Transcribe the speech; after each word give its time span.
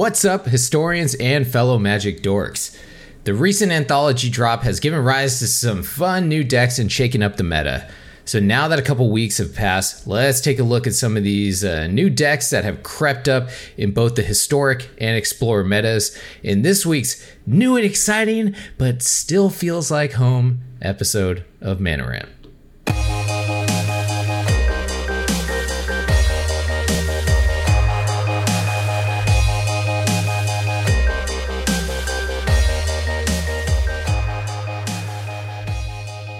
What's 0.00 0.24
up, 0.24 0.46
historians 0.46 1.14
and 1.16 1.46
fellow 1.46 1.78
magic 1.78 2.22
dorks? 2.22 2.74
The 3.24 3.34
recent 3.34 3.70
anthology 3.70 4.30
drop 4.30 4.62
has 4.62 4.80
given 4.80 5.04
rise 5.04 5.40
to 5.40 5.46
some 5.46 5.82
fun 5.82 6.26
new 6.26 6.42
decks 6.42 6.78
and 6.78 6.90
shaken 6.90 7.22
up 7.22 7.36
the 7.36 7.44
meta. 7.44 7.86
So 8.24 8.40
now 8.40 8.66
that 8.68 8.78
a 8.78 8.82
couple 8.82 9.10
weeks 9.10 9.36
have 9.36 9.54
passed, 9.54 10.06
let's 10.06 10.40
take 10.40 10.58
a 10.58 10.62
look 10.62 10.86
at 10.86 10.94
some 10.94 11.18
of 11.18 11.22
these 11.22 11.62
uh, 11.62 11.86
new 11.88 12.08
decks 12.08 12.48
that 12.48 12.64
have 12.64 12.82
crept 12.82 13.28
up 13.28 13.50
in 13.76 13.90
both 13.90 14.14
the 14.14 14.22
historic 14.22 14.88
and 14.96 15.18
explorer 15.18 15.64
metas 15.64 16.18
in 16.42 16.62
this 16.62 16.86
week's 16.86 17.22
new 17.44 17.76
and 17.76 17.84
exciting, 17.84 18.54
but 18.78 19.02
still 19.02 19.50
feels 19.50 19.90
like 19.90 20.12
home 20.12 20.62
episode 20.80 21.44
of 21.60 21.78
Mana 21.78 22.30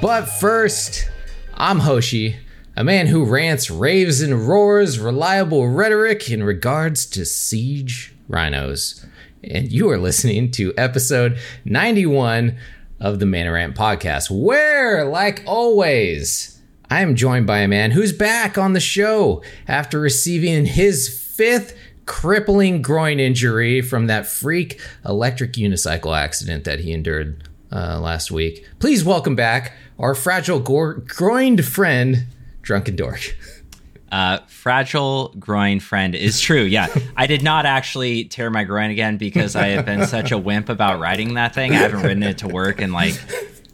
But 0.01 0.25
first, 0.25 1.11
I'm 1.53 1.81
Hoshi, 1.81 2.39
a 2.75 2.83
man 2.83 3.07
who 3.07 3.27
rants, 3.27 3.71
raves, 3.71 4.23
and 4.23 4.49
roars 4.49 4.99
reliable 4.99 5.69
rhetoric 5.69 6.31
in 6.31 6.43
regards 6.43 7.05
to 7.07 7.27
siege 7.27 8.15
rhinos. 8.27 9.05
And 9.45 9.71
you 9.71 9.91
are 9.91 9.99
listening 9.99 10.53
to 10.53 10.73
episode 10.79 11.39
91 11.67 12.57
of 12.99 13.19
the 13.19 13.27
Mana 13.27 13.53
Rant 13.53 13.77
podcast, 13.77 14.31
where, 14.31 15.05
like 15.05 15.43
always, 15.47 16.59
I 16.89 17.03
am 17.03 17.15
joined 17.15 17.47
by 17.47 17.59
a 17.59 17.69
man 17.69 17.91
who's 17.91 18.15
back 18.15 18.57
on 18.57 18.73
the 18.73 18.81
show 18.81 19.43
after 19.69 20.01
receiving 20.01 20.65
his 20.65 21.11
fifth 21.11 21.77
crippling 22.07 22.81
groin 22.81 23.21
injury 23.21 23.83
from 23.83 24.07
that 24.07 24.27
freak 24.27 24.81
electric 25.05 25.53
unicycle 25.53 26.17
accident 26.17 26.65
that 26.65 26.81
he 26.81 26.93
endured 26.93 27.50
uh, 27.73 28.01
last 28.01 28.31
week. 28.31 28.67
Please 28.79 29.05
welcome 29.05 29.37
back 29.37 29.73
our 29.99 30.15
fragile 30.15 30.61
gor- 30.61 30.95
groined 30.95 31.65
friend, 31.65 32.27
Drunken 32.63 32.97
Dork. 32.97 33.37
Uh, 34.11 34.39
fragile 34.49 35.33
groin 35.39 35.79
friend 35.79 36.17
is 36.17 36.41
true. 36.41 36.63
Yeah, 36.63 36.89
I 37.17 37.29
did 37.29 37.43
not 37.43 37.65
actually 37.65 38.25
tear 38.25 38.51
my 38.51 38.65
groin 38.65 38.91
again 38.91 39.19
because 39.19 39.55
I 39.55 39.69
have 39.69 39.87
been 39.87 40.07
such 40.07 40.33
a 40.33 40.39
wimp 40.39 40.69
about 40.69 40.99
riding 40.99 41.35
that 41.35 41.55
thing. 41.55 41.73
I 41.73 41.77
haven't 41.77 42.03
ridden 42.03 42.23
it 42.25 42.39
to 42.39 42.49
work 42.49 42.81
in 42.81 42.93
like, 42.93 43.15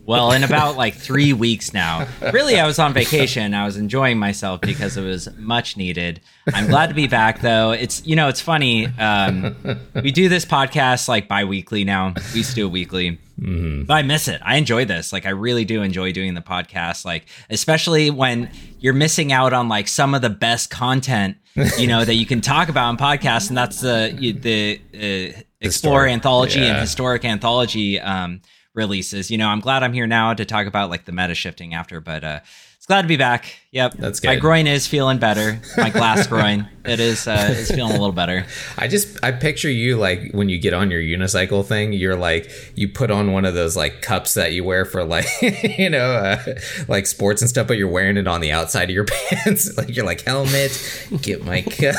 well, 0.07 0.33
in 0.33 0.45
about 0.45 0.77
like 0.77 0.95
three 0.95 1.33
weeks 1.33 1.75
now. 1.75 2.07
Really, 2.33 2.59
I 2.59 2.67
was 2.67 2.79
on 2.79 2.93
vacation. 2.93 3.55
I 3.55 3.65
was 3.65 3.77
enjoying 3.77 4.19
myself 4.19 4.61
because 4.61 4.97
it 4.97 5.03
was 5.03 5.29
much 5.37 5.77
needed. 5.77 6.21
I'm 6.53 6.69
glad 6.69 6.89
to 6.89 6.95
be 6.95 7.09
back 7.09 7.41
though. 7.41 7.73
It's 7.73 8.07
you 8.07 8.17
know 8.17 8.29
it's 8.29 8.41
funny. 8.41 8.87
Um, 8.87 9.57
we 9.95 10.13
do 10.13 10.29
this 10.29 10.45
podcast 10.45 11.09
like 11.09 11.29
bi-weekly 11.29 11.85
now. 11.85 12.15
We 12.33 12.39
used 12.39 12.51
to 12.51 12.57
do 12.57 12.67
it 12.67 12.71
weekly. 12.71 13.19
Mm-hmm. 13.41 13.85
But 13.85 13.95
I 13.95 14.03
miss 14.03 14.29
it. 14.29 14.41
I 14.43 14.57
enjoy 14.57 14.87
this. 14.87 15.13
Like 15.13 15.27
I 15.27 15.31
really 15.31 15.65
do 15.65 15.83
enjoy 15.83 16.13
doing 16.13 16.35
the 16.35 16.41
podcast. 16.41 17.05
Like 17.05 17.27
especially 17.51 18.11
when 18.11 18.51
you're 18.79 18.95
missing 18.95 19.33
out 19.33 19.53
on 19.53 19.69
like 19.69 19.89
some 19.89 20.15
of 20.15 20.23
the 20.23 20.31
best 20.31 20.71
content, 20.71 21.37
you 21.79 21.87
know, 21.87 22.05
that 22.05 22.15
you 22.15 22.27
can 22.27 22.41
talk 22.41 22.69
about 22.69 22.91
in 22.91 22.97
podcasts, 22.97 23.49
and 23.49 23.59
that's 23.59 23.81
the 23.81 24.15
the 24.41 25.35
uh, 25.37 25.43
Explorer 25.61 26.07
anthology 26.07 26.61
yeah. 26.61 26.73
and 26.73 26.81
historic 26.81 27.25
anthology 27.25 27.99
um, 27.99 28.43
releases. 28.77 29.31
You 29.31 29.39
know, 29.39 29.49
I'm 29.49 29.61
glad 29.61 29.83
I'm 29.83 29.93
here 29.93 30.07
now 30.07 30.35
to 30.35 30.45
talk 30.45 30.67
about 30.67 30.91
like 30.91 31.05
the 31.05 31.13
meta 31.13 31.35
shifting 31.35 31.75
after, 31.75 32.01
but 32.01 32.23
uh, 32.23 32.41
it's 32.77 32.87
glad 32.87 33.03
to 33.03 33.09
be 33.09 33.17
back. 33.17 33.61
Yep, 33.73 33.95
that's 33.95 34.21
good. 34.21 34.29
My 34.29 34.37
groin 34.37 34.67
is 34.67 34.87
feeling 34.87 35.19
better. 35.19 35.61
My 35.77 35.91
glass 35.91 36.27
groin, 36.29 36.69
it 36.85 37.01
is 37.01 37.27
uh, 37.27 37.49
is 37.51 37.71
feeling 37.71 37.91
a 37.91 37.99
little 37.99 38.13
better. 38.13 38.47
I 38.79 38.87
just 38.87 39.23
I 39.25 39.33
picture 39.33 39.69
you 39.69 39.97
like 39.97 40.31
when 40.33 40.49
you 40.49 40.59
get 40.59 40.73
on 40.73 40.91
your 40.91 41.01
unicycle 41.01 41.65
thing, 41.65 41.93
you're 41.93 42.17
like 42.17 42.51
you 42.77 42.89
put 42.89 43.11
on 43.11 43.33
one 43.33 43.45
of 43.45 43.55
those 43.55 43.77
like 43.77 44.03
cups 44.03 44.35
that 44.35 44.53
you 44.53 44.63
wear 44.63 44.85
for 44.85 45.05
like 45.05 45.27
you 45.79 45.91
know 45.91 46.13
uh, 46.13 46.55
like 46.87 47.07
sports 47.07 47.43
and 47.43 47.51
stuff, 47.51 47.67
but 47.67 47.77
you're 47.77 47.89
wearing 47.89 48.17
it 48.17 48.29
on 48.29 48.41
the 48.41 48.53
outside 48.53 48.85
of 48.85 48.95
your 48.95 49.05
pants. 49.31 49.77
like 49.77 49.95
you're 49.95 50.07
like 50.07 50.23
helmet, 50.23 51.09
get 51.21 51.45
my 51.45 51.63
cup. 51.63 51.97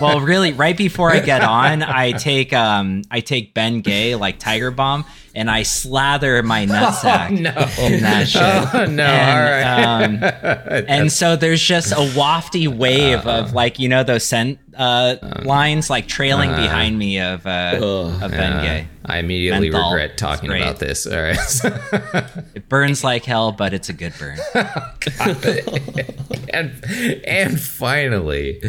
well, 0.00 0.20
really, 0.20 0.54
right 0.54 0.76
before 0.76 1.12
I 1.12 1.20
get 1.20 1.42
on, 1.42 1.82
I 1.82 2.12
take 2.12 2.54
um 2.54 3.02
I 3.10 3.20
take 3.20 3.52
Ben 3.52 3.80
Gay 3.82 4.16
like 4.16 4.38
Tiger 4.38 4.70
Balm 4.70 5.04
and 5.36 5.50
I 5.50 5.62
slather 5.62 6.42
my 6.42 6.64
nutsack 6.64 7.28
oh, 7.28 7.34
no. 7.34 7.84
in 7.84 8.02
that 8.02 8.26
shit. 8.26 8.42
Oh 8.42 8.86
no! 8.86 9.04
And, 9.04 10.24
All 10.24 10.24
right. 10.24 10.82
Um, 10.82 10.86
and 11.00 11.12
so 11.12 11.36
there's 11.36 11.62
just 11.62 11.92
a 11.92 12.10
wafty 12.16 12.68
wave 12.68 13.26
uh, 13.26 13.30
of 13.30 13.52
like 13.52 13.78
you 13.78 13.88
know 13.88 14.02
those 14.02 14.24
scent 14.24 14.58
uh, 14.76 15.16
um, 15.22 15.44
lines 15.44 15.88
like 15.88 16.06
trailing 16.06 16.50
uh, 16.50 16.56
behind 16.56 16.98
me 16.98 17.20
of 17.20 17.46
uh, 17.46 17.78
of 17.80 18.30
Ben 18.30 18.62
Gay. 18.62 18.88
I 19.04 19.18
immediately 19.18 19.70
Menthol. 19.70 19.92
regret 19.92 20.18
talking 20.18 20.50
about 20.50 20.78
this. 20.78 21.06
All 21.06 21.16
right. 21.16 21.38
it 22.54 22.68
burns 22.68 23.04
like 23.04 23.24
hell, 23.24 23.52
but 23.52 23.72
it's 23.72 23.88
a 23.88 23.92
good 23.92 24.12
burn. 24.18 24.38
and 26.52 26.84
and 27.24 27.60
finally, 27.60 28.60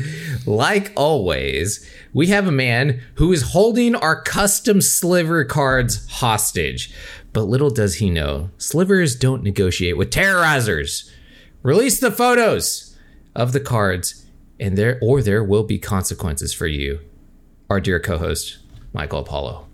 like 0.45 0.93
always, 0.95 1.89
we 2.13 2.27
have 2.27 2.47
a 2.47 2.51
man 2.51 3.01
who 3.15 3.33
is 3.33 3.51
holding 3.51 3.95
our 3.95 4.21
custom 4.21 4.81
sliver 4.81 5.43
cards 5.43 6.07
hostage. 6.09 6.93
But 7.33 7.43
little 7.43 7.69
does 7.69 7.95
he 7.95 8.09
know, 8.09 8.49
slivers 8.57 9.15
don't 9.15 9.43
negotiate 9.43 9.97
with 9.97 10.09
terrorizers. 10.09 11.11
Release 11.63 11.99
the 11.99 12.11
photos 12.11 12.95
of 13.35 13.51
the 13.51 13.59
cards, 13.59 14.25
and 14.59 14.77
there 14.77 14.99
or 15.01 15.21
there 15.21 15.43
will 15.43 15.63
be 15.63 15.79
consequences 15.79 16.53
for 16.53 16.67
you. 16.67 16.99
Our 17.69 17.81
dear 17.81 17.99
co-host, 17.99 18.59
Michael 18.93 19.19
Apollo. 19.19 19.66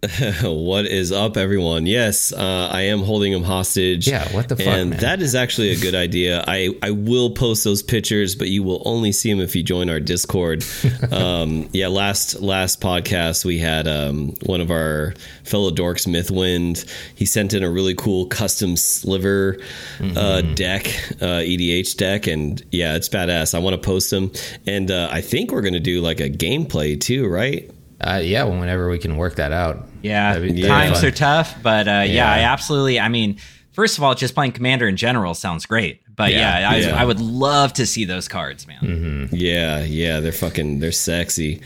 what 0.42 0.86
is 0.86 1.12
up, 1.12 1.36
everyone? 1.36 1.84
Yes, 1.84 2.32
uh, 2.32 2.70
I 2.72 2.82
am 2.82 3.00
holding 3.00 3.34
him 3.34 3.42
hostage. 3.42 4.08
Yeah, 4.08 4.26
what 4.32 4.48
the 4.48 4.56
fuck, 4.56 4.66
And 4.66 4.90
man? 4.90 5.00
that 5.00 5.20
is 5.20 5.34
actually 5.34 5.72
a 5.72 5.76
good 5.76 5.94
idea. 5.94 6.42
I, 6.48 6.74
I 6.82 6.92
will 6.92 7.32
post 7.32 7.64
those 7.64 7.82
pictures, 7.82 8.34
but 8.34 8.48
you 8.48 8.62
will 8.62 8.80
only 8.86 9.12
see 9.12 9.30
them 9.30 9.42
if 9.42 9.54
you 9.54 9.62
join 9.62 9.90
our 9.90 10.00
Discord. 10.00 10.64
um, 11.12 11.68
yeah, 11.74 11.88
last 11.88 12.40
last 12.40 12.80
podcast 12.80 13.44
we 13.44 13.58
had 13.58 13.86
um, 13.86 14.32
one 14.46 14.62
of 14.62 14.70
our 14.70 15.12
fellow 15.44 15.70
dorks, 15.70 16.06
Mythwind. 16.06 16.90
He 17.14 17.26
sent 17.26 17.52
in 17.52 17.62
a 17.62 17.70
really 17.70 17.94
cool 17.94 18.24
custom 18.24 18.78
sliver 18.78 19.58
uh, 19.60 20.02
mm-hmm. 20.02 20.16
uh, 20.16 20.40
deck, 20.54 20.86
uh, 21.20 21.44
EDH 21.44 21.98
deck, 21.98 22.26
and 22.26 22.64
yeah, 22.70 22.96
it's 22.96 23.10
badass. 23.10 23.54
I 23.54 23.58
want 23.58 23.74
to 23.74 23.86
post 23.86 24.10
them, 24.10 24.32
and 24.66 24.90
uh, 24.90 25.10
I 25.12 25.20
think 25.20 25.52
we're 25.52 25.60
gonna 25.60 25.78
do 25.78 26.00
like 26.00 26.20
a 26.20 26.30
gameplay 26.30 26.98
too, 26.98 27.28
right? 27.28 27.70
Uh, 28.00 28.22
yeah, 28.24 28.44
whenever 28.44 28.88
we 28.88 28.98
can 28.98 29.18
work 29.18 29.34
that 29.34 29.52
out. 29.52 29.89
Yeah, 30.02 30.38
be, 30.38 30.62
times 30.62 31.04
are 31.04 31.10
tough, 31.10 31.62
but 31.62 31.88
uh, 31.88 31.90
yeah. 31.90 32.04
yeah. 32.04 32.32
I 32.32 32.38
absolutely. 32.40 32.98
I 33.00 33.08
mean, 33.08 33.38
first 33.72 33.98
of 33.98 34.04
all, 34.04 34.14
just 34.14 34.34
playing 34.34 34.52
Commander 34.52 34.88
in 34.88 34.96
general 34.96 35.34
sounds 35.34 35.66
great. 35.66 36.02
But 36.14 36.32
yeah, 36.32 36.58
yeah, 36.58 36.70
I, 36.70 36.76
yeah. 36.76 37.00
I, 37.00 37.04
would 37.06 37.20
love 37.20 37.72
to 37.74 37.86
see 37.86 38.04
those 38.04 38.28
cards, 38.28 38.66
man. 38.66 38.80
Mm-hmm. 38.82 39.34
Yeah, 39.34 39.82
yeah, 39.84 40.20
they're 40.20 40.32
fucking, 40.32 40.80
they're 40.80 40.92
sexy. 40.92 41.62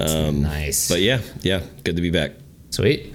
Um, 0.00 0.42
nice. 0.42 0.88
But 0.88 1.00
yeah, 1.00 1.20
yeah, 1.42 1.62
good 1.84 1.94
to 1.94 2.02
be 2.02 2.10
back. 2.10 2.32
Sweet. 2.70 3.13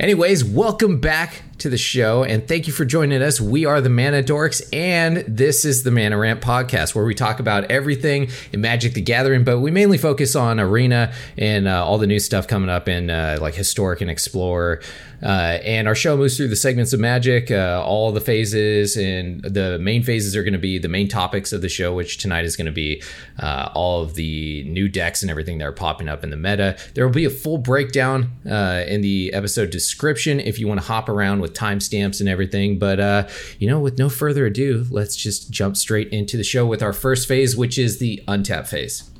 Anyways, 0.00 0.42
welcome 0.42 0.98
back 0.98 1.42
to 1.58 1.68
the 1.68 1.76
show 1.76 2.24
and 2.24 2.48
thank 2.48 2.66
you 2.66 2.72
for 2.72 2.86
joining 2.86 3.20
us. 3.20 3.38
We 3.38 3.66
are 3.66 3.82
the 3.82 3.90
Mana 3.90 4.22
Dorks 4.22 4.62
and 4.72 5.18
this 5.28 5.66
is 5.66 5.82
the 5.82 5.90
Mana 5.90 6.16
Rant 6.16 6.40
podcast 6.40 6.94
where 6.94 7.04
we 7.04 7.14
talk 7.14 7.38
about 7.38 7.70
everything 7.70 8.30
in 8.50 8.62
Magic 8.62 8.94
the 8.94 9.02
Gathering, 9.02 9.44
but 9.44 9.58
we 9.58 9.70
mainly 9.70 9.98
focus 9.98 10.34
on 10.34 10.58
Arena 10.58 11.12
and 11.36 11.68
uh, 11.68 11.84
all 11.84 11.98
the 11.98 12.06
new 12.06 12.18
stuff 12.18 12.48
coming 12.48 12.70
up 12.70 12.88
in 12.88 13.10
uh, 13.10 13.36
like 13.42 13.54
Historic 13.54 14.00
and 14.00 14.10
Explorer. 14.10 14.80
Uh, 15.22 15.58
and 15.64 15.86
our 15.86 15.94
show 15.94 16.16
moves 16.16 16.36
through 16.36 16.48
the 16.48 16.56
segments 16.56 16.92
of 16.92 17.00
Magic, 17.00 17.50
uh, 17.50 17.82
all 17.84 18.10
the 18.12 18.20
phases, 18.20 18.96
and 18.96 19.42
the 19.42 19.78
main 19.78 20.02
phases 20.02 20.34
are 20.34 20.42
going 20.42 20.52
to 20.52 20.58
be 20.58 20.78
the 20.78 20.88
main 20.88 21.08
topics 21.08 21.52
of 21.52 21.60
the 21.60 21.68
show, 21.68 21.94
which 21.94 22.18
tonight 22.18 22.44
is 22.44 22.56
going 22.56 22.66
to 22.66 22.72
be 22.72 23.02
uh, 23.38 23.68
all 23.74 24.02
of 24.02 24.14
the 24.14 24.64
new 24.64 24.88
decks 24.88 25.22
and 25.22 25.30
everything 25.30 25.58
that 25.58 25.64
are 25.64 25.72
popping 25.72 26.08
up 26.08 26.24
in 26.24 26.30
the 26.30 26.36
meta. 26.36 26.76
There 26.94 27.06
will 27.06 27.14
be 27.14 27.24
a 27.24 27.30
full 27.30 27.58
breakdown 27.58 28.30
uh, 28.48 28.84
in 28.86 29.02
the 29.02 29.32
episode 29.32 29.70
description 29.70 30.40
if 30.40 30.58
you 30.58 30.66
want 30.66 30.80
to 30.80 30.86
hop 30.86 31.08
around 31.08 31.40
with 31.40 31.52
timestamps 31.52 32.20
and 32.20 32.28
everything. 32.28 32.78
But, 32.78 33.00
uh, 33.00 33.28
you 33.58 33.68
know, 33.68 33.80
with 33.80 33.98
no 33.98 34.08
further 34.08 34.46
ado, 34.46 34.86
let's 34.90 35.16
just 35.16 35.50
jump 35.50 35.76
straight 35.76 36.08
into 36.08 36.36
the 36.36 36.44
show 36.44 36.66
with 36.66 36.82
our 36.82 36.92
first 36.92 37.28
phase, 37.28 37.56
which 37.56 37.78
is 37.78 37.98
the 37.98 38.22
untap 38.26 38.66
phase. 38.66 39.10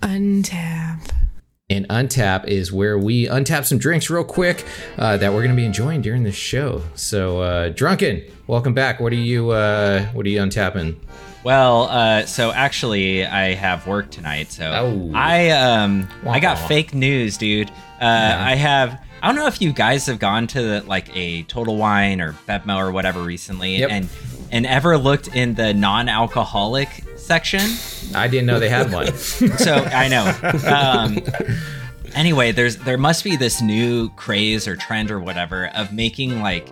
Untap. 0.00 1.27
And 1.70 1.86
untap 1.88 2.46
is 2.46 2.72
where 2.72 2.98
we 2.98 3.26
untap 3.26 3.66
some 3.66 3.76
drinks 3.76 4.08
real 4.08 4.24
quick 4.24 4.64
uh, 4.96 5.18
that 5.18 5.30
we're 5.34 5.40
going 5.40 5.50
to 5.50 5.56
be 5.56 5.66
enjoying 5.66 6.00
during 6.00 6.22
the 6.22 6.32
show. 6.32 6.82
So, 6.94 7.42
uh, 7.42 7.68
drunken, 7.68 8.22
welcome 8.46 8.72
back. 8.72 9.00
What 9.00 9.12
are 9.12 9.16
you? 9.16 9.50
Uh, 9.50 10.06
what 10.14 10.24
are 10.24 10.30
you 10.30 10.40
untapping? 10.40 10.96
Well, 11.44 11.82
uh, 11.90 12.24
so 12.24 12.52
actually, 12.52 13.26
I 13.26 13.52
have 13.52 13.86
work 13.86 14.10
tonight, 14.10 14.50
so 14.50 14.64
oh. 14.64 15.12
I 15.14 15.50
um 15.50 16.08
I 16.26 16.40
got 16.40 16.54
fake 16.54 16.94
news, 16.94 17.36
dude. 17.36 17.68
Uh, 17.68 17.72
yeah. 18.00 18.46
I 18.46 18.54
have 18.54 19.02
I 19.22 19.26
don't 19.26 19.36
know 19.36 19.46
if 19.46 19.60
you 19.60 19.70
guys 19.74 20.06
have 20.06 20.18
gone 20.18 20.46
to 20.46 20.62
the, 20.62 20.80
like 20.86 21.14
a 21.14 21.42
Total 21.42 21.76
Wine 21.76 22.22
or 22.22 22.32
Bevmo 22.48 22.78
or 22.78 22.92
whatever 22.92 23.22
recently, 23.22 23.76
yep. 23.76 23.90
and 23.90 24.08
and 24.50 24.64
ever 24.64 24.96
looked 24.96 25.36
in 25.36 25.52
the 25.52 25.74
non-alcoholic 25.74 27.04
section. 27.28 27.60
I 28.14 28.26
didn't 28.26 28.46
know 28.46 28.58
they 28.58 28.68
had 28.70 28.90
one. 28.92 29.14
so 29.16 29.74
I 29.74 30.08
know. 30.08 30.24
Um, 30.66 31.18
anyway, 32.14 32.52
there's 32.52 32.76
there 32.78 32.98
must 32.98 33.22
be 33.22 33.36
this 33.36 33.60
new 33.62 34.08
craze 34.10 34.66
or 34.66 34.76
trend 34.76 35.10
or 35.10 35.20
whatever 35.20 35.68
of 35.76 35.92
making 35.92 36.40
like 36.42 36.68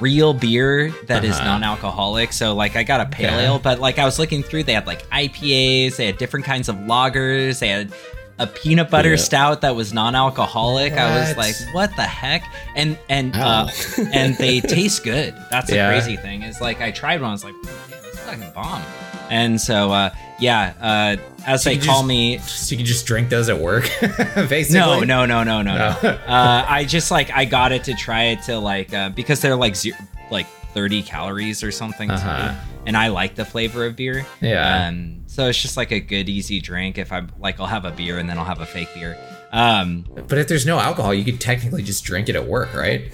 real 0.00 0.32
beer 0.32 0.90
that 1.08 1.24
is 1.24 1.34
Uh-huh. 1.36 1.44
non-alcoholic. 1.44 2.32
So 2.32 2.54
like 2.54 2.76
I 2.76 2.84
got 2.84 3.00
a 3.00 3.06
pale 3.06 3.34
Okay. 3.34 3.44
ale, 3.46 3.58
but 3.58 3.80
like 3.80 3.98
I 3.98 4.04
was 4.04 4.18
looking 4.18 4.42
through, 4.42 4.62
they 4.62 4.72
had 4.74 4.86
like 4.86 5.02
IPAs, 5.10 5.96
they 5.96 6.06
had 6.06 6.16
different 6.18 6.46
kinds 6.46 6.68
of 6.68 6.76
lagers, 6.76 7.58
they 7.58 7.68
had 7.68 7.92
a 8.38 8.46
peanut 8.46 8.88
butter 8.88 9.10
Yeah. 9.10 9.16
stout 9.16 9.60
that 9.62 9.74
was 9.76 9.92
non-alcoholic. 9.92 10.94
I 10.94 11.18
was 11.20 11.36
like, 11.36 11.54
what 11.74 11.94
the 11.96 12.02
heck? 12.02 12.42
And 12.76 12.96
and 13.10 13.34
Ow. 13.36 13.64
uh, 13.66 13.70
and 14.14 14.36
they 14.38 14.60
taste 14.60 15.02
good. 15.04 15.34
That's 15.50 15.68
the 15.68 15.76
Yeah. 15.76 15.90
crazy 15.90 16.16
thing. 16.16 16.42
Is 16.44 16.60
like 16.60 16.80
I 16.80 16.90
tried 16.92 17.20
one, 17.20 17.30
I 17.30 17.32
was 17.32 17.44
like, 17.44 17.54
damn, 17.64 17.74
this 17.90 18.14
is 18.14 18.20
fucking 18.20 18.52
bomb. 18.54 18.82
And 19.30 19.60
so 19.60 19.92
uh, 19.92 20.10
yeah, 20.38 20.74
uh, 20.80 21.16
as 21.46 21.64
they 21.64 21.78
call 21.78 21.98
just- 22.00 22.06
me, 22.06 22.38
So 22.38 22.72
you 22.72 22.76
can 22.78 22.86
just 22.86 23.06
drink 23.06 23.28
those 23.30 23.48
at 23.48 23.58
work, 23.58 23.84
basically. 24.48 24.78
no, 24.80 25.00
no, 25.00 25.24
no, 25.24 25.42
no, 25.44 25.62
no, 25.62 25.76
no. 25.76 25.96
No. 26.02 26.08
uh, 26.26 26.64
I 26.68 26.84
just 26.84 27.10
like 27.10 27.30
I 27.30 27.44
got 27.44 27.72
it 27.72 27.84
to 27.84 27.94
try 27.94 28.24
it 28.24 28.42
to 28.42 28.58
like 28.58 28.92
uh, 28.92 29.10
because 29.10 29.40
they're 29.40 29.56
like 29.56 29.76
zero, 29.76 29.96
like 30.30 30.46
thirty 30.74 31.02
calories 31.02 31.62
or 31.62 31.70
something. 31.70 32.10
Uh-huh. 32.10 32.54
and 32.86 32.96
I 32.96 33.08
like 33.08 33.34
the 33.36 33.44
flavor 33.44 33.86
of 33.86 33.96
beer. 33.96 34.26
Yeah. 34.40 34.88
Um, 34.88 35.22
so 35.26 35.46
it's 35.48 35.60
just 35.62 35.76
like 35.76 35.92
a 35.92 36.00
good 36.00 36.28
easy 36.28 36.60
drink. 36.60 36.98
If 36.98 37.12
I'm 37.12 37.30
like, 37.38 37.60
I'll 37.60 37.66
have 37.66 37.84
a 37.84 37.90
beer 37.92 38.18
and 38.18 38.28
then 38.28 38.36
I'll 38.38 38.44
have 38.44 38.60
a 38.60 38.66
fake 38.66 38.88
beer. 38.94 39.16
Um, 39.52 40.04
But 40.28 40.38
if 40.38 40.48
there's 40.48 40.66
no 40.66 40.78
alcohol, 40.78 41.12
you 41.14 41.24
could 41.24 41.40
technically 41.40 41.82
just 41.82 42.04
drink 42.04 42.28
it 42.28 42.36
at 42.36 42.46
work, 42.46 42.72
right? 42.74 43.12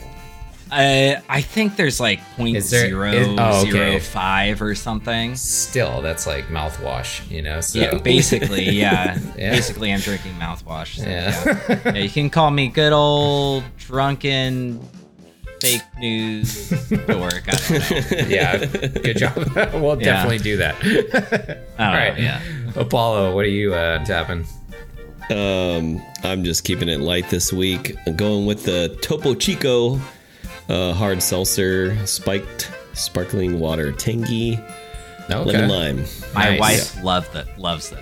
Uh, 0.70 1.20
I 1.28 1.40
think 1.42 1.76
there's 1.76 2.00
like 2.00 2.20
point 2.36 2.56
Is 2.56 2.70
there- 2.70 2.86
zero 2.88 3.12
is- 3.12 3.28
oh, 3.38 3.60
okay. 3.62 3.70
zero 3.70 4.00
five 4.00 4.60
or 4.62 4.74
something. 4.74 5.36
Still, 5.36 6.02
that's 6.02 6.26
like 6.26 6.46
mouthwash, 6.48 7.28
you 7.30 7.42
know. 7.42 7.60
So 7.60 7.78
Yeah, 7.80 7.98
basically, 7.98 8.64
yeah. 8.70 9.18
Yeah. 9.36 9.50
Basically, 9.50 9.92
I'm 9.92 10.00
drinking 10.00 10.32
mouthwash. 10.34 10.96
So, 10.98 11.08
Yeah. 11.08 11.58
yeah. 11.68 11.80
yeah, 11.94 12.02
you 12.02 12.10
can 12.10 12.30
call 12.30 12.50
me 12.50 12.68
good 12.68 12.92
old 12.92 13.64
drunken 13.78 14.80
fake 15.60 15.82
news 15.98 16.68
dork. 17.06 17.44
I 17.48 17.50
don't 17.52 18.10
know. 18.10 18.26
yeah, 18.28 18.56
good 18.66 19.16
job. 19.16 19.36
we'll 19.74 19.98
Yeah. 20.00 20.04
definitely 20.04 20.38
do 20.38 20.56
that. 20.58 21.64
All 21.78 21.86
right, 21.92 22.18
yeah. 22.18 22.40
Apollo, 22.74 23.34
what 23.34 23.44
are 23.44 23.48
you 23.48 23.72
uh, 23.74 24.04
tapping? 24.04 24.44
Um, 25.30 26.00
I'm 26.22 26.44
just 26.44 26.62
keeping 26.64 26.88
it 26.88 27.00
light 27.00 27.30
this 27.30 27.52
week. 27.52 27.96
I'm 28.06 28.14
going 28.16 28.46
with 28.46 28.64
the 28.64 28.96
Topo 29.02 29.34
Chico 29.34 29.98
uh, 30.68 30.92
hard 30.92 31.22
seltzer, 31.22 31.96
spiked 32.06 32.70
sparkling 32.94 33.58
water, 33.60 33.92
tangy, 33.92 34.58
Okay. 35.30 35.44
lemon 35.52 35.68
lime. 35.68 36.04
My 36.34 36.50
Nice. 36.56 36.60
wife 36.60 37.02
loved 37.04 37.32
that. 37.34 37.58
Loves 37.58 37.90
those. 37.90 38.00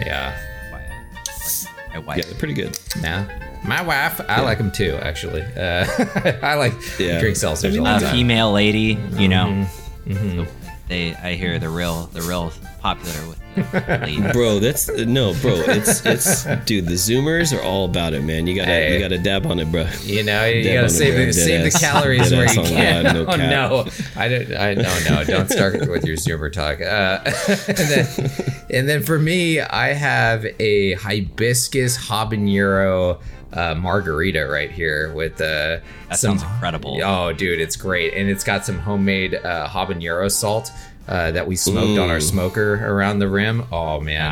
Yeah. 0.00 0.36
Why- 0.70 0.78
Like, 0.78 1.74
my 1.88 1.94
Yeah, 1.94 1.98
wife. 2.00 2.26
they're 2.26 2.38
pretty 2.38 2.54
good. 2.54 2.78
Yeah. 3.02 3.24
My 3.64 3.80
wife, 3.80 4.20
I 4.28 4.40
like 4.42 4.58
them 4.58 4.70
too. 4.72 4.98
Actually, 5.00 5.42
uh, 5.56 5.86
I 6.42 6.54
like 6.54 6.74
Yeah. 6.98 7.18
drink 7.20 7.36
seltzers 7.36 7.66
I 7.66 7.78
mean, 7.78 7.86
A 7.86 7.98
the 8.00 8.06
time. 8.06 8.14
female 8.14 8.52
lady, 8.52 8.98
you 9.16 9.28
know. 9.28 9.66
Mm-hmm. 10.06 10.40
So 10.44 10.46
they, 10.88 11.14
I 11.14 11.34
hear 11.34 11.58
the 11.58 11.68
real, 11.70 12.06
the 12.12 12.20
real 12.22 12.52
popular 12.80 13.14
with 13.28 13.38
the 13.38 13.43
ladies. 13.43 13.43
Bro, 13.54 14.58
that's 14.60 14.88
no, 14.88 15.32
bro. 15.40 15.54
It's 15.54 16.04
it's 16.04 16.44
dude. 16.64 16.86
The 16.86 16.94
Zoomers 16.94 17.56
are 17.56 17.62
all 17.62 17.84
about 17.84 18.12
it, 18.14 18.22
man. 18.22 18.46
You 18.46 18.56
gotta 18.56 18.70
Hey. 18.70 18.94
you 18.94 19.00
gotta 19.00 19.18
dab 19.18 19.46
on 19.46 19.58
it, 19.60 19.70
bro. 19.70 19.86
You 20.02 20.22
know, 20.24 20.44
you 20.44 20.62
Dab 20.64 20.74
gotta 20.74 20.78
on 20.80 20.84
it, 20.86 20.90
save 20.90 21.26
the, 21.26 21.32
save 21.32 21.72
the 21.72 21.78
calories 21.78 22.30
where 22.32 22.52
you 22.52 22.62
can. 22.62 23.04
God, 23.04 23.14
no 23.14 23.26
oh 23.28 23.36
no, 23.36 23.86
I 24.16 24.28
don't. 24.28 24.52
I 24.56 24.74
no 24.74 24.98
no. 25.08 25.24
Don't 25.24 25.48
start 25.50 25.88
with 25.88 26.04
your 26.04 26.16
Zoomer 26.16 26.52
talk. 26.52 26.80
Uh, 26.80 27.20
and, 27.68 27.76
then, 27.76 28.30
and 28.70 28.88
then 28.88 29.02
for 29.02 29.18
me, 29.18 29.60
I 29.60 29.88
have 29.92 30.44
a 30.58 30.94
hibiscus 30.94 31.96
habanero 32.08 33.20
uh, 33.52 33.74
margarita 33.76 34.46
right 34.48 34.70
here 34.70 35.12
with 35.14 35.40
uh, 35.40 35.78
That 36.08 36.18
some. 36.18 36.38
sounds 36.38 36.42
incredible. 36.54 37.00
Oh, 37.04 37.32
dude, 37.32 37.60
it's 37.60 37.76
great, 37.76 38.14
and 38.14 38.28
it's 38.28 38.42
got 38.44 38.64
some 38.64 38.78
homemade 38.80 39.34
uh, 39.34 39.68
habanero 39.68 40.30
salt. 40.30 40.70
Uh, 41.06 41.30
that 41.32 41.46
we 41.46 41.54
smoked 41.54 41.98
on 41.98 42.08
our 42.08 42.16
Mm. 42.18 42.22
smoker 42.30 42.74
around 42.86 43.18
the 43.18 43.28
rim. 43.28 43.64
Oh 43.70 44.00
man, 44.00 44.22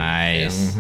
Nice. 0.46 0.74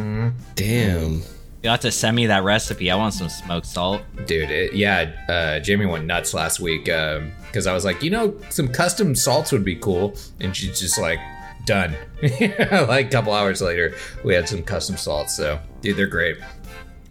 Damn. 0.54 1.22
You 1.62 1.70
have 1.70 1.80
to 1.80 1.92
send 1.92 2.16
me 2.16 2.26
that 2.26 2.42
recipe. 2.44 2.90
I 2.90 2.96
want 2.96 3.14
some 3.14 3.28
smoked 3.28 3.66
salt. 3.66 4.00
dude 4.26 4.50
it, 4.50 4.72
yeah 4.74 5.10
uh 5.28 5.60
jamie 5.60 5.86
went 5.86 6.06
nuts 6.06 6.32
last 6.34 6.58
week 6.60 6.84
because 6.86 7.66
i 7.66 7.72
was 7.72 7.84
like 7.84 8.02
you 8.02 8.10
know 8.10 8.34
some 8.50 8.66
custom 8.68 9.14
salts 9.14 9.52
would 9.52 9.64
be 9.64 9.76
cool 9.76 10.14
and 10.40 10.56
she's 10.56 10.80
just 10.80 10.98
like 10.98 11.20
done 11.66 11.94
like 12.22 13.06
a 13.06 13.08
couple 13.10 13.32
hours 13.32 13.60
later 13.62 13.94
we 14.24 14.34
had 14.34 14.48
some 14.48 14.62
custom 14.62 14.96
salts 14.96 15.36
so 15.36 15.58
dude 15.82 15.96
they're 15.96 16.06
great 16.06 16.38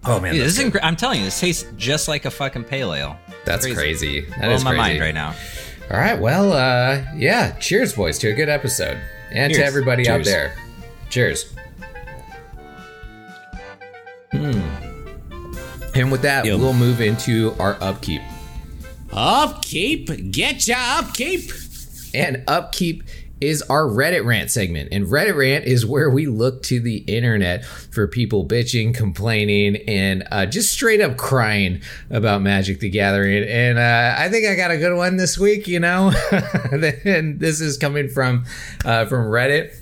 oh 0.06 0.20
man 0.20 0.34
Dude, 0.34 0.44
this 0.46 0.58
is 0.58 0.64
good. 0.64 0.74
incre- 0.74 0.84
I'm 0.84 0.96
telling 0.98 1.20
you, 1.20 1.26
this 1.26 1.40
tastes 1.40 1.66
just 1.78 2.08
like 2.10 2.26
a 2.26 2.32
fucking 2.32 2.64
pale 2.66 2.94
ale. 2.94 3.18
that's 3.46 3.66
crazy, 3.72 4.22
That 4.22 4.40
Blowing 4.40 4.52
is 4.54 4.64
my 4.66 4.76
mind 4.76 5.00
right 5.00 5.14
now. 5.14 5.34
All 5.92 6.00
right 6.00 6.20
well 6.20 6.54
uh 6.54 7.04
yeah 7.16 7.52
cheers 7.60 7.94
boys 7.94 8.18
to 8.20 8.30
a 8.30 8.34
good 8.34 8.50
episode. 8.50 8.98
And 9.32 9.54
to 9.54 9.60
Cheers. 9.60 9.68
everybody 9.70 10.10
out 10.10 10.26
there. 10.26 10.54
Cheers. 11.10 11.54
Hmm. 14.32 14.62
And 15.96 16.12
with 16.12 16.22
that 16.24 16.46
Yum. 16.46 16.62
we'll 16.62 16.74
move 16.74 17.00
into 17.02 17.56
our 17.60 17.78
upkeep. 17.82 18.22
Upkeep, 19.12 20.32
get 20.32 20.68
ya 20.68 21.00
upkeep. 21.00 21.50
And 22.14 22.44
upkeep 22.48 23.04
is 23.42 23.62
our 23.64 23.84
Reddit 23.84 24.24
rant 24.24 24.52
segment. 24.52 24.90
And 24.92 25.08
Reddit 25.08 25.36
rant 25.36 25.66
is 25.66 25.86
where 25.86 26.10
we 26.10 26.28
look 26.28 26.64
to 26.64 26.80
the 26.80 26.98
internet 27.00 27.66
for 27.66 28.08
people 28.08 28.48
bitching, 28.48 28.96
complaining, 28.96 29.78
and 29.88 30.24
uh, 30.32 30.46
just 30.46 30.72
straight 30.72 31.02
up 31.02 31.18
crying 31.18 31.82
about 32.10 32.42
Magic 32.42 32.80
the 32.80 32.90
Gathering. 32.90 33.44
And 33.44 33.80
uh, 33.80 34.16
I 34.18 34.30
think 34.30 34.48
I 34.48 34.56
got 34.56 34.72
a 34.72 34.78
good 34.78 34.96
one 34.96 35.18
this 35.18 35.38
week, 35.38 35.68
you 35.68 35.80
know? 35.80 36.14
and 36.72 37.40
this 37.40 37.60
is 37.60 37.78
coming 37.78 38.08
from 38.08 38.46
uh, 38.86 39.06
from 39.06 39.26
Reddit 39.26 39.81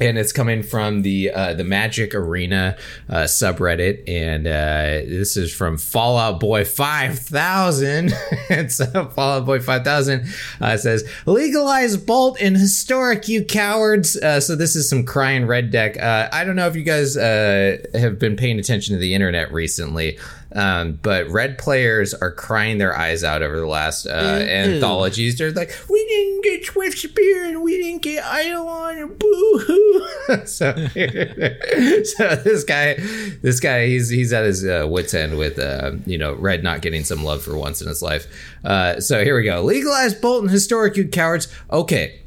and 0.00 0.18
it's 0.18 0.32
coming 0.32 0.62
from 0.62 1.02
the 1.02 1.30
uh, 1.30 1.54
the 1.54 1.64
Magic 1.64 2.14
Arena 2.14 2.76
uh, 3.08 3.24
subreddit, 3.24 4.08
and 4.08 4.46
uh, 4.46 5.06
this 5.08 5.36
is 5.36 5.52
from 5.52 5.78
Fallout 5.78 6.40
Boy 6.40 6.64
five 6.64 7.18
thousand. 7.18 8.12
it's 8.50 8.76
so 8.76 9.06
Fallout 9.10 9.46
Boy 9.46 9.60
five 9.60 9.84
thousand 9.84 10.26
uh, 10.60 10.76
says, 10.76 11.08
"Legalize 11.26 11.96
Bolt 11.96 12.40
and 12.40 12.56
Historic, 12.56 13.28
you 13.28 13.44
cowards." 13.44 14.16
Uh, 14.16 14.40
so 14.40 14.56
this 14.56 14.76
is 14.76 14.88
some 14.88 15.04
crying 15.04 15.46
red 15.46 15.70
deck. 15.70 16.00
Uh, 16.00 16.28
I 16.32 16.44
don't 16.44 16.56
know 16.56 16.66
if 16.66 16.76
you 16.76 16.82
guys 16.82 17.16
uh, 17.16 17.78
have 17.94 18.18
been 18.18 18.36
paying 18.36 18.58
attention 18.58 18.94
to 18.94 18.98
the 18.98 19.14
internet 19.14 19.52
recently. 19.52 20.18
Um, 20.54 20.98
but 21.02 21.28
red 21.28 21.58
players 21.58 22.14
are 22.14 22.32
crying 22.32 22.78
their 22.78 22.96
eyes 22.96 23.22
out 23.22 23.42
over 23.42 23.60
the 23.60 23.66
last 23.66 24.06
uh, 24.06 24.10
anthologies. 24.10 25.36
They're 25.36 25.52
like, 25.52 25.70
"We 25.90 26.04
didn't 26.06 26.42
get 26.42 26.64
Swiftspear 26.64 27.48
and 27.48 27.62
we 27.62 27.76
didn't 27.76 28.00
get 28.00 28.24
Eidolon 28.24 28.98
and 28.98 29.18
boo 29.18 29.64
hoo." 29.66 30.46
so, 30.46 30.72
so 30.94 32.36
this 32.36 32.64
guy, 32.64 32.94
this 33.42 33.60
guy, 33.60 33.86
he's 33.88 34.08
he's 34.08 34.32
at 34.32 34.46
his 34.46 34.64
uh, 34.64 34.86
wits 34.88 35.12
end 35.12 35.36
with 35.36 35.58
uh, 35.58 35.92
you 36.06 36.16
know 36.16 36.34
red 36.34 36.64
not 36.64 36.80
getting 36.80 37.04
some 37.04 37.22
love 37.24 37.42
for 37.42 37.56
once 37.56 37.82
in 37.82 37.88
his 37.88 38.00
life. 38.00 38.26
Uh, 38.64 39.00
so 39.00 39.22
here 39.22 39.36
we 39.36 39.44
go. 39.44 39.62
Legalize 39.62 40.14
Bolt 40.14 40.44
in 40.44 40.48
Historic, 40.48 40.96
you 40.96 41.06
cowards. 41.08 41.48
Okay, 41.70 42.20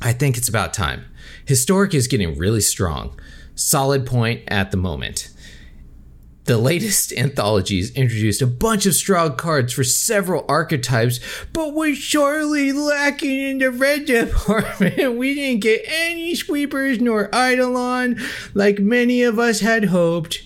I 0.00 0.12
think 0.12 0.36
it's 0.36 0.48
about 0.48 0.72
time. 0.72 1.04
Historic 1.46 1.94
is 1.94 2.06
getting 2.06 2.38
really 2.38 2.60
strong. 2.60 3.18
Solid 3.56 4.06
point 4.06 4.44
at 4.46 4.70
the 4.70 4.76
moment. 4.76 5.29
The 6.50 6.58
latest 6.58 7.12
anthologies 7.12 7.92
introduced 7.92 8.42
a 8.42 8.46
bunch 8.48 8.84
of 8.84 8.96
strong 8.96 9.36
cards 9.36 9.72
for 9.72 9.84
several 9.84 10.44
archetypes, 10.48 11.20
but 11.52 11.74
we're 11.74 11.94
sorely 11.94 12.72
lacking 12.72 13.38
in 13.38 13.58
the 13.58 13.70
red 13.70 14.06
department. 14.06 15.14
We 15.16 15.36
didn't 15.36 15.60
get 15.60 15.84
any 15.86 16.34
sweepers 16.34 17.00
nor 17.00 17.28
Eidolon 17.32 18.20
like 18.52 18.80
many 18.80 19.22
of 19.22 19.38
us 19.38 19.60
had 19.60 19.84
hoped. 19.84 20.42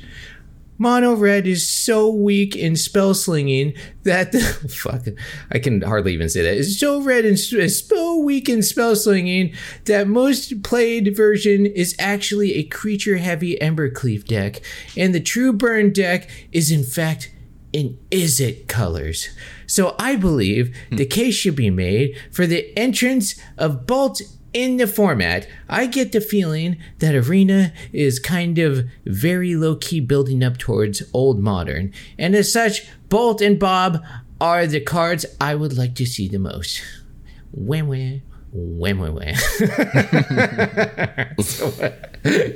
Mono 0.77 1.15
red 1.15 1.47
is 1.47 1.67
so 1.67 2.09
weak 2.09 2.57
in 2.57 2.77
spell 2.77 3.15
slinging 3.15 3.75
that 4.03 4.33
the 4.33 4.41
fuck 4.69 5.07
I 5.51 5.59
can 5.59 5.83
hardly 5.83 6.13
even 6.15 6.29
say 6.29 6.43
that. 6.43 6.57
It's 6.57 6.79
so 6.79 7.01
red 7.01 7.25
and 7.25 7.39
so 7.39 8.17
weak 8.19 8.49
in 8.49 8.63
spell 8.63 8.97
slinging 8.97 9.55
that 9.85 10.09
most 10.09 10.63
played 10.63 11.17
version 11.17 11.67
is 11.67 11.95
actually 11.99 12.55
a 12.55 12.65
creature 12.65 13.19
heavy 13.19 13.57
Embercleave 13.59 14.27
deck, 14.27 14.61
and 14.97 15.15
the 15.15 15.21
true 15.21 15.53
burn 15.53 15.93
deck 15.93 16.29
is 16.53 16.71
in 16.71 16.83
fact 16.83 17.31
in 17.73 17.99
Izzet 18.11 18.69
colors. 18.69 19.29
So 19.67 19.97
I 19.99 20.17
believe 20.17 20.75
the 20.91 21.05
hmm. 21.05 21.11
case 21.11 21.35
should 21.35 21.57
be 21.57 21.71
made 21.71 22.17
for 22.31 22.47
the 22.47 22.77
entrance 22.79 23.35
of 23.59 23.87
Bolt 23.87 24.23
in 24.55 24.79
the 24.79 24.87
format. 24.87 25.47
I 25.69 25.85
get 25.87 26.13
the 26.13 26.23
feeling 26.23 26.79
that 27.01 27.15
Arena 27.15 27.75
is 27.93 28.19
kind 28.19 28.59
of 28.59 28.89
very 29.05 29.55
low 29.55 29.77
key 29.77 30.01
building 30.01 30.43
up 30.43 30.57
towards 30.57 31.03
old 31.13 31.41
modern, 31.41 31.93
and 32.19 32.35
as 32.35 32.51
such, 32.51 32.87
Bolt 33.11 33.43
and 33.43 33.59
Bob 33.59 34.03
are 34.41 34.67
the 34.67 34.81
cards 34.81 35.27
I 35.41 35.55
would 35.55 35.77
like 35.77 35.95
to 35.97 36.07
see 36.07 36.29
the 36.29 36.39
most. 36.39 36.81
When, 37.53 37.89
wham. 37.89 38.23
when, 38.53 38.99
wham 38.99 39.15
when. 39.15 39.35
so, 41.41 41.69
uh, 41.83 41.91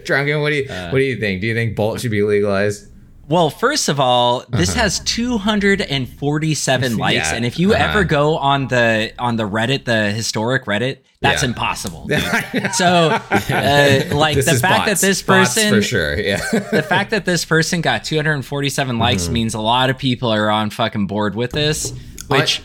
Drunken, 0.04 0.40
what 0.40 0.50
do 0.50 0.56
you 0.56 0.66
what 0.68 0.98
do 0.98 1.04
you 1.04 1.18
think? 1.20 1.40
Do 1.40 1.46
you 1.46 1.54
think 1.54 1.76
Bolt 1.76 2.00
should 2.00 2.10
be 2.10 2.22
legalized? 2.22 2.88
Well, 3.28 3.50
first 3.50 3.88
of 3.90 4.00
all, 4.00 4.44
this 4.48 4.72
has 4.74 5.00
247 5.00 6.96
likes, 6.96 7.14
Yeah, 7.16 7.34
and 7.34 7.44
if 7.44 7.58
you 7.58 7.74
uh-huh. 7.74 7.84
ever 7.84 8.04
go 8.04 8.38
on 8.38 8.68
the 8.68 9.12
on 9.18 9.36
the 9.36 9.48
Reddit, 9.48 9.84
the 9.84 10.10
historic 10.12 10.64
Reddit, 10.64 10.98
that's 11.20 11.42
Yeah. 11.42 11.50
impossible. 11.50 12.08
so, 12.72 12.86
uh, 13.10 14.02
like 14.12 14.36
This 14.36 14.46
the 14.46 14.54
fact 14.60 14.86
bots. 14.86 15.00
that 15.00 15.06
this 15.06 15.22
Bots 15.22 15.54
person, 15.54 15.74
for 15.74 15.82
sure, 15.82 16.18
yeah. 16.18 16.36
the 16.72 16.82
fact 16.82 17.10
that 17.10 17.24
this 17.24 17.44
person 17.44 17.80
got 17.80 18.04
247 18.04 18.98
likes 18.98 19.24
Mm-hmm. 19.24 19.32
means 19.32 19.54
a 19.54 19.60
lot 19.60 19.90
of 19.90 19.98
people 19.98 20.30
are 20.30 20.48
on 20.50 20.70
fucking 20.70 21.06
board 21.06 21.34
with 21.34 21.50
this. 21.52 21.92
Which 22.28 22.62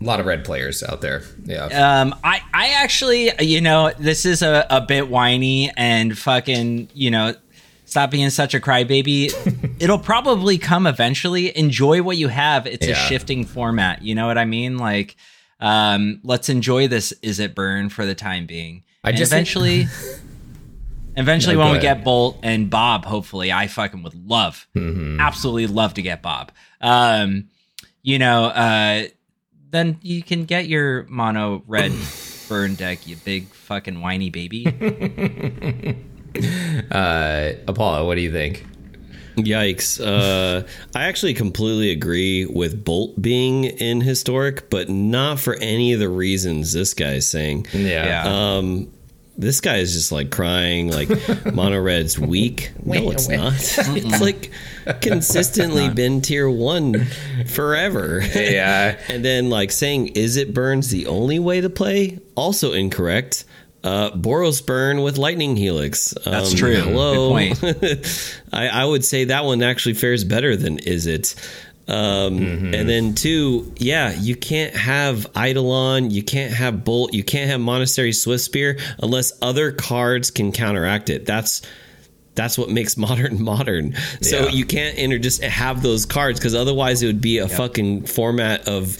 a 0.00 0.04
lot 0.04 0.20
of 0.20 0.26
red 0.26 0.44
players 0.44 0.82
out 0.82 1.00
there. 1.00 1.22
Yeah. 1.44 2.00
um, 2.00 2.14
I 2.22 2.40
I 2.52 2.68
actually, 2.82 3.32
you 3.40 3.60
know, 3.60 3.92
this 3.98 4.24
is 4.26 4.42
a, 4.42 4.66
a 4.70 4.80
bit 4.82 5.08
whiny 5.08 5.70
and 5.76 6.16
fucking, 6.16 6.90
you 6.94 7.10
know, 7.10 7.34
stop 7.96 8.10
being 8.10 8.28
such 8.28 8.52
a 8.54 8.60
crybaby. 8.60 9.32
It'll 9.80 9.98
probably 9.98 10.58
come 10.58 10.86
eventually. 10.86 11.56
Enjoy 11.56 12.02
what 12.02 12.18
you 12.18 12.28
have. 12.28 12.66
It's 12.66 12.86
a 12.86 12.94
shifting 12.94 13.46
format. 13.46 14.02
You 14.02 14.14
know 14.14 14.26
what 14.26 14.36
I 14.36 14.44
mean? 14.44 14.76
Like, 14.76 15.16
um, 15.60 16.20
let's 16.22 16.50
enjoy 16.50 16.88
this. 16.88 17.12
Is 17.22 17.40
it 17.40 17.54
burn 17.54 17.88
for 17.88 18.04
the 18.04 18.14
time 18.14 18.44
being? 18.44 18.84
I 19.02 19.08
And 19.10 19.16
just 19.18 19.32
eventually. 19.32 19.86
Eventually, 21.18 21.54
No, 21.54 21.60
when 21.60 21.68
we 21.72 21.78
ahead. 21.78 21.96
get 22.00 22.04
Bolt 22.04 22.38
and 22.42 22.68
Bob, 22.68 23.06
hopefully, 23.06 23.50
I 23.50 23.68
fucking 23.68 24.02
would 24.02 24.28
love, 24.28 24.66
Mm-hmm. 24.76 25.18
absolutely 25.18 25.66
love 25.66 25.94
to 25.94 26.02
get 26.02 26.20
Bob. 26.20 26.52
Um, 26.82 27.48
you 28.02 28.18
know, 28.18 28.44
uh, 28.44 29.04
then 29.70 29.96
you 30.02 30.22
can 30.22 30.44
get 30.44 30.66
your 30.68 31.04
mono 31.08 31.62
red 31.66 31.92
burn 32.50 32.74
deck, 32.74 33.06
you 33.06 33.16
big 33.16 33.46
fucking 33.48 34.02
whiny 34.02 34.28
baby. 34.28 34.66
Uh, 36.90 37.52
Apollo, 37.66 38.06
what 38.06 38.14
do 38.14 38.20
you 38.20 38.30
think? 38.30 38.64
Yikes. 39.36 40.00
Uh, 40.00 40.66
I 40.94 41.04
actually 41.04 41.34
completely 41.34 41.90
agree 41.90 42.46
with 42.46 42.84
Bolt 42.84 43.20
being 43.20 43.64
in 43.64 44.00
historic, 44.00 44.70
but 44.70 44.88
not 44.88 45.38
for 45.40 45.54
any 45.56 45.92
of 45.92 46.00
the 46.00 46.08
reasons 46.08 46.72
this 46.72 46.94
guy 46.94 47.14
is 47.14 47.26
saying. 47.26 47.66
Yeah. 47.72 48.24
Um, 48.26 48.90
this 49.38 49.60
guy 49.60 49.76
is 49.76 49.92
just 49.92 50.12
like 50.12 50.30
crying, 50.30 50.90
like 50.90 51.10
Mono 51.52 51.80
Red's 51.80 52.18
weak. 52.18 52.72
No, 52.82 53.10
it's 53.10 53.28
not. 53.28 53.52
it's 53.56 54.20
like 54.20 54.50
consistently 55.02 55.90
been 55.90 56.22
tier 56.22 56.48
one 56.48 57.04
forever. 57.46 58.22
yeah. 58.34 58.98
And 59.08 59.24
then 59.24 59.50
like 59.50 59.70
saying 59.70 60.14
Izzet 60.14 60.54
burns 60.54 60.90
the 60.90 61.06
only 61.06 61.38
way 61.38 61.60
to 61.60 61.68
play? 61.68 62.18
Also 62.36 62.72
incorrect. 62.72 63.44
Uh, 63.86 64.10
Boros 64.10 64.64
burn 64.66 65.02
with 65.02 65.16
lightning 65.16 65.56
helix. 65.56 66.12
That's 66.24 66.50
Um, 66.52 66.56
true. 66.58 66.74
Hello. 66.74 67.36
I, 68.52 68.68
I 68.68 68.84
would 68.84 69.04
say 69.04 69.24
that 69.26 69.44
one 69.44 69.62
actually 69.62 69.94
fares 69.94 70.24
better 70.24 70.56
than 70.56 70.78
Izzet. 70.78 71.34
Um, 71.88 72.74
And 72.74 72.88
then 72.88 73.14
two, 73.14 73.72
yeah, 73.76 74.12
you 74.18 74.34
can't 74.34 74.74
have 74.74 75.28
Eidolon, 75.36 76.10
you 76.10 76.24
can't 76.24 76.52
have 76.52 76.84
Bolt, 76.84 77.14
you 77.14 77.22
can't 77.22 77.48
have 77.48 77.60
Monastery 77.60 78.10
Swiftspear 78.10 78.80
unless 79.00 79.32
other 79.40 79.70
cards 79.70 80.32
can 80.32 80.50
counteract 80.50 81.10
it. 81.10 81.26
That's 81.26 81.62
that's 82.34 82.58
what 82.58 82.68
makes 82.70 82.96
modern 83.06 83.40
modern. 83.40 83.94
So 84.20 84.46
Yeah. 84.46 84.48
you 84.50 84.64
can't 84.64 84.98
enter 84.98 85.18
just 85.18 85.42
have 85.44 85.82
those 85.82 86.06
cards 86.06 86.40
because 86.40 86.56
otherwise 86.56 87.02
it 87.04 87.06
would 87.06 87.20
be 87.20 87.38
a 87.38 87.48
fucking 87.48 88.06
format 88.06 88.66
of 88.66 88.98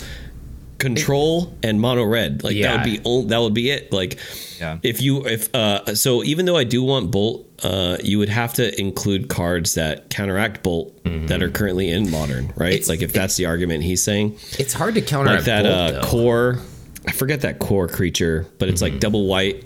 control 0.79 1.57
and 1.63 1.81
mono 1.81 2.05
red. 2.05 2.45
Like 2.45 2.61
that 2.61 2.77
would 2.77 2.85
be 2.85 3.29
that 3.29 3.39
would 3.39 3.55
be 3.55 3.71
it. 3.71 3.93
Like 3.93 4.19
Yeah. 4.61 4.79
if 4.83 5.01
you 5.01 5.27
if 5.27 5.55
uh 5.55 5.95
so 5.95 6.23
even 6.25 6.45
though 6.47 6.57
I 6.57 6.65
do 6.65 6.83
want 6.83 7.11
Bolt, 7.11 7.49
uh 7.63 7.97
you 8.03 8.19
would 8.19 8.29
have 8.29 8.55
to 8.55 8.79
include 8.81 9.29
cards 9.29 9.75
that 9.75 10.11
counteract 10.11 10.63
Bolt 10.63 10.93
that 11.05 11.43
are 11.43 11.51
currently 11.51 11.89
in 11.91 12.11
modern, 12.11 12.53
right? 12.57 12.73
It's- 12.75 12.89
like 12.89 13.03
if 13.03 13.13
that's 13.13 13.37
the 13.37 13.47
argument 13.47 13.85
he's 13.85 14.03
saying. 14.03 14.37
It's 14.59 14.75
hard 14.75 14.95
to 14.95 15.01
counteract 15.01 15.47
Like 15.47 15.63
that 15.63 15.63
Bolt, 15.63 16.05
uh 16.05 16.07
Kor 16.07 16.59
I 17.09 17.13
forget 17.13 17.43
that 17.43 17.59
Kor 17.61 17.89
creature, 17.89 18.47
but 18.59 18.69
it's 18.69 18.83
Mm-hmm. 18.83 18.95
like 18.95 19.01
double 19.01 19.27
white. 19.27 19.65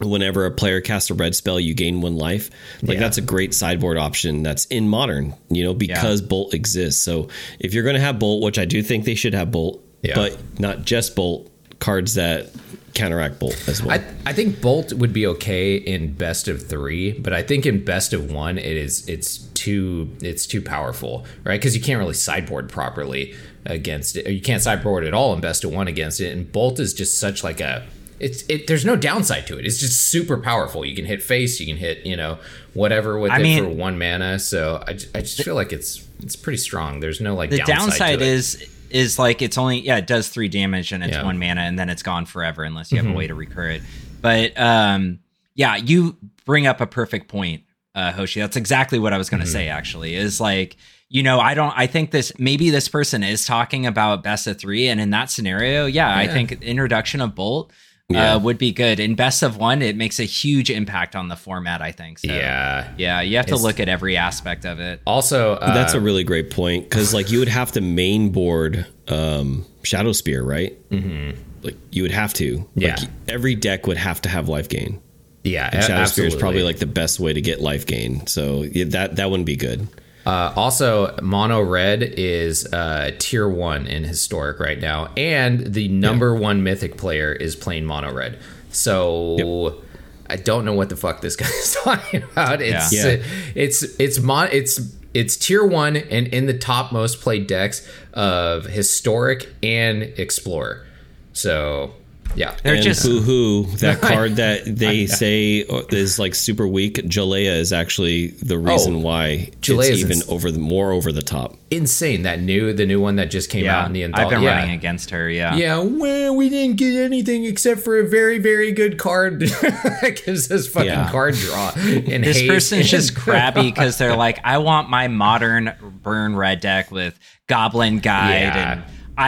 Whenever 0.00 0.46
a 0.46 0.50
player 0.50 0.80
casts 0.80 1.10
a 1.10 1.14
red 1.14 1.32
spell, 1.32 1.60
you 1.60 1.74
gain 1.74 2.00
one 2.00 2.16
life. 2.16 2.50
Like 2.82 2.94
Yeah. 2.94 3.00
that's 3.00 3.18
a 3.18 3.20
great 3.20 3.54
sideboard 3.54 3.98
option 3.98 4.42
that's 4.42 4.64
in 4.64 4.88
modern, 4.88 5.34
you 5.48 5.62
know, 5.62 5.74
because 5.74 6.20
Bolt 6.20 6.54
exists. 6.54 7.00
So 7.04 7.28
if 7.60 7.72
you're 7.72 7.84
going 7.84 7.94
to 7.94 8.00
have 8.00 8.18
Bolt, 8.18 8.42
which 8.42 8.58
I 8.58 8.64
do 8.64 8.82
think 8.82 9.04
they 9.04 9.14
should 9.14 9.32
have 9.34 9.52
Bolt, 9.52 9.80
Yeah. 10.02 10.14
but 10.16 10.38
not 10.60 10.82
just 10.82 11.14
Bolt, 11.16 11.50
cards 11.78 12.14
that 12.14 12.50
counteract 12.94 13.38
Bolt 13.38 13.56
as 13.68 13.82
well. 13.82 13.98
I, 13.98 14.04
I 14.26 14.32
think 14.32 14.60
Bolt 14.60 14.92
would 14.92 15.12
be 15.12 15.26
okay 15.28 15.76
in 15.76 16.12
best 16.12 16.46
of 16.48 16.66
three, 16.68 17.12
but 17.12 17.32
I 17.32 17.42
think 17.42 17.64
in 17.66 17.84
best 17.84 18.12
of 18.12 18.30
one 18.30 18.58
it 18.58 18.76
is 18.76 19.08
it's 19.08 19.38
too 19.54 20.10
it's 20.20 20.46
too 20.46 20.60
powerful, 20.60 21.24
right? 21.44 21.58
Because 21.58 21.74
you 21.76 21.82
can't 21.82 21.98
really 21.98 22.14
sideboard 22.14 22.68
properly 22.68 23.34
against 23.64 24.16
it. 24.16 24.28
You 24.30 24.40
can't 24.42 24.60
sideboard 24.60 25.04
at 25.04 25.14
all 25.14 25.32
in 25.34 25.40
best 25.40 25.64
of 25.64 25.72
one 25.72 25.88
against 25.88 26.20
it. 26.20 26.32
And 26.36 26.50
Bolt 26.50 26.78
is 26.80 26.92
just 26.92 27.18
such 27.18 27.42
like 27.42 27.60
a 27.60 27.86
it's 28.20 28.44
it. 28.48 28.66
There's 28.66 28.84
no 28.84 28.94
downside 28.94 29.46
to 29.48 29.58
it. 29.58 29.64
It's 29.66 29.78
just 29.78 30.08
super 30.08 30.36
powerful. 30.36 30.84
You 30.84 30.94
can 30.94 31.06
hit 31.06 31.22
face. 31.22 31.58
You 31.60 31.66
can 31.66 31.76
hit 31.76 32.04
you 32.04 32.16
know 32.16 32.38
whatever 32.74 33.18
with 33.18 33.32
I 33.32 33.38
it 33.38 33.42
mean- 33.42 33.64
for 33.64 33.70
one 33.70 33.98
mana. 33.98 34.38
So 34.38 34.82
I, 34.86 34.90
I 34.90 35.20
just 35.22 35.42
feel 35.42 35.54
like 35.54 35.72
it's 35.72 36.06
it's 36.22 36.36
pretty 36.36 36.58
strong. 36.58 37.00
There's 37.00 37.20
no 37.20 37.34
like 37.34 37.50
the 37.50 37.58
downside, 37.58 37.78
downside 37.78 38.18
to 38.18 38.24
it. 38.24 38.28
is 38.28 38.68
is 38.94 39.18
like 39.18 39.42
it's 39.42 39.58
only 39.58 39.80
yeah 39.80 39.96
it 39.96 40.06
does 40.06 40.28
three 40.28 40.48
damage 40.48 40.92
and 40.92 41.02
it's 41.02 41.12
Yeah. 41.12 41.18
Mm-hmm. 41.18 41.26
one 41.26 41.38
mana 41.38 41.60
and 41.62 41.78
then 41.78 41.88
it's 41.88 42.02
gone 42.02 42.26
forever 42.26 42.62
unless 42.64 42.92
you 42.92 42.98
have 43.02 43.10
a 43.10 43.12
way 43.16 43.26
to 43.26 43.34
recur 43.34 43.68
it 43.70 43.82
but 44.20 44.58
um 44.60 45.18
yeah 45.54 45.76
you 45.76 46.16
bring 46.44 46.66
up 46.66 46.80
a 46.80 46.86
perfect 46.86 47.28
point 47.28 47.62
uh 47.94 48.12
hoshi 48.12 48.40
that's 48.40 48.56
exactly 48.56 48.98
what 48.98 49.12
i 49.12 49.18
was 49.18 49.28
going 49.30 49.40
Mm-hmm. 49.42 49.46
to 49.46 49.52
say 49.52 49.68
actually 49.68 50.14
is 50.14 50.40
like 50.40 50.76
you 51.08 51.22
know 51.22 51.40
i 51.40 51.52
don't 51.54 51.74
i 51.76 51.86
think 51.86 52.10
this 52.10 52.32
maybe 52.38 52.70
this 52.70 52.88
person 52.88 53.22
is 53.22 53.44
talking 53.44 53.86
about 53.86 54.22
best 54.22 54.46
of 54.46 54.58
three 54.58 54.88
and 54.88 55.00
in 55.00 55.10
that 55.10 55.30
scenario 55.30 55.86
yeah, 55.86 56.16
i 56.16 56.26
think 56.26 56.52
introduction 56.62 57.20
of 57.20 57.34
bolt 57.34 57.70
Yeah. 58.08 58.34
uh, 58.34 58.38
would 58.40 58.58
be 58.58 58.72
good 58.72 59.00
in 59.00 59.14
best 59.14 59.42
of 59.42 59.56
one 59.56 59.80
it 59.80 59.96
makes 59.96 60.20
a 60.20 60.24
huge 60.24 60.68
impact 60.70 61.16
on 61.16 61.28
the 61.28 61.36
format 61.36 61.80
i 61.80 61.92
think 61.92 62.18
so 62.18 62.30
yeah. 62.30 62.92
yeah 62.98 63.22
you 63.22 63.36
have 63.36 63.46
to 63.46 63.52
It's- 63.54 63.62
look 63.62 63.80
at 63.80 63.88
every 63.88 64.16
aspect 64.18 64.66
of 64.66 64.80
it 64.80 65.00
Also, 65.06 65.54
uh, 65.54 65.72
That's 65.72 65.94
a 65.94 66.00
really 66.00 66.22
great 66.24 66.50
point 66.50 66.84
because, 66.90 67.14
like, 67.14 67.30
you 67.30 67.38
would 67.38 67.48
have 67.48 67.72
to 67.72 67.80
main 67.80 68.30
board 68.30 68.86
um, 69.08 69.64
Shadowspear, 69.82 70.44
right? 70.46 70.76
Mm-hmm. 70.90 71.40
Like, 71.62 71.76
you 71.90 72.02
would 72.02 72.10
have 72.12 72.34
to. 72.34 72.68
Yeah. 72.74 72.96
Like, 72.96 73.08
every 73.28 73.54
deck 73.54 73.86
would 73.86 73.96
have 73.96 74.20
to 74.22 74.28
have 74.28 74.48
life 74.48 74.68
gain. 74.68 75.00
yeah. 75.44 75.70
And 75.72 75.82
Shadowspear 75.82 76.26
is 76.26 76.34
probably 76.36 76.62
like 76.64 76.78
the 76.78 76.86
best 76.86 77.18
way 77.18 77.32
to 77.32 77.40
get 77.40 77.60
life 77.62 77.86
gain. 77.86 78.26
So 78.26 78.62
yeah, 78.62 78.84
that 78.88 79.16
that 79.16 79.30
wouldn't 79.30 79.46
be 79.46 79.56
good. 79.56 79.88
Uh, 80.24 80.52
also, 80.54 81.16
mono 81.20 81.60
red 81.60 82.02
is 82.02 82.66
uh, 82.72 83.10
tier 83.18 83.48
one 83.48 83.86
in 83.86 84.04
historic 84.04 84.60
right 84.60 84.80
now, 84.80 85.10
and 85.16 85.74
the 85.74 85.88
number 85.88 86.34
one 86.34 86.62
mythic 86.62 86.96
player 86.96 87.32
is 87.32 87.56
playing 87.56 87.84
mono 87.84 88.12
red. 88.12 88.38
So 88.70 89.82
I 90.28 90.36
don't 90.36 90.64
know 90.64 90.74
what 90.74 90.88
the 90.88 90.96
fuck 90.96 91.20
this 91.20 91.36
guy's 91.42 91.74
talking 91.82 92.22
about. 92.22 92.62
It's 92.62 92.92
Yeah. 92.92 93.06
Yeah. 93.16 93.22
it's 93.54 93.82
it's 93.98 94.18
mon 94.20 94.48
it's 94.52 94.80
it's 95.12 95.36
tier 95.36 95.64
one 95.66 95.96
and 95.96 96.26
in 96.28 96.46
the 96.46 96.56
top 96.56 96.90
most 96.92 97.20
played 97.20 97.46
decks 97.46 97.86
of 98.14 98.64
historic 98.66 99.52
and 99.62 100.02
explorer. 100.02 100.86
So 101.34 101.94
yeah, 102.34 102.54
they're 102.62 102.74
and 102.74 102.82
just 102.82 103.04
boo 103.04 103.20
hoo, 103.20 103.64
that 103.78 104.00
card 104.02 104.36
that 104.36 104.62
they 104.66 105.06
say 105.06 105.58
is 105.90 106.18
like 106.18 106.34
super 106.34 106.66
weak. 106.66 106.96
Jalea 106.96 107.58
is 107.58 107.72
actually 107.72 108.28
the 108.28 108.54
oh. 108.54 108.58
reason 108.58 108.96
Oh, 108.96 108.98
why 109.00 109.50
Jalea 109.60 109.90
it's 109.90 109.98
even 110.00 110.12
ins- 110.12 110.28
over 110.28 110.50
the 110.50 110.58
more 110.58 110.92
over 110.92 111.12
the 111.12 111.22
top. 111.22 111.56
insane. 111.70 112.22
That 112.22 112.40
new 112.40 112.72
the 112.72 112.86
new 112.86 113.00
one 113.00 113.16
that 113.16 113.30
just 113.30 113.50
came 113.50 113.66
out 113.66 113.86
in 113.86 113.92
the 113.92 114.04
I've 114.04 114.08
anthology. 114.10 114.34
been 114.36 114.42
yeah. 114.44 114.56
running 114.56 114.70
against 114.74 115.10
her. 115.10 115.28
Yeah, 115.30 115.54
Yeah, 115.56 115.78
well, 115.80 116.34
we 116.36 116.48
didn't 116.48 116.76
get 116.76 116.94
anything 116.96 117.44
except 117.44 117.80
for 117.82 117.98
a 117.98 118.06
very, 118.08 118.38
very 118.38 118.72
good 118.72 118.98
card 118.98 119.40
that 119.40 120.20
gives 120.24 120.50
us 120.50 120.66
fucking 120.68 120.88
Yeah. 120.88 121.10
card 121.10 121.34
draw. 121.34 121.72
And 121.76 122.24
this 122.24 122.38
haste. 122.40 122.48
person's 122.50 122.90
just 122.90 123.14
crabby 123.16 123.70
because 123.70 123.98
they're 123.98 124.16
like, 124.16 124.40
I 124.44 124.58
want 124.58 124.88
my 124.90 125.08
modern 125.08 125.72
burn 126.02 126.34
red 126.36 126.60
deck 126.60 126.90
with 126.90 127.18
Goblin 127.46 127.98
Guide 128.00 128.54
Yeah. 128.54 128.72
and 128.72 128.82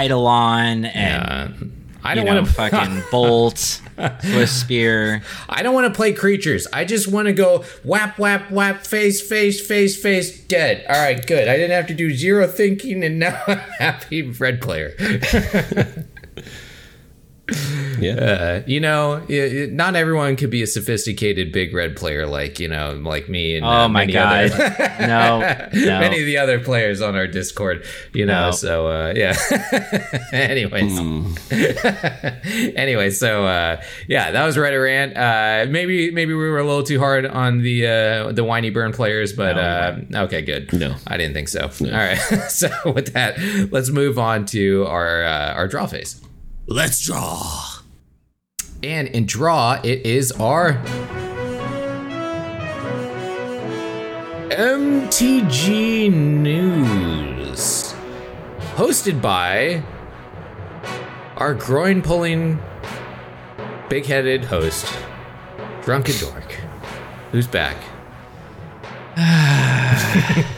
Eidolon 0.05 0.85
and 0.87 1.84
I 2.05 2.15
don't 2.15 2.27
want 2.27 2.47
to 2.47 2.53
fucking 2.71 3.03
Bolt, 3.11 3.57
Swiftspear. 3.97 5.23
I 5.49 5.63
don't 5.63 5.75
want 5.75 5.93
to 5.93 5.97
play 5.97 6.13
creatures. 6.13 6.67
I 6.73 6.85
just 6.85 7.09
want 7.09 7.27
to 7.27 7.33
go 7.33 7.65
whap, 7.83 8.19
whap, 8.19 8.51
whap, 8.51 8.87
face, 8.87 9.27
face, 9.27 9.67
face, 9.67 10.01
face, 10.01 10.39
dead. 10.45 10.85
All 10.89 11.01
right, 11.01 11.27
good. 11.27 11.49
I 11.49 11.57
didn't 11.57 11.71
have 11.73 11.87
to 11.87 11.95
do 11.95 12.15
zero 12.15 12.47
thinking, 12.47 13.03
and 13.03 13.19
now 13.19 13.43
I'm 13.47 13.59
happy 13.59 14.23
red 14.23 14.61
player. 14.61 14.95
Yeah, 18.05 18.15
Yeah. 18.15 18.21
Uh, 18.23 18.63
you 18.67 18.81
know, 18.81 19.23
it, 19.29 19.53
it- 19.53 19.73
not 19.73 19.97
everyone 19.97 20.37
could 20.37 20.51
be 20.51 20.63
a 20.63 20.67
sophisticated 20.67 21.53
big 21.53 21.73
red 21.75 21.97
player 21.97 22.27
like 22.27 22.61
you 22.61 22.69
know, 22.69 22.93
like 23.03 23.29
me 23.29 23.57
and 23.57 23.65
Oh 23.65 23.69
uh, 23.69 23.89
my 23.89 24.01
many 24.03 24.13
god. 24.13 24.51
other- 24.53 24.97
no. 25.01 25.41
No. 25.87 26.01
many 26.01 26.21
of 26.21 26.27
the 26.27 26.39
other 26.39 26.59
players 26.61 27.01
on 27.01 27.17
our 27.17 27.27
Discord. 27.27 27.85
You 28.13 28.27
know, 28.27 28.47
No. 28.47 28.51
so 28.53 28.87
uh, 28.89 29.13
yeah. 29.17 29.35
Anyways, 30.33 30.99
anyway, 32.77 33.11
so 33.11 33.45
uh, 33.47 33.83
yeah, 34.09 34.31
that 34.31 34.45
was 34.45 34.57
Reddit 34.57 34.83
rant. 34.83 35.17
Uh, 35.17 35.71
maybe 35.71 36.11
maybe 36.11 36.33
we 36.35 36.49
were 36.49 36.59
a 36.59 36.65
little 36.65 36.83
too 36.83 36.99
hard 36.99 37.27
on 37.27 37.63
the 37.63 37.87
uh, 37.87 38.33
the 38.33 38.45
whiny 38.45 38.71
burn 38.71 38.93
players, 38.93 39.33
but 39.33 39.57
uh, 39.59 39.97
okay, 40.15 40.43
good. 40.43 40.73
No. 40.73 40.95
I 41.07 41.17
didn't 41.17 41.35
think 41.35 41.49
so. 41.49 41.63
All 41.63 41.91
right, 41.91 42.19
so 42.49 42.69
with 42.95 43.13
that, 43.15 43.39
let's 43.73 43.91
move 43.91 44.19
on 44.19 44.47
to 44.47 44.85
our 44.87 45.25
uh, 45.25 45.55
our 45.55 45.69
draw 45.69 45.87
phase. 45.87 46.21
Let's 46.67 47.05
draw. 47.05 47.63
And 48.85 49.09
in 49.09 49.25
draw, 49.25 49.81
it 49.83 50.05
is 50.05 50.31
our 50.33 50.75
MTG 54.51 56.13
News, 56.13 57.95
hosted 58.75 59.23
by 59.23 59.83
our 61.39 61.55
groin 61.55 62.03
pulling, 62.03 62.61
big 63.89 64.05
headed 64.05 64.45
host, 64.45 64.95
Drunken 65.81 66.17
Dork, 66.19 66.53
who's 67.33 67.47
back. 67.47 67.79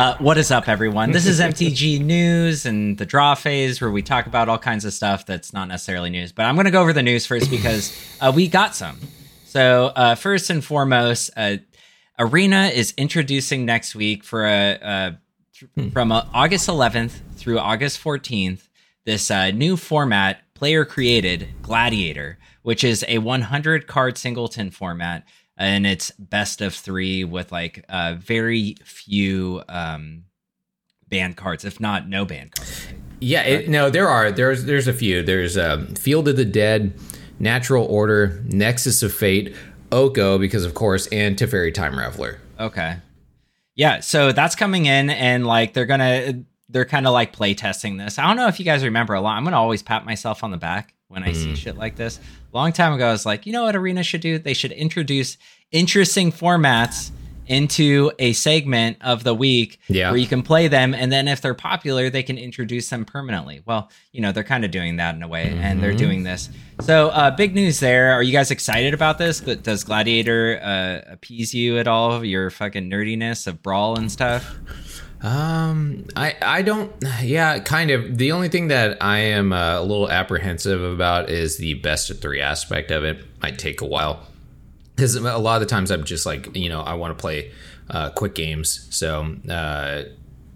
Uh, 0.00 0.16
what 0.16 0.38
is 0.38 0.50
up, 0.50 0.66
everyone? 0.66 1.12
This 1.12 1.26
is 1.26 1.40
MTG 1.40 2.00
News 2.00 2.64
and 2.64 2.96
the 2.96 3.04
draw 3.04 3.34
phase 3.34 3.82
where 3.82 3.90
we 3.90 4.00
talk 4.00 4.24
about 4.24 4.48
all 4.48 4.56
kinds 4.56 4.86
of 4.86 4.94
stuff 4.94 5.26
that's 5.26 5.52
not 5.52 5.68
necessarily 5.68 6.08
news. 6.08 6.32
But 6.32 6.46
I'm 6.46 6.54
going 6.54 6.64
to 6.64 6.70
go 6.70 6.80
over 6.80 6.94
the 6.94 7.02
news 7.02 7.26
first 7.26 7.50
because 7.50 7.94
uh, 8.18 8.32
we 8.34 8.48
got 8.48 8.74
some. 8.74 8.98
So, 9.44 9.92
uh, 9.94 10.14
first 10.14 10.48
and 10.48 10.64
foremost, 10.64 11.32
uh, 11.36 11.58
Arena 12.18 12.68
is 12.68 12.94
introducing 12.96 13.66
next 13.66 13.94
week 13.94 14.24
for 14.24 14.46
a, 14.46 14.78
a 14.80 15.18
from 15.92 16.12
uh, 16.12 16.24
August 16.32 16.66
11th 16.66 17.20
through 17.36 17.58
August 17.58 18.02
14th 18.02 18.70
this 19.04 19.30
uh, 19.30 19.50
new 19.50 19.76
format, 19.76 20.42
player 20.54 20.84
created 20.84 21.48
Gladiator, 21.62 22.38
which 22.62 22.84
is 22.84 23.04
a 23.08 23.18
100 23.18 23.86
card 23.86 24.18
singleton 24.18 24.70
format, 24.70 25.26
and 25.60 25.86
it's 25.86 26.10
best 26.12 26.62
of 26.62 26.74
three 26.74 27.22
with 27.22 27.52
like 27.52 27.84
uh, 27.90 28.16
very 28.18 28.76
few 28.82 29.62
um, 29.68 30.24
banned 31.08 31.36
cards, 31.36 31.64
if 31.66 31.78
not 31.78 32.08
no 32.08 32.24
banned 32.24 32.52
cards. 32.52 32.86
Yeah, 33.20 33.42
it, 33.42 33.68
no, 33.68 33.90
there 33.90 34.08
are. 34.08 34.32
There's 34.32 34.64
there's 34.64 34.88
a 34.88 34.94
few. 34.94 35.22
There's 35.22 35.58
um, 35.58 35.94
Field 35.94 36.26
of 36.28 36.36
the 36.36 36.46
Dead, 36.46 36.98
Natural 37.38 37.84
Order, 37.84 38.42
Nexus 38.46 39.02
of 39.02 39.12
Fate, 39.12 39.54
Oko, 39.92 40.38
because 40.38 40.64
of 40.64 40.72
course, 40.72 41.06
and 41.08 41.36
Teferi 41.36 41.72
Time 41.72 41.92
Raveler. 41.92 42.38
Okay. 42.58 42.96
Yeah, 43.74 44.00
so 44.00 44.32
that's 44.32 44.56
coming 44.56 44.86
in 44.86 45.10
and 45.10 45.46
like 45.46 45.74
they're 45.74 45.86
gonna 45.86 46.42
they're 46.70 46.86
kind 46.86 47.06
of 47.06 47.12
like 47.12 47.34
play 47.34 47.52
testing 47.52 47.98
this. 47.98 48.18
I 48.18 48.26
don't 48.26 48.36
know 48.36 48.48
if 48.48 48.58
you 48.58 48.64
guys 48.64 48.82
remember 48.82 49.12
a 49.12 49.20
lot. 49.20 49.36
I'm 49.36 49.44
gonna 49.44 49.58
always 49.58 49.82
pat 49.82 50.06
myself 50.06 50.42
on 50.42 50.50
the 50.50 50.56
back 50.56 50.94
when 51.10 51.22
I 51.24 51.32
see 51.32 51.54
shit 51.56 51.76
like 51.76 51.96
this. 51.96 52.18
Long 52.52 52.72
time 52.72 52.92
ago, 52.94 53.08
I 53.08 53.12
was 53.12 53.26
like, 53.26 53.44
you 53.46 53.52
know 53.52 53.64
what 53.64 53.76
Arena 53.76 54.02
should 54.02 54.20
do? 54.22 54.38
They 54.38 54.54
should 54.54 54.72
introduce 54.72 55.36
interesting 55.72 56.32
formats 56.32 57.10
into 57.46 58.12
a 58.20 58.32
segment 58.32 58.96
of 59.00 59.24
the 59.24 59.34
week 59.34 59.80
Yeah. 59.88 60.10
where 60.10 60.18
you 60.20 60.28
can 60.28 60.42
play 60.42 60.68
them 60.68 60.94
and 60.94 61.10
then 61.10 61.26
if 61.26 61.40
they're 61.40 61.52
popular 61.52 62.08
they 62.08 62.22
can 62.22 62.38
introduce 62.38 62.88
them 62.90 63.04
permanently. 63.04 63.60
Well 63.66 63.90
you 64.12 64.20
know 64.20 64.30
they're 64.30 64.44
kind 64.44 64.64
of 64.64 64.70
doing 64.70 64.96
that 64.98 65.16
in 65.16 65.22
a 65.24 65.26
way 65.28 65.48
and 65.60 65.82
they're 65.82 65.92
doing 65.92 66.22
this. 66.22 66.48
So 66.80 67.08
uh, 67.08 67.32
big 67.32 67.56
news 67.56 67.80
there. 67.80 68.12
Are 68.12 68.22
you 68.22 68.32
guys 68.32 68.52
excited 68.52 68.94
about 68.94 69.18
this? 69.18 69.40
Does 69.40 69.82
gladiator 69.82 70.60
uh, 70.62 71.12
appease 71.12 71.52
you 71.52 71.78
at 71.78 71.88
all 71.88 72.24
your 72.24 72.50
fucking 72.50 72.88
nerdiness 72.88 73.48
of 73.48 73.64
brawl 73.64 73.98
and 73.98 74.12
stuff 74.12 74.54
Um, 75.22 76.06
I 76.16 76.34
I 76.40 76.62
don't. 76.62 76.92
Yeah, 77.22 77.58
kind 77.58 77.90
of. 77.90 78.16
The 78.16 78.32
only 78.32 78.48
thing 78.48 78.68
that 78.68 79.02
I 79.02 79.18
am 79.18 79.52
uh, 79.52 79.80
a 79.80 79.82
little 79.82 80.10
apprehensive 80.10 80.82
about 80.82 81.28
is 81.28 81.58
the 81.58 81.74
best 81.74 82.10
of 82.10 82.20
three 82.20 82.40
aspect 82.40 82.90
of 82.90 83.04
it. 83.04 83.24
Might 83.42 83.58
take 83.58 83.80
a 83.80 83.86
while 83.86 84.26
because 84.96 85.14
a 85.16 85.38
lot 85.38 85.56
of 85.56 85.60
the 85.60 85.66
times 85.66 85.90
I'm 85.90 86.04
just 86.04 86.26
like 86.26 86.54
you 86.56 86.68
know 86.68 86.80
I 86.80 86.94
want 86.94 87.16
to 87.16 87.20
play 87.20 87.52
uh, 87.90 88.10
quick 88.10 88.34
games. 88.34 88.86
So 88.90 89.36
uh, 89.48 90.04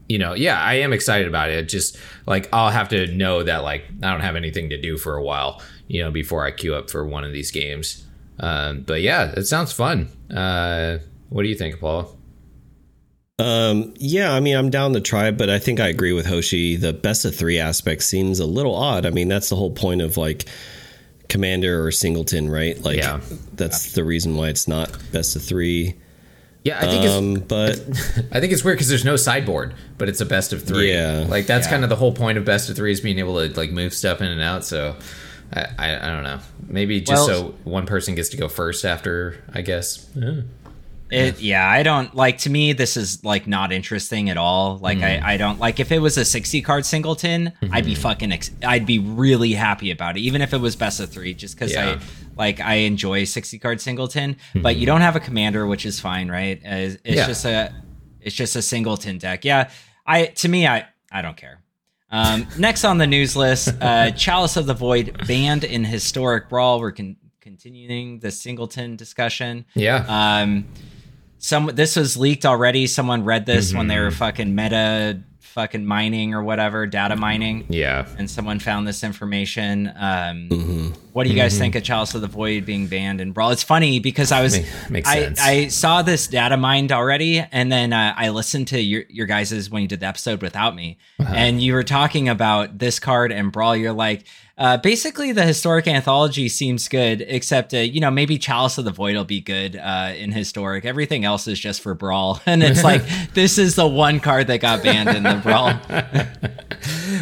you 0.08 0.18
know, 0.18 0.34
yeah, 0.34 0.60
I 0.60 0.74
am 0.74 0.92
excited 0.92 1.28
about 1.28 1.50
it. 1.50 1.68
Just 1.68 1.98
like 2.26 2.48
I'll 2.52 2.70
have 2.70 2.88
to 2.90 3.06
know 3.08 3.42
that 3.42 3.62
like 3.62 3.84
I 4.02 4.10
don't 4.12 4.20
have 4.20 4.36
anything 4.36 4.70
to 4.70 4.80
do 4.80 4.96
for 4.96 5.16
a 5.16 5.22
while. 5.22 5.62
You 5.88 6.02
know, 6.02 6.10
before 6.10 6.46
I 6.46 6.50
queue 6.50 6.74
up 6.74 6.88
for 6.88 7.04
one 7.04 7.24
of 7.24 7.32
these 7.32 7.50
games. 7.50 8.06
Um, 8.40 8.80
but 8.80 9.02
yeah, 9.02 9.32
it 9.36 9.44
sounds 9.44 9.72
fun. 9.72 10.08
Uh, 10.34 10.98
what 11.28 11.42
do 11.42 11.48
you 11.48 11.54
think, 11.54 11.78
Paul? 11.78 12.16
Um, 13.38 13.94
yeah, 13.96 14.32
I 14.32 14.38
mean, 14.40 14.56
I'm 14.56 14.70
down 14.70 14.92
to 14.92 15.00
try 15.00 15.26
it, 15.28 15.36
but 15.36 15.50
I 15.50 15.58
think 15.58 15.80
I 15.80 15.88
agree 15.88 16.12
with 16.12 16.26
Hoshi. 16.26 16.76
The 16.76 16.92
best 16.92 17.24
of 17.24 17.34
three 17.34 17.58
aspect 17.58 18.02
seems 18.04 18.38
a 18.38 18.46
little 18.46 18.74
odd. 18.76 19.06
I 19.06 19.10
mean, 19.10 19.26
that's 19.28 19.48
the 19.48 19.56
whole 19.56 19.72
point 19.72 20.02
of 20.02 20.16
like 20.16 20.44
commander 21.28 21.84
or 21.84 21.90
singleton, 21.90 22.48
right? 22.48 22.80
Like, 22.82 22.98
Yeah. 22.98 23.20
that's 23.54 23.94
the 23.94 24.04
reason 24.04 24.36
why 24.36 24.50
it's 24.50 24.68
not 24.68 24.96
best 25.10 25.34
of 25.34 25.42
three. 25.42 25.96
Yeah, 26.62 26.78
I 26.78 26.86
think 26.86 27.04
it's 27.04 27.12
Um, 27.12 27.34
but 27.48 27.80
I 28.32 28.40
think 28.40 28.52
it's 28.52 28.62
weird 28.62 28.76
because 28.78 28.88
there's 28.88 29.04
no 29.04 29.16
sideboard, 29.16 29.74
but 29.98 30.08
it's 30.08 30.20
a 30.20 30.26
best 30.26 30.52
of 30.52 30.62
three. 30.62 30.92
Yeah. 30.92 31.26
like 31.28 31.46
that's 31.46 31.66
Yeah. 31.66 31.70
kind 31.72 31.82
of 31.82 31.90
the 31.90 31.96
whole 31.96 32.12
point 32.12 32.38
of 32.38 32.44
best 32.44 32.70
of 32.70 32.76
three 32.76 32.92
is 32.92 33.00
being 33.00 33.18
able 33.18 33.34
to 33.46 33.52
like 33.58 33.72
move 33.72 33.92
stuff 33.92 34.20
in 34.20 34.28
and 34.28 34.40
out. 34.40 34.64
So 34.64 34.94
I 35.52 35.66
I, 35.76 36.08
I 36.08 36.12
don't 36.12 36.22
know, 36.22 36.38
maybe 36.68 37.00
just 37.00 37.26
Well- 37.28 37.38
so 37.52 37.54
one 37.64 37.84
person 37.84 38.14
gets 38.14 38.28
to 38.28 38.36
go 38.36 38.48
first 38.48 38.84
after, 38.84 39.42
I 39.52 39.60
guess. 39.62 40.06
It, 41.10 41.40
yeah, 41.40 41.68
I 41.68 41.82
don't 41.82 42.14
like. 42.14 42.38
To 42.38 42.50
me, 42.50 42.72
this 42.72 42.96
is 42.96 43.22
like 43.24 43.46
not 43.46 43.72
interesting 43.72 44.30
at 44.30 44.36
all. 44.36 44.78
Like, 44.78 44.98
I, 44.98 45.34
I 45.34 45.36
don't 45.36 45.58
like. 45.60 45.78
If 45.78 45.92
it 45.92 45.98
was 46.00 46.16
a 46.16 46.24
sixty 46.24 46.60
card 46.62 46.84
singleton, 46.86 47.52
I'd 47.70 47.84
be 47.84 47.94
fucking. 47.94 48.32
Ex- 48.32 48.50
I'd 48.66 48.86
be 48.86 48.98
really 48.98 49.52
happy 49.52 49.90
about 49.90 50.16
it, 50.16 50.20
even 50.20 50.40
if 50.42 50.52
it 50.54 50.58
was 50.58 50.74
best 50.76 51.00
of 51.00 51.10
three, 51.10 51.34
just 51.34 51.54
because 51.56 51.72
Yeah. 51.72 51.98
I 52.00 52.00
like 52.36 52.58
I 52.60 52.74
enjoy 52.76 53.24
sixty 53.24 53.58
card 53.58 53.80
singleton. 53.80 54.36
But 54.54 54.76
you 54.76 54.86
don't 54.86 55.02
have 55.02 55.14
a 55.14 55.20
commander, 55.20 55.66
which 55.66 55.84
is 55.86 56.00
fine, 56.00 56.28
right? 56.30 56.60
Uh, 56.64 56.68
It's, 56.74 56.94
it's 57.04 57.16
Yeah. 57.16 57.26
just 57.26 57.44
a, 57.44 57.74
it's 58.20 58.34
just 58.34 58.56
a 58.56 58.62
singleton 58.62 59.18
deck. 59.18 59.44
Yeah, 59.44 59.70
I 60.06 60.26
to 60.26 60.48
me, 60.48 60.66
I 60.66 60.86
I 61.12 61.22
don't 61.22 61.36
care. 61.36 61.60
Um, 62.10 62.46
next 62.58 62.82
on 62.84 62.98
the 62.98 63.06
news 63.06 63.36
list, 63.36 63.68
uh, 63.80 64.10
Chalice 64.12 64.56
of 64.56 64.66
the 64.66 64.74
Void 64.74 65.26
banned 65.28 65.64
in 65.64 65.84
historic 65.84 66.48
brawl. 66.48 66.80
We're 66.80 66.92
con- 66.92 67.16
continuing 67.40 68.20
the 68.20 68.30
singleton 68.30 68.96
discussion. 68.96 69.66
Yeah, 69.74 70.04
Um, 70.08 70.64
some 71.44 71.66
this 71.74 71.94
was 71.96 72.16
leaked 72.16 72.46
already. 72.46 72.86
Someone 72.86 73.24
read 73.24 73.44
this 73.44 73.74
when 73.74 73.86
they 73.88 73.98
were 73.98 74.06
Mm-hmm. 74.08 74.16
fucking 74.18 74.54
meta 74.54 75.20
fucking 75.40 75.86
mining 75.86 76.34
or 76.34 76.42
whatever, 76.42 76.84
data 76.84 77.14
mining, 77.14 77.64
yeah. 77.68 78.04
and 78.18 78.28
someone 78.28 78.58
found 78.58 78.88
this 78.88 79.04
information. 79.04 79.86
Um, 79.94 80.48
Mm-hmm. 80.50 80.88
What 81.12 81.22
do 81.24 81.30
you 81.30 81.36
guys 81.36 81.56
think 81.56 81.76
of 81.76 81.84
Chalice 81.84 82.12
of 82.16 82.22
the 82.22 82.26
Void 82.26 82.66
being 82.66 82.88
banned 82.88 83.20
in 83.20 83.30
Brawl? 83.30 83.50
It's 83.50 83.62
funny 83.62 84.00
because 84.00 84.32
I 84.32 84.42
was 84.42 84.58
Make- 84.90 85.06
I. 85.06 85.32
I 85.40 85.68
saw 85.68 86.02
this 86.02 86.26
data 86.26 86.56
mined 86.56 86.90
already, 86.90 87.38
and 87.38 87.70
then 87.70 87.92
uh, 87.92 88.14
I 88.16 88.30
listened 88.30 88.66
to 88.68 88.80
your 88.80 89.04
your 89.08 89.26
guys's 89.26 89.70
when 89.70 89.82
you 89.82 89.88
did 89.88 90.00
the 90.00 90.06
episode 90.06 90.42
without 90.42 90.74
me, 90.74 90.98
Uh-huh. 91.20 91.32
and 91.36 91.62
you 91.62 91.74
were 91.74 91.84
talking 91.84 92.28
about 92.28 92.78
this 92.78 92.98
card 92.98 93.30
and 93.32 93.52
Brawl. 93.52 93.76
You're 93.76 93.92
like. 93.92 94.24
Uh, 94.56 94.76
basically, 94.76 95.32
the 95.32 95.44
historic 95.44 95.88
anthology 95.88 96.48
seems 96.48 96.86
good, 96.86 97.24
except 97.26 97.74
uh, 97.74 97.78
you 97.78 98.00
know 98.00 98.10
maybe 98.10 98.38
Chalice 98.38 98.78
of 98.78 98.84
the 98.84 98.92
Void 98.92 99.16
will 99.16 99.24
be 99.24 99.40
good 99.40 99.74
uh, 99.74 100.12
in 100.16 100.30
historic. 100.30 100.84
Everything 100.84 101.24
else 101.24 101.48
is 101.48 101.58
just 101.58 101.80
for 101.80 101.92
brawl, 101.94 102.40
and 102.46 102.62
it's 102.62 102.84
like 102.84 103.02
this 103.34 103.58
is 103.58 103.74
the 103.74 103.86
one 103.86 104.20
card 104.20 104.46
that 104.46 104.58
got 104.58 104.82
banned 104.82 105.08
in 105.08 105.22
the 105.22 105.40
brawl. 105.42 105.72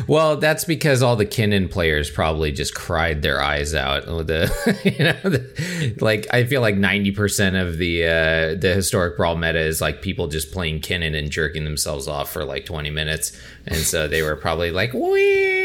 Well, 0.09 0.39
that's 0.39 0.65
because 0.65 1.03
all 1.03 1.15
the 1.15 1.27
Kinnan 1.27 1.71
players 1.71 2.11
probably 2.11 2.51
just 2.51 2.75
cried 2.75 3.23
their 3.23 3.41
eyes 3.41 3.75
out. 3.75 4.05
The 4.07 4.51
you 4.85 5.05
know, 5.05 5.31
the, 5.31 5.97
like 6.01 6.27
I 6.33 6.45
feel 6.45 6.61
like 6.61 6.77
ninety 6.77 7.13
percent 7.13 7.55
of 7.55 7.79
the 7.79 8.05
uh, 8.05 8.55
the 8.59 8.73
historic 8.75 9.17
brawl 9.17 9.37
meta 9.37 9.61
is 9.61 9.81
like 9.81 10.03
people 10.03 10.27
just 10.27 10.51
playing 10.51 10.81
Kinnan 10.81 11.17
and 11.17 11.31
jerking 11.31 11.65
themselves 11.65 12.09
off 12.09 12.33
for 12.33 12.45
like 12.45 12.67
twenty 12.67 12.91
minutes, 12.91 13.39
and 13.67 13.79
so 13.79 14.09
they 14.09 14.23
were 14.23 14.35
probably 14.35 14.73
like, 14.73 14.93
"Wee." 14.93 15.62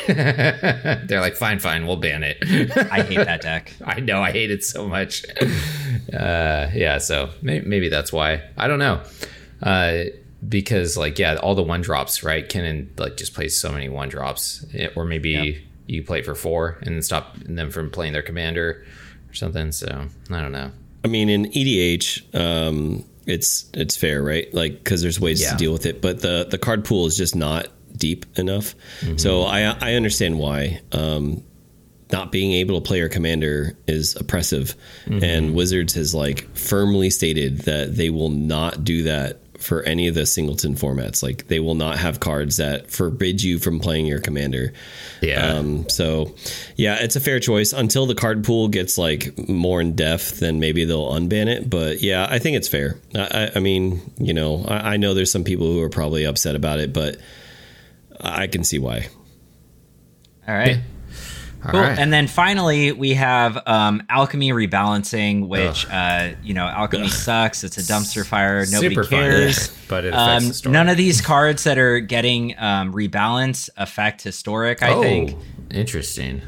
They're 0.06 1.20
like, 1.20 1.34
"Fine, 1.36 1.58
fine, 1.60 1.86
we'll 1.86 1.96
ban 1.96 2.22
it." 2.22 2.38
I 2.92 3.02
hate 3.02 3.16
that 3.24 3.42
deck. 3.42 3.72
I 3.84 4.00
know, 4.00 4.22
I 4.22 4.32
hate 4.32 4.50
it 4.50 4.64
so 4.64 4.86
much. 4.86 5.24
Uh, 6.12 6.68
yeah, 6.74 6.98
so 6.98 7.30
maybe, 7.42 7.66
maybe 7.66 7.88
that's 7.88 8.12
why. 8.12 8.42
I 8.56 8.68
don't 8.68 8.78
know. 8.78 9.02
Uh, 9.62 10.04
because 10.46 10.96
like 10.96 11.18
yeah, 11.18 11.36
all 11.36 11.54
the 11.54 11.62
one 11.62 11.80
drops, 11.80 12.22
right? 12.22 12.48
Kinnan 12.48 12.88
like 12.98 13.16
just 13.16 13.34
plays 13.34 13.58
so 13.58 13.72
many 13.72 13.88
one 13.88 14.08
drops, 14.08 14.64
or 14.94 15.04
maybe 15.04 15.64
you 15.86 16.02
play 16.04 16.22
for 16.22 16.34
four 16.34 16.78
and 16.82 17.04
stop 17.04 17.36
them 17.38 17.70
from 17.70 17.90
playing 17.90 18.12
their 18.12 18.22
commander 18.22 18.84
or 19.28 19.34
something. 19.34 19.72
So 19.72 20.06
I 20.30 20.40
don't 20.40 20.52
know. 20.52 20.70
I 21.04 21.08
mean, 21.08 21.28
in 21.28 21.46
EDH, 21.46 22.34
um, 22.34 23.04
it's 23.26 23.68
it's 23.74 23.96
fair, 23.96 24.22
right? 24.22 24.52
Like 24.52 24.72
because 24.84 25.02
there's 25.02 25.18
ways 25.18 25.40
Yeah. 25.40 25.52
to 25.52 25.56
deal 25.56 25.72
with 25.72 25.86
it, 25.86 26.00
but 26.02 26.20
the 26.20 26.46
the 26.48 26.58
card 26.58 26.84
pool 26.84 27.06
is 27.06 27.16
just 27.16 27.34
not 27.34 27.68
deep 27.96 28.26
enough. 28.38 28.74
Mm-hmm. 29.00 29.16
So 29.18 29.42
I 29.42 29.62
I 29.80 29.94
understand 29.94 30.38
why. 30.38 30.80
Um, 30.92 31.42
not 32.12 32.30
being 32.30 32.52
able 32.52 32.80
to 32.80 32.86
play 32.86 32.98
your 32.98 33.08
commander 33.08 33.76
is 33.88 34.14
oppressive, 34.14 34.76
and 35.06 35.56
Wizards 35.56 35.94
has 35.94 36.14
like 36.14 36.48
firmly 36.56 37.10
stated 37.10 37.58
that 37.62 37.96
they 37.96 38.10
will 38.10 38.28
not 38.28 38.84
do 38.84 39.02
that 39.04 39.40
for 39.58 39.82
any 39.82 40.08
of 40.08 40.14
the 40.14 40.26
singleton 40.26 40.74
formats. 40.74 41.22
Like 41.22 41.48
they 41.48 41.60
will 41.60 41.74
not 41.74 41.98
have 41.98 42.20
cards 42.20 42.58
that 42.58 42.90
forbid 42.90 43.42
you 43.42 43.58
from 43.58 43.80
playing 43.80 44.06
your 44.06 44.20
commander. 44.20 44.72
Yeah. 45.20 45.54
Um, 45.54 45.88
so, 45.88 46.34
yeah, 46.76 46.98
it's 47.00 47.16
a 47.16 47.20
fair 47.20 47.40
choice 47.40 47.72
until 47.72 48.06
the 48.06 48.14
card 48.14 48.44
pool 48.44 48.68
gets 48.68 48.98
like 48.98 49.48
more 49.48 49.80
in 49.80 49.94
depth. 49.94 50.40
Then 50.40 50.60
maybe 50.60 50.84
they'll 50.84 51.10
unban 51.10 51.48
it. 51.48 51.68
But 51.68 52.02
yeah, 52.02 52.26
I 52.28 52.38
think 52.38 52.56
it's 52.56 52.68
fair. 52.68 52.96
I, 53.14 53.20
I, 53.20 53.50
I 53.56 53.60
mean, 53.60 54.00
you 54.18 54.34
know, 54.34 54.64
I, 54.68 54.94
I 54.94 54.96
know 54.96 55.14
there's 55.14 55.32
some 55.32 55.44
people 55.44 55.72
who 55.72 55.82
are 55.82 55.90
probably 55.90 56.24
upset 56.24 56.54
about 56.54 56.78
it, 56.78 56.92
but 56.92 57.16
I 58.20 58.46
can 58.46 58.64
see 58.64 58.78
why. 58.78 59.08
All 60.48 60.54
right. 60.54 60.78
All 61.64 61.70
Cool. 61.72 61.80
right. 61.80 61.98
And 61.98 62.12
then 62.12 62.28
finally, 62.28 62.92
we 62.92 63.14
have 63.14 63.58
um, 63.66 64.02
Alchemy 64.08 64.50
Rebalancing, 64.50 65.48
which, 65.48 65.84
uh, 65.90 66.34
you 66.44 66.54
know, 66.54 66.64
Alchemy 66.66 67.08
sucks. 67.08 67.64
It's 67.64 67.76
a 67.78 67.80
dumpster 67.80 68.24
fire. 68.24 68.64
Nobody 68.70 68.94
Super 68.94 69.02
fun, 69.04 69.10
cares. 69.20 69.68
yeah, 69.68 69.74
but 69.88 70.04
it 70.04 70.14
affects 70.14 70.44
Um, 70.44 70.48
the 70.48 70.54
story. 70.54 70.72
none 70.74 70.88
of 70.88 70.96
these 70.96 71.20
cards 71.20 71.64
that 71.64 71.76
are 71.78 71.98
getting 71.98 72.54
um, 72.58 72.92
rebalance 72.92 73.68
affect 73.76 74.22
historic, 74.22 74.82
I 74.82 74.92
oh, 74.92 75.02
think. 75.02 75.36
interesting. 75.72 76.40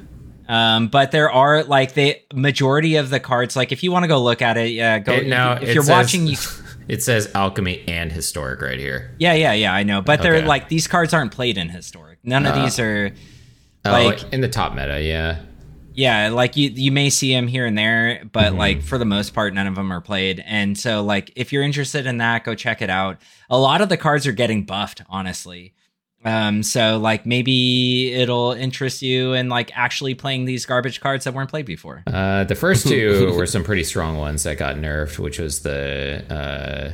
Um, 0.48 0.87
but 0.88 1.11
there 1.11 1.31
are 1.31 1.64
like 1.64 1.94
the 1.94 2.16
majority 2.33 2.96
of 2.96 3.11
the 3.11 3.18
cards. 3.20 3.57
Like 3.57 3.72
if 3.72 3.83
you 3.83 3.90
want 3.90 4.04
to 4.04 4.09
go 4.09 4.22
look 4.22 4.40
at 4.40 4.57
it, 4.57 4.70
yeah, 4.70 4.98
go. 5.00 5.14
It- 5.14 5.26
now, 5.26 5.54
if 5.54 5.62
it 5.70 5.74
you're 5.74 5.83
says- 5.83 5.90
watching, 5.90 6.26
you, 6.28 6.37
It 6.88 7.03
says 7.03 7.31
alchemy 7.35 7.85
and 7.87 8.11
historic 8.11 8.61
right 8.62 8.79
here. 8.79 9.14
yeah, 9.18 9.35
yeah, 9.35 9.53
yeah, 9.53 9.72
I 9.74 9.83
know. 9.83 10.01
But 10.03 10.22
they're 10.22 10.42
like 10.46 10.68
these 10.68 10.87
cards 10.88 11.12
aren't 11.14 11.33
played 11.33 11.59
in 11.59 11.68
historic. 11.68 12.18
None 12.24 12.46
of 12.46 12.55
these 12.55 12.79
are. 12.81 13.12
Oh, 13.85 13.92
Like- 13.92 14.33
in 14.33 14.40
the 14.40 14.48
top 14.48 14.74
meta, 14.74 15.01
yeah. 15.03 15.40
Yeah, 15.94 16.29
like 16.31 16.57
you 16.57 16.70
you 16.70 16.92
may 16.92 17.11
see 17.11 17.33
them 17.33 17.48
here 17.48 17.66
and 17.66 17.77
there, 17.77 18.22
but 18.33 18.51
Mm-hmm. 18.51 18.57
like 18.59 18.83
for 18.83 18.98
the 18.98 19.05
most 19.05 19.35
part, 19.35 19.53
none 19.53 19.66
of 19.66 19.74
them 19.74 19.92
are 19.92 20.01
played. 20.01 20.42
And 20.46 20.79
so, 20.79 21.03
like, 21.03 21.33
if 21.35 21.53
you're 21.53 21.62
interested 21.64 22.07
in 22.07 22.18
that, 22.18 22.44
go 22.44 22.55
check 22.55 22.81
it 22.83 22.88
out. 22.90 23.18
A 23.51 23.59
lot 23.59 23.81
of 23.81 23.88
the 23.88 23.96
cards 23.96 24.24
are 24.27 24.33
getting 24.33 24.64
buffed, 24.64 25.03
honestly. 25.09 25.74
Um, 26.29 26.62
so 26.62 26.99
like 26.99 27.25
maybe 27.27 28.12
it'll 28.12 28.53
interest 28.53 29.01
you 29.03 29.33
in 29.33 29.49
like 29.49 29.71
actually 29.75 30.14
playing 30.14 30.45
these 30.45 30.67
garbage 30.67 31.01
cards 31.01 31.25
that 31.25 31.33
weren't 31.35 31.49
played 31.51 31.67
before. 31.67 32.03
Uh, 32.07 32.45
the 32.45 32.55
first 32.55 32.87
two 32.87 33.33
were 33.37 33.47
some 33.47 33.64
pretty 33.64 33.85
strong 33.85 34.19
ones 34.19 34.43
that 34.43 34.59
got 34.59 34.77
nerfed, 34.77 35.19
which 35.19 35.38
was 35.38 35.61
the 35.62 36.25
uh, 36.29 36.93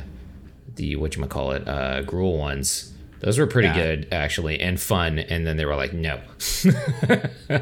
the 0.75 0.95
what 0.95 1.15
you 1.15 1.25
call 1.25 1.51
it, 1.51 1.67
uh, 1.67 2.01
Gruul 2.03 2.37
ones. 2.37 2.93
Those 3.21 3.39
were 3.39 3.47
pretty 3.47 3.69
Yeah. 3.69 3.75
good 3.75 4.07
actually 4.11 4.59
and 4.59 4.79
fun. 4.79 5.17
And 5.19 5.47
then 5.47 5.57
they 5.57 5.65
were 5.65 5.75
like, 5.75 5.93
no. 5.93 6.19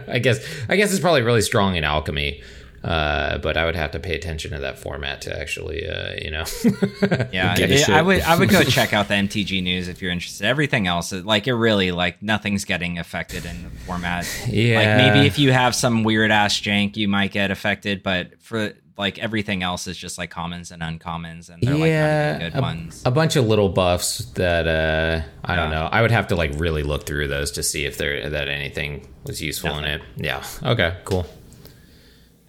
I 0.08 0.20
guess 0.20 0.46
I 0.70 0.76
guess 0.76 0.92
it's 0.92 1.00
probably 1.00 1.22
really 1.22 1.42
strong 1.42 1.76
in 1.76 1.84
alchemy. 1.84 2.42
Uh, 2.84 3.38
but 3.38 3.56
I 3.56 3.64
would 3.66 3.76
have 3.78 3.92
to 3.92 4.00
pay 4.00 4.14
attention 4.14 4.52
to 4.52 4.60
that 4.60 4.78
format 4.78 5.22
to 5.22 5.40
actually, 5.40 5.88
uh, 5.88 6.14
you 6.22 6.32
know. 6.32 6.44
Yeah, 7.32 7.56
it- 7.58 7.90
I 7.90 8.02
would 8.02 8.22
I 8.22 8.36
would 8.38 8.50
go 8.50 8.64
check 8.78 8.92
out 8.94 9.08
the 9.08 9.14
MTG 9.14 9.64
news 9.64 9.88
if 9.88 10.02
you're 10.02 10.12
interested. 10.12 10.46
Everything 10.46 10.88
else, 10.88 11.12
like 11.14 11.48
it 11.48 11.54
really 11.54 11.92
like 11.92 12.22
nothing's 12.22 12.66
getting 12.66 13.00
affected 13.00 13.46
in 13.46 13.64
the 13.64 13.70
format. 13.86 14.28
Yeah. 14.48 14.78
like 14.78 14.98
maybe 15.14 15.28
if 15.28 15.40
you 15.40 15.52
have 15.54 15.76
some 15.76 16.04
weird 16.04 16.32
ass 16.32 16.60
jank, 16.60 16.98
you 16.98 17.08
might 17.08 17.32
get 17.32 17.52
affected, 17.52 18.04
but 18.04 18.42
for 18.42 18.74
like 18.98 19.18
everything 19.18 19.64
else 19.64 19.88
is 19.88 19.98
just 19.98 20.18
like 20.18 20.30
commons 20.30 20.72
and 20.72 20.82
uncommons, 20.84 21.50
and 21.50 21.62
they're 21.64 21.74
like 21.76 21.88
yeah, 21.90 22.36
even 22.36 22.52
good 22.52 22.60
a, 22.60 22.62
ones. 22.62 23.02
a 23.06 23.12
bunch 23.12 23.36
of 23.36 23.46
little 23.48 23.70
buffs 23.70 24.20
that 24.34 24.68
uh, 24.68 25.22
I 25.44 25.56
don't 25.56 25.72
know. 25.72 25.88
I 25.92 26.02
would 26.02 26.12
have 26.12 26.28
to 26.28 26.36
like 26.36 26.52
really 26.56 26.84
look 26.84 27.06
through 27.06 27.28
those 27.30 27.52
to 27.52 27.64
see 27.64 27.86
if 27.86 27.98
there 27.98 28.30
that 28.30 28.48
anything 28.50 29.08
was 29.26 29.42
useful 29.42 29.78
in 29.78 29.86
it. 29.86 30.02
Yeah. 30.18 30.44
Okay. 30.64 30.96
Cool. 31.06 31.26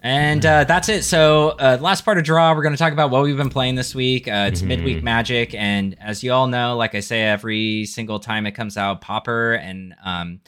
And 0.05 0.45
uh, 0.45 0.65
that's 0.65 0.87
it. 0.87 1.03
So, 1.03 1.55
uh, 1.59 1.79
last 1.81 2.05
part 2.05 2.19
of 2.19 2.23
draw, 2.23 2.53
we're 2.53 2.61
going 2.61 2.75
to 2.75 2.77
talk 2.77 2.93
about 2.93 3.09
what 3.09 3.23
we've 3.23 3.35
been 3.35 3.49
playing 3.49 3.73
this 3.73 3.95
week. 3.95 4.27
Uh, 4.27 4.31
Mm-hmm. 4.31 4.47
it's 4.53 4.61
midweek 4.61 5.03
magic, 5.03 5.55
and 5.55 5.97
as 5.99 6.23
you 6.23 6.31
all 6.31 6.45
know, 6.45 6.77
like 6.77 6.93
I 6.93 6.99
say 6.99 7.23
every 7.23 7.85
single 7.85 8.19
time 8.19 8.45
it 8.45 8.51
comes 8.51 8.77
out, 8.77 9.01
Pauper 9.01 9.53
and 9.55 9.95
um, 10.05 10.41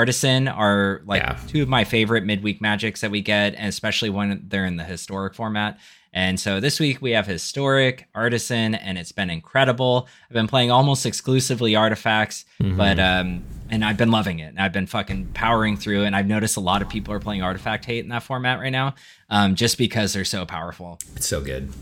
Artisan 0.00 0.46
are 0.46 1.00
like 1.06 1.22
Yeah. 1.22 1.38
two 1.48 1.62
of 1.62 1.68
my 1.70 1.84
favorite 1.84 2.22
midweek 2.24 2.60
magics 2.60 3.00
that 3.00 3.10
we 3.10 3.22
get, 3.22 3.54
and 3.54 3.66
especially 3.66 4.10
when 4.10 4.44
they're 4.48 4.66
in 4.66 4.76
the 4.76 4.84
historic 4.84 5.34
format. 5.34 5.78
And 6.12 6.38
so 6.38 6.60
this 6.60 6.78
week 6.78 7.00
we 7.00 7.12
have 7.12 7.26
historic, 7.26 8.06
artisan, 8.14 8.74
and 8.74 8.98
it's 8.98 9.12
been 9.12 9.30
incredible. 9.30 10.06
I've 10.30 10.34
been 10.34 10.48
playing 10.48 10.70
almost 10.70 11.06
exclusively 11.06 11.74
artifacts, 11.76 12.44
Mm-hmm. 12.62 12.76
but 12.76 12.98
um, 13.00 13.42
and 13.70 13.82
I've 13.84 13.96
been 13.96 14.10
loving 14.10 14.38
it. 14.38 14.48
And 14.48 14.58
I've 14.60 14.72
been 14.72 14.86
fucking 14.86 15.28
powering 15.32 15.78
through, 15.78 16.04
and 16.04 16.14
I've 16.14 16.26
noticed 16.26 16.58
a 16.58 16.60
lot 16.60 16.82
of 16.82 16.88
people 16.90 17.14
are 17.14 17.18
playing 17.20 17.42
artifact 17.42 17.86
hate 17.86 18.04
in 18.04 18.10
that 18.10 18.22
format 18.22 18.60
right 18.60 18.70
now, 18.72 18.94
um, 19.30 19.54
just 19.54 19.78
because 19.78 20.12
they're 20.12 20.24
so 20.26 20.44
powerful. 20.44 20.98
It's 21.16 21.26
so 21.26 21.40
good. 21.40 21.72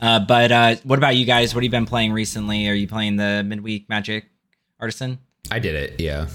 Uh, 0.00 0.18
but 0.20 0.50
uh, 0.50 0.76
what 0.84 0.98
about 0.98 1.16
you 1.16 1.26
guys? 1.26 1.54
What 1.54 1.60
have 1.62 1.64
you 1.64 1.70
been 1.70 1.84
playing 1.86 2.12
recently? 2.12 2.68
Are 2.68 2.74
you 2.74 2.88
playing 2.88 3.16
the 3.16 3.44
midweek 3.46 3.86
magic 3.90 4.30
artisan? 4.80 5.18
I 5.50 5.58
did 5.58 5.74
it. 5.74 6.00
Yeah. 6.00 6.26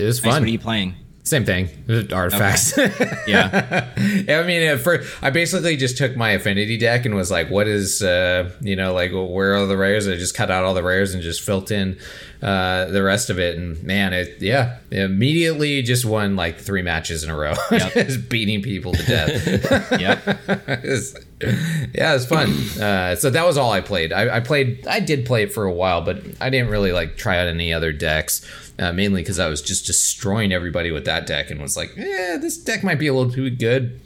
It 0.00 0.04
was 0.06 0.22
Nice. 0.24 0.32
fun. 0.34 0.42
What 0.42 0.48
are 0.48 0.52
you 0.52 0.58
playing? 0.58 0.94
Same 1.22 1.44
thing. 1.44 1.68
Artifacts. 2.12 2.76
Yeah. 3.28 3.86
I 3.96 4.42
mean, 4.46 4.78
first, 4.78 5.08
I 5.22 5.30
basically 5.30 5.76
just 5.76 5.96
took 5.98 6.16
my 6.16 6.30
affinity 6.30 6.76
deck 6.78 7.04
and 7.06 7.14
was 7.14 7.30
like, 7.30 7.50
"What 7.50 7.68
is, 7.68 8.02
uh, 8.02 8.50
you 8.60 8.74
know, 8.74 8.94
like 8.94 9.12
where 9.12 9.54
are 9.54 9.66
the 9.66 9.76
rares?" 9.76 10.08
I 10.08 10.16
just 10.16 10.34
cut 10.34 10.50
out 10.50 10.64
all 10.64 10.74
the 10.74 10.82
rares 10.82 11.14
and 11.14 11.22
just 11.22 11.42
filled 11.42 11.70
in 11.70 11.98
uh, 12.42 12.86
the 12.86 13.02
rest 13.02 13.28
of 13.30 13.38
it. 13.38 13.58
And 13.58 13.82
man, 13.82 14.12
it 14.12 14.36
yeah, 14.40 14.78
immediately 14.90 15.82
just 15.82 16.04
won 16.04 16.36
like 16.36 16.58
three 16.58 16.82
matches 16.82 17.22
in 17.24 17.30
a 17.30 17.36
row, 17.36 17.54
Yep. 17.70 17.92
just 17.92 18.28
beating 18.28 18.62
people 18.62 18.92
to 18.92 19.02
death. 19.04 20.00
yep. 20.00 20.20
It 21.42 21.90
yeah, 21.94 22.10
it 22.10 22.14
was 22.14 22.26
fun. 22.26 22.50
Uh, 22.82 23.16
so 23.16 23.30
that 23.30 23.46
was 23.46 23.56
all 23.56 23.72
I 23.72 23.80
played. 23.80 24.12
I, 24.12 24.36
I 24.36 24.40
played. 24.40 24.86
I 24.86 25.00
did 25.00 25.24
play 25.24 25.42
it 25.44 25.52
for 25.52 25.64
a 25.64 25.72
while, 25.72 26.02
but 26.02 26.22
I 26.38 26.50
didn't 26.50 26.68
really 26.68 26.92
like 26.92 27.16
try 27.16 27.38
out 27.38 27.48
any 27.48 27.72
other 27.72 27.92
decks. 27.92 28.44
Uh, 28.78 28.92
mainly 28.92 29.22
because 29.22 29.38
I 29.38 29.48
was 29.48 29.60
just 29.62 29.86
destroying 29.86 30.52
everybody 30.52 30.90
with 30.90 31.06
that 31.06 31.26
deck, 31.26 31.50
and 31.50 31.58
was 31.60 31.76
like, 31.78 31.94
"Yeah, 31.96 32.36
this 32.38 32.58
deck 32.58 32.82
might 32.84 32.98
be 32.98 33.06
a 33.06 33.14
little 33.14 33.32
too 33.32 33.48
good 33.48 34.00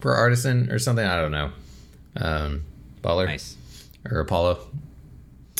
for 0.00 0.14
artisan 0.14 0.70
or 0.70 0.78
something." 0.78 1.04
I 1.04 1.20
don't 1.20 1.30
know. 1.30 1.50
Um, 2.16 2.62
Baller 3.02 3.26
Nice. 3.26 3.56
or 4.10 4.20
Apollo. 4.20 4.58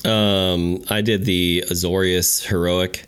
Um, 0.04 0.84
I 0.90 1.00
did 1.00 1.24
the 1.24 1.64
Azorius 1.68 2.44
heroic. 2.46 3.04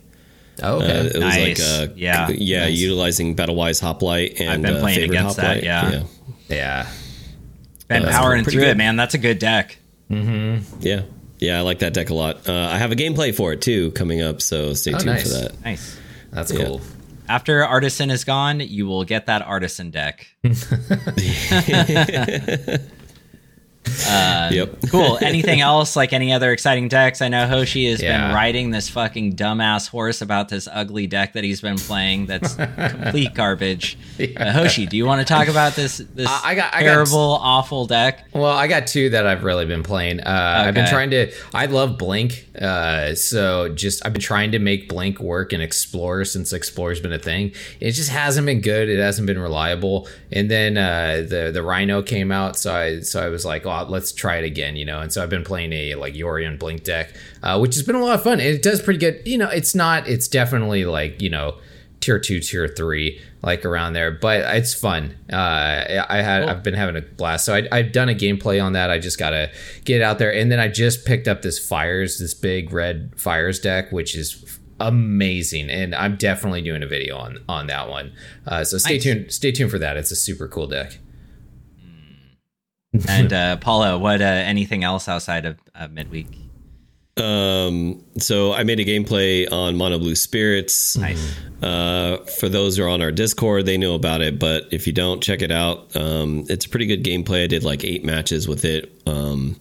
Oh, 0.63 0.79
Uh, 0.79 0.83
okay. 0.83 0.97
it 1.07 1.13
was 1.15 1.21
Nice. 1.21 1.59
like 1.59 1.89
uh, 1.89 1.93
Yeah. 1.95 2.29
yeah, 2.29 2.59
Nice. 2.65 2.77
utilizing 2.77 3.35
Battlewise 3.35 3.81
Hoplite 3.81 4.39
and 4.39 4.49
I've 4.49 4.61
been 4.61 4.75
uh, 4.75 4.79
playing 4.79 4.99
favorite 4.99 5.17
against 5.17 5.35
that, 5.37 5.63
Hoplite. 5.63 5.63
yeah. 5.63 6.03
yeah. 6.47 6.87
Been 7.89 8.05
Uh, 8.05 8.11
powering 8.11 8.43
through 8.45 8.61
good. 8.61 8.69
it, 8.69 8.77
man. 8.77 8.95
That's 8.95 9.13
a 9.13 9.17
good 9.17 9.39
deck. 9.39 9.77
Mm-hmm. 10.09 10.77
yeah, 10.81 11.01
yeah. 11.39 11.57
I 11.57 11.61
like 11.61 11.79
that 11.79 11.93
deck 11.93 12.09
a 12.09 12.13
lot. 12.13 12.47
Uh, 12.47 12.69
I 12.71 12.77
have 12.77 12.91
a 12.91 12.95
gameplay 12.95 13.35
for 13.35 13.51
it 13.53 13.61
too 13.61 13.91
coming 13.91 14.21
up, 14.21 14.41
so 14.41 14.73
stay 14.73 14.91
Oh, 14.93 14.97
tuned 14.97 15.05
nice. 15.07 15.23
for 15.23 15.29
that. 15.43 15.65
Nice. 15.65 15.97
That's 16.31 16.51
Yeah. 16.53 16.65
cool. 16.65 16.81
After 17.27 17.65
Artisan 17.65 18.11
is 18.11 18.23
gone, 18.23 18.59
you 18.59 18.85
will 18.85 19.03
get 19.03 19.25
that 19.25 19.41
Artisan 19.41 19.89
deck. 19.91 20.27
yep. 24.51 24.75
Cool. 24.89 25.17
Anything 25.21 25.61
else? 25.61 25.95
Like 25.95 26.13
any 26.13 26.31
other 26.31 26.51
exciting 26.51 26.87
decks? 26.87 27.21
I 27.21 27.27
know 27.27 27.47
Hoshi 27.47 27.89
has 27.89 28.01
Yeah. 28.01 28.27
been 28.27 28.35
riding 28.35 28.69
this 28.71 28.87
fucking 28.89 29.35
dumbass 29.35 29.89
horse 29.89 30.21
about 30.21 30.49
this 30.49 30.67
ugly 30.71 31.07
deck 31.07 31.33
that 31.33 31.43
he's 31.43 31.59
been 31.61 31.77
playing. 31.77 32.27
That's 32.27 32.55
complete 32.55 33.33
garbage. 33.35 33.97
Uh, 34.37 34.51
Hoshi, 34.51 34.85
do 34.85 34.95
you 34.97 35.05
want 35.05 35.25
to 35.25 35.33
talk 35.33 35.47
about 35.47 35.73
this? 35.75 35.97
This 35.97 36.27
I- 36.29 36.41
I 36.51 36.55
got- 36.55 36.73
I 36.73 36.83
got- 36.83 36.91
terrible, 36.93 37.19
awful 37.41 37.85
deck. 37.87 38.25
Well, 38.33 38.45
I 38.45 38.67
got 38.67 38.87
two 38.87 39.09
that 39.11 39.25
I've 39.27 39.43
really 39.43 39.65
been 39.65 39.83
playing. 39.83 40.19
Uh, 40.21 40.63
I've 40.67 40.73
been 40.75 40.87
trying 40.87 41.09
to. 41.11 41.31
I 41.53 41.65
love 41.65 41.97
Blink, 41.97 42.47
uh, 42.61 43.15
so 43.15 43.69
just 43.73 44.05
I've 44.05 44.13
been 44.13 44.21
trying 44.21 44.51
to 44.51 44.59
make 44.59 44.87
Blink 44.87 45.19
work 45.19 45.51
in 45.53 45.61
Explorer 45.61 46.25
since 46.25 46.53
Explorer's 46.53 46.99
been 46.99 47.13
a 47.13 47.19
thing. 47.19 47.51
It 47.79 47.91
just 47.91 48.09
hasn't 48.09 48.45
been 48.45 48.61
good. 48.61 48.89
It 48.89 48.99
hasn't 48.99 49.25
been 49.27 49.39
reliable. 49.39 50.07
And 50.31 50.49
then 50.49 50.77
uh, 50.77 51.25
the 51.27 51.51
the 51.53 51.63
Rhino 51.63 52.01
came 52.01 52.31
out, 52.31 52.55
so 52.57 52.73
I 52.73 52.99
so 53.01 53.25
I 53.25 53.29
was 53.29 53.45
like, 53.45 53.65
let's 53.83 54.11
try 54.11 54.37
it 54.37 54.45
again, 54.45 54.75
you 54.75 54.85
know. 54.85 54.99
And 55.01 55.11
so 55.11 55.21
I've 55.21 55.29
been 55.29 55.43
playing 55.43 55.73
a 55.73 55.95
like 55.95 56.13
Yorion 56.13 56.57
Blink 56.57 56.83
deck, 56.83 57.13
uh, 57.43 57.57
which 57.59 57.75
has 57.75 57.83
been 57.83 57.95
a 57.95 58.03
lot 58.03 58.15
of 58.15 58.23
fun. 58.23 58.39
It 58.39 58.61
does 58.63 58.81
pretty 58.81 58.99
good. 58.99 59.21
You 59.25 59.37
know, 59.37 59.49
it's 59.49 59.75
not. 59.75 60.07
It's 60.07 60.27
definitely 60.27 60.85
like 60.85 61.21
you 61.21 61.29
know 61.29 61.57
tier 62.01 62.19
two, 62.19 62.39
tier 62.39 62.67
three, 62.67 63.19
like 63.41 63.65
around 63.65 63.93
there. 63.93 64.11
But 64.11 64.41
it's 64.55 64.73
fun. 64.73 65.15
Uh, 65.31 66.05
I 66.09 66.17
had 66.21 66.43
I've 66.43 66.63
been 66.63 66.73
having 66.75 66.95
a 66.95 67.01
blast. 67.01 67.45
So 67.45 67.55
I, 67.55 67.67
I've 67.71 67.91
done 67.91 68.09
a 68.09 68.15
gameplay 68.15 68.63
on 68.63 68.73
that. 68.73 68.89
I 68.89 68.99
just 68.99 69.17
gotta 69.17 69.51
get 69.83 70.01
out 70.01 70.19
there, 70.19 70.33
and 70.33 70.51
then 70.51 70.59
I 70.59 70.67
just 70.67 71.05
picked 71.05 71.27
up 71.27 71.41
this 71.41 71.57
fires, 71.59 72.19
this 72.19 72.33
big 72.33 72.71
red 72.71 73.11
fires 73.17 73.59
deck, 73.59 73.91
which 73.91 74.15
is 74.15 74.59
amazing, 74.79 75.69
and 75.69 75.95
I'm 75.95 76.17
definitely 76.17 76.61
doing 76.61 76.83
a 76.83 76.87
video 76.87 77.17
on 77.17 77.39
on 77.47 77.67
that 77.67 77.89
one. 77.89 78.11
Uh, 78.45 78.63
so 78.63 78.77
stay 78.77 78.95
Nice. 78.95 79.03
tuned. 79.03 79.31
Stay 79.31 79.51
tuned 79.51 79.71
for 79.71 79.79
that. 79.79 79.97
It's 79.97 80.11
a 80.11 80.15
super 80.15 80.47
cool 80.47 80.67
deck. 80.67 80.99
And 83.07 83.33
uh, 83.33 83.57
Paula, 83.57 83.97
what? 83.97 84.21
Uh, 84.21 84.25
anything 84.25 84.83
else 84.83 85.07
outside 85.07 85.45
of 85.45 85.57
uh, 85.73 85.87
midweek? 85.87 86.27
Um, 87.17 88.03
so 88.17 88.53
I 88.53 88.63
made 88.63 88.79
a 88.79 88.85
gameplay 88.85 89.49
on 89.51 89.77
Mono 89.77 89.97
Blue 89.97 90.15
Spirits. 90.15 90.97
Nice. 90.97 91.35
Uh, 91.61 92.17
for 92.39 92.49
those 92.49 92.77
who 92.77 92.83
are 92.83 92.89
on 92.89 93.01
our 93.01 93.11
Discord, 93.11 93.65
they 93.65 93.77
know 93.77 93.95
about 93.95 94.21
it. 94.21 94.37
But 94.37 94.65
if 94.71 94.85
you 94.85 94.93
don't, 94.93 95.23
check 95.23 95.41
it 95.41 95.51
out. 95.51 95.95
Um, 95.95 96.45
it's 96.49 96.65
a 96.65 96.69
pretty 96.69 96.85
good 96.85 97.03
gameplay. 97.03 97.43
I 97.43 97.47
did 97.47 97.63
like 97.63 97.85
eight 97.85 98.03
matches 98.03 98.47
with 98.47 98.65
it. 98.65 99.01
Um, 99.05 99.59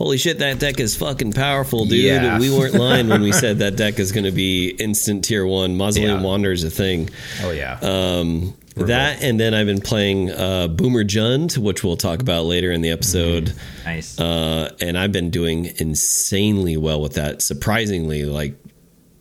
holy 0.00 0.16
shit, 0.16 0.38
that 0.38 0.58
deck 0.58 0.80
is 0.80 0.96
fucking 0.96 1.34
powerful, 1.34 1.84
dude. 1.84 2.02
Yeah. 2.02 2.38
We 2.38 2.50
weren't 2.50 2.72
lying 2.88 3.08
when 3.08 3.20
we 3.20 3.32
said 3.32 3.58
that 3.58 3.76
deck 3.76 3.98
is 3.98 4.12
going 4.12 4.24
to 4.24 4.32
be 4.32 4.70
instant 4.70 5.24
tier 5.26 5.44
one. 5.44 5.76
Mausoleum 5.76 6.20
Yeah. 6.20 6.26
Wander 6.26 6.52
is 6.52 6.64
a 6.64 6.70
thing. 6.70 7.10
Oh 7.42 7.50
yeah. 7.50 7.78
Um, 7.82 8.56
that 8.76 9.22
and 9.22 9.38
then 9.38 9.52
I've 9.52 9.66
been 9.66 9.82
playing 9.82 10.30
uh, 10.30 10.68
Boomer 10.68 11.04
Jund, 11.04 11.58
which 11.58 11.84
we'll 11.84 11.98
talk 11.98 12.22
about 12.22 12.46
later 12.46 12.72
in 12.72 12.80
the 12.80 12.88
episode. 12.88 13.52
Nice. 13.84 14.18
Uh, 14.18 14.74
and 14.80 14.96
I've 14.96 15.12
been 15.12 15.28
doing 15.28 15.66
insanely 15.78 16.78
well 16.78 17.02
with 17.02 17.14
that. 17.14 17.42
Surprisingly, 17.42 18.24
like 18.24 18.54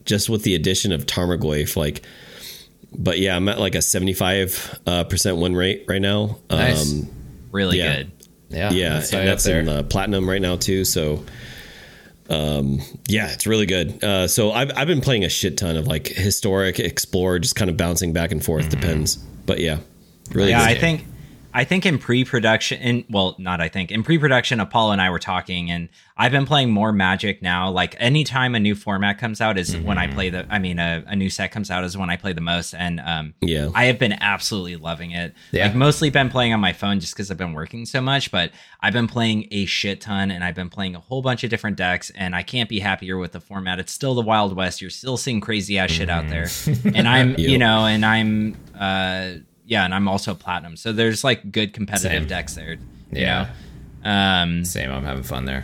just 0.05 0.29
with 0.29 0.43
the 0.43 0.55
addition 0.55 0.91
of 0.93 1.05
Tarmogoyf, 1.05 1.75
like. 1.75 2.03
But 2.91 3.19
yeah, 3.19 3.35
I'm 3.35 3.47
at 3.49 3.59
like 3.59 3.75
a 3.75 3.83
75 3.83 4.79
uh, 4.87 5.03
percent 5.03 5.37
win 5.37 5.55
rate 5.55 5.85
right 5.87 6.01
now. 6.01 6.39
Nice. 6.49 6.91
Um, 6.91 7.07
really 7.51 7.77
yeah. 7.77 7.97
good. 7.97 8.11
Yeah. 8.49 8.71
yeah, 8.71 8.93
that's 8.93 9.13
and 9.13 9.27
that's 9.27 9.45
in 9.45 9.69
uh, 9.69 9.83
platinum 9.83 10.29
right 10.29 10.41
now 10.41 10.55
too. 10.55 10.85
So, 10.85 11.23
um, 12.29 12.79
yeah, 13.07 13.31
it's 13.31 13.47
really 13.47 13.65
good. 13.65 14.03
Uh, 14.03 14.27
so 14.27 14.51
I've 14.51 14.71
I've 14.75 14.87
been 14.87 15.01
playing 15.01 15.23
a 15.23 15.29
shit 15.29 15.57
ton 15.57 15.77
of 15.77 15.87
like 15.87 16.07
historic, 16.07 16.79
explore, 16.79 17.39
just 17.39 17.55
kind 17.55 17.69
of 17.69 17.77
bouncing 17.77 18.13
back 18.13 18.31
and 18.31 18.43
forth. 18.43 18.69
Depends, 18.69 19.15
but 19.15 19.59
yeah, 19.59 19.79
really. 20.31 20.49
yeah. 20.49 20.63
I 20.63 20.75
think 20.75 21.05
I 21.53 21.63
think 21.63 21.85
in 21.85 21.97
pre-production 21.97 22.79
in 22.81 23.05
well, 23.09 23.35
not 23.39 23.59
I 23.59 23.67
think. 23.69 23.91
In 23.91 24.03
pre-production 24.03 24.59
Apollo 24.59 24.91
and 24.91 25.01
I 25.01 25.09
were 25.09 25.19
talking 25.19 25.71
and 25.71 25.89
I've 26.15 26.31
been 26.31 26.45
playing 26.45 26.69
more 26.71 26.91
Magic 26.91 27.41
now. 27.41 27.71
Like 27.71 27.95
anytime 27.97 28.53
a 28.53 28.59
new 28.59 28.75
format 28.75 29.17
comes 29.17 29.41
out 29.41 29.57
is 29.57 29.75
when 29.75 29.97
I 29.97 30.07
play 30.07 30.29
the 30.29 30.45
I 30.49 30.59
mean 30.59 30.77
a, 30.77 31.03
a 31.07 31.15
new 31.15 31.29
set 31.29 31.51
comes 31.51 31.71
out 31.71 31.83
is 31.83 31.97
when 31.97 32.09
I 32.09 32.17
play 32.17 32.33
the 32.33 32.41
most 32.41 32.73
and 32.73 32.99
um 32.99 33.33
Yeah. 33.41 33.69
I 33.73 33.85
have 33.85 33.97
been 33.97 34.13
absolutely 34.13 34.75
loving 34.75 35.11
it. 35.11 35.33
Yeah. 35.51 35.65
Like 35.65 35.75
mostly 35.75 36.09
been 36.09 36.29
playing 36.29 36.53
on 36.53 36.59
my 36.59 36.73
phone 36.73 36.99
just 36.99 37.15
cuz 37.15 37.31
I've 37.31 37.37
been 37.37 37.53
working 37.53 37.85
so 37.85 37.99
much, 38.01 38.31
but 38.31 38.51
I've 38.81 38.93
been 38.93 39.07
playing 39.07 39.47
a 39.49 39.65
shit 39.65 40.01
ton 40.01 40.29
and 40.29 40.43
I've 40.43 40.55
been 40.55 40.69
playing 40.69 40.95
a 40.95 40.99
whole 40.99 41.21
bunch 41.21 41.43
of 41.43 41.49
different 41.49 41.77
decks 41.77 42.11
and 42.11 42.35
I 42.35 42.43
can't 42.43 42.69
be 42.69 42.79
happier 42.79 43.17
with 43.17 43.31
the 43.31 43.41
format. 43.41 43.79
It's 43.79 43.91
still 43.91 44.13
the 44.13 44.21
Wild 44.21 44.55
West. 44.55 44.81
You're 44.81 44.91
still 44.91 45.17
seeing 45.17 45.41
crazy 45.41 45.79
ass 45.79 45.89
shit 45.91 46.09
out 46.09 46.27
there. 46.29 46.47
And 46.93 47.07
I'm, 47.07 47.35
you 47.39 47.57
know, 47.57 47.85
and 47.85 48.05
I'm 48.05 48.55
uh 48.79 49.31
yeah, 49.69 49.85
and 49.85 49.93
I'm 49.93 50.07
also 50.07 50.33
platinum. 50.35 50.75
So 50.75 50.91
there's 50.91 51.23
like 51.23 51.51
good 51.51 51.73
competitive 51.73 52.11
Same. 52.23 52.27
decks 52.27 52.55
there. 52.55 52.73
You 52.73 52.79
Yeah. 53.11 53.49
Know? 54.03 54.09
Um 54.09 54.65
Same. 54.65 54.91
I'm 54.91 55.03
having 55.03 55.23
fun 55.23 55.45
there. 55.45 55.63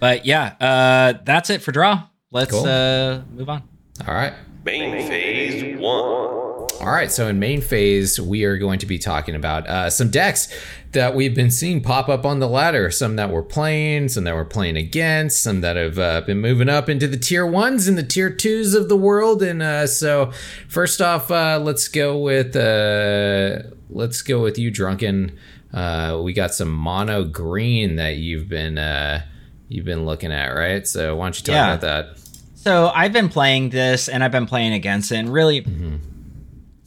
but 0.00 0.24
yeah, 0.26 0.54
uh 0.60 1.18
that's 1.24 1.48
it 1.50 1.62
for 1.62 1.72
draw. 1.72 2.04
Let's 2.30 2.50
Cool. 2.52 2.66
uh 2.66 3.22
move 3.30 3.48
on. 3.48 3.62
All 4.06 4.14
right. 4.14 4.34
Main 4.64 5.06
phase 5.08 5.78
one. 5.80 6.41
All 6.82 6.90
right, 6.90 7.12
so 7.12 7.28
in 7.28 7.38
main 7.38 7.60
phase, 7.60 8.20
we 8.20 8.42
are 8.42 8.58
going 8.58 8.80
to 8.80 8.86
be 8.86 8.98
talking 8.98 9.36
about 9.36 9.68
uh, 9.68 9.88
some 9.88 10.10
decks 10.10 10.52
that 10.90 11.14
we've 11.14 11.32
been 11.32 11.52
seeing 11.52 11.80
pop 11.80 12.08
up 12.08 12.26
on 12.26 12.40
the 12.40 12.48
ladder. 12.48 12.90
Some 12.90 13.14
that 13.16 13.30
we're 13.30 13.44
playing, 13.44 14.08
some 14.08 14.24
that 14.24 14.34
we're 14.34 14.44
playing 14.44 14.76
against, 14.76 15.44
some 15.44 15.60
that 15.60 15.76
have 15.76 15.96
uh, 16.00 16.22
been 16.22 16.40
moving 16.40 16.68
up 16.68 16.88
into 16.88 17.06
the 17.06 17.16
tier 17.16 17.46
ones 17.46 17.86
and 17.86 17.96
the 17.96 18.02
tier 18.02 18.30
twos 18.30 18.74
of 18.74 18.88
the 18.88 18.96
world. 18.96 19.44
And 19.44 19.62
uh, 19.62 19.86
so, 19.86 20.32
first 20.68 21.00
off, 21.00 21.30
uh, 21.30 21.60
let's 21.62 21.86
go 21.86 22.18
with 22.18 22.56
uh, 22.56 23.60
let's 23.88 24.20
go 24.22 24.42
with 24.42 24.58
you, 24.58 24.72
drunken. 24.72 25.38
Uh, 25.72 26.20
we 26.24 26.32
got 26.32 26.52
some 26.52 26.72
mono 26.72 27.22
green 27.22 27.94
that 27.94 28.16
you've 28.16 28.48
been 28.48 28.76
uh, 28.76 29.22
you've 29.68 29.84
been 29.86 30.04
looking 30.04 30.32
at, 30.32 30.48
right? 30.48 30.84
So 30.84 31.14
why 31.14 31.26
don't 31.26 31.38
you 31.38 31.44
talk 31.44 31.52
Yeah. 31.54 31.74
about 31.74 31.80
that? 31.82 32.18
So 32.56 32.88
I've 32.92 33.12
been 33.12 33.28
playing 33.28 33.70
this 33.70 34.08
and 34.08 34.24
I've 34.24 34.32
been 34.32 34.46
playing 34.46 34.72
against 34.72 35.12
it. 35.12 35.16
And 35.18 35.32
really, 35.32 35.64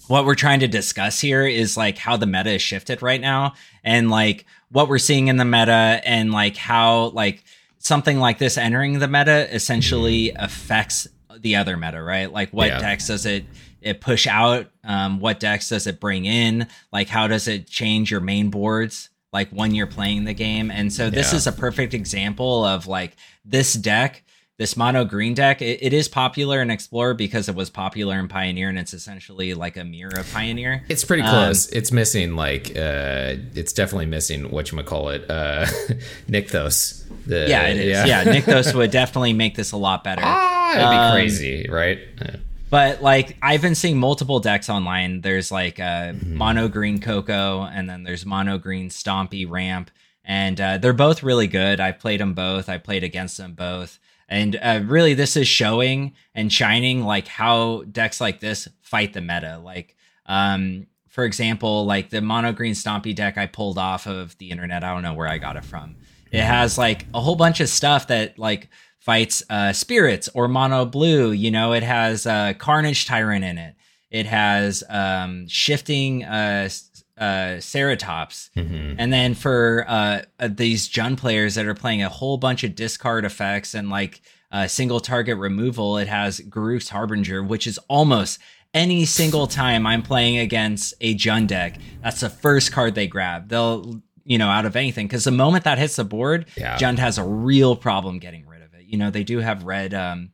what 0.07 0.25
we're 0.25 0.35
trying 0.35 0.59
to 0.61 0.67
discuss 0.67 1.19
here 1.19 1.45
is 1.45 1.75
like 1.77 1.97
how 1.97 2.17
the 2.17 2.25
meta 2.27 2.51
is 2.51 2.61
shifted 2.61 3.01
right 3.01 3.21
now 3.21 3.53
and 3.83 4.09
like 4.09 4.45
what 4.71 4.87
we're 4.89 4.97
seeing 4.97 5.27
in 5.27 5.37
the 5.37 5.45
meta 5.45 6.01
and 6.05 6.31
like 6.31 6.55
how 6.57 7.05
like 7.09 7.43
something 7.79 8.19
like 8.19 8.37
this 8.37 8.57
entering 8.57 8.99
the 8.99 9.07
meta 9.07 9.47
essentially 9.53 10.31
affects 10.35 11.07
the 11.39 11.55
other 11.55 11.77
meta, 11.77 12.01
right? 12.01 12.31
Like 12.31 12.49
what 12.51 12.67
Yeah. 12.67 12.79
decks 12.79 13.07
does 13.07 13.25
it 13.25 13.45
it 13.81 14.01
push 14.01 14.25
out? 14.25 14.67
Um, 14.83 15.19
what 15.19 15.39
decks 15.39 15.69
does 15.69 15.85
it 15.85 15.99
bring 15.99 16.25
in? 16.25 16.67
Like 16.91 17.07
how 17.07 17.27
does 17.27 17.47
it 17.47 17.67
change 17.67 18.09
your 18.09 18.21
main 18.21 18.49
boards? 18.49 19.09
Like 19.31 19.49
when 19.49 19.75
you're 19.75 19.85
playing 19.85 20.23
the 20.23 20.33
game, 20.33 20.71
and 20.71 20.91
so 20.91 21.09
this 21.09 21.31
Yeah. 21.33 21.37
is 21.37 21.45
a 21.47 21.51
perfect 21.51 21.93
example 21.93 22.63
of 22.65 22.87
like 22.87 23.15
this 23.43 23.73
deck 23.73 24.23
this 24.57 24.77
mono 24.77 25.03
green 25.03 25.33
deck 25.33 25.61
it, 25.61 25.79
it 25.81 25.91
is 25.93 26.07
popular 26.07 26.61
in 26.61 26.69
explorer 26.69 27.13
because 27.13 27.49
it 27.49 27.55
was 27.55 27.69
popular 27.69 28.17
in 28.19 28.27
pioneer 28.27 28.69
and 28.69 28.79
it's 28.79 28.93
essentially 28.93 29.53
like 29.53 29.75
a 29.77 29.83
mirror 29.83 30.17
of 30.17 30.31
pioneer 30.31 30.83
It's 30.87 31.03
pretty 31.03 31.23
Um, 31.23 31.29
close. 31.29 31.67
it's 31.69 31.91
missing 31.91 32.35
like 32.35 32.69
uh 32.71 33.35
it's 33.53 33.73
definitely 33.73 34.05
missing 34.05 34.49
what 34.51 34.71
you 34.71 34.77
might 34.77 34.85
call 34.85 35.09
it 35.09 35.29
uh 35.29 35.65
Nykthos. 36.29 37.03
The, 37.27 37.47
yeah 37.49 37.67
it 37.67 37.77
is 37.77 38.07
yeah, 38.07 38.23
Nykthos 38.33 38.73
would 38.75 38.91
definitely 38.91 39.33
make 39.33 39.55
this 39.55 39.71
a 39.71 39.77
lot 39.77 40.03
better 40.03 40.21
Ah, 40.23 40.71
it'd 40.77 40.89
be 40.89 40.95
Um, 40.95 41.11
crazy, 41.13 41.67
right? 41.69 41.99
Uh, 42.21 42.37
but 42.69 43.01
like 43.01 43.37
i've 43.41 43.61
been 43.61 43.75
seeing 43.75 43.97
multiple 43.99 44.39
decks 44.39 44.69
online 44.69 45.21
there's 45.21 45.51
like 45.51 45.79
uh 45.79 45.83
Mm-hmm. 46.13 46.35
mono 46.35 46.67
green 46.67 46.99
coco 46.99 47.61
and 47.63 47.89
then 47.89 48.03
there's 48.03 48.25
mono 48.25 48.57
green 48.57 48.89
stompy 48.89 49.49
ramp 49.49 49.91
and 50.23 50.59
uh, 50.59 50.77
they're 50.79 50.93
both 50.93 51.21
really 51.23 51.47
good 51.47 51.79
i've 51.79 51.99
played 51.99 52.19
them 52.19 52.33
both 52.33 52.67
i 52.69 52.77
played 52.77 53.03
against 53.03 53.37
them 53.37 53.53
both 53.53 53.99
and 54.27 54.57
uh, 54.61 54.81
really 54.85 55.13
this 55.13 55.37
is 55.37 55.47
showing 55.47 56.13
and 56.33 56.51
shining 56.51 57.03
like 57.03 57.27
how 57.27 57.83
decks 57.91 58.19
like 58.19 58.39
this 58.39 58.67
fight 58.81 59.13
the 59.13 59.21
meta. 59.21 59.59
Like 59.63 59.95
um 60.25 60.87
for 61.09 61.23
example 61.23 61.85
like 61.85 62.09
the 62.09 62.21
mono 62.21 62.51
green 62.51 62.73
stompy 62.73 63.15
deck 63.15 63.37
i 63.37 63.45
pulled 63.45 63.77
off 63.77 64.07
of 64.07 64.35
the 64.39 64.49
internet 64.49 64.83
i 64.83 64.91
don't 64.91 65.03
know 65.03 65.13
where 65.13 65.27
i 65.27 65.37
got 65.37 65.55
it 65.55 65.65
from. 65.65 65.95
It 66.31 66.41
has 66.41 66.77
like 66.77 67.05
a 67.13 67.21
whole 67.21 67.35
bunch 67.35 67.59
of 67.59 67.69
stuff 67.69 68.07
that 68.07 68.39
like 68.39 68.69
fights 68.99 69.43
uh 69.49 69.71
spirits 69.71 70.27
or 70.33 70.47
mono 70.47 70.85
blue 70.85 71.31
you 71.31 71.51
know? 71.51 71.73
It 71.73 71.83
has 71.83 72.25
uh 72.25 72.53
carnage 72.57 73.05
tyrant 73.05 73.45
in 73.45 73.57
it. 73.57 73.75
It 74.09 74.25
has 74.25 74.83
um 74.89 75.47
shifting 75.47 76.23
uh 76.23 76.69
uh 77.17 77.59
ceratops. 77.59 78.49
And 78.55 79.11
then 79.13 79.33
for 79.35 79.85
uh, 79.87 80.21
uh 80.39 80.49
these 80.51 80.89
Jund 80.89 81.17
players 81.17 81.55
that 81.55 81.65
are 81.65 81.73
playing 81.75 82.03
a 82.03 82.09
whole 82.09 82.37
bunch 82.37 82.63
of 82.63 82.75
discard 82.75 83.23
effects 83.25 83.73
and 83.73 83.89
like 83.89 84.21
uh 84.51 84.67
single 84.67 84.99
target 84.99 85.37
removal 85.37 85.97
it 85.97 86.07
has 86.07 86.39
Garruk's 86.41 86.89
harbinger 86.89 87.41
which 87.43 87.67
is 87.67 87.77
almost 87.87 88.39
any 88.73 89.05
single 89.05 89.47
time 89.47 89.87
i'm 89.87 90.01
playing 90.03 90.37
against 90.37 90.93
a 91.01 91.15
Jund 91.15 91.47
deck 91.47 91.77
that's 92.03 92.19
the 92.19 92.29
first 92.29 92.71
card 92.73 92.93
they 92.95 93.07
grab. 93.07 93.47
They'll 93.49 94.01
you 94.25 94.37
know 94.37 94.49
out 94.49 94.65
of 94.65 94.75
anything 94.75 95.07
because 95.07 95.23
the 95.23 95.31
moment 95.31 95.63
that 95.63 95.77
hits 95.77 95.95
the 95.95 96.03
board 96.03 96.45
Yeah. 96.57 96.77
Jund 96.77 96.97
has 96.99 97.17
a 97.17 97.23
real 97.23 97.75
problem 97.75 98.19
getting 98.19 98.45
rid 98.45 98.61
of 98.61 98.73
it. 98.73 98.85
You 98.85 98.97
know 98.97 99.09
they 99.09 99.23
do 99.23 99.39
have 99.39 99.63
red 99.63 99.93
um 99.93 100.31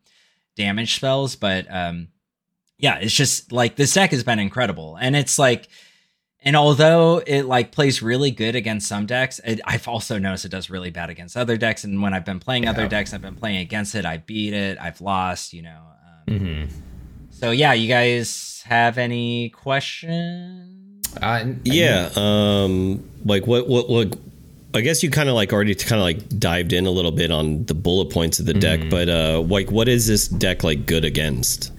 damage 0.55 0.95
spells 0.95 1.35
but 1.35 1.65
um 1.73 2.07
yeah 2.77 2.97
it's 2.97 3.13
just 3.13 3.51
like 3.51 3.75
this 3.75 3.93
deck 3.93 4.11
has 4.11 4.23
been 4.23 4.39
incredible. 4.39 4.97
And 4.99 5.15
it's 5.15 5.37
like 5.37 5.67
and 6.43 6.55
although 6.55 7.21
it 7.25 7.43
like 7.43 7.71
plays 7.71 8.01
really 8.01 8.31
good 8.31 8.55
against 8.55 8.87
some 8.87 9.05
decks, 9.05 9.39
it, 9.45 9.59
I've 9.65 9.87
also 9.87 10.17
noticed 10.17 10.45
it 10.45 10.49
does 10.49 10.69
really 10.69 10.89
bad 10.89 11.09
against 11.09 11.37
other 11.37 11.57
decks. 11.57 11.83
And 11.83 12.01
when 12.01 12.13
I've 12.13 12.25
been 12.25 12.39
playing 12.39 12.67
other 12.67 12.87
decks, 12.87 13.13
I've 13.13 13.21
been 13.21 13.35
playing 13.35 13.57
against 13.57 13.93
it. 13.95 14.05
I 14.05 14.17
beat 14.17 14.53
it. 14.53 14.77
I've 14.79 15.01
lost. 15.01 15.53
You 15.53 15.61
know. 15.63 15.79
Um, 16.27 16.39
mhm. 16.39 16.69
So 17.31 17.51
yeah, 17.51 17.73
you 17.73 17.87
guys 17.87 18.63
have 18.67 18.97
any 18.97 19.49
questions? 19.49 21.07
Uh, 21.21 21.39
and- 21.41 21.61
Yeah. 21.63 22.09
Um, 22.15 23.03
like 23.25 23.47
what, 23.47 23.67
what, 23.67 23.89
what, 23.89 24.15
I 24.73 24.81
guess 24.81 25.03
you 25.03 25.09
kind 25.09 25.27
of 25.27 25.35
like 25.35 25.51
already 25.51 25.75
kind 25.75 25.99
of 25.99 26.03
like 26.05 26.39
dived 26.39 26.71
in 26.73 26.85
a 26.85 26.91
little 26.91 27.11
bit 27.11 27.31
on 27.31 27.65
the 27.65 27.73
bullet 27.73 28.09
points 28.11 28.39
of 28.39 28.45
the 28.45 28.53
deck, 28.53 28.79
but, 28.89 29.09
uh, 29.09 29.41
like 29.41 29.71
what 29.71 29.87
is 29.87 30.07
this 30.07 30.27
deck 30.27 30.63
like 30.63 30.85
good 30.85 31.03
against? 31.03 31.71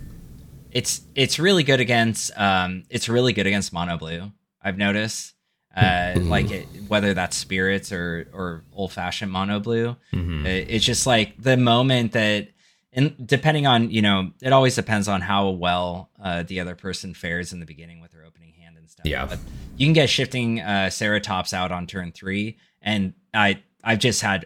It's 0.73 1.03
it's 1.15 1.39
really 1.39 1.65
good 1.65 1.81
against 1.81 2.31
um 2.39 2.85
it's 2.89 3.07
really 3.09 3.33
good 3.35 3.47
against 3.47 3.73
mono 3.75 3.99
blue. 3.99 4.33
I've 4.63 4.79
noticed. 4.79 5.35
Uh, 5.75 6.13
like 6.21 6.51
it, 6.51 6.67
whether 6.89 7.15
that's 7.15 7.35
spirits 7.35 7.93
or 7.93 8.29
or 8.35 8.63
old 8.75 8.93
fashioned 8.93 9.33
mono 9.33 9.59
blue, 9.59 9.97
It- 10.13 10.67
it's 10.69 10.85
just 10.85 11.07
like 11.07 11.41
the 11.43 11.57
moment 11.57 12.13
that, 12.13 12.49
and 12.93 13.15
depending 13.27 13.67
on 13.67 13.91
you 13.91 14.03
know, 14.03 14.33
it 14.43 14.53
always 14.53 14.75
depends 14.75 15.09
on 15.09 15.23
how 15.23 15.49
well 15.49 16.11
uh, 16.23 16.43
the 16.43 16.61
other 16.61 16.75
person 16.75 17.15
fares 17.15 17.55
in 17.55 17.61
the 17.61 17.65
beginning 17.65 18.01
with 18.03 18.13
their 18.13 18.23
opening 18.25 18.53
hand 18.53 18.77
and 18.77 18.91
stuff. 18.91 19.07
Yeah. 19.07 19.25
but 19.25 19.39
you 19.79 19.87
can 19.87 19.95
get 19.95 20.11
shifting 20.11 20.61
uh, 20.61 20.89
Ceratops 20.91 21.55
out 21.55 21.73
on 21.73 21.87
turn 21.87 22.13
three, 22.13 22.59
and 22.83 23.15
I 23.33 23.63
I've 23.83 23.99
just 23.99 24.21
had 24.21 24.45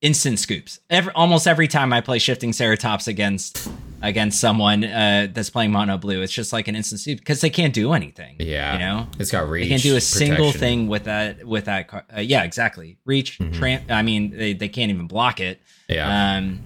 instant 0.00 0.38
scoops. 0.38 0.78
Every, 0.88 1.12
almost 1.14 1.48
every 1.48 1.66
time 1.66 1.92
I 1.92 2.00
play 2.02 2.20
shifting 2.20 2.52
Ceratops 2.52 3.08
against 3.08 3.68
against 4.02 4.40
someone 4.40 4.84
uh, 4.84 5.28
that's 5.32 5.50
playing 5.50 5.72
mono 5.72 5.98
blue, 5.98 6.22
it's 6.22 6.32
just 6.32 6.52
like 6.52 6.68
an 6.68 6.76
instant 6.76 7.00
scoop 7.00 7.18
because 7.18 7.40
they 7.40 7.50
can't 7.50 7.74
do 7.74 7.92
anything. 7.92 8.36
yeah, 8.38 8.72
you 8.72 8.78
know. 8.78 9.06
it's 9.18 9.30
got 9.30 9.48
reach. 9.48 9.64
They 9.64 9.68
can't 9.70 9.82
do 9.82 9.96
a 9.96 10.00
single 10.00 10.52
thing 10.52 10.88
with 10.88 11.04
that 11.04 11.44
with 11.44 11.66
that 11.66 11.88
car. 11.88 12.04
Uh, 12.16 12.20
yeah, 12.20 12.44
exactly. 12.44 12.98
Reach, 13.04 13.38
tramp. 13.52 13.90
I 13.90 14.02
mean, 14.02 14.30
they, 14.36 14.52
they 14.52 14.68
can't 14.68 14.90
even 14.90 15.06
block 15.06 15.40
it. 15.40 15.60
Yeah. 15.88 16.36
Um, 16.36 16.60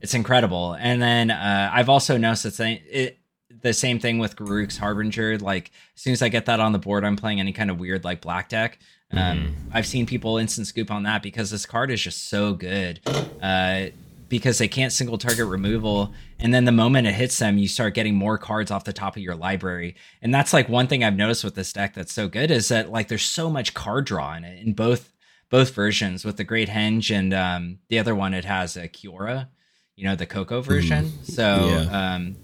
it's 0.00 0.14
incredible. 0.14 0.74
And 0.74 1.02
then 1.02 1.30
uh, 1.30 1.70
I've 1.72 1.88
also 1.88 2.16
noticed 2.16 2.44
the 2.44 2.50
same, 2.50 2.80
it, 2.88 3.18
the 3.62 3.74
same 3.74 3.98
thing 3.98 4.18
with 4.18 4.36
Garruk's 4.36 4.78
Harbinger. 4.78 5.38
Like 5.38 5.70
as 5.94 6.02
soon 6.02 6.12
as 6.14 6.22
I 6.22 6.28
get 6.28 6.46
that 6.46 6.60
on 6.60 6.72
the 6.72 6.78
board, 6.78 7.04
I'm 7.04 7.16
playing 7.16 7.40
any 7.40 7.52
kind 7.52 7.70
of 7.70 7.78
weird 7.78 8.04
like 8.04 8.20
black 8.20 8.48
deck. 8.48 8.78
Um, 9.12 9.56
I've 9.72 9.88
seen 9.88 10.06
people 10.06 10.38
instant 10.38 10.68
scoop 10.68 10.90
on 10.90 11.02
that 11.02 11.20
because 11.20 11.50
this 11.50 11.66
card 11.66 11.90
is 11.90 12.00
just 12.00 12.28
so 12.28 12.54
good. 12.54 13.00
Uh, 13.42 13.86
because 14.30 14.56
they 14.56 14.68
can't 14.68 14.92
single 14.92 15.18
target 15.18 15.46
removal, 15.46 16.14
and 16.38 16.54
then 16.54 16.64
the 16.64 16.72
moment 16.72 17.06
it 17.06 17.12
hits 17.14 17.38
them, 17.38 17.58
you 17.58 17.68
start 17.68 17.92
getting 17.92 18.14
more 18.14 18.38
cards 18.38 18.70
off 18.70 18.84
the 18.84 18.92
top 18.94 19.16
of 19.16 19.22
your 19.22 19.34
library. 19.34 19.94
And 20.22 20.32
that's 20.32 20.54
like 20.54 20.70
one 20.70 20.86
thing 20.86 21.04
I've 21.04 21.16
noticed 21.16 21.44
with 21.44 21.54
this 21.56 21.70
deck 21.74 21.92
that's 21.92 22.14
so 22.14 22.28
good 22.28 22.50
is 22.50 22.68
that 22.68 22.90
like 22.90 23.08
there's 23.08 23.26
so 23.26 23.50
much 23.50 23.74
card 23.74 24.06
draw 24.06 24.34
in 24.34 24.44
it 24.44 24.64
in 24.64 24.72
both 24.72 25.12
both 25.50 25.74
versions 25.74 26.24
with 26.24 26.36
the 26.38 26.44
Great 26.44 26.68
Henge 26.70 27.14
and 27.14 27.34
um, 27.34 27.80
the 27.88 27.98
other 27.98 28.14
one 28.14 28.32
it 28.32 28.44
has 28.46 28.76
a 28.76 28.88
Kiora, 28.88 29.48
you 29.96 30.04
know, 30.04 30.14
the 30.16 30.24
Coco 30.26 30.62
version. 30.62 31.10
So 31.24 31.66
Yeah. 31.66 32.14
um, 32.14 32.36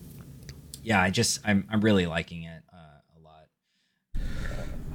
yeah, 0.83 1.01
I 1.01 1.11
just 1.11 1.41
I'm 1.45 1.67
I'm 1.71 1.81
really 1.81 2.07
liking 2.07 2.43
it 2.43 2.63
uh, 2.73 3.17
a 3.17 3.19
lot. 3.23 3.47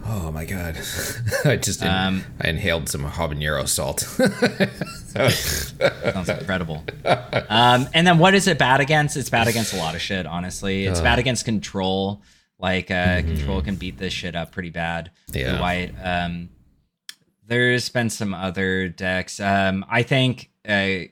Oh 0.06 0.32
my 0.32 0.44
god! 0.46 0.76
I 1.46 1.56
just 1.56 1.82
in- 1.82 1.88
Um, 1.88 2.24
I 2.42 2.50
inhaled 2.50 2.90
some 2.90 3.06
habanero 3.06 3.68
salt. 3.68 4.06
Sounds 5.12 6.30
incredible. 6.30 6.84
Um, 7.06 7.88
and 7.94 8.06
then 8.08 8.18
what 8.18 8.34
is 8.34 8.48
it 8.48 8.58
bad 8.58 8.80
against? 8.80 9.18
It's 9.18 9.30
bad 9.30 9.48
against 9.48 9.74
a 9.74 9.78
lot 9.78 9.96
of 9.96 10.02
shit, 10.02 10.26
honestly. 10.26 10.86
It's 10.86 11.02
bad 11.02 11.20
against 11.20 11.46
control. 11.46 12.22
Like 12.60 12.92
uh, 12.92 13.22
control 13.22 13.62
can 13.62 13.76
beat 13.76 13.98
this 13.98 14.14
shit 14.14 14.36
up 14.36 14.52
pretty 14.52 14.70
bad. 14.70 15.12
Yeah. 15.34 15.60
White. 15.60 15.94
Um, 16.02 16.50
there's 17.48 17.90
been 17.90 18.10
some 18.10 18.34
other 18.34 18.88
decks. 18.88 19.40
Um, 19.40 19.84
I 19.90 20.04
think 20.04 20.52
uh, 20.68 21.10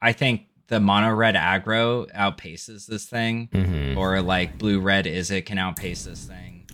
I 0.00 0.12
think 0.12 0.42
the 0.68 0.80
mono 0.80 1.12
red 1.14 1.34
aggro 1.34 2.10
outpaces 2.12 2.86
this 2.86 3.06
thing, 3.06 3.94
or 3.96 4.20
like 4.22 4.58
blue 4.58 4.80
red 4.80 5.06
is 5.06 5.30
it 5.30 5.46
can 5.46 5.58
outpace 5.58 6.04
this 6.04 6.24
thing. 6.24 6.66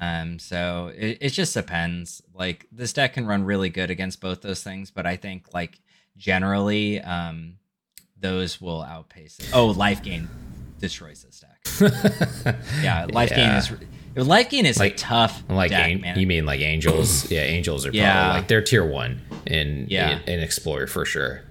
Um, 0.00 0.38
so 0.38 0.92
it, 0.94 1.18
it 1.20 1.30
just 1.30 1.54
depends. 1.54 2.22
Like 2.34 2.66
this 2.70 2.92
deck 2.92 3.14
can 3.14 3.26
run 3.26 3.44
really 3.44 3.70
good 3.70 3.90
against 3.90 4.20
both 4.20 4.42
those 4.42 4.62
things, 4.62 4.90
but 4.90 5.06
I 5.06 5.16
think 5.16 5.54
like 5.54 5.80
generally, 6.16 7.00
um, 7.00 7.54
those 8.20 8.60
will 8.60 8.82
outpace 8.82 9.38
it. 9.38 9.50
Oh, 9.52 9.66
life 9.66 10.02
gain 10.02 10.28
destroys 10.80 11.22
this 11.22 11.40
deck. 11.40 12.56
yeah, 12.82 13.06
life 13.10 13.30
gain 13.30 13.38
Yeah. 13.40 13.58
is 13.58 13.72
life 14.28 14.48
gain 14.50 14.64
is 14.66 14.78
Like- 14.78 14.94
a 14.94 14.96
tough 14.96 15.42
like 15.48 15.70
deck, 15.70 15.90
an- 15.90 16.00
man. 16.00 16.18
you 16.18 16.26
mean 16.26 16.46
like 16.46 16.60
angels? 16.60 17.28
yeah, 17.30 17.40
angels 17.42 17.84
are 17.84 17.88
probably 17.90 18.00
Yeah. 18.00 18.32
like 18.32 18.48
they're 18.48 18.62
tier 18.62 18.84
one 18.86 19.20
in 19.46 19.86
Yeah. 19.88 20.20
in, 20.26 20.34
in 20.34 20.40
explorer 20.40 20.86
for 20.86 21.04
sure. 21.04 21.42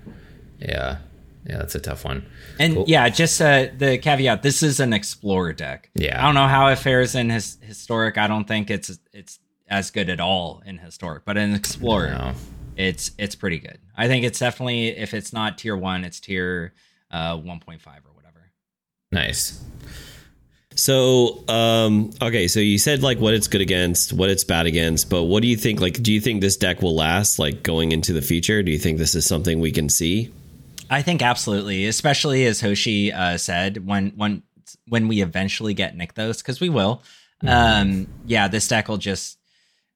Yeah, 0.59 0.97
yeah, 1.45 1.57
that's 1.57 1.75
a 1.75 1.79
tough 1.79 2.05
one. 2.05 2.25
And 2.59 2.75
Cool. 2.75 2.85
yeah, 2.87 3.09
just 3.09 3.41
uh, 3.41 3.67
the 3.77 3.97
caveat: 3.97 4.43
this 4.43 4.63
is 4.63 4.79
an 4.79 4.93
explorer 4.93 5.51
deck. 5.53 5.89
Yeah. 5.93 6.21
I 6.21 6.25
don't 6.25 6.35
know 6.35 6.47
how 6.47 6.67
it 6.67 6.77
fares 6.77 7.15
in 7.15 7.29
his 7.29 7.57
historic. 7.61 8.17
I 8.17 8.27
don't 8.27 8.47
think 8.47 8.69
it's 8.71 8.97
it's 9.11 9.39
as 9.67 9.91
good 9.91 10.09
at 10.09 10.19
all 10.21 10.61
in 10.65 10.77
historic, 10.77 11.25
but 11.25 11.35
in 11.35 11.53
explorer, 11.53 12.11
No. 12.11 12.33
It's 12.77 13.11
it's 13.17 13.35
pretty 13.35 13.59
good. 13.59 13.79
I 13.95 14.07
think 14.07 14.25
it's 14.25 14.39
definitely 14.39 14.87
if 14.89 15.13
it's 15.13 15.33
not 15.33 15.57
tier 15.57 15.75
one, 15.75 16.03
it's 16.03 16.19
tier 16.19 16.73
uh, 17.11 17.37
one 17.37 17.59
point 17.59 17.81
five 17.81 18.01
or 18.05 18.13
whatever. 18.13 18.51
Nice. 19.11 19.63
So, 20.75 21.47
um, 21.47 22.09
okay, 22.19 22.47
so 22.47 22.59
you 22.59 22.79
said 22.79 23.03
like 23.03 23.19
what 23.19 23.35
it's 23.35 23.47
good 23.47 23.61
against, 23.61 24.11
what 24.11 24.29
it's 24.29 24.43
bad 24.43 24.65
against, 24.65 25.09
but 25.09 25.23
what 25.23 25.43
do 25.43 25.47
you 25.47 25.55
think? 25.55 25.79
Like, 25.79 26.01
do 26.01 26.11
you 26.11 26.19
think 26.19 26.41
this 26.41 26.57
deck 26.57 26.81
will 26.81 26.95
last 26.95 27.37
like 27.37 27.61
going 27.61 27.91
into 27.91 28.11
the 28.11 28.23
future? 28.23 28.63
Do 28.63 28.71
you 28.71 28.79
think 28.79 28.97
this 28.97 29.13
is 29.13 29.25
something 29.25 29.59
we 29.59 29.71
can 29.71 29.87
see? 29.87 30.31
I 30.89 31.01
think 31.01 31.21
absolutely, 31.21 31.85
especially 31.85 32.45
as 32.45 32.59
Hoshi 32.59 33.13
uh, 33.13 33.37
said, 33.37 33.85
when 33.85 34.13
when 34.15 34.43
when 34.87 35.07
we 35.07 35.21
eventually 35.21 35.73
get 35.73 35.95
Nykthos, 35.95 36.39
because 36.39 36.59
we 36.59 36.69
will. 36.69 37.03
Um, 37.45 38.07
yeah, 38.25 38.47
this 38.47 38.67
deck 38.69 38.87
will 38.87 38.97
just 38.97 39.37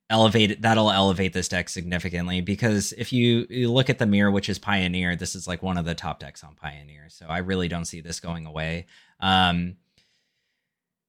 elevate. 0.10 0.62
That'll 0.62 0.92
elevate 0.92 1.34
this 1.34 1.48
deck 1.48 1.70
significantly 1.70 2.42
because 2.42 2.94
if 2.94 3.12
you, 3.12 3.46
you 3.50 3.72
look 3.72 3.90
at 3.90 4.00
the 4.00 4.06
mirror, 4.06 4.32
which 4.32 4.50
is 4.50 4.60
Pioneer, 4.60 5.16
this 5.16 5.36
is 5.36 5.48
like 5.48 5.62
one 5.62 5.78
of 5.78 5.86
the 5.86 5.96
top 5.96 6.20
decks 6.20 6.44
on 6.44 6.56
Pioneer. 6.56 7.06
So 7.10 7.26
I 7.28 7.40
really 7.40 7.68
don't 7.68 7.86
see 7.86 8.02
this 8.02 8.20
going 8.20 8.46
away. 8.46 8.86
Um, 9.20 9.78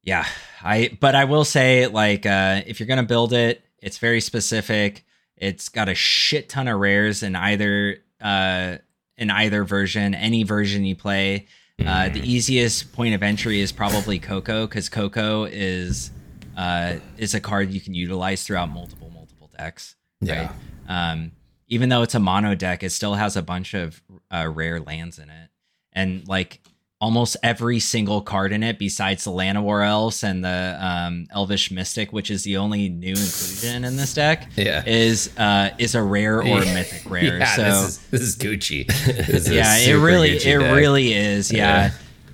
yeah, 0.02 0.26
I 0.62 0.96
but 1.00 1.14
I 1.14 1.24
will 1.24 1.44
say 1.44 1.86
like 1.86 2.24
uh, 2.24 2.62
if 2.66 2.80
you're 2.80 2.86
gonna 2.86 3.02
build 3.02 3.32
it, 3.32 3.62
it's 3.78 3.98
very 3.98 4.20
specific. 4.20 5.04
It's 5.36 5.68
got 5.68 5.88
a 5.88 5.94
shit 5.94 6.48
ton 6.48 6.66
of 6.66 6.80
rares 6.80 7.22
in 7.22 7.36
either 7.36 7.98
uh, 8.20 8.78
in 9.16 9.30
either 9.30 9.64
version, 9.64 10.14
any 10.14 10.44
version 10.44 10.84
you 10.84 10.96
play. 10.96 11.46
Uh, 11.84 12.08
the 12.08 12.20
easiest 12.20 12.92
point 12.92 13.14
of 13.14 13.22
entry 13.22 13.60
is 13.60 13.70
probably 13.70 14.18
Coco 14.18 14.66
because 14.66 14.88
Coco 14.88 15.44
is 15.44 16.10
uh, 16.58 16.96
is 17.16 17.32
a 17.34 17.40
card 17.40 17.70
you 17.70 17.80
can 17.80 17.94
utilize 17.94 18.42
throughout 18.42 18.68
multiple 18.68 19.10
multiple 19.14 19.50
decks. 19.56 19.94
Yeah. 20.20 20.50
Right? 20.88 21.10
Um, 21.12 21.32
even 21.68 21.88
though 21.88 22.02
it's 22.02 22.14
a 22.14 22.20
mono 22.20 22.54
deck, 22.54 22.82
it 22.82 22.90
still 22.90 23.14
has 23.14 23.36
a 23.36 23.42
bunch 23.42 23.74
of 23.74 24.02
uh, 24.30 24.48
rare 24.52 24.80
lands 24.80 25.18
in 25.18 25.30
it, 25.30 25.50
and 25.92 26.26
like 26.28 26.60
almost 27.00 27.36
every 27.44 27.78
single 27.78 28.20
card 28.20 28.50
in 28.52 28.64
it, 28.64 28.76
besides 28.76 29.22
the 29.22 29.30
Llanowar 29.30 29.86
Elves 29.86 30.24
and 30.24 30.44
the 30.44 30.76
um, 30.80 31.26
Elvish 31.32 31.70
Mystic, 31.70 32.12
which 32.12 32.28
is 32.28 32.42
the 32.42 32.56
only 32.56 32.88
new 32.88 33.10
inclusion 33.10 33.84
in 33.84 33.96
this 33.96 34.14
deck, 34.14 34.48
Yeah. 34.56 34.82
is 34.84 35.30
uh, 35.38 35.70
is 35.78 35.94
a 35.94 36.02
rare 36.02 36.38
or 36.42 36.58
mythic 36.60 37.02
rare. 37.10 37.38
Yeah, 37.38 37.54
so 37.54 37.62
this 37.62 37.84
is 37.84 37.98
this 38.10 38.20
is 38.22 38.36
Gucci. 38.36 38.86
This 39.26 39.46
is 39.46 39.50
yeah, 39.50 39.76
it 39.78 39.92
really, 39.94 40.30
Gucci 40.30 40.56
it 40.56 40.58
deck. 40.58 40.74
really 40.76 41.12
is. 41.14 41.52
Yeah. 41.52 41.84
Yeah. 41.84 41.90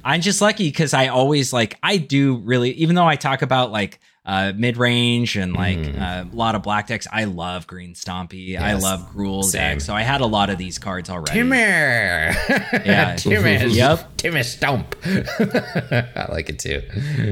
I'm 0.07 0.21
just 0.23 0.41
lucky 0.41 0.69
because 0.69 0.95
I 0.95 1.09
always 1.09 1.53
like, 1.53 1.79
I 1.83 1.97
do 1.97 2.37
really, 2.37 2.71
even 2.73 2.95
though 2.95 3.07
I 3.07 3.17
talk 3.17 3.43
about 3.43 3.73
like 3.73 4.01
uh, 4.27 4.53
mid 4.57 4.77
range 4.79 5.37
and 5.37 5.53
like 5.53 5.79
uh, 5.79 6.25
a 6.25 6.29
lot 6.33 6.55
of 6.55 6.63
black 6.63 6.87
decks, 6.87 7.07
I 7.13 7.25
love 7.25 7.67
Green 7.67 7.93
Stompy. 7.95 8.59
I 8.59 8.73
Mm. 8.73 8.81
Love 8.83 9.13
Gruul 9.15 9.45
same. 9.45 9.61
decks. 9.61 9.85
So 9.85 9.95
I 9.95 10.03
had 10.03 10.21
a 10.23 10.27
lot 10.27 10.49
of 10.51 10.57
these 10.59 10.79
cards 10.79 11.11
already. 11.11 11.33
Timmer. 11.33 11.55
Yeah. 11.57 13.15
Timmer. 13.19 13.49
Yep. 13.49 14.17
Timmy 14.17 14.43
stomp. 14.43 14.97
I 15.05 16.27
like 16.31 16.49
it 16.49 16.59
too. 16.59 16.83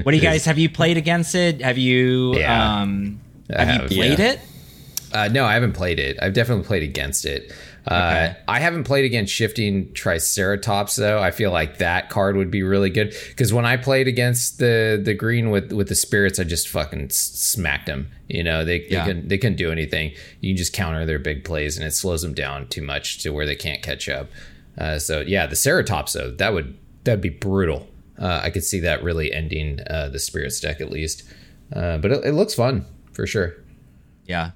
What 0.03 0.13
do 0.13 0.17
you 0.17 0.23
guys 0.23 0.45
have 0.45 0.59
you 0.59 0.69
played 0.69 0.97
against 0.97 1.35
it? 1.35 1.63
Have 1.63 1.79
you 1.79 2.37
Yeah. 2.37 2.81
um 2.83 3.21
I 3.55 3.65
have 3.65 3.91
you 3.91 3.97
played 3.99 4.19
yeah. 4.19 4.33
it? 4.33 4.41
Uh, 5.13 5.29
no, 5.29 5.45
I 5.45 5.55
haven't 5.55 5.73
played 5.73 5.99
it. 5.99 6.19
I've 6.23 6.33
definitely 6.33 6.65
played 6.65 6.83
against 6.83 7.25
it. 7.27 7.53
Uh, 7.87 8.35
I 8.47 8.61
haven't 8.61 8.85
played 8.85 9.05
against 9.05 9.33
shifting 9.33 9.93
Triceratops 9.93 10.97
though. 10.97 11.21
I 11.21 11.33
feel 11.33 11.51
like 11.51 11.79
that 11.79 12.11
card 12.11 12.37
would 12.37 12.51
be 12.51 12.63
really 12.63 12.91
good 12.91 13.15
because 13.29 13.53
when 13.53 13.65
I 13.65 13.77
played 13.77 14.07
against 14.07 14.59
the 14.59 15.01
the 15.03 15.15
green 15.15 15.51
with 15.51 15.73
with 15.73 15.89
the 15.89 15.97
spirits, 15.97 16.39
I 16.39 16.45
just 16.45 16.69
fucking 16.69 17.11
smacked 17.11 17.87
them. 17.87 18.09
You 18.29 18.45
know, 18.45 18.65
they 18.65 18.81
they 18.81 18.97
couldn't 19.05 19.29
they 19.29 19.39
couldn't 19.39 19.57
do 19.57 19.73
anything. 19.73 20.13
You 20.41 20.53
can 20.53 20.57
just 20.57 20.73
counter 20.73 21.05
their 21.05 21.19
big 21.19 21.45
plays, 21.45 21.77
and 21.77 21.85
it 21.85 21.91
slows 21.93 22.23
them 22.23 22.35
down 22.35 22.69
too 22.69 22.83
much 22.83 23.19
to 23.25 23.31
where 23.31 23.47
they 23.47 23.57
can't 23.57 23.83
catch 23.83 24.09
up. 24.09 24.29
Uh, 24.79 24.99
so 24.99 25.21
yeah, 25.21 25.47
the 25.47 25.57
Ceratops 25.57 26.13
though 26.13 26.31
that 26.31 26.55
would 26.55 26.79
that'd 27.03 27.21
be 27.21 27.31
brutal. 27.31 27.89
Uh, 28.17 28.41
I 28.45 28.51
could 28.51 28.63
see 28.63 28.79
that 28.81 29.03
really 29.03 29.33
ending 29.33 29.81
uh, 29.91 30.09
the 30.09 30.21
spirits 30.21 30.61
deck 30.61 30.81
at 30.81 30.91
least. 30.91 31.25
Uh, 31.75 31.99
but 31.99 32.13
it, 32.13 32.25
it 32.27 32.33
looks 32.33 32.55
fun 32.55 32.85
for 33.13 33.27
sure. 33.27 33.55
Yeah. 34.27 34.53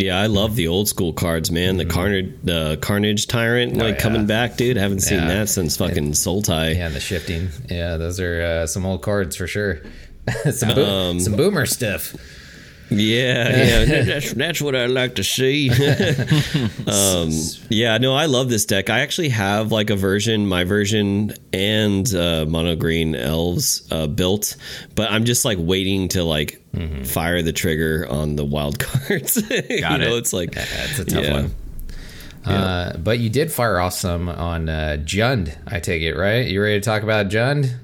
Yeah, 0.00 0.16
I 0.20 0.26
love 0.26 0.54
the 0.54 0.68
old 0.68 0.86
school 0.88 1.12
cards, 1.12 1.50
man. 1.50 1.76
The 1.76 1.84
carnage, 1.84 2.32
the 2.44 2.78
carnage 2.80 3.26
tyrant, 3.26 3.72
like 3.72 3.78
Mm-hmm. 3.78 3.82
Oh, 3.82 3.88
yeah. 3.88 4.00
coming 4.00 4.26
back, 4.26 4.56
dude. 4.56 4.76
Haven't 4.76 5.00
seen 5.00 5.18
Yeah. 5.18 5.26
that 5.28 5.48
since 5.48 5.76
fucking 5.76 6.14
Soul 6.14 6.40
Tie. 6.42 6.70
Yeah, 6.70 6.88
the 6.88 7.00
shifting. 7.00 7.48
Yeah, 7.68 7.96
those 7.96 8.20
are 8.20 8.40
uh, 8.42 8.66
some 8.68 8.86
old 8.86 9.02
cards 9.02 9.34
for 9.34 9.48
sure. 9.48 9.80
some, 10.52 10.74
bo- 10.76 10.84
Um, 11.10 11.18
some 11.18 11.34
boomer 11.34 11.66
stuff. 11.66 12.14
Yeah, 12.90 13.84
yeah, 13.84 13.84
that's 14.04 14.32
that's 14.32 14.60
what 14.62 14.74
I 14.74 14.86
like 14.86 15.16
to 15.16 15.24
see. 15.24 15.70
um, 16.86 17.30
yeah, 17.68 17.98
no, 17.98 18.14
I 18.14 18.26
love 18.26 18.48
this 18.48 18.64
deck. 18.64 18.88
I 18.88 19.00
actually 19.00 19.28
have 19.28 19.72
like 19.72 19.90
a 19.90 19.96
version, 19.96 20.46
my 20.46 20.64
version, 20.64 21.34
and 21.52 22.12
uh, 22.14 22.46
mono 22.48 22.76
green 22.76 23.14
elves 23.14 23.86
uh, 23.90 24.06
built, 24.06 24.56
but 24.94 25.10
I'm 25.10 25.24
just 25.24 25.44
like 25.44 25.58
waiting 25.60 26.08
to 26.08 26.24
like 26.24 26.62
fire 27.04 27.42
the 27.42 27.52
trigger 27.52 28.06
on 28.08 28.36
the 28.36 28.44
wild 28.44 28.78
cards. 28.80 29.36
you 29.50 29.80
Got 29.80 30.00
know, 30.00 30.14
it. 30.14 30.18
it's 30.18 30.32
like 30.32 30.52
That's 30.52 30.98
a 30.98 31.04
tough 31.04 31.24
yeah. 31.24 31.32
one. 31.32 31.54
Uh, 32.44 32.96
but 32.96 33.18
you 33.18 33.28
did 33.28 33.52
fire 33.52 33.78
off 33.78 33.92
some 33.92 34.28
on 34.28 34.70
uh, 34.70 34.96
Jund, 35.00 35.54
I 35.66 35.80
take 35.80 36.02
it, 36.02 36.14
right? 36.14 36.46
You 36.46 36.62
ready 36.62 36.80
to 36.80 36.84
talk 36.84 37.02
about 37.02 37.28
Jund? 37.28 37.76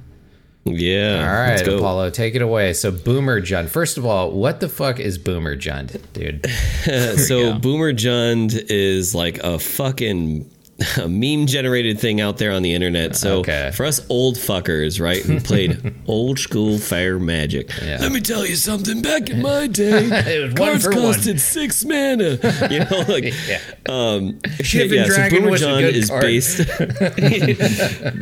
Yeah, 0.65 1.19
All 1.21 1.35
right, 1.35 1.49
let's 1.51 1.63
go. 1.63 1.77
Apollo, 1.77 2.11
take 2.11 2.35
it 2.35 2.41
away. 2.41 2.73
So, 2.73 2.91
Boomer 2.91 3.41
Jund. 3.43 3.69
First 3.69 3.99
of 3.99 4.07
all, 4.07 4.31
what 4.31 4.61
the 4.61 4.69
fuck 4.69 4.99
is 4.99 5.19
Boomer 5.19 5.57
Jund, 5.57 6.01
dude? 6.15 6.47
so. 7.21 7.59
Boomer 7.59 7.93
Jund 7.93 8.55
is 8.71 9.15
like 9.15 9.39
a 9.39 9.59
fucking 9.59 10.51
a 10.99 11.09
meme 11.09 11.47
generated 11.47 11.99
thing 11.99 12.21
out 12.21 12.39
there 12.39 12.53
on 12.53 12.63
the 12.63 12.75
internet. 12.75 13.17
So 13.17 13.39
Okay. 13.41 13.71
for 13.75 13.87
us 13.87 14.01
old 14.09 14.37
fuckers, 14.37 15.01
right, 15.01 15.23
who 15.23 15.41
played 15.41 15.95
old 16.07 16.39
school 16.39 16.79
fire 16.79 17.19
magic, 17.19 17.71
Yeah. 17.83 17.99
let 18.01 18.13
me 18.13 18.21
tell 18.21 18.47
you 18.47 18.57
something. 18.57 19.03
Back 19.03 19.31
in 19.31 19.43
my 19.43 19.67
day, 19.67 20.05
It 20.35 20.43
was 20.43 20.55
one 20.55 20.69
cards 20.71 20.85
for 20.85 20.91
one. 20.93 21.03
costed 21.15 21.39
six 21.41 21.85
mana. 21.85 22.39
You 22.71 22.81
know, 22.81 23.05
like 23.09 23.25
Yeah. 23.49 23.61
um, 23.89 24.41
yeah, 24.73 25.05
so 25.07 25.31
Boomer 25.31 25.57
Jund 25.59 25.93
is 25.93 26.09
card. 26.09 26.23
based. 26.23 26.59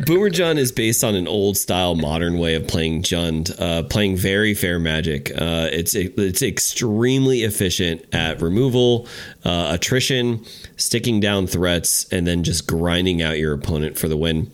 Boomer 0.06 0.30
Jund 0.30 0.58
is 0.58 0.72
based 0.72 1.04
on 1.04 1.14
an 1.14 1.26
old 1.28 1.56
style, 1.56 1.94
modern 1.94 2.38
way 2.38 2.54
of 2.54 2.66
playing 2.66 3.02
Jund, 3.02 3.54
uh, 3.60 3.82
playing 3.84 4.16
very 4.16 4.54
fair 4.54 4.78
magic. 4.78 5.30
Uh, 5.30 5.68
it's 5.72 5.94
it's 5.94 6.42
extremely 6.42 7.42
efficient 7.42 8.04
at 8.12 8.40
removal, 8.42 9.06
uh, 9.44 9.70
attrition, 9.72 10.44
sticking 10.76 11.20
down 11.20 11.46
threats, 11.46 12.06
and 12.12 12.26
then 12.26 12.42
just 12.44 12.51
grinding 12.60 13.22
out 13.22 13.38
your 13.38 13.54
opponent 13.54 13.98
for 13.98 14.08
the 14.08 14.16
win. 14.16 14.52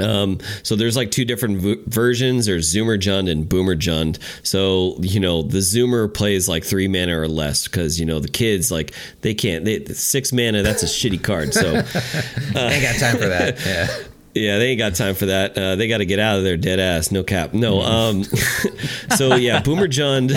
Um, 0.00 0.38
so 0.62 0.76
there's 0.76 0.96
like 0.96 1.10
two 1.10 1.24
different 1.24 1.58
v- 1.58 1.82
versions. 1.86 2.46
There's 2.46 2.72
Zoomer 2.72 2.96
Jund 2.96 3.28
and 3.28 3.48
Boomer 3.48 3.74
Jund. 3.74 4.18
So 4.46 4.96
you 5.00 5.18
know 5.18 5.42
the 5.42 5.58
Zoomer 5.58 6.12
plays 6.12 6.48
like 6.48 6.62
three 6.64 6.86
mana 6.86 7.18
or 7.18 7.26
less 7.26 7.66
because 7.66 7.98
you 7.98 8.06
know 8.06 8.20
the 8.20 8.28
kids 8.28 8.70
like 8.70 8.94
they 9.22 9.34
can't. 9.34 9.64
They, 9.64 9.84
six 9.86 10.32
mana 10.32 10.62
that's 10.62 10.84
a 10.84 10.86
shitty 10.86 11.22
card. 11.22 11.52
So 11.54 11.72
they 12.52 12.60
Ain't 12.60 12.82
got 12.82 12.98
time 13.00 13.18
for 13.18 13.28
that. 13.28 13.58
Yeah. 14.32 14.52
yeah, 14.52 14.58
they 14.58 14.68
ain't 14.68 14.78
got 14.78 14.94
time 14.94 15.16
for 15.16 15.26
that. 15.26 15.58
Uh, 15.58 15.74
they 15.74 15.88
got 15.88 15.98
to 15.98 16.06
get 16.06 16.20
out 16.20 16.38
of 16.38 16.44
there 16.44 16.56
dead 16.56 16.78
ass. 16.78 17.10
No 17.10 17.24
cap. 17.24 17.52
No. 17.52 17.80
Um. 17.80 18.22
so 19.16 19.34
yeah, 19.34 19.60
Boomer 19.60 19.88
Jund. 19.88 20.30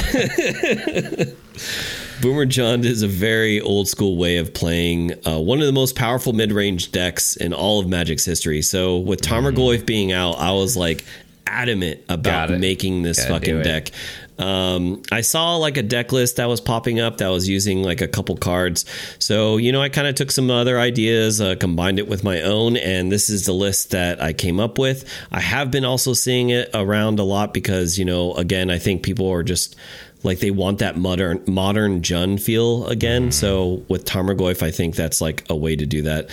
Boomer 2.24 2.46
Jund 2.46 2.86
is 2.86 3.02
a 3.02 3.08
very 3.10 3.60
old 3.60 3.90
school 3.90 4.16
way 4.16 4.38
of 4.38 4.54
playing 4.54 5.12
uh, 5.28 5.38
one 5.40 5.60
of 5.60 5.66
the 5.66 5.74
most 5.74 5.98
powerful 5.98 6.32
mid 6.32 6.54
range 6.54 6.94
decks 6.94 7.36
in 7.36 7.54
all 7.54 7.82
of 7.82 7.88
Magic's 7.88 8.24
history. 8.24 8.62
So 8.62 8.98
with 8.98 9.20
Tarmogoyf 9.20 9.86
being 9.86 10.14
out, 10.14 10.40
I 10.40 10.54
was 10.54 10.78
like 10.78 11.04
adamant 11.48 12.00
about 12.08 12.50
making 12.50 13.02
this 13.02 13.18
Gotta 13.18 13.34
fucking 13.34 13.62
deck. 13.64 13.92
Um, 14.40 15.04
I 15.12 15.22
saw 15.22 15.56
like 15.58 15.78
a 15.78 15.84
deck 15.84 16.12
list 16.12 16.38
that 16.38 16.48
was 16.48 16.60
popping 16.60 17.00
up 17.00 17.18
that 17.18 17.28
was 17.28 17.48
using 17.48 17.84
like 17.84 18.02
a 18.02 18.08
couple 18.08 18.36
cards. 18.36 18.86
So, 19.20 19.58
you 19.58 19.72
know, 19.72 19.82
I 19.82 19.90
kind 19.90 20.08
of 20.08 20.16
took 20.16 20.32
some 20.32 20.50
other 20.50 20.80
ideas, 20.80 21.40
uh, 21.40 21.56
combined 21.56 22.00
it 22.00 22.08
with 22.08 22.24
my 22.24 22.42
own, 22.42 22.78
and 22.78 23.12
this 23.12 23.30
is 23.30 23.46
the 23.46 23.54
list 23.54 23.92
that 23.92 24.22
I 24.22 24.34
came 24.34 24.60
up 24.60 24.78
with. 24.80 25.08
I 25.32 25.40
have 25.40 25.72
been 25.72 25.86
also 25.86 26.14
seeing 26.14 26.50
it 26.50 26.70
around 26.74 27.20
a 27.20 27.24
lot 27.24 27.54
because, 27.54 28.00
you 28.00 28.06
know, 28.06 28.34
again, 28.34 28.70
I 28.72 28.80
think 28.80 29.04
people 29.04 29.30
are 29.32 29.44
just 29.44 29.76
like 30.24 30.40
they 30.40 30.52
want 30.52 30.80
that 30.80 30.98
modern 30.98 31.44
modern 31.48 32.02
Jund 32.02 32.42
feel 32.42 32.88
again. 32.88 33.32
So 33.32 33.84
with 33.90 34.06
Tarmogoyf, 34.06 34.64
I 34.64 34.72
think 34.72 34.96
that's 34.96 35.20
like 35.20 35.44
a 35.50 35.56
way 35.56 35.76
to 35.76 35.86
do 35.86 36.04
that. 36.04 36.30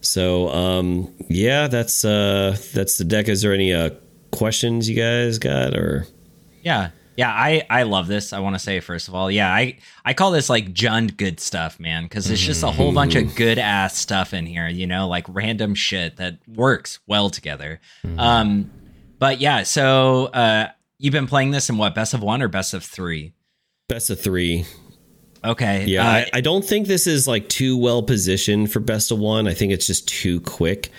So 0.00 0.48
um 0.48 1.12
yeah, 1.28 1.68
that's 1.68 2.04
uh 2.04 2.56
that's 2.72 2.96
the 2.98 3.04
deck. 3.04 3.28
Is 3.28 3.42
there 3.42 3.52
any 3.52 3.72
uh 3.72 3.90
questions 4.30 4.88
you 4.88 4.96
guys 4.96 5.38
got 5.38 5.74
or 5.74 6.06
Yeah. 6.62 6.90
Yeah, 7.16 7.30
I, 7.30 7.64
I 7.70 7.84
love 7.84 8.08
this. 8.08 8.32
I 8.32 8.40
want 8.40 8.56
to 8.56 8.58
say 8.58 8.80
first 8.80 9.08
of 9.08 9.14
all, 9.14 9.30
yeah, 9.30 9.52
I, 9.52 9.78
I 10.04 10.14
call 10.14 10.32
this 10.32 10.50
like 10.50 10.72
Jund 10.74 11.16
good 11.16 11.38
stuff, 11.38 11.78
man, 11.78 12.04
because 12.04 12.30
it's 12.30 12.42
just 12.42 12.62
a 12.62 12.70
whole 12.70 12.92
bunch 12.92 13.14
of 13.14 13.34
good 13.36 13.58
ass 13.58 13.96
stuff 13.96 14.34
in 14.34 14.46
here, 14.46 14.66
you 14.68 14.86
know, 14.86 15.06
like 15.06 15.24
random 15.28 15.74
shit 15.74 16.16
that 16.16 16.38
works 16.48 16.98
well 17.06 17.30
together. 17.30 17.80
Um, 18.18 18.70
but 19.18 19.40
yeah, 19.40 19.62
so 19.62 20.26
uh, 20.26 20.70
you've 20.98 21.12
been 21.12 21.28
playing 21.28 21.52
this 21.52 21.70
in 21.70 21.78
what 21.78 21.94
best 21.94 22.14
of 22.14 22.22
one 22.22 22.42
or 22.42 22.48
best 22.48 22.74
of 22.74 22.82
three? 22.82 23.32
best 23.88 24.10
of 24.10 24.20
three? 24.20 24.64
Okay, 25.44 25.84
Yeah, 25.84 26.06
uh, 26.06 26.10
I, 26.10 26.30
I 26.34 26.40
don't 26.40 26.64
think 26.64 26.86
this 26.86 27.06
is 27.06 27.28
like 27.28 27.48
too 27.48 27.76
well 27.76 28.02
positioned 28.02 28.72
for 28.72 28.80
best 28.80 29.10
of 29.10 29.18
one. 29.18 29.46
I 29.46 29.52
think 29.52 29.72
it's 29.72 29.86
just 29.86 30.08
too 30.08 30.40
quick. 30.40 30.90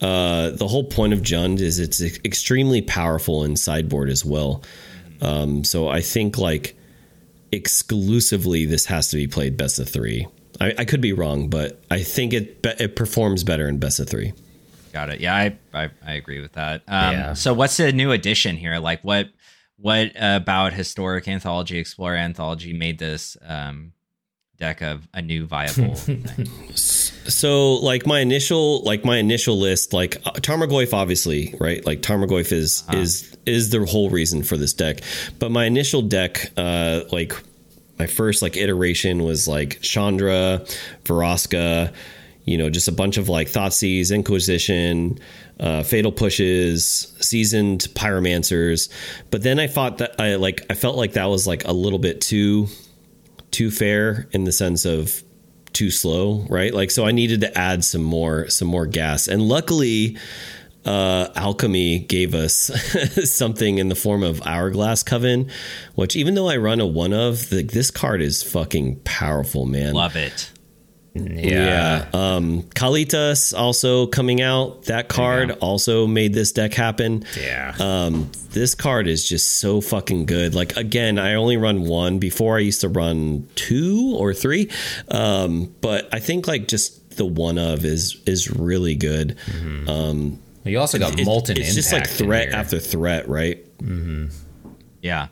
Uh, 0.00 0.50
the 0.50 0.66
whole 0.66 0.84
point 0.84 1.12
of 1.12 1.20
Jund 1.20 1.60
is 1.60 1.78
it's 1.78 2.00
extremely 2.00 2.82
powerful 2.82 3.44
in 3.44 3.56
sideboard 3.56 4.10
as 4.10 4.24
well. 4.24 4.62
Um, 5.22 5.64
so 5.64 5.88
I 5.88 6.00
think 6.00 6.38
like 6.38 6.76
exclusively 7.52 8.66
this 8.66 8.86
has 8.86 9.08
to 9.10 9.16
be 9.16 9.26
played 9.26 9.56
best 9.56 9.78
of 9.78 9.88
three. 9.88 10.26
I, 10.60 10.74
I 10.78 10.84
could 10.84 11.00
be 11.00 11.12
wrong, 11.12 11.48
but 11.48 11.82
I 11.90 12.02
think 12.02 12.32
it 12.32 12.62
be- 12.62 12.74
it 12.78 12.96
performs 12.96 13.42
better 13.44 13.68
in 13.68 13.78
best 13.78 14.00
of 14.00 14.08
three. 14.08 14.32
Got 14.92 15.10
it. 15.10 15.20
Yeah, 15.20 15.34
I 15.34 15.56
I, 15.72 15.90
I 16.06 16.12
agree 16.14 16.40
with 16.40 16.52
that. 16.52 16.82
Um, 16.86 17.12
Yeah. 17.14 17.32
So 17.34 17.52
what's 17.54 17.76
the 17.76 17.92
new 17.92 18.12
addition 18.12 18.56
here? 18.56 18.78
Like 18.78 19.02
what 19.02 19.28
what 19.76 20.12
about 20.14 20.72
historic 20.72 21.26
anthology, 21.26 21.78
explorer 21.78 22.16
anthology 22.16 22.72
made 22.72 22.98
this 23.00 23.36
um, 23.44 23.92
deck 24.56 24.82
of 24.82 25.08
a 25.12 25.20
new 25.20 25.46
viable 25.46 25.94
thing? 25.96 26.24
So 26.74 27.74
like 27.74 28.06
my 28.06 28.20
initial 28.20 28.82
like 28.84 29.04
my 29.04 29.16
initial 29.16 29.58
list 29.58 29.92
like 29.92 30.18
uh, 30.24 30.32
Tarmogoyf 30.34 30.92
obviously 30.92 31.54
right 31.58 31.84
like 31.84 32.00
Tarmogoyf 32.02 32.52
is 32.52 32.84
is 32.92 33.33
is 33.46 33.70
the 33.70 33.84
whole 33.84 34.10
reason 34.10 34.42
for 34.42 34.56
this 34.56 34.72
deck 34.72 35.00
but 35.38 35.50
my 35.50 35.64
initial 35.64 36.02
deck 36.02 36.50
uh 36.56 37.00
like 37.12 37.32
my 37.98 38.06
first 38.06 38.42
like 38.42 38.56
iteration 38.56 39.22
was 39.22 39.46
like 39.46 39.80
Chandra 39.80 40.64
Veraska 41.04 41.92
you 42.44 42.58
know 42.58 42.68
just 42.70 42.88
a 42.88 42.92
bunch 42.92 43.16
of 43.16 43.28
like 43.28 43.48
Thoughtseize 43.48 44.14
Inquisition 44.14 45.18
uh, 45.60 45.84
fatal 45.84 46.10
pushes 46.10 47.14
seasoned 47.20 47.82
pyromancers 47.94 48.88
but 49.30 49.42
then 49.42 49.60
I 49.60 49.68
thought 49.68 49.98
that 49.98 50.20
I 50.20 50.34
like 50.34 50.66
I 50.68 50.74
felt 50.74 50.96
like 50.96 51.12
that 51.12 51.26
was 51.26 51.46
like 51.46 51.64
a 51.64 51.72
little 51.72 52.00
bit 52.00 52.20
too 52.20 52.66
too 53.52 53.70
fair 53.70 54.28
in 54.32 54.42
the 54.42 54.52
sense 54.52 54.84
of 54.84 55.22
too 55.74 55.90
slow, 55.90 56.46
right? 56.48 56.72
Like 56.72 56.90
so 56.90 57.04
I 57.04 57.12
needed 57.12 57.40
to 57.42 57.58
add 57.58 57.84
some 57.84 58.02
more 58.02 58.48
some 58.48 58.68
more 58.68 58.86
gas. 58.86 59.28
And 59.28 59.42
luckily 59.42 60.16
uh 60.86 61.28
alchemy 61.34 61.98
gave 62.00 62.34
us 62.34 62.54
something 63.30 63.78
in 63.78 63.88
the 63.88 63.94
form 63.94 64.22
of 64.22 64.42
hourglass 64.42 65.02
coven 65.02 65.48
which 65.94 66.14
even 66.16 66.34
though 66.34 66.48
i 66.48 66.56
run 66.56 66.80
a 66.80 66.86
one 66.86 67.12
of 67.12 67.50
like 67.52 67.72
this 67.72 67.90
card 67.90 68.20
is 68.20 68.42
fucking 68.42 68.96
powerful 69.04 69.64
man 69.66 69.94
Love 69.94 70.16
it. 70.16 70.50
Yeah. 71.16 72.08
um 72.12 72.64
kalitas 72.74 73.56
also 73.56 74.06
coming 74.08 74.40
out 74.42 74.84
that 74.86 75.08
card 75.08 75.52
also 75.60 76.08
made 76.08 76.34
this 76.34 76.50
deck 76.50 76.74
happen 76.74 77.24
Yeah. 77.40 77.74
um, 77.78 78.30
this 78.50 78.74
card 78.74 79.06
is 79.06 79.28
just 79.28 79.60
so 79.60 79.80
fucking 79.80 80.26
good. 80.26 80.54
Like 80.54 80.76
again, 80.76 81.18
I 81.18 81.34
only 81.34 81.56
run 81.56 81.86
one. 81.86 82.18
Before 82.20 82.56
I 82.56 82.60
used 82.60 82.82
to 82.82 82.88
run 82.88 83.48
two 83.56 84.14
or 84.16 84.32
three, 84.32 84.70
um, 85.08 85.74
but 85.80 86.08
I 86.12 86.20
think 86.20 86.46
like 86.46 86.68
just 86.68 87.16
the 87.16 87.24
one 87.26 87.58
of 87.58 87.84
is 87.84 88.20
is 88.26 88.48
really 88.50 88.94
good. 88.94 89.36
Um, 89.88 90.38
you 90.64 90.78
also 90.80 90.98
got 90.98 91.18
it- 91.18 91.24
molten 91.24 91.56
it's 91.58 91.74
just 91.74 91.92
like 91.92 92.08
threat 92.08 92.52
after 92.52 92.78
threat, 92.78 93.28
right? 93.28 93.64
Mm-hmm. 93.78 94.28
Yeah. 95.02 95.28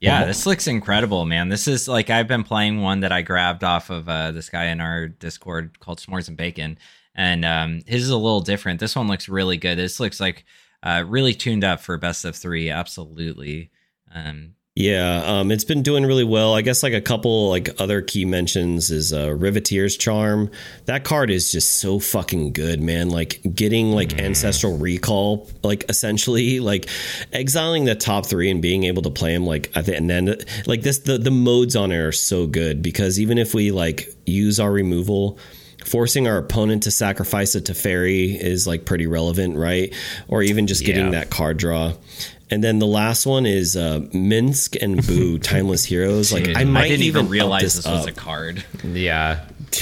Yeah, 0.00 0.24
this 0.24 0.46
looks 0.46 0.66
incredible, 0.66 1.24
man. 1.26 1.48
This 1.48 1.68
is 1.68 1.86
like 1.86 2.10
I've 2.10 2.26
been 2.26 2.42
playing 2.42 2.80
one 2.82 3.00
that 3.00 3.12
I 3.12 3.22
grabbed 3.22 3.62
off 3.62 3.88
of 3.88 4.08
uh, 4.08 4.32
this 4.32 4.48
guy 4.48 4.64
in 4.64 4.80
our 4.80 5.06
Discord 5.06 5.78
called 5.78 6.00
S'mores 6.00 6.26
and 6.26 6.36
Bacon, 6.36 6.76
and 7.14 7.44
um, 7.44 7.82
his 7.86 8.02
is 8.02 8.08
a 8.10 8.16
little 8.16 8.40
different. 8.40 8.80
This 8.80 8.96
one 8.96 9.06
looks 9.06 9.28
really 9.28 9.58
good. 9.58 9.78
This 9.78 10.00
looks 10.00 10.18
like 10.18 10.44
uh, 10.82 11.04
really 11.06 11.34
tuned 11.34 11.62
up 11.62 11.78
for 11.80 11.96
best 11.98 12.24
of 12.24 12.34
three. 12.34 12.68
Absolutely. 12.68 13.70
Um, 14.12 14.54
Yeah, 14.74 15.22
um, 15.26 15.50
it's 15.50 15.64
been 15.64 15.82
doing 15.82 16.06
really 16.06 16.24
well. 16.24 16.54
I 16.54 16.62
guess 16.62 16.82
like 16.82 16.94
a 16.94 17.00
couple 17.02 17.50
like 17.50 17.78
other 17.78 18.00
key 18.00 18.24
mentions 18.24 18.90
is 18.90 19.12
uh, 19.12 19.26
Riveteer's 19.28 19.98
Charm. 19.98 20.50
That 20.86 21.04
card 21.04 21.30
is 21.30 21.52
just 21.52 21.74
so 21.80 21.98
fucking 21.98 22.54
good, 22.54 22.80
man. 22.80 23.10
Like 23.10 23.42
getting 23.54 23.92
like 23.92 24.18
ancestral 24.18 24.78
recall, 24.78 25.50
like 25.62 25.84
essentially 25.90 26.58
like 26.60 26.88
exiling 27.34 27.84
the 27.84 27.94
top 27.94 28.24
three 28.24 28.50
and 28.50 28.62
being 28.62 28.84
able 28.84 29.02
to 29.02 29.10
play 29.10 29.34
them 29.34 29.44
like 29.44 29.70
at 29.76 29.84
the 29.84 29.94
and 29.94 30.08
then 30.08 30.36
like 30.66 30.80
this 30.80 31.00
the 31.00 31.18
the 31.18 31.30
modes 31.30 31.76
on 31.76 31.92
it 31.92 31.98
are 31.98 32.10
so 32.10 32.46
good 32.46 32.80
because 32.80 33.20
even 33.20 33.36
if 33.36 33.52
we 33.52 33.72
like 33.72 34.08
use 34.24 34.58
our 34.58 34.72
removal. 34.72 35.38
Forcing 35.84 36.28
our 36.28 36.38
opponent 36.38 36.84
to 36.84 36.92
sacrifice 36.92 37.56
a 37.56 37.60
Teferi 37.60 38.40
is 38.40 38.68
like 38.68 38.84
pretty 38.84 39.08
relevant, 39.08 39.56
right? 39.56 39.92
Or 40.28 40.40
even 40.40 40.68
just 40.68 40.84
getting 40.84 41.06
Yeah. 41.06 41.10
that 41.18 41.30
card 41.30 41.56
draw. 41.56 41.94
And 42.52 42.62
then 42.62 42.78
the 42.80 42.86
last 42.86 43.24
one 43.24 43.46
is 43.46 43.76
uh, 43.76 44.00
Minsc 44.12 44.76
and 44.82 45.06
Boo, 45.06 45.38
Timeless 45.52 45.84
Heroes. 45.84 46.32
Like 46.32 46.48
I 46.54 46.64
might 46.64 46.84
I 46.84 46.88
didn't 46.88 47.04
even 47.06 47.24
up 47.26 47.30
realize 47.32 47.62
this 47.62 47.76
this, 47.76 47.86
was 47.86 48.02
up. 48.02 48.08
a 48.08 48.12
card. 48.12 48.64
Yeah. 48.84 49.46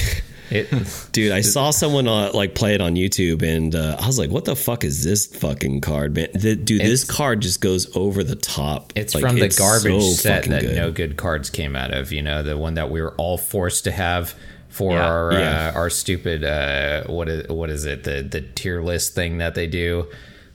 It, 0.53 0.68
dude. 1.12 1.31
I 1.31 1.41
saw 1.57 1.71
someone 1.71 2.09
uh, 2.09 2.33
like 2.35 2.57
play 2.57 2.75
it 2.75 2.81
on 2.81 2.97
YouTube, 2.97 3.43
and 3.45 3.73
uh, 3.73 3.99
I 4.01 4.07
was 4.09 4.18
like, 4.18 4.31
"What 4.31 4.47
the 4.47 4.57
fuck 4.57 4.83
is 4.83 5.05
this 5.05 5.27
fucking 5.27 5.81
card, 5.81 6.16
man?" 6.16 6.27
The, 6.35 6.57
dude, 6.57 6.81
this 6.81 7.05
card 7.05 7.41
just 7.41 7.61
goes 7.61 7.95
over 7.97 8.25
the 8.25 8.35
top. 8.35 8.93
it's 8.97 9.14
Like, 9.14 9.23
from 9.23 9.37
the 9.37 9.45
it's 9.45 9.57
garbage 9.57 10.03
so 10.03 10.11
set 10.11 10.47
that 10.47 10.62
good. 10.62 10.75
no 10.75 10.91
good 10.91 11.16
cards 11.16 11.51
came 11.51 11.77
out 11.77 11.93
of. 11.95 12.11
You 12.12 12.23
know, 12.23 12.43
the 12.43 12.59
one 12.59 12.75
that 12.75 12.91
we 12.91 13.01
were 13.01 13.14
all 13.14 13.39
forced 13.39 13.85
to 13.85 13.93
have 13.93 14.35
for 14.71 14.95
Yeah. 14.95 15.07
our 15.09 15.33
Yeah. 15.35 15.73
Uh, 15.73 15.79
our 15.79 15.89
stupid 15.89 16.43
uh, 16.43 17.05
what 17.05 17.29
is 17.29 17.49
what 17.49 17.71
is 17.71 17.85
it 17.85 18.03
the 18.03 18.23
the 18.29 18.41
tier 18.41 18.83
list 18.83 19.14
thing 19.14 19.39
that 19.39 19.55
they 19.55 19.68
do. 19.68 20.09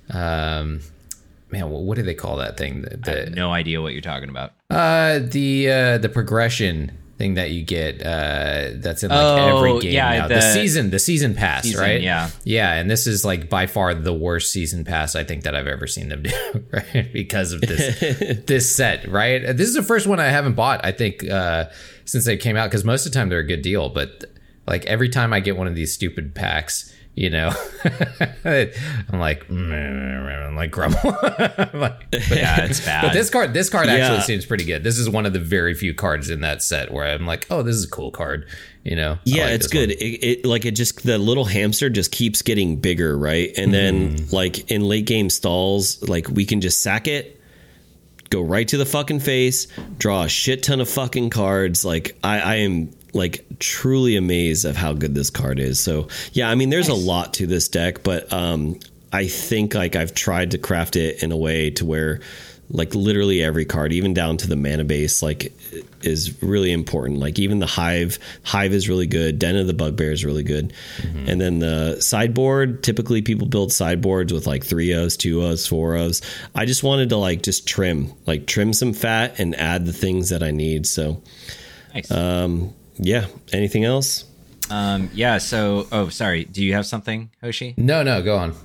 Um, 0.10 0.82
man, 1.56 1.70
what, 1.70 1.84
what 1.84 1.96
do 1.96 2.04
they 2.04 2.14
call 2.14 2.38
that 2.38 2.58
thing? 2.58 2.82
The, 2.82 3.00
I 3.06 3.16
have 3.16 3.30
the 3.30 3.36
no 3.36 3.52
idea 3.54 3.82
what 3.82 3.94
you're 3.94 4.02
talking 4.02 4.30
about. 4.30 4.52
uh, 4.70 5.20
the 5.20 5.70
uh, 5.72 5.98
the 6.00 6.10
progression 6.10 6.98
thing 7.18 7.36
that 7.36 7.50
you 7.52 7.64
get 7.64 8.02
uh 8.06 8.72
that's 8.76 9.02
in 9.02 9.10
like 9.10 9.18
Oh, 9.22 9.58
every 9.58 9.80
game 9.80 9.94
yeah, 9.94 10.18
now. 10.20 10.28
The, 10.28 10.36
the- 10.36 10.42
season 10.42 10.90
the 10.90 11.00
season 11.00 11.34
pass, 11.34 11.64
Season, 11.64 11.80
right? 11.80 12.02
yeah. 12.02 12.30
Yeah, 12.44 12.74
and 12.74 12.92
this 12.92 13.08
is 13.08 13.24
like 13.24 13.50
by 13.50 13.68
far 13.68 13.94
the 13.94 14.12
worst 14.14 14.52
season 14.52 14.84
pass 14.84 15.16
I 15.16 15.24
think 15.24 15.44
that 15.44 15.56
I've 15.56 15.66
ever 15.68 15.88
seen 15.88 16.10
them 16.10 16.24
do, 16.24 16.66
right? 16.74 17.08
Because 17.14 17.54
of 17.54 17.62
this 17.62 18.00
this 18.48 18.76
set, 18.76 19.08
right? 19.08 19.42
This 19.56 19.70
is 19.70 19.76
the 19.76 19.82
first 19.84 20.08
one 20.08 20.20
I 20.20 20.26
haven't 20.26 20.56
bought, 20.56 20.84
I 20.84 20.92
think, 20.92 21.24
uh 21.30 21.66
since 22.04 22.26
they 22.26 22.36
came 22.36 22.58
out 22.58 22.70
because 22.70 22.84
most 22.84 23.06
of 23.06 23.14
the 23.14 23.18
time 23.18 23.30
they're 23.30 23.40
a 23.40 23.48
good 23.48 23.62
deal, 23.62 23.88
but 23.88 24.26
like 24.68 24.86
every 24.86 25.08
time 25.08 25.32
I 25.32 25.40
get 25.40 25.56
one 25.56 25.68
of 25.68 25.76
these 25.76 25.94
stupid 25.94 26.36
packs, 26.36 26.94
you 27.16 27.30
know, 27.30 27.50
I'm 28.44 29.20
like, 29.20 29.48
mm, 29.48 30.48
I'm 30.48 30.56
like 30.56 30.72
grumble. 30.72 31.00
I'm 31.24 31.80
like, 31.80 32.12
but- 32.12 32.30
Yeah, 32.30 32.66
it's 32.66 32.84
bad. 32.84 33.04
But 33.04 33.14
this 33.14 33.30
card, 33.30 33.54
this 33.54 33.70
card 33.70 33.88
actually 33.88 34.18
Yeah. 34.18 34.22
seems 34.22 34.46
pretty 34.46 34.66
good. 34.66 34.84
This 34.84 34.98
is 34.98 35.10
one 35.10 35.26
of 35.26 35.34
the 35.34 35.40
very 35.40 35.74
few 35.74 35.94
cards 35.94 36.30
in 36.30 36.42
that 36.42 36.62
set 36.62 36.92
where 36.92 37.06
I'm 37.06 37.26
like, 37.26 37.48
oh, 37.50 37.64
this 37.64 37.76
is 37.76 37.86
a 37.86 37.90
cool 37.90 38.12
card. 38.12 38.48
You 38.84 38.96
know, 38.96 39.18
Yeah, 39.24 39.46
like 39.46 39.54
it's 39.54 39.68
good. 39.68 39.92
It, 39.92 39.96
it 40.26 40.46
like 40.46 40.66
it 40.66 40.72
just 40.76 41.04
the 41.04 41.18
little 41.18 41.46
hamster 41.46 41.90
just 41.90 42.12
keeps 42.12 42.42
getting 42.42 42.76
bigger, 42.76 43.18
right? 43.18 43.52
And 43.58 43.74
then 43.74 43.96
Mm-hmm. 44.18 44.36
like 44.36 44.70
in 44.70 44.84
late 44.84 45.06
game 45.06 45.30
stalls, 45.30 46.08
like 46.08 46.28
we 46.30 46.46
can 46.46 46.62
just 46.62 46.82
sack 46.82 47.08
it, 47.08 47.42
go 48.30 48.42
right 48.42 48.68
to 48.68 48.78
the 48.78 48.86
fucking 48.86 49.22
face, 49.22 49.68
draw 49.98 50.24
a 50.24 50.30
shit 50.30 50.62
ton 50.64 50.82
of 50.82 50.90
fucking 50.90 51.30
cards. 51.32 51.84
Like 51.86 52.18
I, 52.24 52.40
I 52.40 52.56
am 52.58 52.92
like 53.16 53.46
truly 53.60 54.16
amazed 54.16 54.66
of 54.66 54.76
how 54.76 54.94
good 54.94 55.16
this 55.16 55.30
card 55.30 55.60
is. 55.60 55.80
So 55.80 56.10
yeah, 56.34 56.50
I 56.50 56.56
mean, 56.56 56.70
there's 56.70 56.90
a 56.90 56.94
lot 56.94 57.34
to 57.36 57.48
this 57.48 57.68
deck, 57.68 58.04
but 58.04 58.32
um, 58.32 58.80
I 59.12 59.28
think 59.28 59.74
like 59.74 59.96
I've 59.96 60.14
tried 60.14 60.52
to 60.52 60.58
craft 60.58 60.96
it 60.96 61.24
in 61.24 61.32
a 61.32 61.38
way 61.38 61.72
to 61.72 61.86
where 61.86 62.20
like 62.70 62.96
literally 62.96 63.44
every 63.44 63.64
card, 63.64 63.94
even 63.94 64.14
down 64.14 64.38
to 64.38 64.48
the 64.48 64.56
mana 64.56 64.84
base, 64.84 65.22
like 65.22 65.54
is 66.02 66.42
really 66.42 66.72
important. 66.72 67.20
Like 67.20 67.38
even 67.38 67.60
the 67.60 67.68
hive, 67.68 68.18
hive 68.44 68.74
is 68.74 68.90
really 68.90 69.06
good. 69.06 69.38
Den 69.38 69.56
of 69.56 69.68
the 69.68 69.74
bugbear 69.74 70.12
is 70.12 70.26
really 70.26 70.44
good, 70.44 70.74
and 71.30 71.40
then 71.40 71.60
the 71.60 72.02
sideboard. 72.02 72.84
Typically, 72.84 73.22
people 73.22 73.48
build 73.48 73.72
sideboards 73.72 74.34
with 74.34 74.48
like 74.48 74.64
three 74.64 74.94
O's, 74.96 75.16
two 75.16 75.44
O's, 75.44 75.68
four 75.68 75.96
O's. 75.96 76.24
I 76.56 76.66
just 76.66 76.82
wanted 76.82 77.10
to 77.10 77.18
like 77.18 77.44
just 77.44 77.68
trim, 77.68 78.12
like 78.26 78.48
trim 78.48 78.74
some 78.74 78.94
fat 78.94 79.40
and 79.40 79.56
add 79.56 79.86
the 79.86 79.94
things 79.94 80.30
that 80.30 80.42
I 80.42 80.50
need. 80.50 80.88
So 80.88 81.22
Nice. 81.96 82.12
Yeah. 82.98 83.28
Anything 83.54 83.84
else? 83.84 84.26
um, 84.70 85.10
yeah. 85.14 85.38
So, 85.38 85.88
oh, 85.92 86.10
sorry. 86.10 86.46
Do 86.46 86.64
you 86.64 86.74
have 86.74 86.86
something, 86.86 87.32
Hoshi? 87.42 87.74
No, 87.78 88.04
no, 88.04 88.22
go 88.22 88.38
on. 88.38 88.56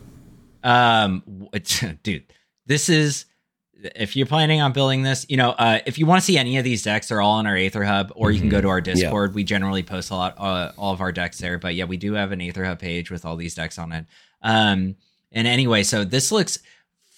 Um, 0.63 1.49
dude, 2.03 2.25
this 2.67 2.89
is 2.89 3.27
if 3.83 4.17
you're 4.17 4.27
planning 4.27 4.61
on 4.61 4.73
building 4.73 5.03
this, 5.03 5.25
you 5.29 5.37
know, 5.37 5.51
uh, 5.51 5.81
if 5.87 5.99
you 5.99 6.07
want 6.07 6.21
to 6.21 6.25
see 6.25 6.37
any 6.37 6.59
of 6.59 6.65
these 6.65 6.83
decks, 6.83 7.09
they're 7.09 7.21
all 7.21 7.33
on 7.33 7.47
our 7.47 7.57
Aether 7.57 7.85
Hub, 7.85 8.13
or 8.15 8.31
you 8.31 8.41
can 8.41 8.49
go 8.49 8.61
to 8.61 8.69
our 8.69 8.81
Discord. 8.81 9.35
We 9.35 9.45
generally 9.45 9.83
post 9.83 10.11
a 10.11 10.15
lot, 10.15 10.35
uh, 10.39 10.73
all 10.77 10.93
of 10.93 11.01
our 11.01 11.13
decks 11.13 11.39
there. 11.39 11.59
But 11.59 11.75
yeah, 11.75 11.85
we 11.85 11.97
do 11.97 12.15
have 12.15 12.33
an 12.33 12.41
Aether 12.41 12.65
Hub 12.65 12.79
page 12.79 13.11
with 13.11 13.25
all 13.25 13.37
these 13.37 13.55
decks 13.55 13.79
on 13.79 13.93
it. 13.93 14.07
Um, 14.43 14.97
and 15.33 15.47
anyway, 15.47 15.83
so 15.83 16.05
this 16.05 16.31
looks 16.33 16.59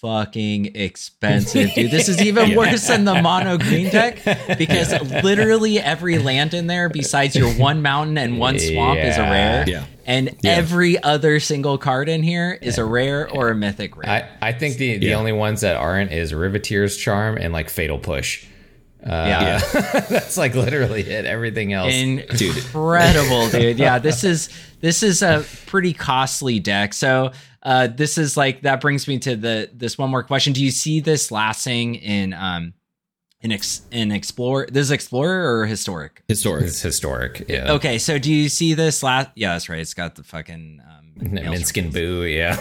fucking 0.03 0.75
expensive, 0.75 1.73
dude. 1.73 1.89
This 1.89 2.09
is 2.09 2.21
even 2.21 2.55
worse 2.57 2.85
than 2.87 3.05
the 3.05 3.21
mono 3.21 3.57
green 3.57 3.89
deck 3.89 4.19
because 4.57 4.91
literally 5.23 5.79
every 5.79 6.19
land 6.19 6.53
in 6.53 6.67
there, 6.67 6.89
besides 6.89 7.37
your 7.37 7.49
one 7.53 7.81
mountain 7.81 8.17
and 8.17 8.37
one 8.37 8.59
swamp, 8.59 8.99
is 8.99 9.17
a 9.17 9.21
rare. 9.21 9.63
Yeah. 9.65 9.85
And 10.05 10.35
every 10.43 11.01
other 11.01 11.39
single 11.39 11.77
card 11.77 12.09
in 12.09 12.21
here 12.21 12.59
is 12.61 12.77
a 12.77 12.83
rare 12.83 13.29
or 13.31 13.49
a 13.49 13.55
mythic 13.55 13.95
rare. 13.95 14.29
I, 14.41 14.49
I 14.49 14.51
think 14.51 14.75
the, 14.75 14.97
the 14.97 15.05
Yeah. 15.07 15.15
only 15.15 15.31
ones 15.31 15.61
that 15.61 15.77
aren't 15.77 16.11
is 16.11 16.33
Riveteer's 16.33 16.97
Charm 16.97 17.37
and 17.37 17.53
like 17.53 17.69
Fatal 17.69 17.97
Push. 17.97 18.45
Uh, 19.01 19.07
yeah. 19.09 19.57
That's 20.09 20.37
like 20.37 20.53
literally 20.55 21.01
it. 21.01 21.25
Everything 21.25 21.71
else. 21.71 21.93
Incredible, 21.93 23.49
dude. 23.49 23.79
Yeah, 23.79 23.99
this 23.99 24.25
is 24.25 24.49
this 24.81 25.01
is 25.03 25.21
a 25.21 25.45
pretty 25.65 25.93
costly 25.93 26.59
deck. 26.59 26.93
So 26.93 27.31
uh 27.63 27.87
this 27.87 28.17
is 28.17 28.37
like 28.37 28.61
that 28.61 28.81
brings 28.81 29.07
me 29.07 29.19
to 29.19 29.35
the 29.35 29.69
this 29.73 29.97
one 29.97 30.09
more 30.09 30.23
question. 30.23 30.53
Do 30.53 30.63
you 30.63 30.71
see 30.71 30.99
this 30.99 31.31
lasting 31.31 31.95
in 31.95 32.33
um 32.33 32.73
in 33.41 33.51
ex 33.51 33.81
in 33.91 34.11
Explorer? 34.11 34.67
This 34.71 34.83
is 34.83 34.91
Explorer 34.91 35.59
or 35.59 35.65
historic? 35.65 36.23
Historic. 36.27 36.65
it's 36.65 36.81
historic. 36.81 37.45
Yeah. 37.49 37.73
Okay, 37.73 37.97
so 37.97 38.17
do 38.17 38.31
you 38.31 38.49
see 38.49 38.73
this 38.73 39.03
last 39.03 39.29
yeah, 39.35 39.53
that's 39.53 39.69
right. 39.69 39.79
It's 39.79 39.93
got 39.93 40.15
the 40.15 40.23
fucking 40.23 40.81
um 40.85 41.13
nails 41.33 41.55
Minsc 41.55 41.77
and 41.83 41.93
Boo. 41.93 42.23
Yeah. 42.23 42.57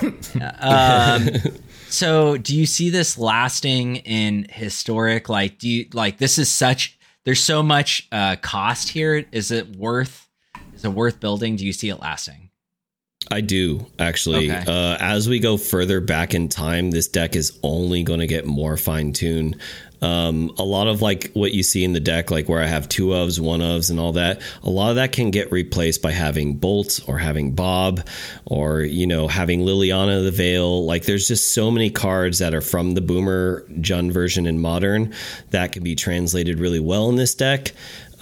um 0.61 1.29
so 1.89 2.37
do 2.37 2.57
you 2.57 2.67
see 2.67 2.91
this 2.91 3.19
lasting 3.19 3.97
in 3.97 4.47
historic 4.51 5.29
like 5.29 5.59
do 5.59 5.69
you 5.69 5.87
like 5.93 6.19
this 6.19 6.39
is 6.39 6.51
such 6.51 6.99
there's 7.25 7.43
so 7.43 7.63
much 7.63 8.09
uh 8.13 8.37
cost 8.37 8.89
here 8.89 9.25
is 9.33 9.51
it 9.51 9.77
worth 9.77 10.29
is 10.75 10.85
it 10.85 10.89
worth 10.89 11.21
building 11.21 11.57
do 11.57 11.65
you 11.67 11.73
see 11.73 11.89
it 11.91 12.01
lasting 12.01 12.51
I 13.33 13.41
do 13.41 13.87
actually. 13.99 14.51
Okay. 14.51 14.65
Uh, 14.67 14.97
as 15.01 15.29
we 15.29 15.41
go 15.41 15.57
further 15.57 16.01
back 16.01 16.35
in 16.35 16.49
time, 16.49 16.91
this 16.91 17.09
deck 17.09 17.35
is 17.35 17.59
only 17.63 18.03
going 18.03 18.21
to 18.21 18.27
get 18.27 18.47
more 18.47 18.77
fine 18.77 19.13
tuned. 19.13 19.57
Um, 20.03 20.53
a 20.59 20.65
lot 20.65 20.89
of 20.89 21.01
like 21.01 21.31
what 21.33 21.53
you 21.53 21.63
see 21.63 21.85
in 21.85 21.93
the 21.93 22.01
deck, 22.01 22.33
like 22.33 22.49
where 22.49 22.61
I 22.61 22.67
have 22.67 22.89
two 22.89 23.09
ofs, 23.09 23.39
one 23.39 23.61
ofs, 23.61 23.89
and 23.89 24.01
all 24.01 24.13
that. 24.15 24.43
A 24.65 24.69
lot 24.69 24.91
of 24.91 24.97
that 24.97 25.13
can 25.13 25.31
get 25.31 25.53
replaced 25.53 26.03
by 26.03 26.11
having 26.11 26.57
Bolt 26.57 26.99
or 27.07 27.19
having 27.19 27.53
Bob, 27.53 28.05
or 28.45 28.81
you 28.81 29.07
know 29.07 29.29
having 29.29 29.61
Liliana 29.61 30.25
the 30.25 30.33
Veil. 30.33 30.85
Like 30.85 31.05
there's 31.05 31.29
just 31.29 31.53
so 31.53 31.71
many 31.71 31.89
cards 31.89 32.41
that 32.41 32.53
are 32.53 32.61
from 32.61 32.95
the 32.95 33.01
Boomer 33.01 33.65
Jund 33.81 34.13
version 34.13 34.47
in 34.47 34.61
Modern 34.61 35.15
that 35.51 35.71
can 35.71 35.85
be 35.85 35.95
translated 35.95 36.59
really 36.59 36.81
well 36.81 37.09
in 37.09 37.15
this 37.15 37.37
deck. 37.37 37.73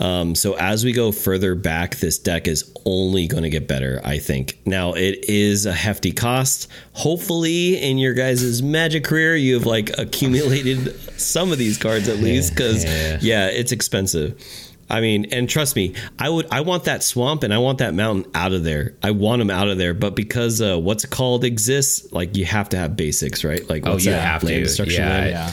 Um, 0.01 0.35
so 0.35 0.55
as 0.57 0.83
we 0.85 0.93
go 0.93 1.13
further 1.13 1.55
back, 1.55 1.97
this 1.97 2.19
deck 2.19 2.49
is 2.49 2.73
only 2.87 3.27
going 3.27 3.43
to 3.43 3.51
get 3.51 3.69
better, 3.69 4.01
I 4.03 4.19
think. 4.19 4.59
Now 4.65 4.95
it 4.95 5.29
is 5.29 5.67
a 5.67 5.73
hefty 5.73 6.11
cost. 6.13 6.69
Hopefully, 6.95 7.77
in 7.77 7.99
your 7.99 8.15
guys' 8.15 8.63
magic 8.63 9.05
career, 9.05 9.37
you 9.37 9.55
have 9.55 9.67
like 9.67 9.91
accumulated 9.99 10.99
some 11.21 11.53
of 11.53 11.59
these 11.59 11.77
cards 11.77 12.09
at 12.09 12.17
least, 12.17 12.55
because 12.55 12.85
Yeah. 12.91 13.19
yeah, 13.21 13.47
it's 13.49 13.73
expensive. 13.73 14.43
I 14.89 15.01
mean, 15.01 15.27
and 15.33 15.49
trust 15.49 15.77
me, 15.77 15.95
I 16.19 16.29
would, 16.31 16.47
I 16.51 16.63
want 16.63 16.85
that 16.85 17.03
swamp 17.05 17.43
and 17.45 17.53
I 17.55 17.59
want 17.59 17.79
that 17.79 17.93
mountain 17.95 18.31
out 18.35 18.53
of 18.53 18.65
there. 18.65 18.95
I 19.03 19.11
want 19.13 19.39
them 19.41 19.51
out 19.51 19.69
of 19.69 19.77
there, 19.79 19.95
but 19.95 20.17
because 20.17 20.61
uh, 20.63 20.79
what's 20.79 21.05
called 21.05 21.45
exists, 21.45 22.11
like 22.11 22.37
you 22.37 22.45
have 22.47 22.71
to 22.71 22.77
have 22.79 22.97
basics, 22.97 23.45
right? 23.45 23.69
Like, 23.69 23.87
Oh, 23.87 23.99
you 23.99 24.11
that? 24.11 24.21
have 24.21 24.41
to. 24.41 24.47
Land 24.49 24.65
destruction 24.65 25.03
Yeah, 25.03 25.09
land? 25.11 25.31
yeah 25.31 25.53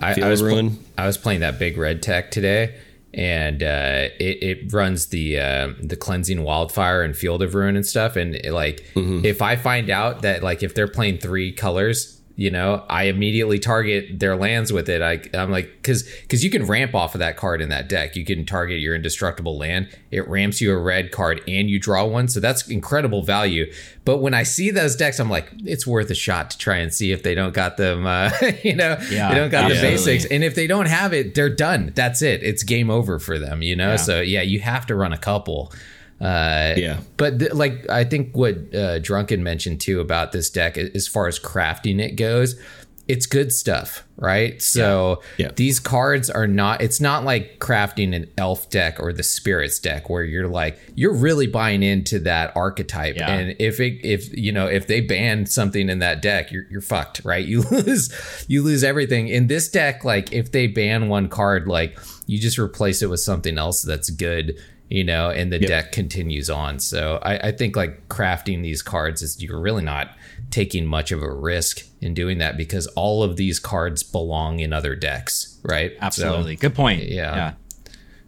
I, 0.00 0.20
I 0.20 0.28
was 0.28 0.42
pl- 0.42 0.72
I 0.98 1.06
was 1.06 1.16
playing 1.16 1.40
that 1.40 1.58
big 1.58 1.78
red 1.78 2.02
tech 2.02 2.30
today, 2.30 2.74
and 3.18 3.62
uh, 3.62 4.08
it, 4.20 4.42
it 4.42 4.72
runs 4.72 5.08
the 5.08 5.38
uh, 5.40 5.72
the 5.82 5.96
cleansing 5.96 6.42
wildfire 6.44 7.02
and 7.02 7.16
field 7.16 7.42
of 7.42 7.54
ruin 7.54 7.76
and 7.76 7.84
stuff. 7.84 8.16
And 8.16 8.36
it, 8.36 8.52
like, 8.52 8.84
Mm-hmm. 8.94 9.24
if 9.24 9.42
I 9.42 9.56
find 9.56 9.90
out 9.90 10.22
that 10.22 10.42
like 10.42 10.62
if 10.62 10.74
they're 10.74 10.88
playing 10.88 11.18
three 11.18 11.52
colors. 11.52 12.17
You 12.38 12.52
know, 12.52 12.84
I 12.88 13.06
immediately 13.06 13.58
target 13.58 14.20
their 14.20 14.36
lands 14.36 14.72
with 14.72 14.88
it. 14.88 15.02
I, 15.02 15.20
I'm 15.36 15.50
like, 15.50 15.72
because 15.78 16.04
because 16.04 16.44
you 16.44 16.50
can 16.50 16.66
ramp 16.66 16.94
off 16.94 17.16
of 17.16 17.18
that 17.18 17.36
card 17.36 17.60
in 17.60 17.68
that 17.70 17.88
deck. 17.88 18.14
You 18.14 18.24
can 18.24 18.46
target 18.46 18.78
your 18.78 18.94
indestructible 18.94 19.58
land. 19.58 19.88
It 20.12 20.28
ramps 20.28 20.60
you 20.60 20.72
a 20.72 20.78
red 20.78 21.10
card 21.10 21.42
and 21.48 21.68
you 21.68 21.80
draw 21.80 22.04
one, 22.04 22.28
so 22.28 22.38
that's 22.38 22.68
incredible 22.68 23.24
value. 23.24 23.72
But 24.04 24.18
when 24.18 24.34
I 24.34 24.44
see 24.44 24.70
those 24.70 24.94
decks, 24.94 25.18
I'm 25.18 25.28
like, 25.28 25.50
it's 25.64 25.84
worth 25.84 26.10
a 26.10 26.14
shot 26.14 26.50
to 26.50 26.58
try 26.58 26.76
and 26.76 26.94
see 26.94 27.10
if 27.10 27.24
they 27.24 27.34
don't 27.34 27.52
got 27.52 27.76
them. 27.76 28.06
Uh, 28.06 28.30
you 28.62 28.76
know, 28.76 28.96
Yeah, 29.10 29.30
they 29.30 29.34
don't 29.34 29.50
got 29.50 29.68
the 29.68 29.74
basics. 29.74 30.24
And 30.24 30.44
if 30.44 30.54
they 30.54 30.68
don't 30.68 30.86
have 30.86 31.12
it, 31.12 31.34
they're 31.34 31.52
done. 31.52 31.90
That's 31.96 32.22
it. 32.22 32.44
It's 32.44 32.62
game 32.62 32.88
over 32.88 33.18
for 33.18 33.40
them, 33.40 33.62
you 33.62 33.74
know? 33.74 33.96
So 33.96 34.20
yeah, 34.20 34.42
you 34.42 34.60
have 34.60 34.86
to 34.86 34.94
run 34.94 35.12
a 35.12 35.18
couple. 35.18 35.72
Uh, 36.20 36.74
Yeah. 36.76 37.00
But 37.16 37.38
th- 37.38 37.52
like, 37.52 37.88
I 37.88 38.04
think 38.04 38.36
what 38.36 38.74
uh, 38.74 38.98
Drunken 38.98 39.42
mentioned 39.42 39.80
too 39.80 40.00
about 40.00 40.32
this 40.32 40.50
deck, 40.50 40.76
as 40.78 41.06
far 41.08 41.26
as 41.28 41.38
crafting 41.38 42.00
it 42.00 42.16
goes, 42.16 42.60
it's 43.06 43.24
good 43.24 43.50
stuff, 43.52 44.04
right? 44.16 44.60
So 44.60 45.22
Yeah. 45.38 45.50
these 45.56 45.80
cards 45.80 46.28
are 46.28 46.46
not, 46.46 46.82
it's 46.82 47.00
not 47.00 47.24
like 47.24 47.58
crafting 47.58 48.14
an 48.14 48.26
elf 48.36 48.68
deck 48.68 49.00
or 49.00 49.14
the 49.14 49.22
spirits 49.22 49.78
deck 49.78 50.10
where 50.10 50.24
you're 50.24 50.46
like, 50.48 50.78
you're 50.94 51.14
really 51.14 51.46
buying 51.46 51.82
into 51.82 52.18
that 52.20 52.52
archetype. 52.54 53.16
Yeah. 53.16 53.30
And 53.32 53.56
if 53.58 53.80
it, 53.80 54.06
if, 54.06 54.36
you 54.36 54.52
know, 54.52 54.66
if 54.66 54.88
they 54.88 55.00
ban 55.00 55.46
something 55.46 55.88
in 55.88 56.00
that 56.00 56.20
deck, 56.20 56.52
you're, 56.52 56.64
you're 56.70 56.82
fucked, 56.82 57.22
right? 57.24 57.46
You 57.46 57.62
lose, 57.70 58.12
you 58.46 58.62
lose 58.62 58.84
everything. 58.84 59.28
In 59.28 59.46
this 59.46 59.70
deck, 59.70 60.04
like 60.04 60.30
if 60.34 60.52
they 60.52 60.66
ban 60.66 61.08
one 61.08 61.28
card, 61.30 61.66
like 61.66 61.98
you 62.26 62.38
just 62.38 62.58
replace 62.58 63.00
it 63.00 63.06
with 63.08 63.20
something 63.20 63.56
else 63.56 63.80
that's 63.80 64.10
good 64.10 64.58
you 64.88 65.04
know, 65.04 65.30
and 65.30 65.52
the 65.52 65.58
deck 65.58 65.92
continues 65.92 66.48
on. 66.48 66.78
So 66.80 67.18
I, 67.22 67.48
I 67.48 67.52
think 67.52 67.76
like 67.76 68.08
crafting 68.08 68.62
these 68.62 68.80
cards 68.82 69.20
is 69.22 69.42
you're 69.42 69.60
really 69.60 69.82
not 69.84 70.10
taking 70.50 70.86
much 70.86 71.12
of 71.12 71.22
a 71.22 71.30
risk 71.30 71.82
in 72.00 72.14
doing 72.14 72.38
that 72.38 72.56
because 72.56 72.86
all 72.88 73.22
of 73.22 73.36
these 73.36 73.58
cards 73.58 74.02
belong 74.02 74.60
in 74.60 74.72
other 74.72 74.94
decks, 74.96 75.58
right? 75.62 75.92
So- 75.92 75.98
absolutely 76.00 76.56
good 76.56 76.74
point 76.74 77.02
yeah. 77.04 77.34
yeah 77.36 77.52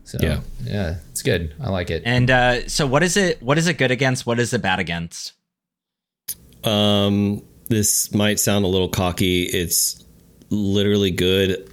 So, 0.04 0.18
Yeah. 0.20 0.40
yeah, 0.64 0.96
it's 1.10 1.22
good. 1.22 1.54
I 1.60 1.70
like 1.70 1.88
it. 1.90 2.02
and 2.04 2.30
uh 2.30 2.68
so 2.68 2.86
what 2.86 3.02
is 3.02 3.16
it 3.16 3.42
what 3.42 3.56
is 3.58 3.66
it 3.68 3.74
good 3.78 3.90
against 3.90 4.26
what 4.26 4.38
is 4.38 4.52
it 4.52 4.60
bad 4.60 4.80
against 4.80 5.32
Um, 6.64 7.42
this 7.68 8.12
might 8.12 8.38
sound 8.38 8.64
a 8.64 8.68
little 8.68 8.88
cocky. 8.88 9.44
It's 9.44 10.04
literally 10.50 11.10
good 11.10 11.72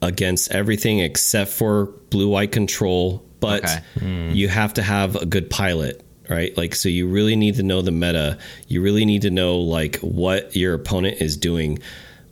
against 0.00 0.52
everything 0.52 1.00
except 1.00 1.50
for 1.50 1.86
blue 2.10 2.28
white 2.28 2.52
control 2.52 3.24
but 3.40 3.64
Okay. 3.64 4.30
you 4.32 4.48
have 4.48 4.74
to 4.74 4.82
have 4.82 5.16
a 5.16 5.26
good 5.26 5.50
pilot 5.50 6.04
right? 6.30 6.54
Like 6.58 6.74
so 6.74 6.90
you 6.90 7.08
really 7.08 7.36
need 7.36 7.54
to 7.54 7.62
know 7.62 7.80
the 7.80 7.90
meta. 7.90 8.36
You 8.66 8.82
really 8.82 9.06
need 9.06 9.22
to 9.22 9.30
know 9.30 9.60
like 9.60 9.96
what 10.00 10.54
your 10.54 10.74
opponent 10.74 11.22
is 11.22 11.38
doing. 11.38 11.78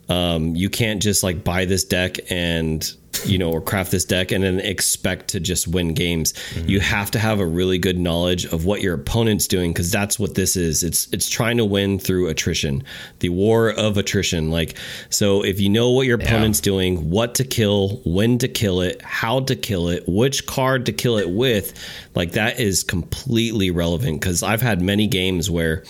Um, 0.07 0.55
you 0.55 0.69
can't 0.69 1.01
just 1.01 1.23
like 1.23 1.43
buy 1.43 1.65
this 1.65 1.83
deck 1.83 2.17
and 2.29 2.87
you 3.25 3.37
know 3.37 3.51
or 3.51 3.61
craft 3.61 3.91
this 3.91 4.05
deck 4.05 4.31
and 4.31 4.43
then 4.43 4.59
expect 4.59 5.29
to 5.29 5.39
just 5.39 5.67
win 5.67 5.93
games. 5.93 6.33
Mm-hmm. 6.33 6.69
You 6.69 6.79
have 6.79 7.11
to 7.11 7.19
have 7.19 7.39
a 7.39 7.45
really 7.45 7.77
good 7.77 7.97
knowledge 7.97 8.45
of 8.45 8.65
what 8.65 8.81
your 8.81 8.93
opponent's 8.93 9.47
doing 9.47 9.73
because 9.73 9.91
that's 9.91 10.19
what 10.19 10.35
this 10.35 10.55
is. 10.55 10.83
It's 10.83 11.07
it's 11.11 11.29
trying 11.29 11.57
to 11.57 11.65
win 11.65 11.99
through 11.99 12.27
attrition 12.29 12.83
the 13.19 13.29
war 13.29 13.71
of 13.71 13.97
attrition. 13.97 14.51
Like 14.51 14.77
so 15.09 15.43
if 15.43 15.59
you 15.59 15.69
know 15.69 15.91
what 15.91 16.05
your 16.05 16.17
opponent's 16.19 16.59
doing 16.59 17.09
what 17.09 17.35
to 17.35 17.43
kill 17.43 18.01
when 18.05 18.37
to 18.39 18.47
kill 18.47 18.81
it 18.81 19.01
how 19.01 19.39
to 19.41 19.55
kill 19.55 19.87
it 19.89 20.03
which 20.07 20.45
card 20.45 20.85
to 20.85 20.91
kill 20.91 21.17
it 21.17 21.29
with 21.29 21.73
like 22.15 22.33
that 22.33 22.59
is 22.59 22.83
completely 22.83 23.71
relevant 23.71 24.19
because 24.19 24.43
i've 24.43 24.61
had 24.61 24.81
many 24.81 25.07
games 25.07 25.49
where 25.49 25.83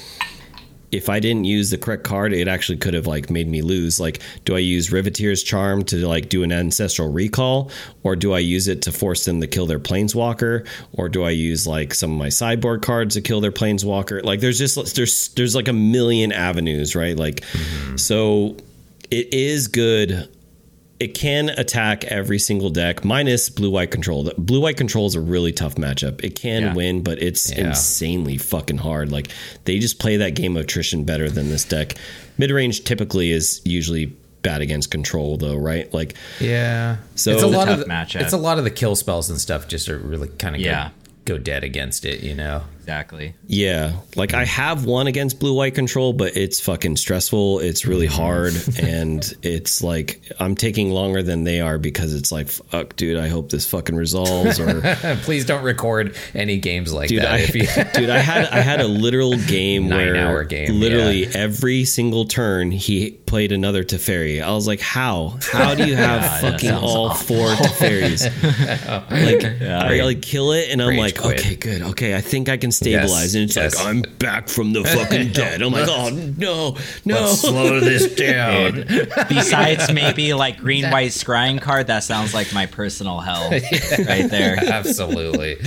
if 0.91 1.09
I 1.09 1.19
didn't 1.19 1.43
use 1.43 1.69
the 1.69 1.77
correct 1.77 2.03
card, 2.03 2.33
it 2.33 2.47
actually 2.47 2.77
could 2.77 2.93
have 2.93 3.07
like 3.07 3.29
made 3.29 3.47
me 3.47 3.61
lose. 3.61 3.99
Like, 3.99 4.21
do 4.45 4.55
I 4.55 4.59
use 4.59 4.89
Riveteer's 4.89 5.43
Charm 5.43 5.83
to 5.85 6.07
like 6.07 6.29
do 6.29 6.43
an 6.43 6.51
ancestral 6.51 7.11
recall, 7.11 7.71
or 8.03 8.15
do 8.15 8.33
I 8.33 8.39
use 8.39 8.67
it 8.67 8.83
to 8.83 8.91
force 8.91 9.25
them 9.25 9.41
to 9.41 9.47
kill 9.47 9.65
their 9.65 9.79
planeswalker, 9.79 10.65
or 10.93 11.09
do 11.09 11.23
I 11.23 11.31
use 11.31 11.67
like 11.67 11.93
some 11.93 12.11
of 12.11 12.17
my 12.17 12.29
sideboard 12.29 12.81
cards 12.83 13.15
to 13.15 13.21
kill 13.21 13.41
their 13.41 13.51
planeswalker? 13.51 14.23
Like, 14.23 14.39
there's 14.39 14.57
just 14.57 14.95
there's 14.95 15.29
there's 15.29 15.55
like 15.55 15.67
a 15.67 15.73
million 15.73 16.31
avenues, 16.31 16.95
right? 16.95 17.17
Like, 17.17 17.41
mm-hmm. 17.41 17.97
so 17.97 18.55
it 19.11 19.33
is 19.33 19.67
good. 19.67 20.29
It 20.99 21.13
can 21.13 21.49
attack 21.49 22.05
every 22.05 22.39
single 22.39 22.71
deck, 22.71 23.05
minus 23.05 23.49
blue 23.49 23.69
white 23.69 23.91
control. 23.91 24.31
Blue 24.37 24.59
white 24.61 24.77
control 24.77 25.05
is 25.05 25.13
a 25.13 25.21
really 25.21 25.51
tough 25.51 25.75
matchup. 25.75 26.23
It 26.23 26.35
can 26.35 26.61
Yeah. 26.63 26.73
win, 26.73 27.03
but 27.03 27.21
it's 27.21 27.51
Yeah. 27.51 27.67
insanely 27.67 28.37
fucking 28.37 28.77
hard. 28.79 29.11
Like 29.11 29.27
they 29.65 29.77
just 29.77 29.99
play 29.99 30.17
that 30.17 30.33
game 30.33 30.57
of 30.57 30.63
attrition 30.63 31.03
better 31.03 31.29
than 31.29 31.49
this 31.49 31.65
deck. 31.65 31.95
Mid 32.39 32.49
range 32.49 32.83
typically 32.83 33.29
is 33.31 33.61
usually 33.63 34.11
bad 34.41 34.61
against 34.61 34.89
control, 34.89 35.37
though, 35.37 35.55
right? 35.55 35.93
Like 35.93 36.15
Yeah. 36.39 36.97
So- 37.15 37.31
it's 37.33 37.43
a 37.43 37.45
It's 37.45 37.53
a 37.53 37.57
lot 37.57 37.69
of 37.69 37.79
the, 37.79 37.85
matchup. 37.85 38.21
it's 38.21 38.33
a 38.33 38.37
lot 38.37 38.57
of 38.57 38.63
the 38.63 38.71
kill 38.71 38.95
spells 38.95 39.29
and 39.29 39.39
stuff 39.39 39.67
just 39.67 39.89
are 39.89 39.97
really 39.99 40.29
kind 40.39 40.55
of 40.55 40.61
Yeah. 40.61 40.89
go, 41.25 41.35
go 41.35 41.37
dead 41.37 41.63
against 41.63 42.05
it, 42.05 42.23
you 42.23 42.33
know. 42.33 42.63
Exactly. 42.87 43.35
Yeah, 43.47 43.99
like 44.15 44.33
I 44.33 44.45
have 44.45 44.85
one 44.85 45.07
against 45.07 45.41
blue 45.41 45.53
white 45.53 45.75
control, 45.75 46.13
but 46.13 46.37
it's 46.37 46.61
fucking 46.61 46.95
stressful. 46.95 47.59
It's 47.59 47.85
really 47.85 48.07
mm-hmm. 48.07 48.15
hard, 48.15 48.53
and 48.81 49.33
it's 49.43 49.83
like 49.83 50.21
I'm 50.39 50.55
taking 50.55 50.91
longer 50.91 51.21
than 51.21 51.43
they 51.43 51.59
are 51.59 51.77
because 51.77 52.13
it's 52.13 52.31
like, 52.31 52.47
fuck, 52.47 52.95
dude. 52.95 53.17
I 53.17 53.27
hope 53.27 53.49
this 53.49 53.69
fucking 53.69 53.97
resolves. 53.97 54.61
Or, 54.61 54.81
Please 55.23 55.43
don't 55.43 55.65
record 55.65 56.15
any 56.33 56.59
games 56.59 56.93
like 56.93 57.09
dude, 57.09 57.23
that. 57.23 57.33
I, 57.33 57.37
if 57.39 57.55
you, 57.55 57.63
dude, 57.93 58.09
I 58.09 58.19
had 58.19 58.45
I 58.45 58.61
had 58.61 58.79
a 58.79 58.87
literal 58.87 59.35
game 59.35 59.89
where 59.89 60.13
Nine-hour 60.13 60.45
game, 60.45 60.79
literally 60.79 61.25
yeah. 61.25 61.31
every 61.33 61.83
single 61.83 62.23
turn 62.23 62.71
he 62.71 63.11
played 63.11 63.51
another 63.51 63.83
Teferi. 63.83 64.41
I 64.41 64.51
was 64.51 64.65
like, 64.65 64.79
how? 64.79 65.37
How 65.51 65.75
do 65.75 65.85
you 65.85 65.97
have 65.97 66.21
that 66.21 66.41
fucking 66.41 66.71
all 66.71 67.13
four 67.13 67.49
Teferis? 67.49 68.23
like, 69.11 69.61
I 69.61 70.03
like 70.05 70.21
kill 70.21 70.53
it, 70.53 70.69
and 70.69 70.81
I'm 70.81 70.87
Rage 70.87 70.99
like, 70.99 71.17
quit. 71.17 71.39
okay, 71.41 71.55
good, 71.57 71.81
okay. 71.81 72.15
I 72.15 72.21
think 72.21 72.47
I 72.47 72.55
can 72.55 72.71
stabilize, 72.77 73.33
Yes, 73.33 73.35
and 73.35 73.43
it's 73.43 73.55
yes. 73.55 73.75
like 73.75 73.85
I'm 73.85 74.01
back 74.19 74.47
from 74.47 74.73
the 74.73 74.83
fucking 74.83 75.31
dead. 75.33 75.61
I'm 75.61 75.73
like, 75.73 75.87
oh 75.89 76.09
no, 76.37 76.77
no. 77.05 77.27
slow 77.27 77.79
this 77.79 78.15
down. 78.15 78.85
Besides 79.27 79.91
maybe 79.91 80.33
like 80.45 80.57
green 80.57 80.89
white 80.89 81.11
scrying 81.11 81.61
card, 81.61 81.87
that 81.87 82.03
sounds 82.03 82.33
like 82.33 82.53
my 82.53 82.65
personal 82.65 83.19
hell 83.19 83.49
right 83.51 84.29
there. 84.29 84.57
Absolutely. 84.57 85.57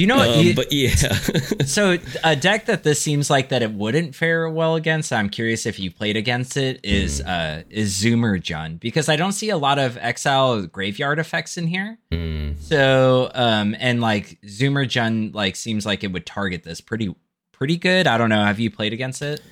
You 0.00 0.06
know, 0.06 0.18
Um, 0.18 0.40
you- 0.46 0.54
but 0.54 0.72
yeah, 0.72 0.94
so 1.66 1.98
a 2.24 2.34
deck 2.34 2.66
that 2.66 2.82
this 2.84 3.00
seems 3.02 3.28
like 3.28 3.50
that 3.50 3.62
it 3.62 3.72
wouldn't 3.72 4.14
fare 4.14 4.48
well 4.48 4.74
against. 4.76 5.12
I'm 5.12 5.28
curious 5.28 5.66
if 5.66 5.78
you 5.78 5.90
played 5.90 6.16
against 6.16 6.56
it. 6.56 6.80
Is 6.82 7.20
uh 7.20 7.64
is 7.68 7.94
Zoomer 8.02 8.40
Jund 8.40 8.80
because 8.80 9.08
I 9.10 9.16
don't 9.16 9.32
see 9.32 9.50
a 9.50 9.58
lot 9.58 9.78
of 9.78 9.98
exile 10.00 10.62
graveyard 10.66 11.18
effects 11.18 11.58
in 11.58 11.66
here. 11.66 11.98
So 12.60 13.30
um 13.34 13.76
and 13.78 14.00
like 14.00 14.38
Zoomer 14.46 14.86
Jund 14.86 15.34
like 15.34 15.54
seems 15.56 15.84
like 15.84 16.02
it 16.04 16.12
would 16.12 16.24
target 16.26 16.62
this 16.64 16.80
pretty 16.80 17.14
pretty 17.52 17.76
good. 17.76 18.06
I 18.06 18.16
don't 18.16 18.30
know. 18.30 18.44
Have 18.44 18.58
you 18.58 18.70
played 18.70 18.92
against 18.94 19.20
it? 19.22 19.42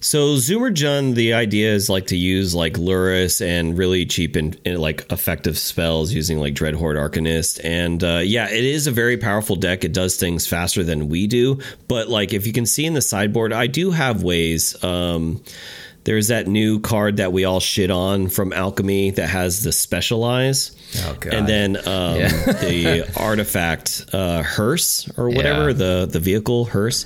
So 0.00 0.36
Zoomer 0.36 0.72
Jund, 0.72 1.16
the 1.16 1.34
idea 1.34 1.72
is 1.74 1.90
like 1.90 2.06
to 2.08 2.16
use 2.16 2.54
like 2.54 2.74
Lurrus 2.74 3.44
and 3.44 3.76
really 3.76 4.06
cheap 4.06 4.36
and, 4.36 4.56
and, 4.64 4.78
like 4.78 5.04
effective 5.10 5.58
spells 5.58 6.12
using 6.12 6.38
like 6.38 6.54
Dreadhorde 6.54 6.94
Arcanist. 6.96 7.60
And 7.64 8.04
uh, 8.04 8.20
yeah, 8.24 8.48
it 8.48 8.64
is 8.64 8.86
a 8.86 8.92
very 8.92 9.16
powerful 9.16 9.56
deck. 9.56 9.82
It 9.82 9.92
does 9.92 10.16
things 10.16 10.46
faster 10.46 10.84
than 10.84 11.08
we 11.08 11.26
do. 11.26 11.58
But 11.88 12.08
like 12.08 12.32
if 12.32 12.46
you 12.46 12.52
can 12.52 12.64
see 12.64 12.86
in 12.86 12.94
the 12.94 13.02
sideboard, 13.02 13.52
I 13.52 13.66
do 13.66 13.90
have 13.90 14.22
ways. 14.22 14.82
Um, 14.84 15.42
there's 16.04 16.28
that 16.28 16.46
new 16.46 16.78
card 16.78 17.16
that 17.16 17.32
we 17.32 17.44
all 17.44 17.58
shit 17.60 17.90
on 17.90 18.28
from 18.28 18.52
Alchemy 18.52 19.10
that 19.12 19.26
has 19.28 19.64
the 19.64 19.72
specialize. 19.72 20.76
Oh, 21.04 21.16
God. 21.18 21.34
And 21.34 21.46
then 21.48 21.76
um, 21.76 22.18
the 22.18 23.10
artifact 23.16 24.06
uh, 24.12 24.42
hearse 24.44 25.10
or 25.18 25.28
whatever 25.28 25.70
Yeah. 25.70 25.74
the 25.74 26.08
the 26.10 26.20
vehicle 26.20 26.66
hearse. 26.66 27.04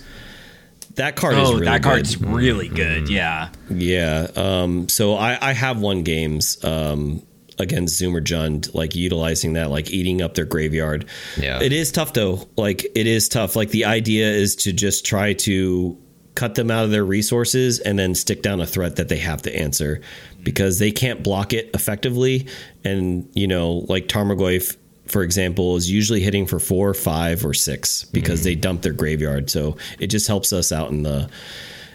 That 0.96 1.16
card 1.16 1.34
is 1.34 1.48
Oh, 1.48 1.52
really 1.54 1.64
that 1.66 1.82
good. 1.82 1.88
card's 1.88 2.20
really 2.20 2.68
good. 2.68 3.08
Yeah. 3.08 3.48
Yeah. 3.70 4.28
Um, 4.36 4.88
so 4.88 5.14
I, 5.14 5.38
I 5.40 5.52
have 5.52 5.80
won 5.80 6.02
games 6.02 6.62
um, 6.64 7.22
against 7.58 8.00
Zoomer 8.00 8.20
Jund, 8.22 8.74
like 8.74 8.94
utilizing 8.94 9.54
that, 9.54 9.70
like 9.70 9.90
eating 9.90 10.20
up 10.22 10.34
their 10.34 10.44
graveyard. 10.44 11.06
Yeah. 11.38 11.62
It 11.62 11.72
is 11.72 11.92
tough 11.92 12.12
though. 12.12 12.46
Like 12.56 12.84
it 12.94 13.06
is 13.06 13.28
tough. 13.28 13.56
Like 13.56 13.70
the 13.70 13.86
idea 13.86 14.30
is 14.30 14.56
to 14.56 14.72
just 14.72 15.06
try 15.06 15.32
to 15.34 15.98
cut 16.34 16.54
them 16.54 16.70
out 16.70 16.84
of 16.84 16.90
their 16.90 17.04
resources 17.04 17.78
and 17.78 17.98
then 17.98 18.14
stick 18.14 18.40
down 18.42 18.60
a 18.60 18.66
threat 18.66 18.96
that 18.96 19.08
they 19.08 19.18
have 19.18 19.42
to 19.42 19.54
answer 19.54 20.00
because 20.42 20.78
they 20.78 20.90
can't 20.90 21.22
block 21.22 21.52
it 21.52 21.70
effectively. 21.74 22.46
And, 22.84 23.28
you 23.34 23.46
know, 23.46 23.84
like 23.88 24.08
Tarmogoyf, 24.08 24.76
for 25.12 25.22
example, 25.22 25.76
is 25.76 25.90
usually 25.90 26.20
hitting 26.20 26.46
for 26.46 26.58
four, 26.58 26.94
five, 26.94 27.44
or 27.44 27.54
six 27.54 28.04
because 28.04 28.42
they 28.42 28.54
dump 28.54 28.82
their 28.82 28.92
graveyard. 28.94 29.50
So 29.50 29.76
it 30.00 30.08
just 30.08 30.26
helps 30.26 30.52
us 30.52 30.72
out 30.72 30.90
in 30.90 31.02
the 31.04 31.28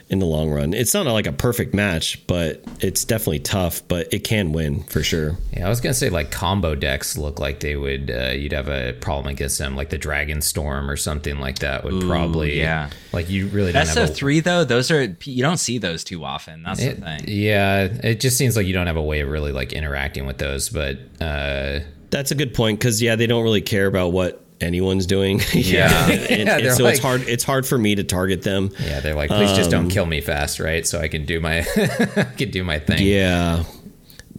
in 0.09 0.19
the 0.19 0.25
long 0.25 0.49
run. 0.49 0.73
It's 0.73 0.93
not 0.93 1.05
like 1.07 1.27
a 1.27 1.33
perfect 1.33 1.73
match, 1.73 2.25
but 2.27 2.63
it's 2.79 3.03
definitely 3.03 3.39
tough. 3.39 3.85
But 3.89 4.13
it 4.13 4.23
can 4.23 4.53
win 4.53 4.83
for 4.83 5.03
sure. 5.03 5.35
Yeah, 5.51 5.65
I 5.65 5.69
was 5.69 5.81
gonna 5.81 5.93
say 5.93 6.09
like 6.09 6.31
combo 6.31 6.75
decks 6.75 7.17
look 7.17 7.41
like 7.41 7.59
they 7.59 7.75
would. 7.75 8.09
Uh, 8.09 8.29
you'd 8.29 8.53
have 8.53 8.69
a 8.69 8.93
problem 9.01 9.27
against 9.27 9.57
them, 9.57 9.75
like 9.75 9.89
the 9.89 9.97
Dragon 9.97 10.41
Storm 10.41 10.89
or 10.89 10.95
something 10.95 11.39
like 11.41 11.59
that 11.59 11.83
would 11.83 12.03
probably. 12.03 12.57
yeah. 12.57 12.89
like 13.11 13.29
you 13.29 13.47
really 13.47 13.73
don't 13.73 13.83
Best 13.85 13.97
a, 13.97 14.07
three 14.07 14.39
though, 14.39 14.63
those 14.63 14.91
are 14.91 15.13
you 15.25 15.41
don't 15.41 15.57
see 15.57 15.77
those 15.77 16.05
too 16.05 16.23
often. 16.23 16.63
That's 16.63 16.79
It- 16.81 17.01
the 17.01 17.05
thing. 17.05 17.25
yeah, 17.27 17.89
it 18.01 18.21
just 18.21 18.37
seems 18.37 18.55
like 18.55 18.65
you 18.65 18.73
don't 18.73 18.87
have 18.87 18.95
a 18.95 19.03
way 19.03 19.19
of 19.19 19.27
really 19.29 19.51
like 19.51 19.73
interacting 19.73 20.25
with 20.25 20.37
those. 20.37 20.69
But 20.69 20.99
uh, 21.19 21.79
That's 22.09 22.31
a 22.31 22.35
good 22.35 22.53
point 22.53 22.79
because 22.79 23.01
yeah, 23.01 23.15
they 23.15 23.27
don't 23.27 23.43
really 23.43 23.61
care 23.61 23.85
about 23.87 24.11
what 24.13 24.43
anyone's 24.61 25.05
doing. 25.05 25.41
Yeah. 25.53 26.09
And- 26.09 26.21
and 26.49 26.63
Yeah, 26.65 26.73
so 26.73 26.85
it's 26.87 26.99
hard. 26.99 27.21
It's 27.27 27.43
hard 27.43 27.65
for 27.67 27.77
me 27.77 27.95
to 27.95 28.03
target 28.03 28.41
them. 28.43 28.71
yeah, 28.79 28.99
they're 29.01 29.15
like, 29.15 29.29
please 29.29 29.51
just 29.53 29.73
Um, 29.73 29.83
don't 29.83 29.89
kill 29.89 30.05
me 30.05 30.21
fast, 30.21 30.59
right? 30.59 30.85
So 30.87 30.99
I 30.99 31.07
can 31.09 31.25
do 31.25 31.39
my 31.39 31.61
can 32.37 32.49
do 32.51 32.63
my 32.63 32.79
thing. 32.79 33.05
Yeah. 33.05 33.63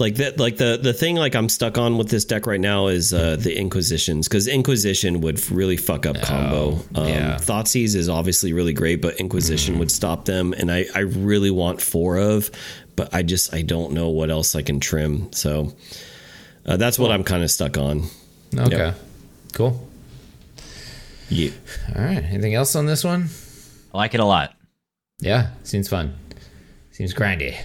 Like 0.01 0.15
that, 0.17 0.39
like 0.39 0.57
the 0.59 0.79
the 0.81 0.93
thing, 0.93 1.17
like 1.17 1.35
I'm 1.35 1.49
stuck 1.49 1.77
on 1.77 1.99
with 1.99 2.09
this 2.09 2.25
deck 2.25 2.47
right 2.47 2.61
now 2.61 2.87
is 2.87 3.13
uh, 3.13 3.35
the 3.35 3.59
Inquisitions 3.59 4.29
because 4.29 4.47
Inquisition 4.47 5.21
would 5.23 5.51
really 5.51 5.77
fuck 5.77 6.07
up 6.07 6.21
combo. 6.23 6.75
Um, 6.75 6.85
Oh, 6.95 7.07
yeah. 7.09 7.35
Thoughtseize 7.37 7.97
is 7.97 8.09
obviously 8.09 8.53
really 8.53 8.73
great, 8.73 9.03
but 9.03 9.17
Inquisition 9.19 9.77
would 9.81 9.91
stop 9.91 10.25
them, 10.25 10.53
and 10.53 10.71
I 10.71 10.87
I 10.95 11.01
really 11.01 11.51
want 11.51 11.83
four 11.83 12.17
of, 12.17 12.49
but 12.95 13.13
I 13.13 13.25
just 13.25 13.53
I 13.53 13.63
don't 13.63 13.93
know 13.93 14.09
what 14.11 14.31
else 14.31 14.55
I 14.55 14.63
can 14.63 14.79
trim. 14.79 15.33
So 15.33 15.75
uh, 16.69 16.77
that's 16.77 16.99
what 16.99 17.11
I'm 17.11 17.25
kind 17.25 17.43
of 17.43 17.51
stuck 17.51 17.77
on. 17.77 18.05
Okay, 18.57 18.77
Yep. 18.77 18.95
cool. 19.55 19.89
Yeah. 21.29 21.51
All 21.95 22.03
right. 22.03 22.23
Anything 22.25 22.55
else 22.55 22.75
on 22.77 22.87
this 22.87 23.05
one? 23.05 23.29
I 23.93 23.97
like 23.99 24.15
it 24.15 24.21
a 24.21 24.25
lot. 24.25 24.55
Yeah, 25.21 25.49
seems 25.65 25.89
fun. 25.89 26.15
Seems 26.93 27.13
grindy. 27.15 27.57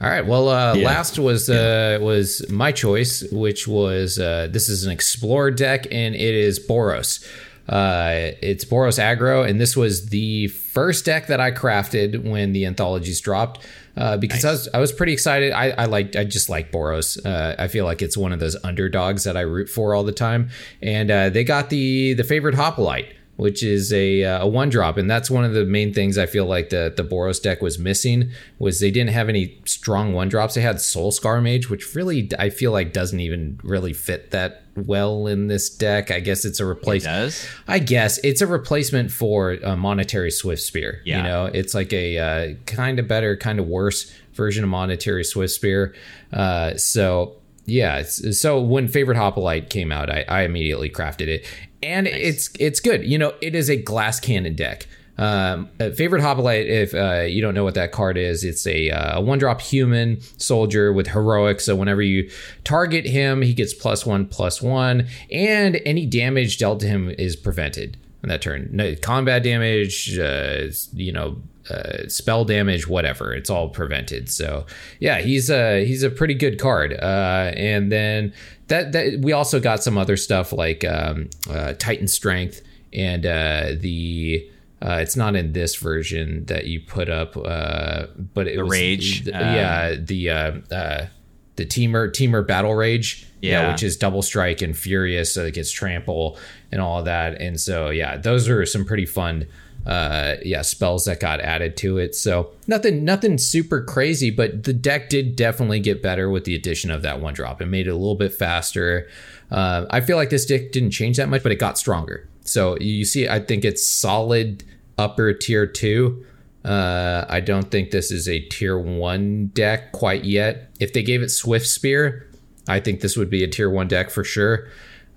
All 0.00 0.08
right. 0.08 0.24
Well, 0.26 0.48
uh, 0.48 0.74
Yeah. 0.74 0.86
last 0.86 1.18
was 1.18 1.50
uh, 1.50 1.98
was 2.00 2.48
my 2.50 2.72
choice, 2.72 3.22
which 3.32 3.66
was 3.68 4.18
uh, 4.18 4.48
this 4.50 4.68
is 4.68 4.84
an 4.84 4.92
explorer 4.92 5.50
deck, 5.50 5.86
and 5.90 6.14
it 6.14 6.34
is 6.34 6.58
Boros. 6.60 7.24
Uh, 7.70 8.32
it's 8.42 8.64
Boros 8.64 8.98
aggro, 8.98 9.48
and 9.48 9.60
this 9.60 9.76
was 9.76 10.08
the 10.08 10.48
first 10.48 11.04
deck 11.04 11.28
that 11.28 11.38
I 11.38 11.52
crafted 11.52 12.28
when 12.28 12.52
the 12.52 12.66
anthologies 12.66 13.20
dropped. 13.20 13.64
Uh, 13.96 14.16
because 14.16 14.44
I 14.44 14.50
was 14.50 14.68
I 14.74 14.78
was 14.78 14.92
pretty 14.92 15.12
excited. 15.12 15.52
I, 15.52 15.70
I 15.70 15.84
like 15.84 16.16
I 16.16 16.24
just 16.24 16.48
like 16.48 16.72
Boros. 16.72 17.24
Uh, 17.24 17.54
I 17.58 17.68
feel 17.68 17.84
like 17.84 18.02
it's 18.02 18.16
one 18.16 18.32
of 18.32 18.40
those 18.40 18.56
underdogs 18.64 19.24
that 19.24 19.36
I 19.36 19.42
root 19.42 19.68
for 19.68 19.94
all 19.94 20.04
the 20.04 20.12
time. 20.12 20.50
And 20.82 21.10
uh, 21.10 21.30
they 21.30 21.44
got 21.44 21.70
the 21.70 22.14
the 22.14 22.24
favored 22.24 22.54
hoplite, 22.54 23.14
which 23.40 23.62
is 23.62 23.90
a, 23.90 24.22
uh, 24.22 24.44
a 24.44 24.46
one 24.46 24.68
drop, 24.68 24.98
and 24.98 25.10
that's 25.10 25.30
one 25.30 25.44
of 25.46 25.54
the 25.54 25.64
main 25.64 25.94
things 25.94 26.18
I 26.18 26.26
feel 26.26 26.44
like 26.44 26.68
the 26.68 26.92
the 26.94 27.02
Boros 27.02 27.42
deck 27.42 27.62
was 27.62 27.78
missing 27.78 28.30
was 28.58 28.80
they 28.80 28.90
didn't 28.90 29.10
have 29.10 29.30
any 29.30 29.58
strong 29.64 30.12
one 30.12 30.28
drops. 30.28 30.54
They 30.54 30.60
had 30.60 30.78
Soul 30.78 31.10
Scar 31.10 31.40
Mage, 31.40 31.70
which 31.70 31.94
really 31.94 32.30
I 32.38 32.50
feel 32.50 32.70
like 32.70 32.92
doesn't 32.92 33.18
even 33.18 33.58
really 33.62 33.94
fit 33.94 34.30
that 34.32 34.64
well 34.76 35.26
in 35.26 35.46
this 35.46 35.70
deck. 35.70 36.10
I 36.10 36.20
guess 36.20 36.44
it's 36.44 36.60
a 36.60 36.66
replacement. 36.66 37.16
does? 37.16 37.46
I 37.66 37.78
guess 37.78 38.18
it's 38.18 38.42
a 38.42 38.46
replacement 38.46 39.10
for 39.10 39.52
a 39.52 39.74
Monastery 39.74 40.30
Swiftspear. 40.30 41.00
Yeah. 41.06 41.16
You 41.16 41.22
know, 41.22 41.46
it's 41.46 41.74
like 41.74 41.94
a 41.94 42.18
uh, 42.18 42.54
kind 42.66 42.98
of 42.98 43.08
better, 43.08 43.38
kind 43.38 43.58
of 43.58 43.66
worse 43.66 44.12
version 44.34 44.64
of 44.64 44.70
Monastery 44.70 45.22
Swiftspear. 45.22 45.94
Uh, 46.30 46.76
so 46.76 47.36
yeah, 47.64 48.02
so 48.02 48.60
when 48.60 48.88
favored 48.88 49.16
Hoplite 49.16 49.70
came 49.70 49.92
out, 49.92 50.10
I, 50.10 50.24
I 50.28 50.42
immediately 50.42 50.90
crafted 50.90 51.28
it, 51.28 51.46
and 51.82 52.06
it's 52.06 52.50
it's 52.58 52.80
good. 52.80 53.04
You 53.04 53.18
know, 53.18 53.34
it 53.40 53.54
is 53.54 53.68
a 53.70 53.76
glass 53.76 54.20
cannon 54.20 54.54
deck. 54.54 54.86
Um, 55.18 55.68
favored 55.78 56.22
hoplite, 56.22 56.66
if 56.66 56.94
uh, 56.94 57.26
you 57.28 57.42
don't 57.42 57.54
know 57.54 57.62
what 57.62 57.74
that 57.74 57.92
card 57.92 58.16
is, 58.16 58.42
it's 58.42 58.66
a, 58.66 58.88
uh, 58.88 59.18
a 59.18 59.20
one 59.20 59.38
drop 59.38 59.60
human 59.60 60.22
soldier 60.38 60.94
with 60.94 61.08
heroic. 61.08 61.60
So 61.60 61.76
whenever 61.76 62.00
you 62.00 62.30
target 62.64 63.04
him, 63.04 63.42
he 63.42 63.52
gets 63.52 63.74
plus 63.74 64.06
one, 64.06 64.26
plus 64.26 64.62
one, 64.62 65.08
and 65.30 65.78
any 65.84 66.06
damage 66.06 66.56
dealt 66.56 66.80
to 66.80 66.86
him 66.86 67.10
is 67.10 67.36
prevented 67.36 67.98
on 68.22 68.30
that 68.30 68.40
turn. 68.40 68.70
No 68.72 68.94
combat 68.96 69.42
damage, 69.42 70.18
uh, 70.18 70.68
you 70.94 71.12
know, 71.12 71.42
uh, 71.70 72.08
spell 72.08 72.44
damage, 72.44 72.88
whatever. 72.88 73.32
It's 73.32 73.50
all 73.50 73.68
prevented. 73.68 74.28
So 74.30 74.66
yeah, 74.98 75.20
he's 75.20 75.50
a 75.50 75.84
he's 75.86 76.02
a 76.02 76.10
pretty 76.10 76.34
good 76.34 76.58
card. 76.58 76.92
Uh, 76.92 77.52
and 77.56 77.90
then 77.92 78.32
that 78.68 78.92
that 78.92 79.20
we 79.20 79.32
also 79.32 79.60
got 79.60 79.82
some 79.82 79.96
other 79.98 80.16
stuff 80.16 80.52
like 80.52 80.84
um, 80.84 81.30
uh, 81.48 81.74
Titan 81.78 82.08
Strength 82.08 82.62
and 82.92 83.24
uh, 83.26 83.72
the. 83.78 84.48
Uh, 84.82 84.98
it's 85.02 85.14
not 85.14 85.36
in 85.36 85.52
this 85.52 85.76
version 85.76 86.46
that 86.46 86.64
you 86.64 86.80
put 86.80 87.10
up, 87.10 87.36
uh, 87.36 88.06
but 88.32 88.48
it 88.48 88.56
The 88.56 88.62
was 88.64 88.70
Rage, 88.72 89.24
the- 89.24 89.36
uh, 89.36 89.54
yeah, 89.54 89.94
the 89.94 91.10
the 91.56 91.66
Temur 91.66 92.10
Temur 92.10 92.46
battle 92.46 92.74
rage, 92.74 93.26
Yeah. 93.42 93.70
which 93.72 93.82
is 93.82 93.98
double 93.98 94.22
strike 94.22 94.62
and 94.62 94.74
furious, 94.74 95.34
so 95.34 95.44
it 95.44 95.52
gets 95.52 95.70
trample 95.70 96.38
and 96.72 96.80
all 96.80 97.02
that. 97.02 97.38
And 97.42 97.60
so 97.60 97.90
yeah, 97.90 98.16
those 98.16 98.48
are 98.48 98.64
some 98.64 98.86
pretty 98.86 99.04
fun 99.04 99.46
uh 99.86 100.36
yeah 100.44 100.62
spells 100.62 101.06
that 101.06 101.20
got 101.20 101.40
added 101.40 101.76
to 101.78 101.98
it. 101.98 102.14
So 102.14 102.52
nothing 102.66 103.04
nothing 103.04 103.38
super 103.38 103.82
crazy 103.82 104.30
but 104.30 104.64
the 104.64 104.72
deck 104.72 105.08
did 105.08 105.36
definitely 105.36 105.80
get 105.80 106.02
better 106.02 106.28
with 106.28 106.44
the 106.44 106.54
addition 106.54 106.90
of 106.90 107.02
that 107.02 107.20
one 107.20 107.34
drop. 107.34 107.60
It 107.62 107.66
made 107.66 107.86
it 107.86 107.90
a 107.90 107.96
little 107.96 108.16
bit 108.16 108.34
faster. 108.34 109.08
Uh, 109.50 109.86
i 109.90 110.00
feel 110.00 110.16
like 110.16 110.30
this 110.30 110.46
deck 110.46 110.70
didn't 110.70 110.92
change 110.92 111.16
that 111.16 111.28
much 111.28 111.42
but 111.42 111.52
it 111.52 111.56
got 111.58 111.78
stronger. 111.78 112.28
So 112.44 112.76
you 112.78 113.04
see 113.04 113.28
i 113.28 113.40
think 113.40 113.64
it's 113.64 113.86
solid 113.86 114.64
upper 114.98 115.32
tier 115.32 115.66
two. 115.66 116.24
Uh, 116.64 117.24
I 117.28 117.40
don't 117.40 117.70
think 117.70 117.90
this 117.90 118.10
is 118.10 118.28
a 118.28 118.40
tier 118.40 118.78
one 118.78 119.46
deck 119.54 119.92
quite 119.92 120.24
yet. 120.24 120.70
If 120.78 120.92
they 120.92 121.02
gave 121.02 121.22
it 121.22 121.26
Swiftspear, 121.26 122.26
I 122.68 122.80
think 122.80 123.00
this 123.00 123.16
would 123.16 123.30
be 123.30 123.42
a 123.42 123.48
tier 123.48 123.70
one 123.70 123.88
deck 123.88 124.10
for 124.10 124.24
sure. 124.24 124.68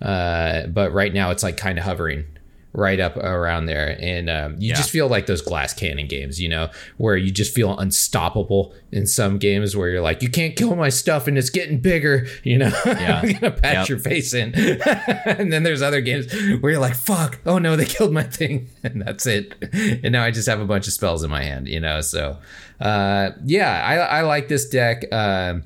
Uh, 0.01 0.67
but 0.67 0.93
right 0.93 1.13
now 1.13 1.31
it's 1.31 1.43
like 1.43 1.57
kind 1.57 1.77
of 1.77 1.83
hovering 1.83 2.25
right 2.73 2.99
up 2.99 3.15
around 3.17 3.67
there. 3.67 3.95
And 4.01 4.29
um, 4.29 4.55
you 4.59 4.69
Yeah. 4.69 4.75
just 4.75 4.89
feel 4.89 5.07
like 5.07 5.27
those 5.27 5.41
glass 5.41 5.73
cannon 5.73 6.07
games, 6.07 6.41
you 6.41 6.49
know, 6.49 6.69
where 6.97 7.15
you 7.15 7.29
just 7.31 7.53
feel 7.53 7.77
unstoppable 7.77 8.73
in 8.91 9.05
some 9.05 9.37
games 9.37 9.75
where 9.77 9.89
you're 9.89 10.01
like, 10.01 10.21
you 10.23 10.29
can't 10.29 10.55
kill 10.55 10.75
my 10.75 10.89
stuff 10.89 11.27
and 11.27 11.37
it's 11.37 11.51
getting 11.51 11.79
bigger, 11.79 12.25
you 12.43 12.57
know, 12.57 12.71
Yeah. 12.85 13.21
I'm 13.23 13.29
going 13.33 13.39
to 13.41 13.51
patch 13.51 13.73
Yep. 13.75 13.89
your 13.89 13.99
face 13.99 14.33
in. 14.33 14.53
and 15.25 15.53
then 15.53 15.61
there's 15.63 15.81
other 15.83 16.01
games 16.01 16.33
where 16.61 16.71
you're 16.71 16.81
like, 16.81 16.95
fuck, 16.95 17.39
oh 17.45 17.59
no, 17.59 17.75
they 17.75 17.85
killed 17.85 18.11
my 18.13 18.23
thing. 18.23 18.69
And 18.83 19.01
that's 19.01 19.25
it. 19.25 19.53
And 19.71 20.11
now 20.11 20.23
I 20.23 20.31
just 20.31 20.47
have 20.49 20.59
a 20.59 20.65
bunch 20.65 20.87
of 20.87 20.93
spells 20.93 21.23
in 21.23 21.29
my 21.29 21.43
hand, 21.43 21.67
you 21.67 21.79
know? 21.79 22.01
So, 22.01 22.37
uh, 22.81 23.31
yeah, 23.45 23.81
I, 23.85 23.95
I 24.19 24.21
like 24.23 24.47
this 24.49 24.67
deck. 24.67 25.05
Um, 25.13 25.63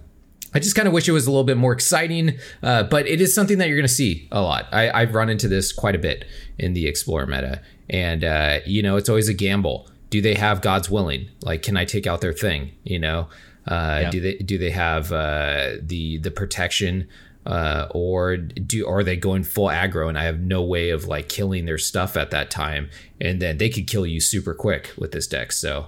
I 0.54 0.60
just 0.60 0.76
kind 0.76 0.88
of 0.88 0.94
wish 0.94 1.08
it 1.08 1.12
was 1.12 1.28
a 1.28 1.30
little 1.32 1.44
bit 1.44 1.58
more 1.58 1.74
exciting, 1.74 2.38
uh, 2.64 2.84
but 2.84 3.06
it 3.08 3.20
is 3.22 3.34
something 3.36 3.58
that 3.58 3.68
you're 3.68 3.78
going 3.78 3.88
to 3.88 3.94
see 3.94 4.28
a 4.32 4.42
lot. 4.42 4.68
I, 4.72 4.90
I've 4.90 5.14
run 5.14 5.30
into 5.30 5.48
this 5.48 5.72
quite 5.74 5.96
a 5.96 6.00
bit 6.00 6.26
in 6.58 6.74
the 6.74 6.88
Explorer 6.88 7.26
meta, 7.28 7.62
and 7.90 8.24
uh, 8.24 8.60
you 8.66 8.82
know 8.82 8.96
it's 8.96 9.10
always 9.10 9.30
a 9.30 9.34
gamble. 9.34 9.88
Do 10.10 10.22
they 10.22 10.36
have 10.36 10.62
God's 10.62 10.90
willing? 10.90 11.28
Like, 11.44 11.64
can 11.64 11.76
I 11.76 11.84
take 11.86 12.08
out 12.08 12.22
their 12.22 12.32
thing? 12.34 12.72
You 12.86 13.00
know, 13.00 13.28
uh, 13.68 14.00
Yeah. 14.04 14.10
do 14.10 14.22
they 14.22 14.36
do 14.38 14.58
they 14.58 14.72
have 14.72 15.12
uh, 15.12 15.72
the 15.82 16.18
the 16.20 16.32
protection? 16.32 17.08
Uh, 17.46 17.88
or 17.92 18.36
do 18.36 18.86
are 18.86 19.04
they 19.06 19.16
going 19.16 19.42
full 19.42 19.70
aggro 19.70 20.10
and 20.10 20.18
I 20.20 20.26
have 20.26 20.42
no 20.42 20.62
way 20.62 20.90
of 20.90 21.06
like 21.06 21.30
killing 21.30 21.64
their 21.64 21.78
stuff 21.78 22.18
at 22.18 22.30
that 22.32 22.52
time 22.52 22.90
and 23.22 23.42
then 23.42 23.58
they 23.58 23.70
could 23.70 23.88
kill 23.88 24.06
you 24.06 24.20
super 24.20 24.54
quick 24.54 24.92
with 24.98 25.14
this 25.14 25.28
deck 25.28 25.54
so 25.54 25.88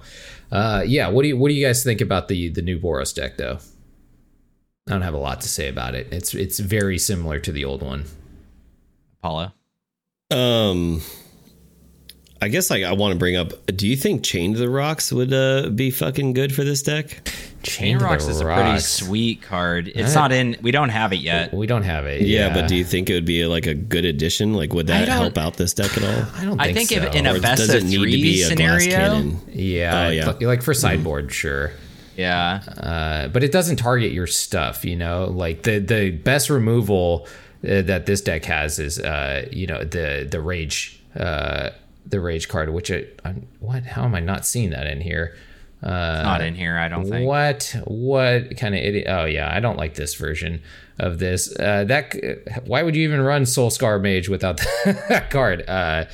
uh, 0.54 0.84
yeah 0.88 1.10
what 1.10 1.24
do 1.24 1.28
you 1.28 1.38
what 1.38 1.50
do 1.50 1.56
you 1.56 1.66
guys 1.68 1.84
think 1.84 2.00
about 2.00 2.30
the 2.30 2.48
the 2.48 2.62
new 2.62 2.80
Boros 2.80 3.14
deck 3.14 3.36
though 3.36 3.60
I 4.90 4.94
don't 4.94 5.02
have 5.04 5.14
a 5.14 5.18
lot 5.18 5.42
to 5.42 5.48
say 5.48 5.68
about 5.70 5.94
it. 5.96 6.08
It's 6.12 6.34
it's 6.34 6.60
very 6.60 6.98
similar 6.98 7.40
to 7.40 7.52
the 7.52 7.64
old 7.66 7.82
one. 7.84 8.06
Apollo. 9.22 9.52
Um, 10.32 11.02
I 12.42 12.48
guess 12.48 12.70
like 12.70 12.84
I 12.84 12.94
want 12.94 13.14
to 13.14 13.20
bring 13.20 13.36
up. 13.36 13.52
Do 13.68 13.88
you 13.88 13.96
think 13.96 14.24
Chain 14.24 14.54
to 14.54 14.60
the 14.60 14.70
Rocks 14.70 15.12
would 15.12 15.32
uh, 15.34 15.70
be 15.70 15.92
fucking 15.92 16.34
good 16.34 16.54
for 16.54 16.64
this 16.64 16.82
deck? 16.82 17.30
Chain 17.62 17.98
Rocks 18.00 18.26
is 18.28 18.40
a 18.40 18.46
pretty 18.46 18.80
sweet 18.80 19.42
card. 19.42 19.90
It's 19.94 20.16
Uh, 20.16 20.22
not 20.22 20.32
in. 20.32 20.56
We 20.62 20.72
don't 20.72 20.90
have 20.90 21.12
it 21.14 21.18
yet. 21.20 21.54
We 21.54 21.68
don't 21.68 21.84
have 21.84 22.06
it. 22.06 22.22
Yeah, 22.22 22.54
but 22.54 22.68
do 22.70 22.76
you 22.76 22.86
think 22.86 23.10
it 23.10 23.14
would 23.16 23.26
be 23.26 23.46
like 23.46 23.68
a 23.68 23.74
good 23.74 24.06
addition? 24.06 24.54
Like, 24.54 24.74
would 24.74 24.88
that 24.88 25.08
help 25.10 25.38
out 25.38 25.58
this 25.58 25.74
deck 25.74 25.96
at 25.98 26.04
all? 26.04 26.26
I 26.36 26.46
don't. 26.46 26.60
I 26.62 26.74
Think, 26.74 26.90
think 26.90 27.04
if 27.04 27.16
in 27.16 27.26
a 27.28 27.36
Or 27.36 27.40
best 27.42 27.60
does 27.60 27.70
of 27.70 27.76
it 27.76 27.84
need 27.84 27.92
to 27.98 28.02
three 28.02 28.12
be 28.22 28.42
a 28.44 28.56
glass 28.56 28.82
scenario, 28.84 28.90
cannon? 28.96 29.40
yeah, 29.52 30.06
Oh, 30.08 30.10
yeah. 30.10 30.26
like- 30.28 30.42
like 30.42 30.62
for 30.64 30.74
sideboard, 30.74 31.32
sure. 31.34 31.74
Yeah, 32.20 32.62
Uh, 32.78 33.28
but 33.30 33.44
it 33.44 33.52
doesn't 33.52 33.78
target 33.78 34.12
your 34.12 34.28
stuff. 34.28 34.84
You 34.86 34.96
know, 34.96 35.26
like 35.26 35.64
the 35.64 35.80
the 35.80 36.12
best 36.12 36.50
removal 36.50 37.28
uh, 37.64 37.82
that 37.84 38.06
this 38.06 38.22
deck 38.22 38.46
has 38.46 38.80
is 38.80 39.00
uh, 39.00 39.48
you 39.52 39.68
know 39.68 39.84
the 39.84 40.28
the 40.30 40.42
rage 40.42 41.02
uh, 41.16 41.70
the 42.06 42.20
rage 42.20 42.48
card. 42.48 42.70
Which 42.74 42.90
it 42.90 43.20
I'm, 43.26 43.48
what? 43.60 43.84
How 43.86 44.04
am 44.04 44.16
I 44.16 44.20
not 44.20 44.46
seeing 44.46 44.72
that 44.72 44.88
in 44.88 45.02
here? 45.02 45.36
Uh, 45.82 46.22
not 46.24 46.42
in 46.42 46.56
here. 46.56 46.78
I 46.78 46.90
don't 46.90 47.06
think. 47.10 47.26
What 47.28 47.76
what 47.86 48.58
kind 48.58 48.76
of 48.76 48.82
idiot? 48.82 49.08
Oh 49.10 49.26
yeah, 49.26 49.50
I 49.56 49.60
don't 49.62 49.78
like 49.78 49.96
this 49.96 50.16
version 50.16 50.62
of 50.98 51.20
this. 51.20 51.58
Uh, 51.58 51.86
that 51.86 52.16
why 52.66 52.84
would 52.84 52.96
you 52.96 53.04
even 53.08 53.22
run 53.22 53.46
Soul 53.46 53.70
Scar 53.70 53.98
Mage 54.00 54.28
without 54.28 54.58
that 54.86 55.30
card? 55.30 55.64
Uh, 55.70 56.06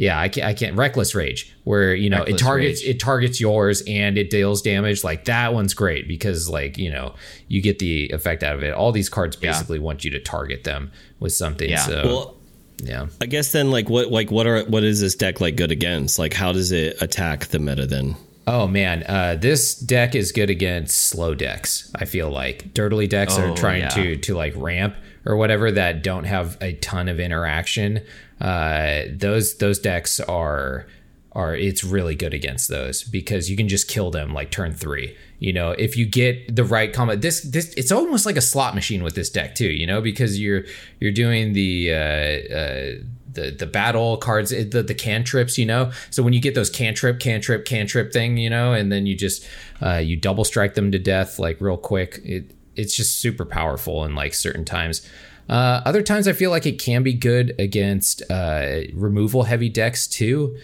yeah, 0.00 0.18
I 0.18 0.28
can't. 0.30 0.46
I 0.46 0.54
can't. 0.54 0.76
Reckless 0.76 1.14
Rage, 1.14 1.54
where 1.64 1.94
you 1.94 2.08
know 2.08 2.20
Reckless 2.20 2.40
it 2.40 2.44
targets 2.44 2.82
Rage. 2.82 2.94
it 2.96 3.00
targets 3.00 3.40
yours 3.40 3.82
and 3.86 4.16
it 4.16 4.30
deals 4.30 4.62
damage. 4.62 5.04
Like 5.04 5.26
that 5.26 5.52
one's 5.52 5.74
great 5.74 6.08
because 6.08 6.48
like 6.48 6.78
you 6.78 6.90
know 6.90 7.14
you 7.48 7.60
get 7.60 7.78
the 7.78 8.08
effect 8.08 8.42
out 8.42 8.56
of 8.56 8.62
it. 8.62 8.72
All 8.72 8.92
these 8.92 9.10
cards 9.10 9.36
Yeah. 9.40 9.50
basically 9.52 9.78
want 9.78 10.04
you 10.04 10.10
to 10.12 10.18
target 10.20 10.64
them 10.64 10.90
with 11.18 11.32
something. 11.34 11.68
Yeah. 11.68 11.80
So 11.86 12.02
Well, 12.06 12.36
yeah. 12.82 13.06
I 13.20 13.26
guess 13.26 13.52
then 13.52 13.70
like 13.70 13.90
what 13.90 14.10
like 14.10 14.30
what 14.30 14.46
are 14.46 14.64
what 14.64 14.84
is 14.84 15.02
this 15.02 15.14
deck 15.14 15.38
like 15.40 15.56
good 15.56 15.70
against? 15.70 16.18
Like, 16.18 16.32
how 16.32 16.52
does 16.52 16.72
it 16.72 17.00
attack 17.02 17.46
the 17.48 17.58
meta 17.58 17.84
then? 17.86 18.16
Oh 18.46 18.66
man, 18.66 19.04
uh, 19.06 19.36
this 19.38 19.74
deck 19.74 20.14
is 20.14 20.32
good 20.32 20.48
against 20.48 20.96
slow 20.96 21.34
decks. 21.34 21.92
I 21.94 22.06
feel 22.06 22.30
like 22.30 22.72
dirtly 22.72 23.06
decks 23.08 23.36
Oh, 23.38 23.52
are 23.52 23.54
trying 23.56 23.82
yeah. 23.82 23.88
to 23.90 24.16
to 24.16 24.34
like 24.34 24.54
ramp 24.56 24.94
or 25.24 25.36
whatever 25.36 25.70
that 25.70 26.02
don't 26.02 26.24
have 26.24 26.56
a 26.60 26.74
ton 26.74 27.08
of 27.08 27.20
interaction. 27.20 28.00
Uh, 28.40 29.02
those 29.10 29.58
those 29.58 29.78
decks 29.78 30.20
are 30.20 30.86
are 31.32 31.54
it's 31.54 31.84
really 31.84 32.14
good 32.14 32.34
against 32.34 32.68
those 32.68 33.04
because 33.04 33.50
you 33.50 33.56
can 33.56 33.68
just 33.68 33.88
kill 33.88 34.10
them 34.10 34.32
like 34.32 34.50
turn 34.50 34.72
three. 34.72 35.16
You 35.38 35.52
know, 35.52 35.70
if 35.70 35.96
you 35.96 36.06
get 36.06 36.54
the 36.54 36.64
right 36.64 36.92
combo, 36.92 37.16
this 37.16 37.42
this 37.42 37.72
it's 37.74 37.92
almost 37.92 38.26
like 38.26 38.36
a 38.36 38.42
slot 38.42 38.74
machine 38.74 39.02
with 39.02 39.14
this 39.14 39.30
deck 39.30 39.54
too. 39.54 39.70
You 39.70 39.86
know, 39.86 40.00
because 40.00 40.40
you're 40.40 40.64
you're 40.98 41.12
doing 41.12 41.52
the. 41.52 41.92
Uh, 41.92 42.54
uh, 42.54 43.04
the 43.32 43.52
the 43.52 43.66
battle 43.66 44.16
cards 44.16 44.50
the 44.50 44.82
the 44.82 44.92
cantrips 44.92 45.56
you 45.56 45.64
know 45.64 45.92
so 46.10 46.20
when 46.20 46.32
you 46.32 46.40
get 46.40 46.56
those 46.56 46.68
cantrip 46.68 47.20
cantrip 47.20 47.64
cantrip 47.64 48.12
thing 48.12 48.36
you 48.36 48.50
know 48.50 48.72
and 48.72 48.90
then 48.90 49.06
you 49.06 49.14
just 49.14 49.46
uh, 49.82 49.98
you 49.98 50.16
double 50.16 50.44
strike 50.44 50.74
them 50.74 50.90
to 50.90 50.98
death 50.98 51.38
like 51.38 51.60
real 51.60 51.76
quick 51.76 52.20
it 52.24 52.50
it's 52.80 52.94
just 52.94 53.18
super 53.18 53.44
powerful 53.44 54.04
in 54.04 54.14
like 54.14 54.34
certain 54.34 54.64
times 54.64 55.06
uh, 55.48 55.82
other 55.84 56.00
times 56.00 56.28
I 56.28 56.32
feel 56.32 56.50
like 56.50 56.64
it 56.64 56.78
can 56.78 57.02
be 57.02 57.12
good 57.12 57.56
against 57.58 58.22
uh, 58.30 58.82
removal 58.94 59.42
heavy 59.42 59.68
decks 59.68 60.06
too 60.06 60.56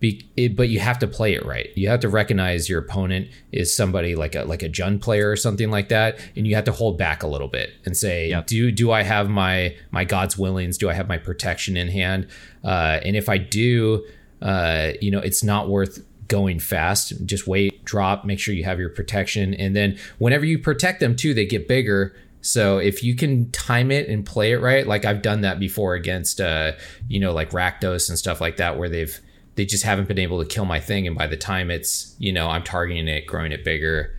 be, 0.00 0.28
it, 0.36 0.54
but 0.54 0.68
you 0.68 0.78
have 0.78 0.98
to 1.00 1.06
play 1.06 1.34
it 1.34 1.44
right. 1.44 1.70
You 1.76 1.88
have 1.88 2.00
to 2.00 2.08
recognize 2.08 2.68
your 2.68 2.78
opponent 2.78 3.28
is 3.50 3.74
somebody 3.74 4.14
like 4.14 4.34
a 4.34 4.44
like 4.44 4.62
a 4.62 4.68
Jund 4.68 5.00
player 5.00 5.30
or 5.30 5.36
something 5.36 5.70
like 5.70 5.88
that, 5.88 6.20
and 6.36 6.46
you 6.46 6.54
have 6.54 6.64
to 6.64 6.72
hold 6.72 6.98
back 6.98 7.22
a 7.22 7.26
little 7.26 7.48
bit 7.48 7.72
and 7.84 7.96
say, 7.96 8.28
Yep. 8.28 8.46
do 8.46 8.70
do 8.70 8.92
I 8.92 9.02
have 9.02 9.28
my 9.28 9.74
my 9.90 10.04
God's 10.04 10.38
willings? 10.38 10.78
Do 10.78 10.88
I 10.88 10.92
have 10.92 11.08
my 11.08 11.18
protection 11.18 11.76
in 11.76 11.88
hand? 11.88 12.28
Uh, 12.62 13.00
and 13.04 13.16
if 13.16 13.28
I 13.28 13.38
do, 13.38 14.04
uh, 14.40 14.92
you 15.00 15.10
know, 15.10 15.18
it's 15.18 15.42
not 15.42 15.68
worth 15.68 16.04
going 16.28 16.60
fast. 16.60 17.26
Just 17.26 17.46
wait, 17.46 17.84
drop, 17.84 18.24
make 18.24 18.38
sure 18.38 18.54
you 18.54 18.64
have 18.64 18.78
your 18.78 18.90
protection, 18.90 19.54
and 19.54 19.74
then 19.74 19.98
whenever 20.18 20.44
you 20.44 20.58
protect 20.58 21.00
them 21.00 21.16
too, 21.16 21.34
they 21.34 21.46
get 21.46 21.66
bigger. 21.66 22.14
So 22.40 22.78
if 22.78 23.02
you 23.02 23.16
can 23.16 23.50
time 23.50 23.90
it 23.90 24.08
and 24.08 24.24
play 24.24 24.52
it 24.52 24.60
right, 24.60 24.86
like 24.86 25.04
I've 25.04 25.22
done 25.22 25.40
that 25.40 25.58
before 25.58 25.94
against 25.94 26.40
uh, 26.40 26.72
you 27.08 27.18
know, 27.18 27.32
like 27.32 27.50
Rakdos 27.50 28.08
and 28.08 28.18
stuff 28.18 28.40
like 28.40 28.58
that, 28.58 28.78
where 28.78 28.88
they've 28.88 29.18
they 29.56 29.64
just 29.64 29.82
haven't 29.84 30.06
been 30.06 30.20
able 30.20 30.38
to 30.40 30.46
kill 30.46 30.64
my 30.64 30.78
thing, 30.78 31.06
and 31.06 31.16
by 31.16 31.26
the 31.26 31.36
time 31.36 31.70
it's 31.70 32.14
you 32.18 32.32
know 32.32 32.48
I'm 32.48 32.62
targeting 32.62 33.08
it, 33.08 33.26
growing 33.26 33.52
it 33.52 33.64
bigger. 33.64 34.14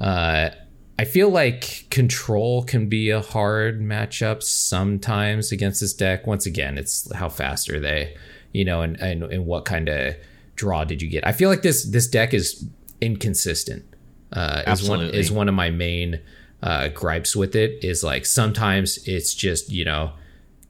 Uh, 0.00 0.50
I 0.98 1.04
feel 1.04 1.28
like 1.28 1.86
control 1.90 2.62
can 2.62 2.88
be 2.88 3.10
a 3.10 3.20
hard 3.20 3.80
matchup 3.80 4.42
sometimes 4.42 5.52
against 5.52 5.80
this 5.80 5.92
deck. 5.92 6.26
Once 6.26 6.46
again, 6.46 6.78
it's 6.78 7.12
how 7.14 7.28
fast 7.28 7.68
are 7.68 7.80
they, 7.80 8.16
you 8.52 8.64
know, 8.64 8.82
and 8.82 8.98
and, 9.00 9.24
and 9.24 9.44
what 9.44 9.64
kind 9.64 9.88
of 9.88 10.14
draw 10.56 10.84
did 10.84 11.00
you 11.02 11.08
get? 11.08 11.26
I 11.26 11.32
feel 11.32 11.48
like 11.50 11.62
this 11.62 11.84
this 11.84 12.08
deck 12.08 12.34
is 12.34 12.66
inconsistent. 13.00 13.84
Uh, 14.32 14.62
is 14.66 14.88
one 14.88 15.00
is 15.02 15.30
one 15.30 15.48
of 15.48 15.54
my 15.54 15.70
main 15.70 16.20
uh, 16.62 16.88
gripes 16.88 17.36
with 17.36 17.54
it. 17.54 17.84
Is 17.84 18.02
like 18.02 18.26
sometimes 18.26 18.98
it's 19.06 19.34
just 19.34 19.70
you 19.70 19.84
know 19.84 20.12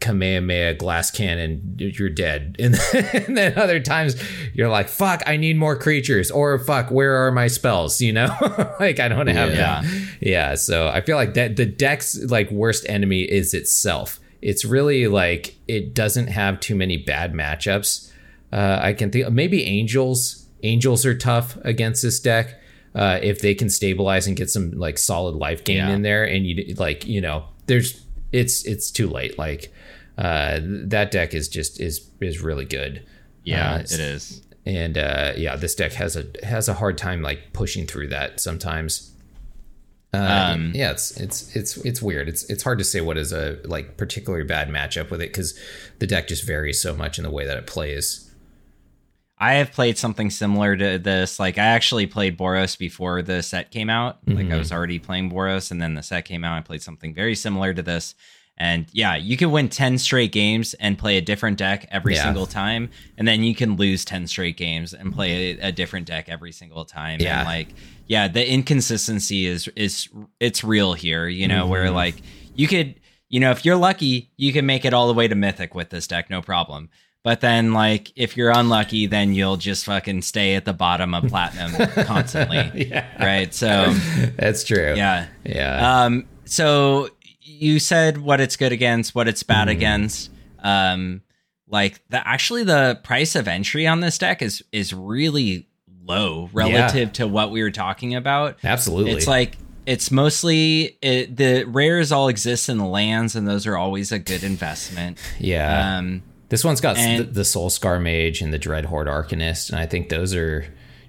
Kamehameha 0.01 0.75
glass 0.75 1.11
cannon, 1.11 1.75
you're 1.79 2.11
dead. 2.11 2.57
And 2.61 2.75
then, 2.75 3.25
and 3.27 3.37
then 3.37 3.59
other 3.59 3.81
times 3.81 4.17
you're 4.55 4.69
like, 4.69 4.89
fuck, 4.89 5.23
I 5.27 5.37
need 5.37 5.57
more 5.57 5.77
creatures. 5.77 6.31
Or 6.31 6.59
fuck, 6.59 6.91
where 6.91 7.27
are 7.27 7.33
my 7.33 7.47
spells? 7.49 8.01
You 8.07 8.13
know? 8.13 8.29
like 8.79 9.01
I 9.01 9.09
don't 9.09 9.27
have 9.29 9.55
Yeah. 9.55 9.81
them. 9.83 10.09
Yeah. 10.21 10.55
So 10.57 10.89
I 10.89 11.01
feel 11.01 11.17
like 11.17 11.35
that 11.35 11.57
the 11.57 11.67
deck's 11.67 12.19
like 12.25 12.51
worst 12.51 12.85
enemy 12.89 13.23
is 13.23 13.55
itself. 13.55 14.21
It's 14.43 14.65
really 14.65 15.09
like 15.09 15.57
it 15.67 15.95
doesn't 15.95 16.27
have 16.29 16.61
too 16.61 16.75
many 16.77 16.99
bad 16.99 17.33
matchups. 17.33 18.13
Uh, 18.57 18.79
I 18.81 18.93
can 18.95 19.11
think 19.11 19.31
maybe 19.31 19.65
angels. 19.65 20.47
Angels 20.63 21.05
are 21.05 21.15
tough 21.17 21.59
against 21.63 22.01
this 22.03 22.19
deck. 22.21 22.59
Uh, 22.95 23.19
if 23.23 23.41
they 23.43 23.55
can 23.55 23.69
stabilize 23.69 24.27
and 24.27 24.35
get 24.37 24.49
some 24.49 24.71
like 24.73 24.97
solid 24.97 25.35
life 25.35 25.63
gain 25.65 25.77
Yeah. 25.77 25.91
in 25.91 26.01
there, 26.03 26.25
and 26.25 26.47
you 26.47 26.75
like 26.79 27.07
you 27.07 27.21
know, 27.21 27.45
there's 27.67 28.05
it's 28.33 28.65
it's 28.65 28.91
too 28.91 29.09
late. 29.09 29.39
Like 29.39 29.73
uh, 30.17 30.61
that 30.63 31.11
deck 31.11 31.35
is 31.35 31.49
just 31.49 31.79
is 31.81 32.09
is 32.21 32.41
really 32.41 32.65
good. 32.65 33.05
Yeah, 33.45 33.75
Uh, 33.75 33.79
it 33.81 33.93
is. 33.93 34.43
and 34.65 34.97
uh, 34.97 35.35
yeah, 35.37 35.57
this 35.57 35.75
deck 35.75 35.93
has 35.93 36.17
a 36.17 36.25
has 36.43 36.69
a 36.69 36.75
hard 36.75 36.97
time 36.97 37.21
like 37.21 37.53
pushing 37.53 37.87
through 37.87 38.09
that 38.09 38.41
sometimes. 38.41 39.13
Uh, 40.15 40.53
Um, 40.55 40.73
yeah, 40.75 40.93
it's 40.93 41.11
it's 41.21 41.55
it's 41.55 41.77
it's 41.85 42.01
weird. 42.01 42.29
It's 42.29 42.45
it's 42.49 42.63
hard 42.63 42.79
to 42.79 42.85
say 42.85 43.03
what 43.03 43.19
is 43.19 43.33
a 43.33 43.59
like 43.67 43.99
particularly 43.99 44.45
bad 44.47 44.69
matchup 44.71 45.11
with 45.11 45.21
it 45.21 45.29
because 45.29 45.59
the 45.99 46.07
deck 46.07 46.29
just 46.29 46.47
varies 46.47 46.81
so 46.81 46.97
much 46.97 47.19
in 47.19 47.25
the 47.25 47.31
way 47.31 47.45
that 47.47 47.59
it 47.59 47.67
plays. 47.67 48.23
I 49.39 49.55
have 49.55 49.73
played 49.73 49.99
something 49.99 50.31
similar 50.31 50.77
to 50.77 50.99
this. 50.99 51.39
Like 51.39 51.59
I 51.59 51.65
actually 51.65 52.07
played 52.07 52.39
Boros 52.39 52.79
before 52.79 53.21
the 53.21 53.43
set 53.43 53.71
came 53.71 53.91
out. 53.91 54.19
Like 54.27 54.51
I 54.51 54.57
was 54.57 54.69
mm-hmm. 54.69 54.77
already 54.77 54.99
playing 54.99 55.31
Boros, 55.31 55.71
and 55.71 55.81
then 55.81 55.95
the 55.95 56.03
set 56.03 56.25
came 56.25 56.43
out. 56.43 56.57
I 56.57 56.63
played 56.63 56.83
something 56.83 57.13
very 57.13 57.35
similar 57.35 57.75
to 57.75 57.83
this. 57.83 58.15
And 58.59 58.87
yeah, 58.93 59.17
you 59.17 59.37
can 59.37 59.51
win 59.51 59.69
10 59.69 59.99
straight 59.99 60.33
games 60.33 60.73
and 60.75 60.97
play 60.97 61.19
a 61.19 61.21
different 61.21 61.59
deck 61.59 61.87
every 61.91 62.15
Yeah. 62.15 62.25
single 62.25 62.47
time. 62.47 62.91
And 63.19 63.29
then 63.29 63.43
you 63.43 63.55
can 63.55 63.77
lose 63.77 64.05
10 64.05 64.27
straight 64.27 64.57
games 64.57 64.95
and 64.95 65.13
play 65.13 65.59
a, 65.59 65.69
a 65.69 65.73
different 65.73 66.07
deck 66.07 66.29
every 66.29 66.53
single 66.53 66.87
time. 66.87 67.21
Yeah. 67.21 67.41
And 67.41 67.47
like, 67.47 67.69
yeah, 68.07 68.29
the 68.29 68.51
inconsistency 68.51 69.47
is, 69.47 69.69
is, 69.77 70.09
it's 70.41 70.65
real 70.65 70.95
here, 70.95 71.29
you 71.29 71.47
know, 71.47 71.67
where 71.67 71.87
mm-hmm. 71.87 71.97
like 71.97 72.15
you 72.55 72.67
could, 72.67 72.95
you 73.29 73.41
know, 73.41 73.51
if 73.51 73.67
you're 73.67 73.77
lucky, 73.77 74.31
you 74.39 74.55
can 74.55 74.65
make 74.65 74.87
it 74.87 74.95
all 74.95 75.07
the 75.07 75.15
way 75.15 75.29
to 75.29 75.35
mythic 75.35 75.75
with 75.75 75.91
this 75.91 76.07
deck, 76.07 76.31
no 76.31 76.41
problem. 76.41 76.89
But 77.27 77.41
then, 77.41 77.73
like, 77.73 78.13
if 78.15 78.37
you're 78.37 78.53
unlucky, 78.53 79.09
then 79.09 79.35
you'll 79.35 79.57
just 79.57 79.85
fucking 79.87 80.23
stay 80.23 80.55
at 80.55 80.65
the 80.65 80.73
bottom 80.73 81.13
of 81.13 81.25
platinum 81.27 81.75
constantly. 82.07 82.93
Right. 83.19 83.53
So, 83.53 83.93
That's 84.37 84.63
true. 84.63 84.95
yeah. 84.95 85.27
yeah. 85.45 86.05
Um, 86.05 86.29
so 86.45 87.09
you 87.43 87.81
said 87.81 88.19
what 88.19 88.41
it's 88.41 88.57
good 88.57 88.71
against, 88.71 89.13
what 89.17 89.27
it's 89.27 89.43
bad 89.43 89.67
Mm-hmm. 89.67 89.77
against. 89.77 90.31
Um, 90.61 91.23
like 91.67 92.01
the 92.11 92.25
actually 92.25 92.63
the 92.63 93.01
price 93.03 93.35
of 93.35 93.49
entry 93.49 93.89
on 93.89 93.99
this 93.99 94.19
deck 94.19 94.41
is 94.41 94.63
is 94.71 94.93
really 94.93 95.67
low 96.05 96.49
relative 96.53 97.13
to 97.15 97.27
what 97.27 97.51
we 97.51 97.61
were 97.61 97.73
talking 97.73 98.15
about. 98.15 98.57
Absolutely. 98.63 99.11
It's 99.15 99.27
like 99.27 99.59
it's 99.85 100.13
mostly 100.13 100.97
it, 101.03 101.37
the 101.37 101.65
rares 101.65 102.13
all 102.13 102.29
exist 102.29 102.69
in 102.69 102.79
the 102.79 102.87
lands, 102.87 103.35
and 103.35 103.49
those 103.49 103.67
are 103.67 103.77
always 103.77 104.13
a 104.13 104.21
good 104.21 104.45
investment. 104.45 105.19
yeah. 105.41 105.97
Um, 105.99 106.23
this 106.49 106.65
one's 106.65 106.81
got 106.81 106.97
and- 106.97 107.21
the, 107.21 107.25
the 107.25 107.45
Soul 107.45 107.71
Scar 107.71 107.99
Mage 107.99 108.41
and 108.41 108.53
the 108.53 108.59
Dreadhorde 108.59 109.07
Arcanist, 109.07 109.71
and 109.71 109.79
I 109.79 109.87
think 109.87 110.09
those 110.09 110.35
are 110.35 110.67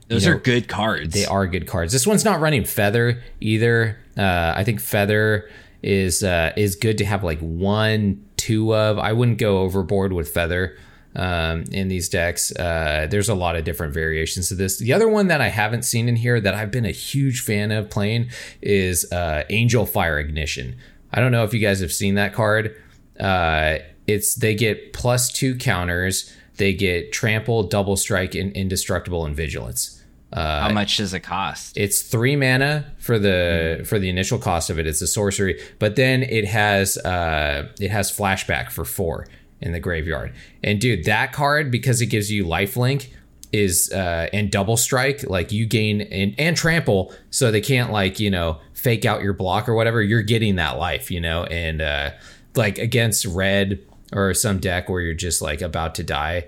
those 0.08 0.26
you 0.26 0.34
are 0.34 0.40
good 0.40 0.68
cards. 0.68 1.14
They 1.14 1.26
are 1.26 1.48
good 1.48 1.68
cards. 1.68 1.92
This 1.94 2.08
one's 2.08 2.24
not 2.24 2.40
running 2.40 2.64
Feather 2.66 3.22
either. 3.42 3.98
Uh, 4.18 4.54
I 4.56 4.64
think 4.64 4.80
Feather 4.80 5.50
is 5.84 6.24
uh, 6.24 6.54
is 6.56 6.76
good 6.76 6.98
to 7.00 7.06
have 7.06 7.24
like 7.24 7.40
one, 7.40 8.26
two 8.38 8.74
of. 8.74 8.98
I 8.98 9.14
wouldn't 9.14 9.38
go 9.38 9.60
overboard 9.60 10.14
with 10.14 10.30
Feather 10.30 10.78
um, 11.16 11.66
in 11.72 11.88
these 11.88 12.10
decks. 12.10 12.56
Uh, 12.56 13.08
there's 13.10 13.30
a 13.30 13.36
lot 13.36 13.56
of 13.56 13.64
different 13.66 13.94
variations 13.94 14.50
to 14.50 14.56
this. 14.56 14.80
The 14.80 14.94
other 14.94 15.08
one 15.08 15.28
that 15.28 15.42
I 15.42 15.50
haven't 15.50 15.84
seen 15.84 16.08
in 16.08 16.16
here 16.16 16.40
that 16.40 16.54
I've 16.54 16.72
been 16.72 16.86
a 16.86 16.92
huge 16.92 17.42
fan 17.42 17.72
of 17.72 17.90
playing 17.90 18.30
is 18.62 19.12
uh, 19.12 19.44
Angel 19.50 19.86
Fire 19.86 20.20
Ignition. 20.20 20.78
I 21.12 21.20
don't 21.20 21.32
know 21.32 21.44
if 21.44 21.54
you 21.54 21.60
guys 21.60 21.82
have 21.82 21.92
seen 21.92 22.16
that 22.16 22.34
card. 22.34 22.76
Uh, 23.20 23.80
it's 24.08 24.36
they 24.36 24.56
get 24.56 24.94
plus 24.94 25.32
two 25.32 25.56
counters. 25.56 26.34
They 26.56 26.74
get 26.74 27.12
trample, 27.12 27.64
double 27.64 27.98
strike, 27.98 28.34
and 28.34 28.52
indestructible 28.54 29.26
and 29.26 29.36
vigilance. 29.36 29.98
How 30.34 30.74
much 30.74 30.98
does 30.98 31.14
it 31.14 31.22
cost? 31.22 31.78
It's 31.78 32.02
three 32.02 32.36
mana 32.36 32.94
for 32.98 33.18
the 33.18 33.86
for 33.88 33.98
the 34.00 34.10
initial 34.10 34.38
cost 34.38 34.70
of 34.70 34.78
it. 34.80 34.86
It's 34.88 35.02
a 35.02 35.08
sorcery, 35.08 35.62
but 35.80 35.96
then 35.96 36.24
it 36.24 36.46
has 36.46 36.98
uh 36.98 37.70
it 37.80 37.92
has 37.92 38.12
flashback 38.12 38.72
for 38.72 38.84
four 38.84 39.28
in 39.62 39.72
the 39.72 39.80
graveyard. 39.80 40.34
And 40.64 40.82
dude, 40.82 41.06
that 41.06 41.32
card 41.32 41.72
because 41.72 42.02
it 42.02 42.08
gives 42.08 42.32
you 42.32 42.46
lifelink 42.46 43.10
is 43.54 43.90
uh 43.94 44.28
and 44.34 44.52
double 44.52 44.76
strike 44.76 45.24
like 45.30 45.54
you 45.54 45.66
gain 45.66 46.02
and, 46.02 46.36
and 46.38 46.58
trample 46.58 47.14
so 47.30 47.50
they 47.50 47.62
can't 47.62 47.94
like 47.94 48.20
you 48.20 48.30
know 48.30 48.60
fake 48.74 49.06
out 49.06 49.22
your 49.24 49.32
block 49.32 49.70
or 49.70 49.74
whatever 49.74 50.02
you're 50.02 50.22
getting 50.22 50.58
that 50.58 50.78
life 50.78 51.10
you 51.10 51.22
know 51.22 51.46
and 51.46 51.82
uh 51.82 52.12
like 52.58 52.78
against 52.78 53.26
red 53.26 53.80
or 54.14 54.34
some 54.34 54.60
deck 54.60 54.90
where 54.90 55.02
you're 55.02 55.14
just 55.14 55.42
like 55.42 55.62
about 55.62 55.94
to 55.96 56.04
die 56.04 56.46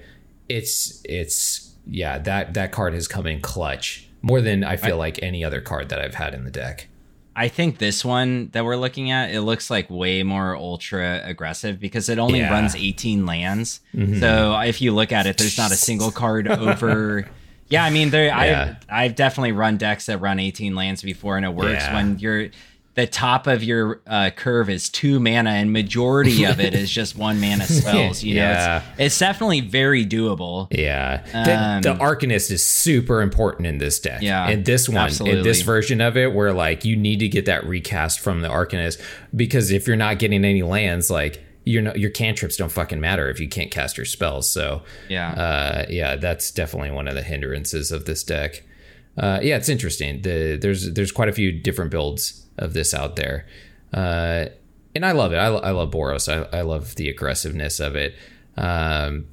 it's 0.47 1.01
it's 1.05 1.73
yeah 1.85 2.17
that 2.17 2.53
that 2.53 2.71
card 2.71 2.93
has 2.93 3.07
come 3.07 3.27
in 3.27 3.39
clutch 3.41 4.07
more 4.21 4.41
than 4.41 4.63
I 4.63 4.75
feel 4.77 4.97
like 4.97 5.17
any 5.21 5.43
other 5.45 5.61
card 5.61 5.89
that 5.89 6.01
I've 6.01 6.15
had 6.15 6.33
in 6.33 6.43
the 6.43 6.51
deck. 6.51 6.87
I 7.37 7.47
think 7.47 7.77
this 7.77 8.03
one 8.03 8.49
that 8.51 8.65
we're 8.65 8.75
looking 8.75 9.11
at, 9.11 9.31
it 9.33 9.41
looks 9.43 9.69
like 9.69 9.89
way 9.89 10.23
more 10.23 10.57
ultra 10.57 11.21
aggressive 11.23 11.79
because 11.79 12.09
it 12.09 12.19
only 12.19 12.39
Yeah. 12.39 12.45
Mm-hmm. 12.47 12.53
runs 12.53 12.75
18 12.75 13.25
lands. 13.25 13.79
So 14.19 14.59
if 14.59 14.81
you 14.81 14.91
look 14.93 15.13
at 15.13 15.25
it, 15.25 15.37
there's 15.37 15.57
not 15.57 15.71
a 15.71 15.75
single 15.75 16.11
card 16.11 16.47
over. 16.51 17.29
Yeah, 17.69 17.85
I 17.85 17.91
mean, 17.91 18.09
there. 18.09 18.25
Yeah. 18.25 18.75
I've 18.89 18.93
I've 19.11 19.15
definitely 19.15 19.53
run 19.53 19.77
decks 19.77 20.07
that 20.07 20.17
run 20.19 20.37
18 20.37 20.75
lands 20.75 21.01
before, 21.01 21.37
and 21.37 21.45
it 21.45 21.53
works 21.53 21.83
Yeah. 21.83 21.93
when 21.93 22.19
you're 22.19 22.49
the 22.99 23.07
top 23.07 23.47
of 23.47 23.63
your 23.63 24.01
uh, 24.07 24.29
curve 24.35 24.69
is 24.69 24.89
two 24.89 25.19
mana, 25.19 25.51
and 25.51 25.71
majority 25.73 26.43
of 26.45 26.59
it 26.59 26.73
is 26.73 26.89
just 26.91 27.17
one 27.17 27.39
mana 27.39 27.63
spells. 27.67 28.23
You 28.23 28.35
know, 28.35 28.81
it's, 28.97 28.99
it's 28.99 29.19
definitely 29.19 29.61
very 29.61 30.05
doable. 30.05 30.67
Yeah, 30.71 31.23
the, 31.31 31.89
the 31.89 31.91
Um, 31.93 31.99
Arcanist 31.99 32.51
is 32.51 32.63
super 32.63 33.21
important 33.21 33.67
in 33.67 33.77
this 33.77 33.99
deck. 33.99 34.21
Yeah, 34.21 34.47
and 34.49 34.65
this 34.65 34.89
one, 34.89 35.09
in 35.27 35.43
this 35.43 35.61
version 35.61 36.01
of 36.01 36.17
it, 36.17 36.33
where 36.33 36.53
like 36.53 36.85
you 36.85 36.95
need 36.95 37.19
to 37.19 37.27
get 37.27 37.45
that 37.45 37.65
recast 37.65 38.19
from 38.19 38.41
the 38.41 38.49
Arcanist 38.49 39.01
because 39.35 39.71
if 39.71 39.87
you're 39.87 39.95
not 39.95 40.19
getting 40.19 40.43
any 40.45 40.63
lands, 40.63 41.09
like 41.09 41.43
you're 41.65 41.81
not, 41.81 41.99
your 41.99 42.09
cantrips 42.09 42.57
don't 42.57 42.71
fucking 42.71 42.99
matter 42.99 43.29
if 43.29 43.39
you 43.39 43.47
can't 43.47 43.69
cast 43.71 43.97
your 43.97 44.05
spells. 44.05 44.49
So 44.49 44.81
Yeah. 45.07 45.31
uh, 45.31 45.85
yeah, 45.89 46.15
that's 46.15 46.51
definitely 46.51 46.91
one 46.91 47.07
of 47.07 47.15
the 47.15 47.21
hindrances 47.23 47.91
of 47.91 48.05
this 48.05 48.23
deck. 48.23 48.63
Uh, 49.17 49.39
yeah, 49.43 49.57
it's 49.57 49.69
interesting. 49.69 50.21
The, 50.21 50.57
there's 50.59 50.93
there's 50.93 51.11
quite 51.11 51.27
a 51.29 51.33
few 51.33 51.51
different 51.51 51.91
builds 51.91 52.45
of 52.59 52.73
this 52.73 52.93
out 52.93 53.15
there, 53.15 53.47
uh, 53.93 54.45
and 54.95 55.05
I 55.05 55.11
love 55.11 55.33
it. 55.33 55.37
I, 55.37 55.47
I 55.47 55.71
love 55.71 55.91
Boros. 55.91 56.27
I, 56.31 56.57
I 56.57 56.61
love 56.61 56.95
the 56.95 57.09
aggressiveness 57.09 57.79
of 57.79 57.95
it. 57.95 58.15
Um, 58.57 59.27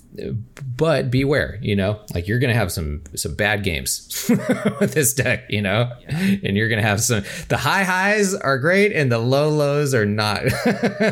but 0.77 1.11
beware, 1.11 1.59
you 1.62 1.75
know, 1.77 2.01
like 2.14 2.27
you're 2.29 2.39
gonna 2.39 2.55
have 2.55 2.71
some 2.73 3.03
some 3.14 3.35
bad 3.35 3.62
games 3.64 4.27
with 4.81 4.93
this 4.95 5.12
deck, 5.14 5.45
you 5.49 5.62
know, 5.62 5.91
and 6.09 6.57
you're 6.57 6.69
gonna 6.69 6.83
have 6.83 7.01
some. 7.01 7.23
The 7.49 7.57
high 7.57 7.85
highs 7.85 8.35
are 8.35 8.59
great, 8.59 8.93
and 8.93 9.11
the 9.11 9.19
low 9.19 9.49
lows 9.49 9.95
are 9.95 10.07
not. 10.07 10.43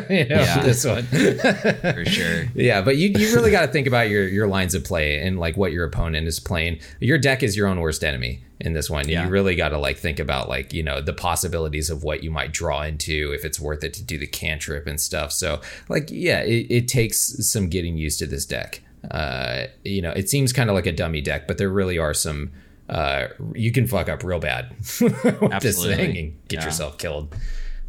you 0.09 0.25
know, 0.25 0.41
Yeah. 0.41 0.61
this 0.63 0.85
one. 0.85 1.03
for 1.03 2.05
sure. 2.05 2.45
Yeah, 2.55 2.81
but 2.81 2.97
you, 2.97 3.09
you 3.09 3.33
really 3.35 3.51
got 3.51 3.65
to 3.65 3.71
think 3.71 3.87
about 3.87 4.09
your 4.09 4.27
your 4.27 4.47
lines 4.47 4.73
of 4.75 4.83
play 4.83 5.19
and 5.19 5.39
like 5.39 5.57
what 5.57 5.71
your 5.71 5.85
opponent 5.85 6.27
is 6.27 6.39
playing. 6.39 6.79
Your 6.99 7.17
deck 7.17 7.43
is 7.43 7.55
your 7.57 7.67
own 7.67 7.79
worst 7.79 8.03
enemy 8.03 8.41
in 8.59 8.73
this 8.73 8.89
one. 8.89 9.07
Yeah. 9.09 9.25
You 9.25 9.29
really 9.29 9.55
got 9.55 9.69
to 9.69 9.77
like 9.77 9.97
think 9.97 10.19
about 10.19 10.47
like 10.49 10.73
you 10.73 10.83
know 10.83 11.01
the 11.01 11.13
possibilities 11.13 11.89
of 11.89 12.03
what 12.03 12.23
you 12.23 12.31
might 12.31 12.51
draw 12.53 12.83
into 12.83 13.31
if 13.33 13.43
it's 13.45 13.59
worth 13.59 13.83
it 13.83 13.93
to 13.95 14.03
do 14.03 14.17
the 14.17 14.27
cantrip 14.27 14.87
and 14.87 14.99
stuff. 14.99 15.31
So 15.31 15.61
like 15.89 16.09
yeah, 16.11 16.41
it, 16.41 16.67
it 16.69 16.87
takes 16.87 17.17
some 17.49 17.67
getting 17.69 17.97
used 17.97 18.19
to 18.19 18.27
this 18.27 18.45
deck. 18.45 18.81
Uh, 19.11 19.67
you 19.83 20.01
know, 20.01 20.11
it 20.11 20.29
seems 20.29 20.53
kind 20.53 20.69
of 20.69 20.75
like 20.75 20.85
a 20.85 20.91
dummy 20.91 21.21
deck, 21.21 21.47
but 21.47 21.57
there 21.57 21.69
really 21.69 21.97
are 21.97 22.13
some. 22.13 22.51
Uh, 22.87 23.27
you 23.55 23.71
can 23.71 23.87
fuck 23.87 24.09
up 24.09 24.23
real 24.23 24.39
bad 24.39 24.69
with 25.01 25.59
this 25.61 25.83
thing 25.83 26.17
and 26.17 26.47
get 26.47 26.59
Yeah. 26.59 26.65
yourself 26.65 26.97
killed. 26.99 27.33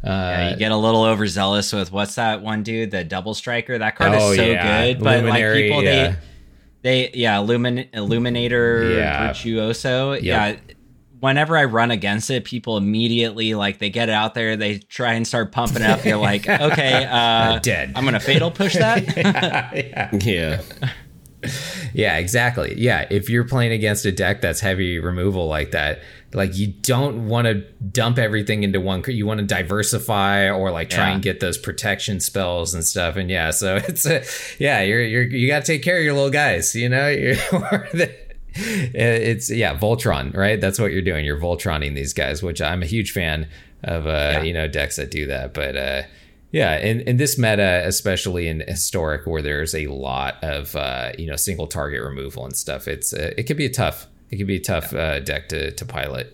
Uh, 0.03 0.09
Yeah, 0.09 0.49
you 0.51 0.55
get 0.57 0.71
a 0.71 0.75
little 0.77 1.03
overzealous 1.03 1.71
with 1.73 1.91
what's 1.91 2.15
that 2.15 2.41
one 2.41 2.63
dude, 2.63 2.91
the 2.91 3.03
double 3.03 3.33
striker. 3.33 3.77
That 3.77 3.95
card 3.95 4.13
Oh, 4.15 4.31
is 4.31 4.37
so 4.37 4.43
yeah. 4.45 4.87
good, 4.93 5.03
but 5.03 5.17
Luminary, 5.23 5.53
like 5.53 5.63
people, 5.69 5.83
yeah. 5.83 6.15
they, 6.81 7.09
they, 7.09 7.11
yeah, 7.19 7.37
Illumin, 7.37 7.89
Illuminator, 7.93 8.91
Yeah. 8.97 9.27
Virtuoso, 9.27 10.13
yeah. 10.13 10.55
Whenever 11.19 11.57
I 11.57 11.65
run 11.65 11.89
against 11.89 12.29
it, 12.29 12.43
people 12.45 12.77
immediately 12.77 13.55
like 13.55 13.79
they 13.79 13.89
get 13.89 14.07
it 14.09 14.13
out 14.13 14.35
there, 14.35 14.55
they 14.55 14.77
try 14.77 15.13
and 15.13 15.25
start 15.27 15.51
pumping 15.51 15.81
it 15.81 15.89
up. 15.89 16.05
You're 16.05 16.17
like, 16.17 16.47
okay, 16.49 17.05
uh, 17.09 17.57
Dead. 17.59 17.91
I'm 17.95 18.05
gonna 18.05 18.19
fatal 18.19 18.51
push 18.51 18.73
that. 18.75 20.13
Yeah. 20.23 20.61
Yeah, 21.93 22.17
exactly. 22.17 22.75
Yeah, 22.77 23.07
if 23.09 23.29
you're 23.29 23.43
playing 23.45 23.71
against 23.71 24.05
a 24.05 24.11
deck 24.11 24.41
that's 24.41 24.59
heavy 24.59 24.99
removal 24.99 25.47
like 25.47 25.71
that, 25.71 26.01
like 26.33 26.57
you 26.57 26.67
don't 26.67 27.27
want 27.27 27.45
to 27.47 27.61
dump 27.91 28.17
everything 28.19 28.63
into 28.63 28.79
one. 28.81 29.03
You 29.07 29.25
want 29.25 29.39
to 29.39 29.45
diversify 29.45 30.49
or 30.49 30.71
like 30.71 30.89
try 30.89 31.07
Yeah. 31.07 31.13
and 31.15 31.23
get 31.23 31.39
those 31.39 31.57
protection 31.57 32.19
spells 32.19 32.73
and 32.73 32.83
stuff. 32.83 33.15
And 33.15 33.29
yeah, 33.29 33.51
so 33.51 33.75
it's 33.87 34.05
a 34.05 34.23
yeah, 34.59 34.81
you're 34.81 35.01
you're 35.03 35.23
you 35.23 35.47
got 35.47 35.65
to 35.65 35.65
take 35.71 35.83
care 35.83 35.97
of 35.97 36.03
your 36.03 36.13
little 36.13 36.29
guys. 36.29 36.75
You 36.75 36.89
know, 36.89 37.07
it's 38.55 39.49
yeah, 39.49 39.77
Voltron, 39.77 40.35
right? 40.35 40.59
That's 40.59 40.79
what 40.79 40.91
you're 40.91 41.01
doing. 41.01 41.25
You're 41.25 41.39
Voltroning 41.39 41.95
these 41.95 42.13
guys, 42.13 42.41
which 42.43 42.61
I'm 42.61 42.81
a 42.83 42.85
huge 42.87 43.11
fan 43.11 43.47
of. 43.83 44.07
Uh, 44.07 44.41
you 44.43 44.53
know, 44.53 44.67
decks 44.67 44.95
that 44.97 45.11
do 45.11 45.27
that, 45.27 45.53
but. 45.53 45.75
uh 45.75 46.01
yeah, 46.51 46.71
and, 46.73 47.01
in 47.01 47.17
this 47.17 47.37
meta, 47.37 47.83
especially 47.85 48.47
in 48.47 48.61
historic, 48.67 49.27
where 49.27 49.41
there's 49.41 49.75
a 49.75 49.87
lot 49.87 50.35
of 50.43 50.75
uh, 50.75 51.11
you 51.17 51.27
know 51.27 51.35
single 51.35 51.67
target 51.67 52.01
removal 52.01 52.45
and 52.45 52.55
stuff, 52.55 52.87
it's 52.87 53.13
uh, 53.13 53.33
it 53.37 53.43
could 53.43 53.57
be 53.57 53.65
a 53.65 53.69
tough 53.69 54.07
it 54.29 54.37
could 54.37 54.47
be 54.47 54.57
a 54.57 54.61
tough 54.61 54.93
uh, 54.93 55.19
deck 55.21 55.49
to, 55.49 55.71
to 55.71 55.85
pilot. 55.85 56.33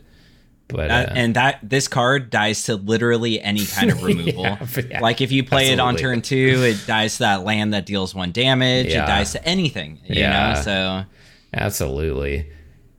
But 0.69 0.87
That- 0.87 1.09
uh, 1.09 1.13
and 1.15 1.35
that 1.35 1.59
this 1.61 1.87
card 1.87 2.29
dies 2.31 2.63
to 2.63 2.75
literally 2.75 3.39
any 3.41 3.65
kind 3.65 3.91
of 3.91 4.01
removal. 4.09 4.43
Yeah, 4.43 4.65
yeah, 4.89 4.99
like 5.01 5.21
if 5.21 5.31
you 5.31 5.43
play 5.43 5.71
it 5.71 5.79
on 5.79 5.95
turn 5.97 6.21
two, 6.23 6.63
it 6.63 6.87
dies 6.87 7.13
to 7.17 7.19
that 7.19 7.43
land 7.43 7.73
that 7.73 7.85
deals 7.85 8.15
one 8.15 8.31
damage. 8.31 8.87
Yeah. 8.87 9.03
It 9.03 9.07
dies 9.07 9.33
to 9.33 9.45
anything. 9.45 9.99
You 10.05 10.21
Yeah. 10.21 10.53
know, 10.53 10.61
so 10.61 11.03
absolutely, 11.53 12.49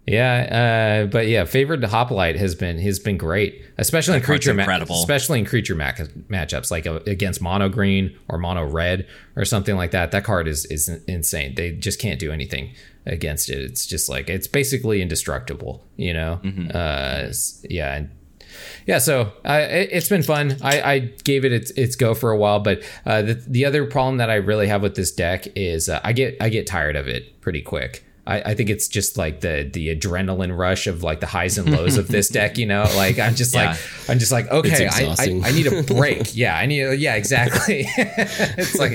yeah. 0.06 1.04
Uh, 1.04 1.06
but 1.06 1.28
yeah, 1.28 1.44
favored 1.44 1.82
hoplite 1.84 2.36
has 2.36 2.54
been 2.54 2.78
has 2.78 2.98
been 2.98 3.16
great, 3.16 3.62
especially 3.78 4.16
in 4.16 4.22
card's 4.22 4.44
creature 4.44 4.54
ma- 4.54 4.64
especially 5.00 5.38
in 5.38 5.44
creature 5.44 5.74
ma- 5.74 5.92
matchups 6.28 6.70
like 6.70 6.86
uh, 6.86 7.00
against 7.06 7.40
mono 7.40 7.68
green 7.68 8.16
or 8.28 8.38
mono 8.38 8.64
red 8.64 9.06
or 9.36 9.44
something 9.44 9.76
like 9.76 9.92
that. 9.92 10.10
That 10.10 10.24
card 10.24 10.46
is 10.48 10.66
is 10.66 10.88
insane. 11.06 11.54
They 11.54 11.72
just 11.72 12.00
can't 12.00 12.18
do 12.20 12.32
anything 12.32 12.74
against 13.06 13.48
it. 13.48 13.58
It's 13.58 13.86
just 13.86 14.08
like 14.08 14.28
it's 14.28 14.46
basically 14.46 15.00
indestructible. 15.02 15.84
You 15.96 16.14
know, 16.14 16.40
uh, 16.74 17.32
yeah. 17.68 18.04
Yeah, 18.86 18.98
so 18.98 19.32
uh, 19.44 19.66
it, 19.68 19.88
it's 19.90 20.08
been 20.08 20.22
fun. 20.22 20.58
I, 20.62 20.80
I 20.80 20.98
gave 21.24 21.44
it 21.44 21.52
its, 21.52 21.72
its 21.72 21.96
go 21.96 22.14
for 22.14 22.30
a 22.30 22.36
while, 22.36 22.60
but 22.60 22.82
uh, 23.04 23.22
the 23.22 23.34
the 23.34 23.64
other 23.64 23.84
problem 23.84 24.18
that 24.18 24.30
I 24.30 24.36
really 24.36 24.68
have 24.68 24.80
with 24.82 24.94
this 24.94 25.10
deck 25.10 25.46
is 25.56 25.88
uh, 25.88 26.00
I 26.04 26.12
get 26.12 26.36
I 26.40 26.50
get 26.50 26.66
tired 26.66 26.94
of 26.94 27.08
it 27.08 27.40
pretty 27.40 27.62
quick. 27.62 28.04
I, 28.26 28.40
I 28.40 28.54
think 28.54 28.70
it's 28.70 28.88
just 28.88 29.18
like 29.18 29.40
the 29.40 29.68
the 29.70 29.94
adrenaline 29.94 30.56
rush 30.56 30.86
of 30.86 31.02
like 31.02 31.20
the 31.20 31.26
highs 31.26 31.58
and 31.58 31.70
lows 31.70 31.98
of 31.98 32.08
this 32.08 32.28
deck. 32.28 32.56
You 32.56 32.66
know, 32.66 32.84
like 32.96 33.18
I'm 33.18 33.34
just 33.34 33.54
Yeah. 33.54 33.70
like 33.70 33.78
I'm 34.08 34.18
just 34.18 34.32
like 34.32 34.50
okay, 34.50 34.86
I, 34.88 35.14
I. 35.18 35.40
I 35.44 35.52
need 35.52 35.66
a 35.66 35.82
break. 35.82 36.34
yeah, 36.34 36.56
I 36.56 36.66
need. 36.66 36.98
Yeah, 36.98 37.16
exactly. 37.16 37.84
it's 37.96 38.78
like 38.78 38.94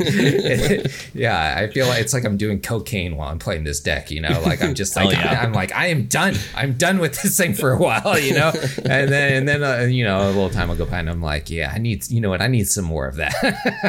yeah, 1.14 1.56
I 1.58 1.68
feel 1.68 1.88
like 1.88 2.02
it's 2.02 2.14
like 2.14 2.26
I'm 2.26 2.38
doing 2.38 2.60
cocaine 2.60 3.16
while 3.18 3.30
I'm 3.30 3.40
playing 3.40 3.66
this 3.66 3.80
deck. 3.80 4.10
You 4.10 4.22
know, 4.22 4.42
like 4.46 4.64
I'm 4.64 4.74
just 4.74 4.96
like 4.96 5.12
Hell 5.12 5.34
yeah. 5.34 5.42
I'm 5.42 5.54
like 5.54 5.74
I 5.76 5.88
am 5.88 6.06
done. 6.06 6.36
I'm 6.56 6.74
done 6.74 6.98
with 6.98 7.22
this 7.22 7.38
thing 7.38 7.54
for 7.54 7.72
a 7.72 7.78
while. 7.78 8.18
You 8.18 8.34
know, 8.34 8.52
and 8.86 9.12
then 9.12 9.34
and 9.34 9.48
then 9.48 9.64
uh, 9.64 9.86
you 9.86 10.04
know 10.04 10.26
a 10.26 10.28
little 10.28 10.50
time 10.50 10.70
will 10.70 10.76
go 10.76 10.86
by 10.86 11.00
and 11.00 11.10
I'm 11.10 11.22
like 11.22 11.52
yeah, 11.52 11.72
I 11.74 11.78
need 11.78 12.10
you 12.10 12.20
know 12.20 12.30
what 12.30 12.42
I 12.42 12.48
need 12.48 12.68
some 12.68 12.86
more 12.86 13.06
of 13.06 13.18
that. 13.18 13.36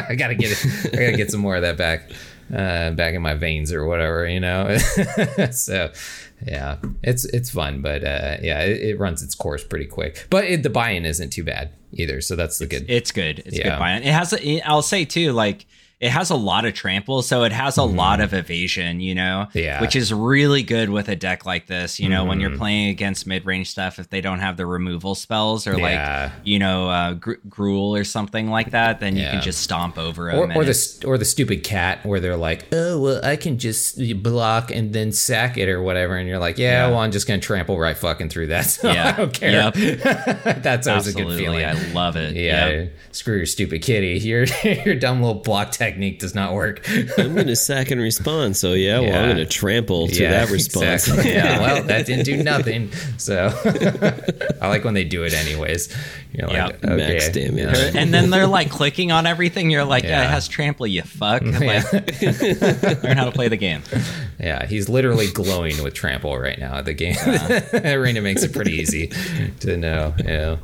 I 0.07 0.13
gotta 0.13 0.35
get 0.35 0.51
it. 0.51 0.93
I 0.93 0.97
gotta 0.97 1.17
get 1.17 1.31
some 1.31 1.41
more 1.41 1.55
of 1.55 1.63
that 1.63 1.77
back. 1.77 2.11
Uh, 2.53 2.91
back 2.91 3.13
in 3.13 3.21
my 3.21 3.33
veins 3.33 3.71
or 3.71 3.85
whatever, 3.85 4.27
you 4.27 4.39
know. 4.39 4.75
so, 5.51 5.91
yeah, 6.45 6.77
it's 7.01 7.23
it's 7.25 7.49
fun, 7.49 7.81
but 7.81 8.03
uh, 8.03 8.37
yeah, 8.41 8.61
it, 8.63 8.81
it 8.81 8.99
runs 8.99 9.23
its 9.23 9.35
course 9.35 9.63
pretty 9.63 9.85
quick. 9.85 10.27
But 10.29 10.43
it, 10.45 10.63
the 10.63 10.69
buy-in 10.69 11.05
isn't 11.05 11.29
too 11.29 11.43
bad 11.45 11.69
either, 11.93 12.19
so 12.19 12.35
that's 12.35 12.57
the 12.57 12.65
good. 12.67 12.85
it's 12.89 13.11
good. 13.11 13.39
It's 13.45 13.57
Yeah. 13.57 13.69
good 13.69 13.79
buy-in. 13.79 14.03
It 14.03 14.11
has. 14.13 14.33
A, 14.33 14.61
I'll 14.67 14.81
say 14.81 15.05
too, 15.05 15.31
like 15.31 15.65
it 16.01 16.09
has 16.09 16.29
a 16.31 16.35
lot 16.35 16.65
of 16.65 16.73
trample, 16.73 17.21
so 17.21 17.43
it 17.43 17.51
has 17.53 17.77
a 17.77 17.83
lot 17.83 18.19
of 18.19 18.33
evasion. 18.33 18.99
You 18.99 19.15
know, 19.15 19.21
Mm-hmm. 19.21 19.57
Yeah. 19.57 19.73
Mm-hmm. 19.75 19.81
which 19.83 19.95
is 19.95 20.13
really 20.13 20.63
good 20.63 20.89
with 20.89 21.07
a 21.07 21.15
deck 21.15 21.45
like 21.45 21.67
this. 21.67 21.99
You 21.99 22.09
know, 22.09 22.25
when 22.25 22.39
you're 22.41 22.57
playing 22.57 22.89
against 22.89 23.25
mid-range 23.27 23.69
stuff, 23.69 23.99
if 23.99 24.09
they 24.09 24.19
don't 24.19 24.39
have 24.39 24.57
the 24.57 24.65
removal 24.65 25.15
spells 25.15 25.67
or 25.67 25.77
Yeah. 25.77 26.31
like 26.31 26.31
you 26.43 26.59
know 26.59 26.89
uh, 26.89 27.13
gr- 27.13 27.35
Gruul 27.47 27.97
or 27.99 28.03
something 28.03 28.49
like 28.49 28.71
that, 28.71 28.99
then 28.99 29.15
you 29.15 29.23
can 29.23 29.41
just 29.41 29.61
stomp 29.61 29.97
over 29.97 30.31
them. 30.31 30.51
or, 30.51 30.61
or 30.61 30.65
the 30.65 31.03
or 31.05 31.17
the 31.17 31.25
stupid 31.25 31.63
cat 31.63 32.05
where 32.05 32.19
they're 32.19 32.35
like, 32.37 32.65
oh 32.73 32.99
well, 32.99 33.23
I 33.23 33.35
can 33.35 33.57
just 33.59 33.99
block 34.23 34.71
and 34.71 34.91
then 34.93 35.11
sack 35.11 35.57
it 35.57 35.69
or 35.69 35.81
whatever, 35.83 36.17
and 36.17 36.27
you're 36.27 36.39
like, 36.39 36.57
yeah, 36.57 36.71
Yeah. 36.85 36.87
well, 36.89 36.99
I'm 36.99 37.11
just 37.11 37.27
gonna 37.27 37.39
trample 37.39 37.77
right 37.79 37.97
fucking 37.97 38.29
through 38.29 38.47
that. 38.47 38.65
So 38.71 38.89
I 38.89 38.93
Yeah. 38.93 39.17
don't 39.17 39.33
care. 39.33 39.51
Yep. 39.75 39.75
That's 40.63 40.87
always 40.87 41.07
a 41.07 41.13
good 41.13 41.37
feeling. 41.37 41.63
I 41.63 41.73
love 41.93 42.15
it. 42.15 42.35
yeah, 42.35 42.67
Yep. 42.69 42.93
screw 43.11 43.37
your 43.37 43.45
stupid 43.45 43.81
kitty. 43.83 44.17
Your 44.19 44.45
your 44.63 44.95
dumb 44.95 45.21
little 45.21 45.41
block 45.41 45.71
technique 45.91 46.19
does 46.19 46.33
not 46.33 46.53
work. 46.53 46.87
I'm 47.17 47.33
going 47.35 47.47
to 47.47 47.55
sack 47.55 47.91
and 47.91 47.99
respond. 48.01 48.55
So, 48.57 48.73
yeah, 48.73 48.99
well, 48.99 49.13
I'm 49.15 49.25
going 49.25 49.37
to 49.37 49.45
trample 49.45 50.07
to 50.07 50.19
that 50.27 50.49
response. 50.49 51.07
exactly. 51.07 51.33
Yeah, 51.33 51.59
well, 51.73 51.83
that 51.83 52.05
didn't 52.05 52.25
do 52.25 52.41
nothing. 52.43 52.91
So 53.17 53.51
I 54.61 54.67
like 54.69 54.83
when 54.83 54.93
they 54.93 55.03
do 55.03 55.23
it 55.23 55.33
anyways. 55.33 55.89
You're 56.33 56.47
like, 56.47 56.55
Yep. 56.55 56.85
okay, 56.85 56.95
Max 56.95 57.29
damage. 57.29 57.95
and 57.95 58.13
then 58.13 58.29
they're 58.29 58.47
like 58.47 58.69
clicking 58.69 59.11
on 59.11 59.27
everything. 59.27 59.69
You're 59.69 59.83
like, 59.83 60.03
yeah, 60.03 60.21
Yeah. 60.21 60.27
it 60.27 60.29
has 60.31 60.47
trample, 60.47 60.87
you 60.87 61.01
fuck. 61.03 61.41
Like, 61.61 63.03
learn 63.03 63.17
how 63.17 63.25
to 63.25 63.31
play 63.31 63.47
the 63.49 63.57
game. 63.57 63.81
Yeah, 64.39 64.65
he's 64.65 64.89
literally 64.89 65.27
glowing 65.27 65.81
with 65.83 65.93
trample 65.93 66.37
right 66.37 66.57
now 66.57 66.75
at 66.77 66.85
the 66.85 66.93
game. 66.93 67.15
Arena 67.85 68.21
makes 68.21 68.43
it 68.43 68.53
pretty 68.53 68.71
easy 68.73 69.07
to 69.59 69.77
know. 69.77 70.13
Yeah, 70.23 70.57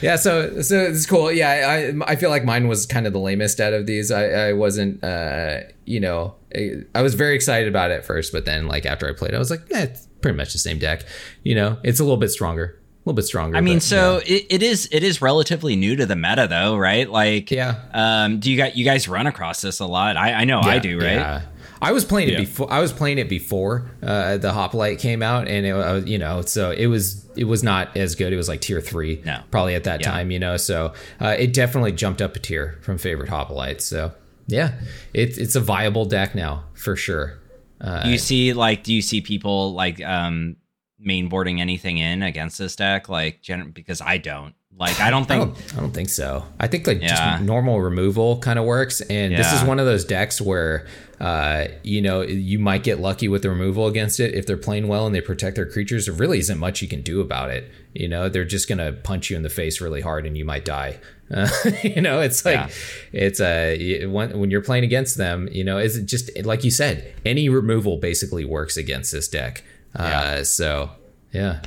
yeah. 0.00 0.16
So 0.16 0.62
so 0.62 0.76
it's 0.80 1.06
cool. 1.06 1.30
Yeah, 1.30 1.92
I 2.06 2.12
I 2.12 2.16
feel 2.16 2.30
like 2.30 2.44
mine 2.44 2.66
was 2.68 2.86
kind 2.86 3.06
of 3.06 3.12
the 3.12 3.20
lamest 3.20 3.60
out 3.60 3.72
of 3.72 3.86
these. 3.86 4.10
I 4.10 4.48
I 4.48 4.52
wasn't. 4.70 5.02
uh 5.04 5.60
You 5.84 6.00
know, 6.00 6.34
I, 6.54 6.82
I 6.94 7.02
was 7.02 7.14
very 7.14 7.34
excited 7.34 7.68
about 7.68 7.90
it 7.90 7.94
at 7.94 8.04
first, 8.04 8.32
but 8.32 8.44
then 8.44 8.66
like 8.68 8.86
after 8.86 9.08
I 9.08 9.12
played, 9.12 9.34
I 9.34 9.38
was 9.38 9.50
like, 9.50 9.62
eh, 9.72 9.82
it's 9.84 10.06
pretty 10.20 10.36
much 10.36 10.52
the 10.52 10.58
same 10.58 10.78
deck. 10.78 11.04
You 11.42 11.54
know, 11.54 11.78
it's 11.82 12.00
a 12.00 12.04
little 12.04 12.16
bit 12.16 12.30
stronger. 12.30 12.76
A 12.76 13.08
little 13.08 13.16
bit 13.16 13.24
stronger. 13.24 13.56
I 13.56 13.60
mean, 13.62 13.76
but, 13.78 13.82
so 13.82 14.20
it, 14.26 14.46
it 14.50 14.62
is 14.62 14.88
it 14.92 15.02
is 15.02 15.20
relatively 15.22 15.74
new 15.74 15.96
to 15.96 16.06
the 16.06 16.16
meta 16.16 16.46
though, 16.48 16.76
right? 16.76 17.08
Like, 17.10 17.50
Yeah. 17.50 17.74
Um, 17.92 18.38
do 18.40 18.50
you 18.50 18.56
got 18.56 18.76
you 18.76 18.84
guys 18.84 19.08
run 19.08 19.26
across 19.26 19.60
this 19.62 19.80
a 19.80 19.86
lot? 19.86 20.16
I, 20.16 20.32
I 20.42 20.44
know 20.44 20.60
I 20.60 20.78
do, 20.78 20.98
right? 20.98 21.14
Yeah. 21.14 21.42
I 21.82 21.92
was 21.92 22.04
playing 22.04 22.28
it 22.28 22.32
Yeah. 22.32 22.40
before. 22.40 22.70
I 22.70 22.80
was 22.80 22.92
playing 22.92 23.16
it 23.16 23.28
before 23.30 23.90
uh, 24.02 24.36
the 24.36 24.52
Hoplite 24.52 24.98
came 24.98 25.22
out, 25.22 25.48
and 25.48 25.64
it, 25.64 25.70
uh, 25.70 25.94
you 26.04 26.18
know, 26.18 26.42
so 26.42 26.72
it 26.72 26.88
was 26.88 27.24
it 27.36 27.44
was 27.44 27.62
not 27.62 27.96
as 27.96 28.14
good. 28.16 28.34
It 28.34 28.36
was 28.36 28.48
like 28.48 28.60
tier 28.60 28.82
three, 28.82 29.22
No. 29.24 29.40
probably 29.50 29.74
at 29.74 29.84
that 29.84 30.00
Yeah. 30.02 30.10
time, 30.12 30.30
you 30.30 30.38
know. 30.38 30.58
So 30.58 30.92
uh, 31.22 31.34
it 31.38 31.54
definitely 31.54 31.92
jumped 31.92 32.20
up 32.20 32.36
a 32.36 32.38
tier 32.38 32.76
from 32.82 32.98
favored 32.98 33.28
Hoplites. 33.30 33.80
So 33.80 34.12
yeah, 34.50 34.80
it's 35.14 35.38
it's 35.38 35.56
a 35.56 35.60
viable 35.60 36.04
deck 36.04 36.34
now 36.34 36.64
for 36.74 36.96
sure. 36.96 37.38
Uh, 37.80 38.02
Do 38.04 38.10
you 38.10 38.18
see 38.18 38.52
like 38.52 38.82
do 38.82 38.92
you 38.92 39.02
see 39.02 39.20
people 39.20 39.72
like 39.72 40.02
um 40.04 40.56
mainboarding 41.04 41.60
anything 41.60 41.98
in 41.98 42.22
against 42.22 42.58
this 42.58 42.76
deck? 42.76 43.08
Like, 43.08 43.40
gen- 43.40 43.70
because 43.70 44.00
I 44.02 44.18
don't. 44.18 44.54
Like, 44.80 44.98
I 44.98 45.10
don't 45.10 45.30
I 45.30 45.38
think. 45.38 45.54
don't, 45.56 45.74
I 45.76 45.80
don't 45.80 45.92
think 45.92 46.08
so. 46.08 46.44
I 46.58 46.66
think 46.66 46.86
like 46.86 47.02
Yeah. 47.02 47.08
just 47.36 47.42
normal 47.44 47.80
removal 47.80 48.38
kind 48.38 48.58
of 48.58 48.64
works, 48.64 49.00
and 49.02 49.34
this 49.36 49.52
is 49.52 49.62
one 49.62 49.78
of 49.78 49.84
those 49.86 50.04
decks 50.06 50.40
where, 50.40 50.86
uh, 51.20 51.66
you 51.82 52.00
know, 52.00 52.22
you 52.22 52.58
might 52.58 52.82
get 52.82 52.98
lucky 52.98 53.28
with 53.28 53.42
the 53.42 53.50
removal 53.50 53.86
against 53.86 54.18
it 54.20 54.34
if 54.34 54.46
they're 54.46 54.56
playing 54.56 54.88
well 54.88 55.04
and 55.06 55.14
they 55.14 55.20
protect 55.20 55.56
their 55.56 55.66
creatures. 55.66 56.06
There 56.06 56.14
really 56.14 56.38
isn't 56.38 56.58
much 56.58 56.80
you 56.80 56.88
can 56.88 57.02
do 57.02 57.20
about 57.20 57.50
it. 57.50 57.70
You 57.94 58.08
know, 58.08 58.30
they're 58.30 58.46
just 58.46 58.68
gonna 58.70 58.90
punch 58.92 59.28
you 59.30 59.36
in 59.36 59.42
the 59.42 59.50
face 59.50 59.82
really 59.82 60.00
hard, 60.00 60.24
and 60.24 60.34
you 60.36 60.46
might 60.46 60.64
die. 60.64 60.98
Uh, 61.30 61.46
you 61.82 62.00
know, 62.00 62.20
it's 62.20 62.42
like 62.46 62.54
Yeah. 62.56 62.68
it's 63.12 63.40
a 63.40 64.04
uh, 64.04 64.08
when, 64.08 64.38
when 64.38 64.50
you're 64.50 64.62
playing 64.62 64.84
against 64.84 65.18
them. 65.18 65.46
You 65.52 65.62
know, 65.62 65.76
is 65.76 65.96
it 65.98 66.06
just 66.06 66.30
like 66.44 66.64
you 66.64 66.70
said, 66.70 67.12
any 67.26 67.50
removal 67.50 67.98
basically 67.98 68.46
works 68.46 68.78
against 68.78 69.12
this 69.12 69.28
deck. 69.28 69.62
Uh, 69.94 70.42
So 70.42 70.90
yeah, 71.32 71.60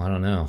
I 0.00 0.08
don't 0.08 0.22
know. 0.22 0.48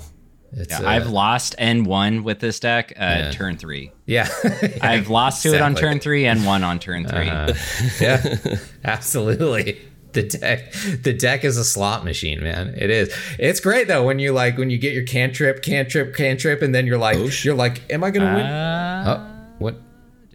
Yeah, 0.53 0.79
uh, 0.79 0.87
I've 0.87 1.07
lost 1.09 1.55
and 1.57 1.85
won 1.85 2.23
with 2.23 2.39
this 2.39 2.59
deck 2.59 2.93
uh, 2.97 3.03
Yeah. 3.03 3.31
turn 3.31 3.57
three. 3.57 3.91
yeah. 4.05 4.27
I've 4.81 5.09
lost 5.09 5.43
to 5.43 5.53
it 5.53 5.61
on 5.61 5.75
turn 5.75 5.99
three 5.99 6.25
and 6.25 6.45
won 6.45 6.63
on 6.63 6.79
turn 6.79 7.05
3 7.07 7.29
Uh, 7.29 7.53
yeah, 7.99 8.37
absolutely. 8.85 9.79
The 10.13 10.23
deck, 10.23 10.71
the 11.03 11.13
deck 11.13 11.43
is 11.43 11.57
a 11.57 11.63
slot 11.65 12.03
machine, 12.05 12.41
man. 12.41 12.73
It 12.77 12.89
is. 12.89 13.13
It's 13.37 13.59
great 13.59 13.87
though 13.87 14.03
when 14.05 14.17
you 14.19 14.31
like 14.31 14.57
when 14.57 14.69
you 14.69 14.77
get 14.79 14.93
your 14.93 15.03
cantrip, 15.03 15.61
cantrip, 15.61 16.15
cantrip, 16.15 16.61
and 16.61 16.73
then 16.73 16.87
you're 16.87 16.97
like, 16.97 17.43
you're 17.43 17.53
like, 17.53 17.81
am 17.91 18.03
I 18.03 18.09
gonna 18.11 18.33
win? 18.35 18.45
Uh, 18.45 19.03
Oh, 19.19 19.53
what? 19.59 19.75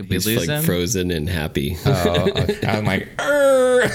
Did 0.02 0.10
we 0.10 0.16
He's 0.16 0.26
lose 0.26 0.48
like 0.48 0.58
him? 0.58 0.64
frozen 0.64 1.10
and 1.10 1.28
happy. 1.28 1.76
Oh, 1.86 2.28
okay. 2.30 2.66
I'm 2.66 2.84
like, 2.84 3.08
"Arr." 3.18 3.82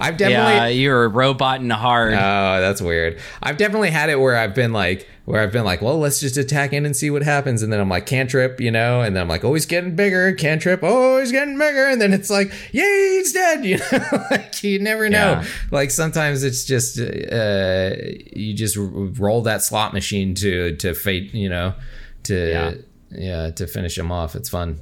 I've 0.00 0.16
definitely. 0.16 0.30
yeah, 0.30 0.66
you're 0.68 1.04
a 1.04 1.08
robot 1.08 1.60
in 1.60 1.70
heart. 1.70 2.12
Oh, 2.14 2.60
that's 2.60 2.80
weird. 2.80 3.18
I've 3.42 3.56
definitely 3.56 3.90
had 3.90 4.10
it 4.10 4.18
where 4.18 4.36
I've 4.36 4.54
been 4.54 4.72
like, 4.72 5.08
where 5.26 5.40
I've 5.42 5.52
been 5.52 5.64
like, 5.64 5.82
well, 5.82 5.98
let's 5.98 6.20
just 6.20 6.36
attack 6.36 6.72
in 6.72 6.84
and 6.86 6.96
see 6.96 7.10
what 7.10 7.22
happens, 7.22 7.62
and 7.62 7.72
then 7.72 7.80
I'm 7.80 7.88
like 7.88 8.06
cantrip, 8.06 8.60
you 8.60 8.70
know, 8.70 9.00
and 9.02 9.14
then 9.14 9.22
I'm 9.22 9.28
like, 9.28 9.44
oh, 9.44 9.54
he's 9.54 9.66
getting 9.66 9.94
bigger, 9.96 10.32
cantrip, 10.32 10.80
oh, 10.82 11.18
he's 11.18 11.32
getting 11.32 11.58
bigger, 11.58 11.86
and 11.88 12.00
then 12.00 12.12
it's 12.12 12.30
like, 12.30 12.52
yay, 12.72 12.82
he's 13.18 13.32
dead, 13.32 13.64
you 13.64 13.78
know, 13.78 14.24
like 14.30 14.62
you 14.62 14.78
never 14.78 15.08
know. 15.08 15.32
Yeah. 15.42 15.46
Like 15.70 15.90
sometimes 15.90 16.42
it's 16.42 16.64
just 16.64 16.98
uh, 16.98 17.90
you 18.34 18.54
just 18.54 18.76
roll 18.78 19.42
that 19.42 19.62
slot 19.62 19.92
machine 19.92 20.34
to 20.36 20.76
to 20.76 20.94
fate, 20.94 21.34
you 21.34 21.48
know, 21.48 21.74
to 22.24 22.50
Yeah. 22.50 22.74
Yeah, 23.16 23.50
to 23.50 23.66
finish 23.66 23.96
him 23.98 24.10
off. 24.12 24.34
It's 24.34 24.48
fun. 24.48 24.80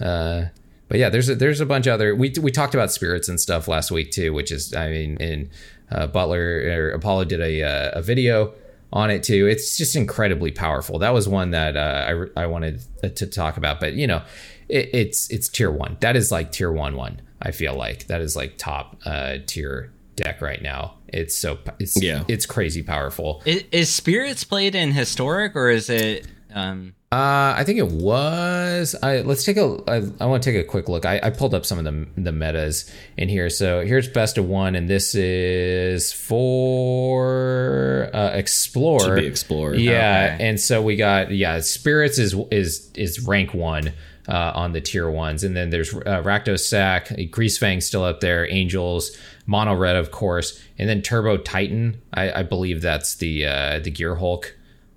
Uh, 0.00 0.46
but 0.88 0.98
yeah, 0.98 1.08
there's 1.08 1.28
a, 1.28 1.34
there's 1.34 1.60
a 1.60 1.66
bunch 1.66 1.86
of 1.86 1.94
other. 1.94 2.14
We 2.14 2.32
we 2.40 2.50
talked 2.50 2.74
about 2.74 2.92
spirits 2.92 3.28
and 3.28 3.40
stuff 3.40 3.68
last 3.68 3.90
week 3.90 4.10
too, 4.10 4.32
which 4.32 4.52
is 4.52 4.74
I 4.74 4.90
mean, 4.90 5.16
in 5.18 5.50
uh, 5.90 6.06
Butler 6.06 6.40
or 6.40 6.90
Apollo 6.90 7.24
did 7.26 7.40
a 7.40 7.62
uh, 7.62 7.98
a 7.98 8.02
video 8.02 8.54
on 8.92 9.10
it 9.10 9.22
too. 9.22 9.46
It's 9.46 9.76
just 9.78 9.96
incredibly 9.96 10.50
powerful. 10.50 10.98
That 10.98 11.14
was 11.14 11.28
one 11.28 11.50
that 11.52 11.76
uh, 11.76 12.26
I 12.36 12.42
I 12.42 12.46
wanted 12.46 12.82
to 13.16 13.26
talk 13.26 13.56
about, 13.56 13.80
but 13.80 13.94
you 13.94 14.06
know, 14.06 14.22
it, 14.68 14.90
it's 14.92 15.30
it's 15.30 15.48
tier 15.48 15.70
one. 15.70 15.96
That 16.00 16.14
is 16.16 16.30
like 16.30 16.52
tier 16.52 16.70
one 16.72 16.94
one. 16.96 17.22
I 17.40 17.52
feel 17.52 17.74
like 17.74 18.06
that 18.08 18.20
is 18.20 18.36
like 18.36 18.58
top 18.58 19.00
uh, 19.06 19.38
tier 19.46 19.90
deck 20.14 20.42
right 20.42 20.60
now. 20.60 20.94
It's 21.08 21.34
so 21.34 21.58
it's 21.78 22.00
Yeah. 22.02 22.24
it's 22.28 22.44
crazy 22.44 22.82
powerful. 22.82 23.42
Is, 23.46 23.64
is 23.72 23.88
spirits 23.88 24.44
played 24.44 24.74
in 24.74 24.92
historic 24.92 25.56
or 25.56 25.70
is 25.70 25.88
it? 25.88 26.26
Um, 26.54 26.94
Uh, 27.12 27.52
I 27.58 27.62
think 27.64 27.78
it 27.78 27.88
was. 27.88 28.96
I 29.02 29.20
let's 29.20 29.44
take 29.44 29.58
a. 29.58 29.78
I, 29.86 30.02
I 30.18 30.24
want 30.24 30.42
to 30.42 30.50
take 30.50 30.58
a 30.58 30.66
quick 30.66 30.88
look. 30.88 31.04
I, 31.04 31.20
I 31.22 31.28
pulled 31.28 31.52
up 31.54 31.66
some 31.66 31.78
of 31.78 31.84
the 31.84 32.06
the 32.16 32.32
metas 32.32 32.90
in 33.18 33.28
here. 33.28 33.50
So 33.50 33.84
here's 33.84 34.08
best 34.08 34.38
of 34.38 34.46
one, 34.48 34.74
and 34.74 34.88
this 34.88 35.14
is 35.14 36.10
for 36.12 38.08
uh, 38.14 38.30
explore. 38.32 39.18
Explorer. 39.18 39.74
Yeah, 39.74 40.32
Okay. 40.34 40.48
and 40.48 40.58
so 40.58 40.80
we 40.80 40.96
got 40.96 41.30
yeah. 41.30 41.60
Spirits 41.60 42.18
is 42.18 42.34
is 42.50 42.90
is 42.94 43.20
rank 43.26 43.52
one. 43.54 43.92
Uh, 44.28 44.52
on 44.54 44.70
the 44.72 44.80
tier 44.80 45.10
ones, 45.10 45.42
and 45.42 45.56
then 45.56 45.70
there's 45.70 45.92
uh, 45.92 46.22
Rakdos 46.22 46.60
Sack, 46.60 47.08
Greasefang 47.08 47.82
still 47.82 48.04
up 48.04 48.20
there, 48.20 48.48
Angels, 48.48 49.10
Mono 49.46 49.74
Red, 49.74 49.96
of 49.96 50.12
course, 50.12 50.62
and 50.78 50.88
then 50.88 51.02
Turbo 51.02 51.38
Titan. 51.38 52.00
I, 52.14 52.30
I 52.30 52.42
believe 52.44 52.82
that's 52.82 53.16
the 53.16 53.44
uh, 53.46 53.80
the 53.80 53.90
Gearhulk 53.90 54.52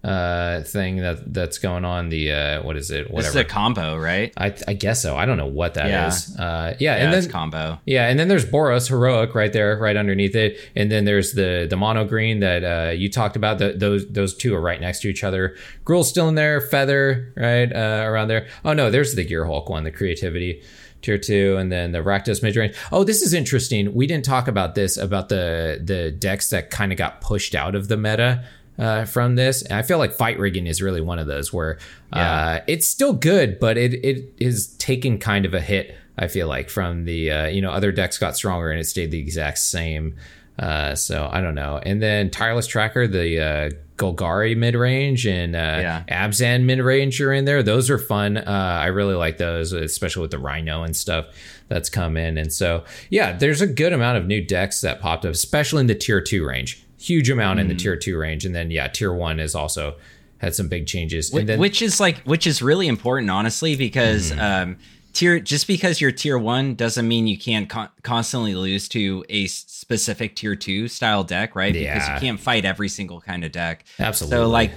uh 0.05 0.61
thing 0.63 0.97
that 0.97 1.33
that's 1.33 1.57
going 1.57 1.83
on 1.83 2.09
the 2.09 2.31
uh 2.31 2.61
what 2.63 2.77
is 2.77 2.91
it 2.91 3.09
Whatever. 3.09 3.21
this 3.21 3.29
is 3.29 3.35
a 3.35 3.43
combo, 3.43 3.97
right? 3.97 4.31
I, 4.37 4.53
I 4.67 4.73
guess 4.73 5.01
so 5.01 5.15
i 5.17 5.25
don't 5.25 5.37
know 5.37 5.47
what 5.47 5.73
that 5.73 5.87
is. 6.09 6.35
Yeah. 6.37 6.45
uh 6.45 6.75
yeah, 6.79 6.95
Yeah, 6.97 7.03
and 7.05 7.13
it's 7.15 7.25
then 7.25 7.31
combo. 7.33 7.79
yeah 7.85 8.07
and 8.07 8.19
then 8.19 8.27
there's 8.27 8.45
boros 8.45 8.87
heroic 8.87 9.33
right 9.33 9.51
there 9.51 9.77
right 9.77 9.97
underneath 9.97 10.35
it 10.35 10.57
and 10.75 10.91
then 10.91 11.05
there's 11.05 11.33
the 11.33 11.65
the 11.69 11.75
mono 11.75 12.05
green 12.05 12.39
that 12.41 12.63
uh 12.63 12.91
you 12.91 13.09
talked 13.09 13.35
about 13.35 13.57
the, 13.57 13.73
those 13.73 14.07
those 14.09 14.35
two 14.35 14.53
are 14.53 14.61
right 14.61 14.79
next 14.79 14.99
to 15.01 15.07
each 15.09 15.23
other 15.23 15.55
Gruul's 15.83 16.07
still 16.09 16.29
in 16.29 16.35
there 16.35 16.61
feather 16.61 17.33
right 17.35 17.71
uh 17.73 18.03
around 18.05 18.27
there 18.27 18.47
oh 18.63 18.73
no 18.73 18.91
there's 18.91 19.15
the 19.15 19.25
Gearhulk 19.25 19.69
one 19.69 19.83
the 19.85 19.91
creativity 19.91 20.61
tier 21.01 21.17
two 21.17 21.55
and 21.57 21.71
then 21.71 21.91
the 21.91 21.99
Rakdos 21.99 22.41
midrange. 22.41 22.75
Oh, 22.91 23.03
this 23.03 23.21
is 23.21 23.31
interesting. 23.31 23.93
We 23.93 24.07
didn't 24.07 24.25
talk 24.25 24.47
about 24.47 24.73
this 24.73 24.97
about 24.97 25.29
the 25.29 25.79
the 25.83 26.09
decks 26.11 26.49
that 26.49 26.71
kind 26.71 26.91
of 26.91 26.97
got 26.97 27.21
pushed 27.21 27.53
out 27.53 27.75
of 27.75 27.89
the 27.89 27.97
meta 27.97 28.43
uh, 28.77 29.05
from 29.05 29.35
this. 29.35 29.61
And 29.63 29.73
I 29.73 29.81
feel 29.81 29.97
like 29.97 30.13
fight 30.13 30.37
rigging 30.39 30.67
is 30.67 30.81
really 30.81 31.01
one 31.01 31.19
of 31.19 31.27
those 31.27 31.51
where 31.53 31.77
uh, 32.13 32.59
it's 32.67 32.87
still 32.87 33.13
good, 33.13 33.59
but 33.59 33.77
it 33.77 33.93
it 34.05 34.33
is 34.37 34.67
taking 34.77 35.17
kind 35.19 35.45
of 35.45 35.53
a 35.53 35.61
hit. 35.61 35.95
I 36.17 36.27
feel 36.27 36.47
like 36.47 36.69
from 36.69 37.05
the 37.05 37.31
uh, 37.31 37.47
you 37.47 37.61
know 37.61 37.71
other 37.71 37.91
decks 37.91 38.17
got 38.17 38.35
stronger 38.35 38.71
and 38.71 38.79
it 38.79 38.85
stayed 38.85 39.11
the 39.11 39.19
exact 39.19 39.57
same. 39.59 40.15
Uh, 40.57 40.95
so 40.95 41.27
I 41.29 41.41
don't 41.41 41.55
know. 41.55 41.81
And 41.83 42.01
then 42.01 42.29
tireless 42.29 42.65
tracker, 42.65 43.07
the 43.07 43.41
uh, 43.41 43.69
Golgari 43.97 44.55
mid 44.55 44.73
range 44.75 45.27
and 45.27 45.53
uh, 45.53 45.79
Yeah. 45.81 46.03
Abzan 46.07 46.63
mid 46.63 46.79
range 46.79 47.19
are 47.19 47.33
in 47.33 47.43
there. 47.43 47.61
Those 47.61 47.89
are 47.89 47.97
fun. 47.97 48.37
Uh, 48.37 48.43
I 48.81 48.85
really 48.87 49.15
like 49.15 49.37
those, 49.37 49.73
especially 49.73 50.21
with 50.21 50.31
the 50.31 50.39
Rhino 50.39 50.83
and 50.83 50.95
stuff 50.95 51.25
that's 51.67 51.89
come 51.89 52.15
in. 52.15 52.37
And 52.37 52.53
so, 52.53 52.85
yeah, 53.09 53.33
there's 53.33 53.59
a 53.59 53.67
good 53.67 53.91
amount 53.91 54.17
of 54.17 54.27
new 54.27 54.39
decks 54.41 54.79
that 54.79 55.01
popped 55.01 55.25
up, 55.25 55.33
especially 55.33 55.81
in 55.81 55.87
the 55.87 55.95
tier 55.95 56.21
two 56.21 56.45
range. 56.47 56.84
Huge 57.05 57.29
amount 57.29 57.59
in 57.59 57.67
the 57.67 57.75
tier 57.75 57.95
two 57.95 58.17
range. 58.17 58.45
And 58.45 58.55
then, 58.55 58.71
yeah, 58.71 58.87
tier 58.87 59.13
one 59.13 59.39
is 59.39 59.53
also 59.55 59.95
had 60.39 60.55
some 60.55 60.67
big 60.67 60.87
changes. 60.87 61.31
Wh- 61.31 61.37
and 61.39 61.49
then, 61.49 61.59
which 61.59 61.81
is 61.81 61.99
like 61.99 62.17
which 62.23 62.45
is 62.47 62.61
really 62.61 62.87
important 62.87 63.29
honestly 63.29 63.75
because 63.75 64.31
Mm-hmm. 64.31 64.39
um 64.71 64.77
tier 65.13 65.39
just 65.39 65.65
because 65.65 66.01
you're 66.01 66.11
tier 66.11 66.37
1 66.37 66.75
doesn't 66.75 67.07
mean 67.07 67.25
you 67.25 67.37
can't 67.37 67.69
con- 67.69 67.87
constantly 68.03 68.53
lose 68.53 68.89
to 68.89 69.23
a 69.29 69.47
specific 69.47 70.35
tier 70.35 70.57
2 70.57 70.89
style 70.89 71.23
deck 71.23 71.55
right 71.55 71.73
because 71.73 72.05
you 72.09 72.15
can't 72.19 72.37
fight 72.39 72.65
every 72.65 72.89
single 72.89 73.21
kind 73.21 73.45
of 73.45 73.51
deck 73.53 73.85
Absolutely. 73.97 74.35
so 74.37 74.49
like 74.49 74.71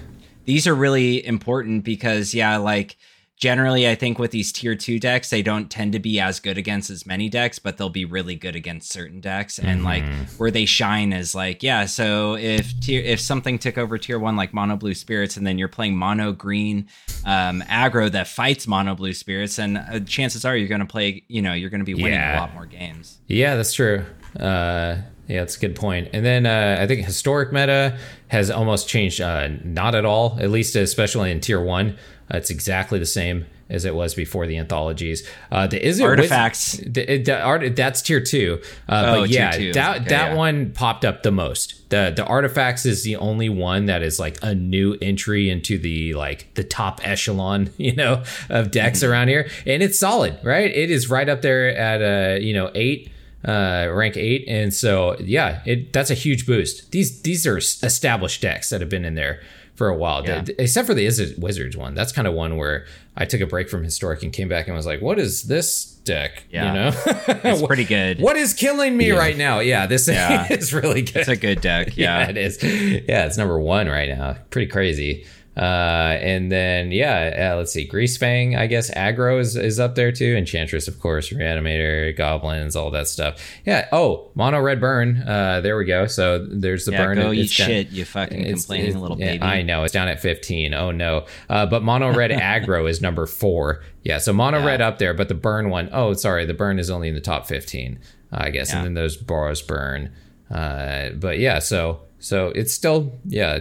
these 0.44 0.68
are 0.68 0.76
really 0.76 1.26
important 1.26 1.82
because 1.82 2.34
yeah 2.34 2.56
like 2.56 2.96
generally 3.38 3.88
i 3.88 3.94
think 3.94 4.18
with 4.18 4.30
these 4.32 4.52
tier 4.52 4.74
2 4.74 4.98
decks 4.98 5.30
they 5.30 5.42
don't 5.42 5.70
tend 5.70 5.92
to 5.92 5.98
be 5.98 6.18
as 6.20 6.40
good 6.40 6.58
against 6.58 6.90
as 6.90 7.06
many 7.06 7.28
decks 7.28 7.58
but 7.58 7.76
they'll 7.76 7.88
be 7.88 8.04
really 8.04 8.34
good 8.34 8.56
against 8.56 8.90
certain 8.92 9.20
decks 9.20 9.58
and 9.58 9.84
like 9.84 10.02
Mm-hmm. 10.04 10.24
where 10.38 10.50
they 10.50 10.64
shine 10.64 11.12
is 11.12 11.34
like 11.34 11.62
yeah 11.62 11.86
so 11.86 12.34
if 12.36 12.78
tier 12.80 13.02
if 13.02 13.20
something 13.20 13.58
took 13.58 13.78
over 13.78 13.98
tier 13.98 14.18
1 14.18 14.36
like 14.36 14.52
mono 14.54 14.76
blue 14.76 14.94
spirits 14.94 15.36
and 15.36 15.46
then 15.46 15.58
you're 15.58 15.68
playing 15.68 15.96
mono 15.96 16.32
green 16.32 16.88
um 17.24 17.62
aggro 17.62 18.10
that 18.10 18.26
fights 18.26 18.66
mono 18.66 18.94
blue 18.94 19.12
spirits 19.12 19.58
and 19.58 19.78
uh, 19.78 20.00
chances 20.00 20.44
are 20.44 20.56
you're 20.56 20.68
going 20.68 20.80
to 20.80 20.86
play 20.86 21.22
you 21.28 21.40
know 21.42 21.52
you're 21.52 21.70
going 21.70 21.80
to 21.80 21.84
be 21.84 21.94
winning 21.94 22.12
Yeah. 22.14 22.38
a 22.38 22.40
lot 22.40 22.54
more 22.54 22.66
games 22.66 23.18
Yeah, 23.28 23.56
that's 23.56 23.72
true. 23.74 24.04
Uh, 24.38 24.96
yeah, 25.26 25.40
that's 25.40 25.56
a 25.56 25.60
good 25.60 25.76
point. 25.76 26.08
And 26.14 26.24
then 26.24 26.46
uh, 26.46 26.78
I 26.80 26.86
think 26.86 27.04
historic 27.04 27.52
meta 27.52 27.98
has 28.28 28.50
almost 28.50 28.88
changed. 28.88 29.20
Uh, 29.20 29.48
not 29.64 29.94
at 29.94 30.04
all, 30.06 30.38
at 30.40 30.50
least 30.50 30.74
especially 30.76 31.30
in 31.30 31.40
tier 31.40 31.60
one. 31.62 31.98
It's 32.30 32.50
exactly 32.50 32.98
the 32.98 33.06
same 33.06 33.46
as 33.70 33.84
it 33.84 33.94
was 33.94 34.14
before 34.14 34.46
the 34.46 34.56
anthologies. 34.56 35.28
Uh, 35.52 35.66
the 35.66 35.84
is 35.86 36.00
it 36.00 36.04
Artifacts. 36.04 36.78
the, 36.86 37.18
the 37.22 37.38
art 37.40 37.76
that's 37.76 38.00
tier 38.00 38.20
two. 38.20 38.60
Uh, 38.88 39.04
Oh, 39.06 39.20
but 39.20 39.28
yeah, 39.30 39.50
two. 39.52 39.72
that 39.74 39.96
Okay, 40.00 40.08
that 40.08 40.30
yeah. 40.30 40.34
one 40.34 40.72
popped 40.72 41.04
up 41.04 41.22
the 41.22 41.30
most. 41.30 41.74
The 41.90 42.12
the 42.16 42.24
artifacts 42.24 42.86
is 42.86 43.04
the 43.04 43.16
only 43.16 43.48
one 43.50 43.86
that 43.86 44.02
is 44.02 44.18
like 44.18 44.38
a 44.42 44.54
new 44.54 44.96
entry 45.02 45.50
into 45.50 45.78
the 45.78 46.14
like 46.14 46.52
the 46.54 46.64
top 46.64 47.00
echelon, 47.06 47.70
you 47.76 47.94
know, 47.94 48.22
of 48.48 48.70
decks 48.70 49.00
Mm-hmm. 49.00 49.10
around 49.12 49.28
here, 49.28 49.50
and 49.66 49.82
it's 49.82 49.98
solid, 49.98 50.38
right? 50.42 50.70
It 50.74 50.90
is 50.90 51.10
right 51.10 51.28
up 51.28 51.42
there 51.42 51.68
at 51.76 52.00
uh 52.02 52.40
you 52.40 52.54
know 52.54 52.70
eight 52.74 53.10
uh 53.46 53.88
rank 53.92 54.16
eight 54.16 54.44
and 54.48 54.74
so 54.74 55.16
yeah 55.20 55.60
it 55.64 55.92
that's 55.92 56.10
a 56.10 56.14
huge 56.14 56.44
boost 56.44 56.90
these 56.90 57.22
these 57.22 57.46
are 57.46 57.58
established 57.58 58.42
decks 58.42 58.68
that 58.70 58.80
have 58.80 58.90
been 58.90 59.04
in 59.04 59.14
there 59.14 59.40
for 59.78 59.88
a 59.88 59.96
while 59.96 60.24
Yeah. 60.26 60.44
Except 60.58 60.86
for 60.86 60.92
the 60.94 61.06
is 61.06 61.18
it 61.20 61.38
wizards 61.38 61.76
one 61.76 61.94
that's 61.94 62.10
kind 62.12 62.26
of 62.28 62.34
one 62.34 62.56
where 62.56 62.84
i 63.16 63.24
took 63.24 63.40
a 63.40 63.46
break 63.46 63.68
from 63.70 63.84
historic 63.84 64.22
and 64.24 64.32
came 64.32 64.48
back 64.48 64.66
and 64.66 64.76
was 64.76 64.84
like 64.86 65.00
what 65.00 65.18
is 65.20 65.44
this 65.44 65.84
deck 66.04 66.44
Yeah. 66.50 66.66
you 66.66 66.72
know 66.74 67.40
it's 67.44 67.62
pretty 67.66 67.84
good 67.84 68.20
what 68.20 68.36
is 68.36 68.54
killing 68.54 68.96
me 68.96 69.12
right 69.12 69.36
now 69.36 69.60
yeah 69.60 69.86
this 69.86 70.08
Yeah. 70.08 70.46
is 70.52 70.74
really 70.74 71.02
good 71.02 71.16
it's 71.16 71.28
a 71.28 71.36
good 71.36 71.60
deck 71.60 71.96
yeah. 71.96 72.20
yeah 72.22 72.28
it 72.28 72.36
is. 72.36 72.62
Yeah, 72.62 73.26
it's 73.26 73.36
number 73.38 73.58
one 73.60 73.86
right 73.88 74.08
now. 74.08 74.36
Pretty 74.50 74.66
crazy. 74.70 75.24
Uh, 75.58 76.16
and 76.20 76.52
then 76.52 76.92
yeah, 76.92 77.50
uh, 77.52 77.56
let's 77.56 77.72
see, 77.72 77.88
Greasefang, 77.88 78.56
I 78.56 78.68
guess 78.68 78.90
aggro 78.92 79.40
is, 79.40 79.56
is 79.56 79.80
up 79.80 79.96
there 79.96 80.12
too. 80.12 80.36
Enchantress, 80.36 80.86
of 80.86 81.00
course, 81.00 81.30
Reanimator, 81.30 82.16
Goblins, 82.16 82.76
all 82.76 82.90
that 82.92 83.08
stuff. 83.08 83.40
Yeah. 83.64 83.88
Oh, 83.90 84.30
Mono 84.36 84.60
Red 84.60 84.80
Burn. 84.80 85.18
Uh, 85.26 85.60
there 85.60 85.76
we 85.76 85.84
go. 85.84 86.06
So 86.06 86.46
there's 86.48 86.84
the 86.84 86.92
yeah, 86.92 87.04
burn. 87.04 87.16
go 87.16 87.32
eat 87.32 87.52
down- 87.56 87.66
shit, 87.66 87.88
you 87.90 88.04
fucking 88.04 88.44
complaining 88.44 89.00
little 89.00 89.18
yeah, 89.18 89.32
baby. 89.32 89.42
I 89.42 89.62
know 89.62 89.82
it's 89.82 89.92
down 89.92 90.06
at 90.06 90.20
15. 90.20 90.74
Oh 90.74 90.92
no. 90.92 91.26
Uh, 91.48 91.66
but 91.66 91.82
mono 91.82 92.14
red 92.14 92.30
aggro 92.32 92.88
is 92.88 93.00
number 93.02 93.26
four. 93.26 93.82
Yeah. 94.04 94.18
So 94.18 94.32
mono 94.32 94.60
Yeah. 94.60 94.66
red 94.66 94.80
up 94.80 94.98
there, 94.98 95.12
but 95.12 95.28
the 95.28 95.34
burn 95.34 95.70
one, 95.70 95.88
oh, 95.92 96.12
sorry, 96.12 96.46
the 96.46 96.54
burn 96.54 96.78
is 96.78 96.88
only 96.88 97.08
in 97.08 97.14
the 97.14 97.20
top 97.20 97.46
15, 97.48 97.98
I 98.30 98.50
guess. 98.50 98.72
And 98.72 98.84
then 98.84 98.94
there's 98.94 99.20
Boros 99.20 99.66
burn. 99.66 100.12
Uh, 100.50 101.10
but 101.10 101.38
yeah, 101.40 101.58
so 101.58 102.00
so 102.20 102.48
it's 102.48 102.72
still 102.72 103.12
yeah, 103.26 103.58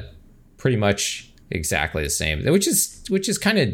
pretty 0.58 0.78
much 0.78 1.27
exactly 1.50 2.04
the 2.04 2.10
same, 2.10 2.46
which 2.46 2.68
is 2.68 3.04
which 3.10 3.28
is 3.30 3.38
kind 3.38 3.58
of 3.60 3.74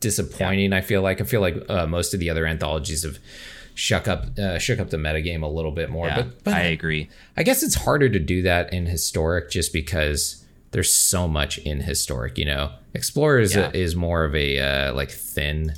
disappointing. 0.00 0.72
I 0.72 0.80
feel 0.80 1.02
like 1.02 1.20
I 1.20 1.24
feel 1.24 1.40
like 1.40 1.56
uh, 1.68 1.86
most 1.86 2.14
of 2.14 2.20
the 2.20 2.30
other 2.30 2.46
anthologies 2.46 3.02
have 3.04 3.18
shook 3.74 4.08
up 4.08 4.38
uh, 4.38 4.58
shook 4.58 4.80
up 4.80 4.90
the 4.90 4.96
metagame 4.96 5.42
a 5.42 5.46
little 5.46 5.72
bit 5.72 5.90
more. 5.90 6.06
Yeah, 6.08 6.22
but 6.22 6.44
but 6.44 6.54
I 6.54 6.60
agree. 6.62 7.08
I 7.36 7.42
guess 7.42 7.62
it's 7.62 7.74
harder 7.76 8.08
to 8.08 8.18
do 8.18 8.42
that 8.42 8.72
in 8.72 8.86
historic 8.86 9.50
just 9.50 9.72
because 9.72 10.44
there's 10.70 10.92
so 10.92 11.26
much 11.28 11.58
in 11.58 11.80
historic. 11.80 12.38
You 12.38 12.44
know, 12.46 12.72
explorer 12.94 13.40
is, 13.40 13.54
Yeah. 13.54 13.70
is 13.72 13.96
more 13.96 14.24
of 14.24 14.34
a 14.34 14.58
uh, 14.58 14.94
like 14.94 15.10
thin, 15.10 15.74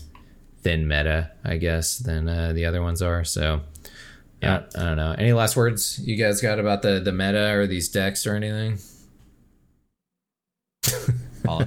thin 0.62 0.88
meta, 0.88 1.30
I 1.44 1.58
guess, 1.58 1.98
than 1.98 2.28
uh, 2.28 2.52
the 2.52 2.64
other 2.66 2.82
ones 2.82 3.00
are. 3.00 3.22
So, 3.22 3.60
yeah, 4.42 4.62
I 4.74 4.80
don't 4.82 4.96
know. 4.96 5.14
Any 5.16 5.32
last 5.32 5.56
words 5.56 6.00
you 6.02 6.16
guys 6.16 6.40
got 6.40 6.58
about 6.58 6.82
the 6.82 6.98
the 7.00 7.12
meta 7.12 7.52
or 7.54 7.66
these 7.66 7.88
decks 7.88 8.26
or 8.26 8.34
anything? 8.34 8.78
Paul, 11.50 11.64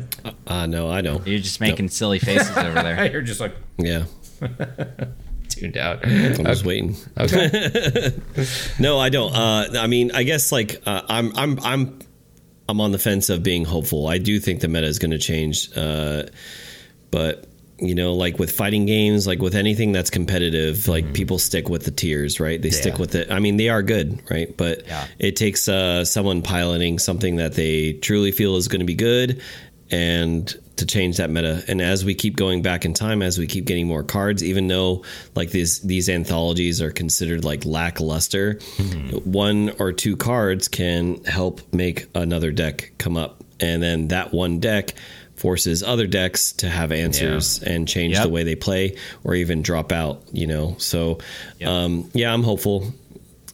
Uh, 0.48 0.66
no, 0.66 0.90
I 0.90 1.02
don't. 1.02 1.26
You're 1.28 1.40
just 1.40 1.60
making 1.62 1.90
silly 1.90 2.20
faces 2.20 2.56
over 2.58 2.74
there. 2.82 3.06
You're 3.12 3.22
just 3.22 3.40
like 3.40 3.56
Yeah, 3.78 4.06
tuned 5.50 5.78
out. 5.78 6.06
I'm 6.06 6.44
just 6.46 6.66
waiting. 6.66 6.96
Okay. 7.20 8.12
No, 8.80 9.00
I 9.00 9.10
don't. 9.10 9.34
Uh, 9.36 9.68
I 9.80 9.88
mean, 9.88 10.12
I 10.14 10.24
guess 10.24 10.52
like 10.52 10.82
uh, 10.86 11.02
I'm, 11.08 11.36
I'm, 11.38 11.60
I'm 11.64 12.00
I'm 12.70 12.82
on 12.82 12.92
the 12.92 12.98
fence 12.98 13.30
of 13.30 13.44
being 13.44 13.66
hopeful. 13.66 14.08
I 14.08 14.18
do 14.18 14.40
think 14.40 14.62
the 14.62 14.68
meta 14.68 14.88
is 14.88 14.98
going 15.00 15.12
to 15.12 15.18
change, 15.20 15.70
uh, 15.76 16.24
but 17.12 17.46
you 17.80 17.94
know, 17.96 18.14
like 18.14 18.40
with 18.40 18.52
fighting 18.52 18.86
games, 18.86 19.28
like 19.28 19.40
with 19.42 19.56
anything 19.56 19.92
that's 19.92 20.10
competitive, 20.10 20.88
like 20.88 21.14
people 21.14 21.38
stick 21.38 21.68
with 21.70 21.84
the 21.84 21.92
tiers, 21.92 22.40
right? 22.40 22.62
They 22.62 22.70
stick 22.70 22.94
Mm-hmm. 22.94 23.02
With 23.02 23.16
it. 23.16 23.32
I 23.32 23.40
mean, 23.40 23.58
they 23.58 23.68
are 23.70 23.84
good, 23.84 24.22
right? 24.32 24.56
But 24.56 24.86
Yeah. 24.88 25.06
it 25.20 25.36
takes 25.36 25.68
uh, 25.68 26.06
someone 26.06 26.42
piloting 26.42 27.00
something 27.00 27.36
that 27.38 27.54
they 27.54 27.94
truly 27.94 28.32
feel 28.32 28.56
is 28.56 28.68
going 28.70 28.80
to 28.80 28.86
be 28.86 28.96
good 28.96 29.42
and 29.94 30.54
to 30.78 30.86
change 30.88 31.18
that 31.18 31.30
meta. 31.30 31.64
And 31.68 31.82
as 31.82 32.04
we 32.04 32.16
keep 32.16 32.36
going 32.36 32.64
back 32.64 32.84
in 32.84 32.94
time, 32.96 33.22
as 33.22 33.38
we 33.38 33.46
keep 33.46 33.66
getting 33.66 33.88
more 33.88 34.04
cards, 34.04 34.44
even 34.44 34.68
though 34.68 35.04
like 35.36 35.52
these 35.52 35.80
these 35.82 36.10
anthologies 36.10 36.82
are 36.82 36.92
considered 36.92 37.46
like 37.46 37.64
lackluster, 37.66 38.60
one 39.24 39.70
or 39.80 39.92
two 39.94 40.18
cards 40.18 40.68
can 40.68 41.24
help 41.26 41.62
make 41.74 42.08
another 42.16 42.52
deck 42.52 42.92
come 42.98 43.16
up, 43.18 43.44
and 43.60 43.82
then 43.84 44.08
that 44.08 44.34
one 44.34 44.60
deck 44.60 44.96
forces 45.36 45.84
other 45.84 46.08
decks 46.08 46.54
to 46.54 46.70
have 46.70 46.92
answers 46.92 47.62
and 47.62 47.88
change 47.88 48.14
Yep. 48.16 48.24
the 48.24 48.30
way 48.30 48.44
they 48.44 48.56
play 48.56 48.96
or 49.24 49.36
even 49.36 49.62
drop 49.62 49.92
out. 49.92 50.24
You 50.32 50.48
know, 50.48 50.76
so 50.80 51.20
um, 51.66 52.10
yeah, 52.14 52.34
I'm 52.34 52.44
hopeful. 52.44 52.92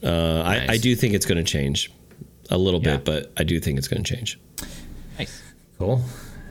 Uh, 0.02 0.42
I, 0.46 0.68
I 0.70 0.78
do 0.78 0.96
think 0.96 1.14
it's 1.14 1.26
going 1.26 1.44
to 1.44 1.52
change 1.52 1.92
a 2.50 2.58
little 2.58 2.82
Yeah. 2.82 2.96
bit, 2.98 3.06
but 3.06 3.32
I 3.36 3.44
do 3.44 3.60
think 3.60 3.78
it's 3.78 3.90
going 3.90 4.04
to 4.04 4.16
change. 4.16 4.40
Nice. 5.18 5.42
Cool. 5.78 6.02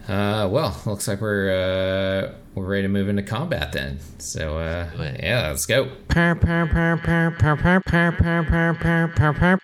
Uh, 0.09 0.49
well, 0.51 0.75
looks 0.87 1.07
like 1.07 1.21
we're 1.21 1.51
uh, 1.51 2.33
we're 2.55 2.65
ready 2.65 2.83
to 2.83 2.89
move 2.89 3.11
into 3.11 3.23
combat 3.23 3.73
then. 3.73 3.99
So 4.17 4.57
uh, 4.57 4.89
yeah, 5.23 5.49
let's 5.49 5.67
go. 5.67 5.91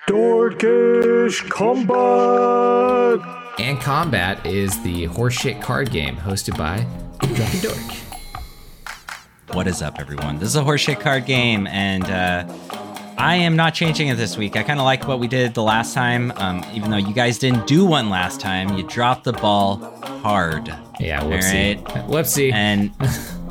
Dorkish 0.06 1.48
Combat! 1.48 3.20
And 3.58 3.80
combat 3.80 4.44
is 4.44 4.82
the 4.82 5.08
horseshit 5.08 5.62
card 5.62 5.90
game 5.90 6.16
hosted 6.16 6.58
by 6.58 6.86
Drunken 7.20 7.60
Dork. 7.60 7.94
What 9.52 9.66
is 9.66 9.80
up, 9.80 9.98
everyone? 9.98 10.38
This 10.40 10.48
is 10.50 10.56
a 10.56 10.62
horseshit 10.62 11.00
card 11.00 11.24
game, 11.24 11.66
and 11.68 12.04
uh, 12.04 12.44
I 13.16 13.36
am 13.36 13.56
not 13.56 13.74
changing 13.74 14.08
it 14.08 14.16
this 14.16 14.36
week. 14.36 14.56
I 14.56 14.62
kind 14.62 14.80
of 14.80 14.84
like 14.84 15.06
what 15.06 15.18
we 15.18 15.28
did 15.28 15.54
the 15.54 15.62
last 15.62 15.94
time, 15.94 16.32
um, 16.36 16.64
even 16.72 16.90
though 16.90 16.96
you 16.96 17.14
guys 17.14 17.38
didn't 17.38 17.66
do 17.66 17.84
one 17.84 18.10
last 18.10 18.40
time. 18.40 18.76
You 18.76 18.82
dropped 18.84 19.24
the 19.24 19.32
ball 19.32 19.76
hard. 20.22 20.68
Yeah, 21.00 21.22
All 21.22 21.30
whoopsie. 21.30 21.84
right. 21.84 22.06
Whoopsie. 22.08 22.52
And 22.52 22.90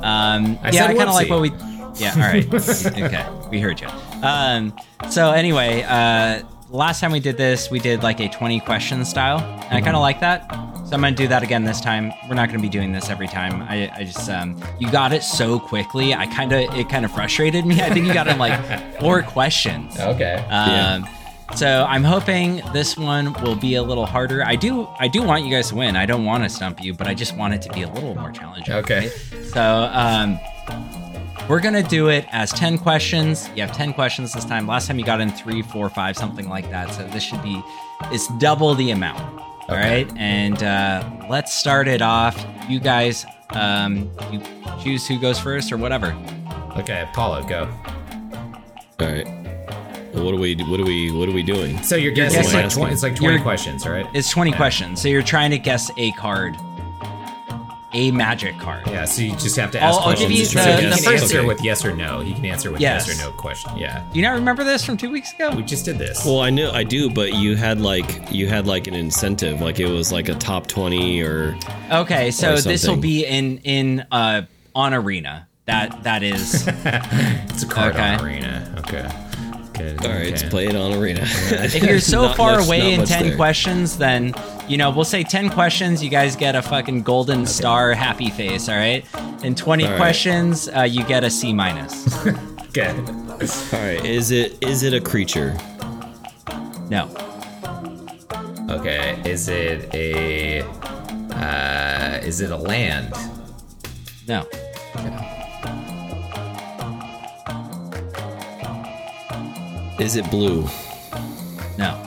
um, 0.02 0.58
I 0.62 0.70
yeah, 0.70 0.86
said 0.86 0.90
I 0.90 0.94
kind 0.94 1.08
of 1.08 1.14
like 1.14 1.30
what 1.30 1.40
we. 1.40 1.50
Yeah, 1.96 2.12
all 2.14 2.20
right. 2.20 2.46
okay, 2.86 3.26
we 3.50 3.60
heard 3.60 3.80
you. 3.80 3.88
Um, 4.22 4.74
so 5.10 5.30
anyway, 5.30 5.82
uh, 5.82 6.42
last 6.74 7.00
time 7.00 7.12
we 7.12 7.20
did 7.20 7.36
this, 7.36 7.70
we 7.70 7.78
did 7.78 8.02
like 8.02 8.20
a 8.20 8.28
20 8.28 8.60
question 8.60 9.04
style, 9.04 9.38
and 9.38 9.74
I 9.74 9.80
kind 9.80 9.96
of 9.96 10.02
like 10.02 10.20
that. 10.20 10.50
So 10.86 10.94
I'm 10.94 11.00
gonna 11.00 11.12
do 11.12 11.28
that 11.28 11.42
again 11.42 11.64
this 11.64 11.80
time. 11.80 12.12
We're 12.28 12.34
not 12.34 12.48
gonna 12.48 12.60
be 12.60 12.68
doing 12.68 12.92
this 12.92 13.08
every 13.08 13.26
time. 13.28 13.62
I, 13.62 13.90
I 13.96 14.04
just 14.04 14.28
um, 14.28 14.60
you 14.78 14.90
got 14.90 15.12
it 15.12 15.22
so 15.22 15.58
quickly. 15.58 16.14
I 16.14 16.26
kind 16.26 16.52
of 16.52 16.60
it 16.74 16.88
kind 16.90 17.04
of 17.04 17.12
frustrated 17.12 17.64
me. 17.64 17.80
I 17.80 17.88
think 17.90 18.06
you 18.06 18.12
got 18.12 18.28
in 18.28 18.38
like 18.38 18.60
four 19.00 19.22
questions. 19.22 19.98
okay. 19.98 20.34
Um, 20.50 21.06
So 21.56 21.86
I'm 21.88 22.04
hoping 22.04 22.62
this 22.72 22.96
one 22.96 23.32
will 23.42 23.54
be 23.54 23.74
a 23.76 23.82
little 23.82 24.06
harder. 24.06 24.44
I 24.44 24.56
do 24.56 24.86
I 24.98 25.08
do 25.08 25.22
want 25.22 25.44
you 25.44 25.50
guys 25.50 25.68
to 25.68 25.74
win. 25.76 25.94
I 25.96 26.04
don't 26.06 26.24
want 26.24 26.42
to 26.42 26.50
stump 26.50 26.82
you, 26.82 26.92
but 26.94 27.06
I 27.06 27.14
just 27.14 27.36
want 27.36 27.54
it 27.54 27.62
to 27.62 27.72
be 27.72 27.82
a 27.82 27.88
little 27.88 28.14
more 28.14 28.30
challenging. 28.32 28.74
Okay. 28.74 29.08
So 29.52 29.62
um, 29.92 30.38
we're 31.48 31.60
gonna 31.60 31.82
do 31.82 32.08
it 32.08 32.26
as 32.32 32.50
10 32.52 32.78
questions. 32.78 33.48
You 33.54 33.62
have 33.62 33.76
10 33.76 33.92
questions 33.92 34.32
this 34.32 34.44
time. 34.44 34.66
Last 34.66 34.86
time 34.86 34.98
you 34.98 35.04
got 35.04 35.20
in 35.20 35.30
three, 35.30 35.62
four, 35.62 35.88
five, 35.90 36.16
something 36.16 36.48
like 36.48 36.70
that. 36.70 36.90
So 36.92 37.06
this 37.08 37.22
should 37.22 37.42
be 37.42 37.62
it's 38.12 38.28
double 38.38 38.74
the 38.74 38.90
amount. 38.90 39.20
All 39.68 39.76
Okay. 39.76 40.04
right. 40.04 40.12
And 40.16 40.62
uh, 40.62 41.26
let's 41.30 41.52
start 41.54 41.88
it 41.88 42.02
off. 42.02 42.44
You 42.68 42.80
guys 42.80 43.24
um, 43.50 44.10
you 44.32 44.40
choose 44.82 45.06
who 45.06 45.18
goes 45.18 45.38
first 45.38 45.70
or 45.70 45.76
whatever. 45.76 46.14
okay, 46.78 47.06
Paulo, 47.14 47.42
go. 47.46 47.68
All 49.00 49.06
right. 49.06 49.26
What 50.14 50.32
are 50.32 50.36
we? 50.38 50.54
What 50.56 50.80
are 50.80 50.84
we? 50.84 51.10
What 51.10 51.28
are 51.28 51.32
we 51.32 51.42
doing? 51.42 51.82
So 51.82 51.96
you're 51.96 52.12
guessing 52.12 52.42
guessing- 52.42 52.60
like 52.62 52.70
20, 52.72 52.92
it's 52.92 53.02
like 53.02 53.16
20 53.16 53.32
You're- 53.34 53.42
questions, 53.42 53.86
right? 53.86 54.06
It's 54.14 54.30
20 54.30 54.52
questions. 54.52 55.02
So 55.02 55.08
you're 55.08 55.22
trying 55.22 55.50
to 55.50 55.58
guess 55.58 55.90
a 55.98 56.12
card. 56.12 56.54
A 57.94 58.10
magic 58.10 58.58
card. 58.58 58.82
Yeah, 58.86 59.04
so 59.04 59.22
you 59.22 59.30
just 59.36 59.56
have 59.56 59.70
to 59.70 59.80
I'll- 59.82 59.98
ask 59.98 60.06
I'll 60.08 60.16
give 60.16 60.30
you 60.30 60.44
so 60.44 60.58
the- 60.62 60.76
he 60.76 60.86
the 60.86 60.94
can 60.96 61.04
first- 61.04 61.22
answer 61.22 61.38
okay. 61.38 61.46
with 61.46 61.62
yes 61.64 61.84
or 61.84 61.94
no. 61.94 62.20
He 62.20 62.34
can 62.34 62.44
answer 62.44 62.70
with 62.72 62.80
Yes. 62.80 63.06
yes, 63.06 63.20
or 63.20 63.24
no 63.24 63.30
question. 63.36 63.70
Yeah. 63.78 64.02
Do 64.12 64.18
you 64.18 64.24
not 64.24 64.34
remember 64.34 64.64
this 64.64 64.84
from 64.84 64.96
two 64.96 65.10
weeks 65.10 65.32
ago? 65.32 65.50
We 65.54 65.62
just 65.62 65.84
did 65.84 65.98
this. 65.98 66.24
Well, 66.24 66.40
I 66.40 66.50
know 66.50 66.72
I 66.72 66.82
do, 66.84 67.08
but 67.08 67.34
you 67.34 67.54
had 67.56 67.80
like 67.80 68.32
you 68.32 68.48
had 68.48 68.66
like 68.66 68.86
an 68.88 68.94
incentive, 68.94 69.60
like 69.60 69.78
it 69.80 69.86
was 69.88 70.10
like 70.12 70.28
a 70.28 70.34
top 70.34 70.66
twenty 70.66 71.22
or 71.22 71.56
Okay, 71.90 72.30
so 72.32 72.54
Or 72.54 72.60
this 72.60 72.86
will 72.86 72.96
be 72.96 73.24
in 73.26 73.58
in 73.64 74.04
uh 74.10 74.42
on 74.74 74.92
arena. 74.92 75.46
That 75.66 76.02
that 76.02 76.22
is 76.22 76.66
it's 76.68 77.62
a 77.62 77.66
card 77.66 77.96
on 77.96 78.20
arena. 78.24 78.74
Okay. 78.78 79.08
Good. 79.72 80.04
all 80.04 80.10
right, 80.12 80.20
okay. 80.20 80.30
let's 80.30 80.42
play 80.44 80.66
it 80.66 80.76
on 80.76 80.92
arena. 80.94 81.22
if 81.24 81.82
you're 81.82 81.98
so 82.14 82.22
Not 82.26 82.36
far 82.36 82.58
much- 82.58 82.66
away 82.66 82.92
in 82.94 83.04
10 83.04 83.26
there. 83.26 83.36
questions, 83.36 83.98
then 83.98 84.32
you 84.68 84.76
know, 84.76 84.90
we'll 84.90 85.04
say 85.04 85.22
10 85.22 85.50
questions, 85.50 86.02
you 86.02 86.10
guys 86.10 86.36
get 86.36 86.54
a 86.54 86.62
fucking 86.62 87.02
golden 87.02 87.46
star 87.46 87.92
happy 87.92 88.30
face, 88.30 88.68
all 88.68 88.76
right? 88.76 89.04
In 89.42 89.54
20 89.54 89.84
All 89.84 89.90
right. 89.90 89.96
questions, 89.98 90.68
uh, 90.68 90.82
you 90.82 91.04
get 91.04 91.24
a 91.24 91.30
C 91.30 91.52
minus. 91.52 92.06
Okay. 92.76 92.90
All 92.98 93.78
right, 93.78 94.04
is 94.04 94.32
it 94.32 94.60
is 94.60 94.82
it 94.82 94.92
a 94.94 95.00
creature? 95.00 95.56
No. 96.90 97.04
Okay. 98.68 99.22
Is 99.24 99.46
it 99.48 99.94
a 99.94 100.62
uh 101.36 102.18
is 102.24 102.40
it 102.40 102.50
a 102.50 102.56
land? 102.56 103.12
No. 104.26 104.44
Is 110.00 110.16
it 110.16 110.28
blue? 110.32 110.66
No. 111.78 112.04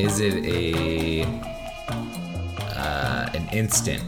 Is 0.00 0.20
it 0.20 0.44
a 0.46 1.24
uh 2.76 3.28
an 3.34 3.48
instant? 3.52 4.02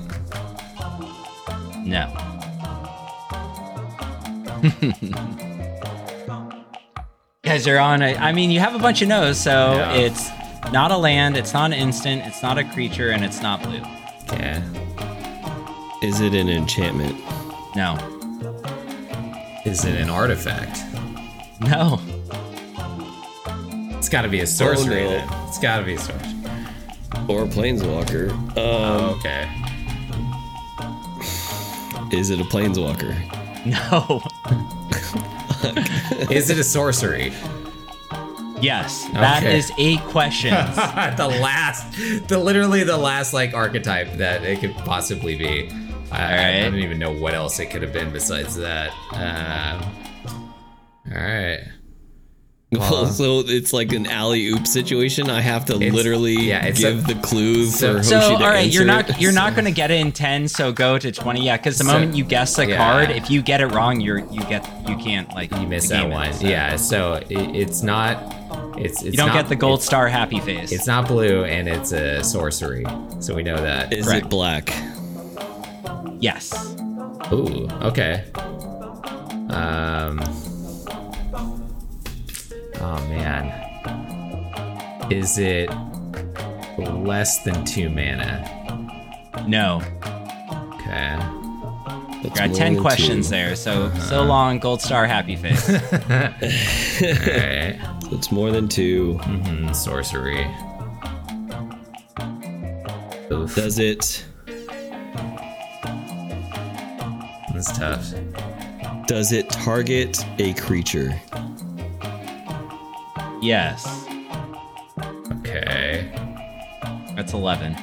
No. 1.84 2.06
Guys 7.44 7.66
are 7.66 7.78
on 7.78 8.00
a, 8.02 8.14
I 8.16 8.32
mean, 8.32 8.50
you 8.50 8.60
have 8.60 8.74
a 8.74 8.78
bunch 8.78 9.02
of 9.02 9.08
no's, 9.08 9.38
so 9.38 9.74
Yeah. 9.74 9.92
it's 9.94 10.30
not 10.72 10.90
a 10.92 10.96
land, 10.96 11.36
it's 11.36 11.52
not 11.52 11.72
an 11.72 11.78
instant, 11.78 12.22
it's 12.24 12.42
not 12.42 12.56
a 12.56 12.64
creature, 12.64 13.10
and 13.10 13.24
it's 13.24 13.42
not 13.42 13.62
blue. 13.62 13.82
Okay. 14.30 14.62
Is 16.02 16.20
it 16.20 16.32
an 16.34 16.48
enchantment? 16.48 17.16
No. 17.76 17.96
Is 19.66 19.84
it 19.84 20.00
an 20.00 20.08
artifact? 20.08 20.78
No. 21.60 22.00
It's 24.12 24.18
got 24.18 24.22
to 24.24 24.28
be 24.28 24.40
a 24.40 24.46
sorcery 24.46 25.04
no. 25.04 25.08
then. 25.08 25.28
It's 25.48 25.58
got 25.58 25.78
to 25.78 25.86
be 25.86 25.94
a 25.94 25.98
sorcery. 25.98 26.28
Or 27.28 27.44
a 27.44 27.46
planeswalker? 27.46 28.30
Um, 28.58 29.16
okay. 29.16 29.48
is 32.14 32.28
it 32.28 32.38
a 32.38 32.44
planeswalker? 32.44 33.16
No. 33.64 34.20
Is 36.30 36.50
it 36.50 36.58
a 36.58 36.64
sorcery? 36.64 37.32
Yes, 38.60 39.06
that 39.14 39.42
Okay. 39.42 39.56
is 39.56 39.72
eight 39.78 40.00
questions. 40.00 40.52
the 40.76 41.38
last, 41.40 41.96
the 42.28 42.38
literally 42.38 42.84
the 42.84 42.98
last 42.98 43.32
like 43.32 43.54
archetype 43.54 44.12
that 44.18 44.42
it 44.42 44.60
could 44.60 44.74
possibly 44.74 45.38
be. 45.38 45.70
I, 46.10 46.18
I, 46.18 46.24
I 46.24 46.36
right. 46.36 46.60
don't 46.64 46.80
even 46.80 46.98
know 46.98 47.12
what 47.12 47.32
else 47.32 47.58
it 47.60 47.70
could 47.70 47.80
have 47.80 47.94
been 47.94 48.12
besides 48.12 48.56
that. 48.56 48.92
Um, 49.12 49.82
all 51.10 51.22
right. 51.22 51.71
Well, 52.72 53.06
so 53.06 53.40
it's 53.46 53.72
like 53.74 53.92
an 53.92 54.06
alley 54.06 54.48
oop 54.48 54.66
situation. 54.66 55.28
I 55.28 55.40
have 55.42 55.66
to 55.66 55.74
It's- 55.74 55.92
literally 55.92 56.34
yeah, 56.48 56.70
give 56.70 57.04
a- 57.08 57.14
the 57.14 57.20
clue 57.20 57.66
so- 57.66 57.98
for 57.98 58.02
So, 58.02 58.18
Hoshi 58.20 58.32
all 58.32 58.38
to 58.38 58.44
right, 58.46 58.72
you're 58.72 58.84
not 58.86 59.20
you're 59.20 59.30
not 59.32 59.54
going 59.54 59.66
to 59.66 59.70
get 59.70 59.90
it 59.90 60.00
in 60.00 60.10
ten. 60.12 60.48
So 60.48 60.72
go 60.72 60.96
to 60.98 61.12
twenty. 61.12 61.44
Yeah, 61.44 61.58
because 61.58 61.76
the 61.78 61.84
So- 61.84 61.92
moment 61.92 62.16
you 62.16 62.24
guess 62.24 62.58
a 62.58 62.66
yeah. 62.66 62.76
card, 62.78 63.10
if 63.10 63.30
you 63.30 63.42
get 63.42 63.60
it 63.60 63.66
wrong, 63.66 64.00
you're 64.00 64.20
you 64.30 64.40
get 64.44 64.66
you 64.88 64.96
can't 64.96 65.28
like 65.34 65.50
You 65.54 65.66
miss 65.66 65.88
the 65.88 65.94
that 65.96 66.08
one. 66.10 66.32
So 66.32 66.46
Yeah. 66.46 66.76
So 66.76 67.14
it, 67.28 67.38
it's 67.54 67.82
not. 67.82 68.16
It's, 68.78 69.02
it's 69.02 69.04
you 69.04 69.12
don't 69.12 69.28
not- 69.28 69.34
get 69.34 69.48
the 69.50 69.56
gold 69.56 69.82
star 69.82 70.08
happy 70.08 70.40
face. 70.40 70.72
it's 70.72 70.86
not 70.86 71.06
blue, 71.06 71.44
and 71.44 71.68
it's 71.68 71.92
a 71.92 72.24
sorcery. 72.24 72.84
So 73.20 73.34
we 73.34 73.42
know 73.42 73.56
that. 73.56 73.92
Is 73.92 74.06
Correct. 74.06 74.26
it 74.26 74.30
black? 74.30 74.72
yes. 76.20 76.74
Ooh. 77.32 77.68
Okay. 77.82 78.24
Um. 79.50 80.20
Oh 82.82 83.04
man. 83.08 83.50
Is 85.10 85.38
it 85.38 85.70
less 86.78 87.42
than 87.44 87.64
two 87.64 87.88
mana? 87.90 88.48
No. 89.46 89.82
Okay. 90.74 91.16
That's 92.22 92.38
Got 92.38 92.54
ten 92.54 92.80
questions 92.80 93.26
two. 93.26 93.30
there. 93.30 93.56
So 93.56 93.92
so 93.94 94.22
long, 94.24 94.58
gold 94.58 94.80
star 94.82 95.06
happy 95.06 95.36
face. 95.42 95.68
All 95.68 95.76
right. 95.78 97.78
So 98.02 98.16
it's 98.16 98.30
more 98.32 98.50
than 98.50 98.68
two. 98.68 99.18
Mm, 99.22 99.74
sorcery. 99.74 100.44
Oof, 103.32 103.54
Does 103.54 103.78
it? 103.78 104.24
that's 107.54 107.76
tough. 107.78 108.12
Does 109.06 109.32
it 109.32 109.48
target 109.50 110.18
a 110.38 110.52
creature? 110.54 111.20
Yes. 113.42 114.06
Okay. 115.40 116.08
That's 117.16 117.32
11. 117.32 117.74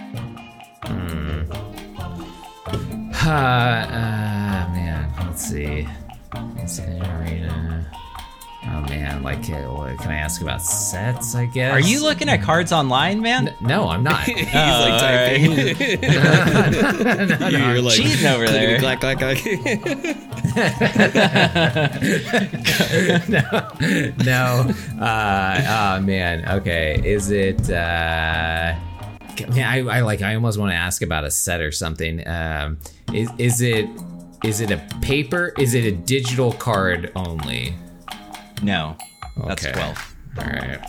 Uh, 3.21 3.31
uh 3.31 4.73
man, 4.73 5.13
let's 5.19 5.43
see. 5.45 5.85
It's 6.57 6.79
in 6.79 7.03
arena. 7.03 7.85
Oh 8.63 8.81
man, 8.87 9.21
like, 9.21 9.49
uh, 9.49 9.63
what, 9.65 9.97
can 9.99 10.11
I 10.11 10.15
ask 10.15 10.41
about 10.41 10.61
sets? 10.61 11.35
I 11.35 11.45
guess. 11.45 11.73
Are 11.73 11.81
you 11.81 12.01
looking 12.01 12.29
at 12.29 12.41
cards 12.41 12.71
online, 12.71 13.21
man? 13.21 13.53
No, 13.59 13.89
I'm 13.89 14.01
not. 14.01 14.23
He's 14.23 14.45
like 14.45 14.93
all 14.93 14.99
typing. 14.99 15.51
You're 17.51 17.81
like 17.81 17.95
Cheating 17.95 18.27
over 18.27 18.47
there. 18.47 18.79
Clack, 18.79 19.01
clack, 19.01 19.17
clack. 19.19 19.37
no. 24.25 24.71
Uh, 24.99 25.61
oh 25.67 25.99
man. 26.01 26.47
Okay. 26.49 26.99
Is 27.03 27.29
it? 27.31 27.69
Uh, 27.69 28.75
man, 29.49 29.65
I, 29.65 29.79
I 29.79 30.01
like. 30.01 30.21
I 30.21 30.35
almost 30.35 30.59
want 30.59 30.71
to 30.71 30.75
ask 30.75 31.01
about 31.01 31.23
a 31.25 31.31
set 31.31 31.61
or 31.61 31.71
something. 31.71 32.25
Um, 32.27 32.77
is 33.13 33.29
is 33.37 33.61
it? 33.61 33.87
Is 34.43 34.59
it 34.61 34.71
a 34.71 34.77
paper? 35.01 35.53
Is 35.57 35.73
it 35.73 35.83
a 35.85 35.91
digital 35.91 36.51
card 36.53 37.11
only? 37.15 37.73
No. 38.63 38.95
That's 39.45 39.65
Okay. 39.65 39.73
12. 39.73 40.15
All 40.37 40.43
right. 40.45 40.79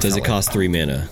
Does 0.00 0.16
it 0.16 0.24
cost 0.24 0.52
three 0.52 0.68
mana? 0.68 1.08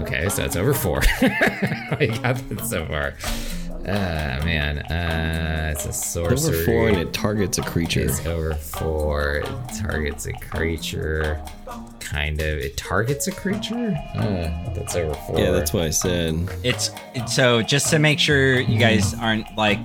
Okay, 0.00 0.28
so 0.28 0.44
it's 0.44 0.56
over 0.56 0.74
four. 0.74 1.00
I 1.20 2.18
got 2.22 2.48
that 2.48 2.64
so 2.64 2.86
far. 2.86 3.14
Uh, 3.80 4.44
man. 4.44 4.78
Uh, 4.78 5.72
it's 5.72 5.86
a 5.86 5.92
sorcery. 5.92 6.56
Over 6.56 6.64
four 6.64 6.88
and 6.88 6.98
it 6.98 7.12
targets 7.12 7.58
a 7.58 7.62
creature. 7.62 8.00
It's 8.00 8.24
over 8.26 8.54
four. 8.54 9.36
It 9.36 9.48
targets 9.80 10.26
a 10.26 10.32
creature. 10.34 11.40
Kind 12.00 12.40
of. 12.40 12.58
It 12.58 12.76
targets 12.76 13.28
a 13.28 13.32
creature? 13.32 13.96
Uh, 14.14 14.72
that's 14.74 14.94
over 14.94 15.14
four. 15.14 15.38
Yeah, 15.38 15.52
that's 15.52 15.72
what 15.72 15.84
I 15.84 15.90
said. 15.90 16.48
It's, 16.62 16.90
it's 17.14 17.34
so 17.34 17.62
just 17.62 17.90
to 17.90 17.98
make 17.98 18.18
sure 18.18 18.60
you 18.60 18.78
guys 18.78 19.14
aren't 19.14 19.56
like 19.56 19.78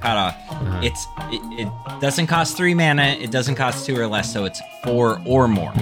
caught 0.00 0.16
off. 0.16 0.36
It's 0.84 1.06
it, 1.32 1.66
it 1.66 2.00
doesn't 2.00 2.26
cost 2.26 2.56
three 2.56 2.74
mana. 2.74 3.16
It 3.20 3.30
doesn't 3.30 3.54
cost 3.54 3.86
two 3.86 3.96
or 3.96 4.06
less. 4.06 4.32
So 4.32 4.44
it's 4.44 4.60
four 4.82 5.20
or 5.26 5.46
more. 5.48 5.72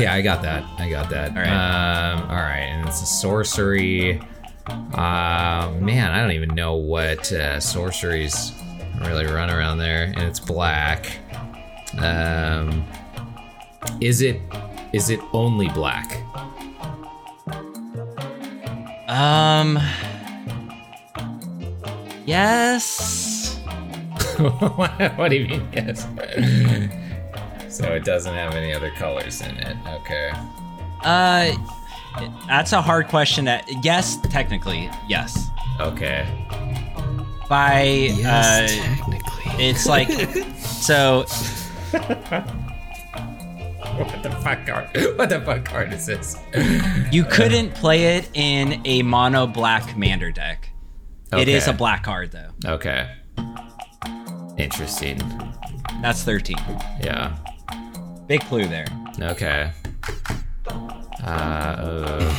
Yeah, 0.00 0.14
I 0.14 0.22
got 0.22 0.42
that. 0.42 0.64
I 0.78 0.88
got 0.88 1.10
that. 1.10 1.30
All 1.30 1.36
right. 1.36 2.12
Um, 2.14 2.22
all 2.30 2.36
right, 2.36 2.66
and 2.70 2.88
it's 2.88 3.02
a 3.02 3.06
sorcery. 3.06 4.20
Uh, 4.66 5.72
man, 5.78 6.10
I 6.10 6.20
don't 6.20 6.32
even 6.32 6.54
know 6.54 6.74
what 6.74 7.30
uh, 7.32 7.60
sorceries 7.60 8.52
really 9.00 9.26
run 9.26 9.50
around 9.50 9.78
there, 9.78 10.04
and 10.04 10.22
it's 10.22 10.40
black. 10.40 11.18
Um, 11.98 12.84
is 14.00 14.22
it? 14.22 14.40
Is 14.92 15.10
it 15.10 15.20
only 15.32 15.68
black? 15.68 16.22
Um. 19.08 19.78
Yes. 22.26 23.58
what 24.38 25.28
do 25.28 25.36
you 25.36 25.46
mean? 25.46 25.68
Yes. 25.72 26.06
so 27.74 27.92
it 27.92 28.04
doesn't 28.04 28.34
have 28.34 28.54
any 28.54 28.72
other 28.72 28.90
colors 28.92 29.40
in 29.40 29.56
it. 29.56 29.76
Okay. 29.86 30.30
Uh, 31.02 31.52
that's 32.46 32.72
a 32.72 32.80
hard 32.80 33.08
question. 33.08 33.44
That 33.44 33.64
yes, 33.84 34.16
technically 34.30 34.88
yes. 35.08 35.48
Okay. 35.80 36.26
By 37.48 37.82
Yes, 37.82 38.72
uh, 38.72 38.82
technically. 38.84 39.64
it's 39.64 39.86
like 39.86 40.08
so. 40.58 41.24
What 43.96 44.22
the 44.24 44.30
fuck 44.42 44.66
card? 44.66 44.88
What 45.16 45.28
the 45.28 45.40
fuck 45.44 45.64
card 45.64 45.92
is 45.92 46.06
this? 46.06 46.36
You 47.12 47.24
couldn't 47.24 47.74
play 47.74 48.16
it 48.16 48.28
in 48.34 48.80
a 48.84 49.02
mono 49.02 49.46
black 49.46 49.86
commander 49.88 50.32
deck. 50.32 50.70
It 51.32 51.48
is 51.48 51.68
a 51.68 51.72
black 51.72 52.02
card 52.04 52.32
though. 52.32 52.50
Okay. 52.64 53.08
Interesting. 54.56 55.18
That's 56.00 56.22
13. 56.22 56.56
Yeah. 57.02 57.36
Big 58.26 58.40
clue 58.42 58.66
there. 58.66 58.86
Okay. 59.20 59.70
Uh, 61.22 61.26
uh 61.26 62.34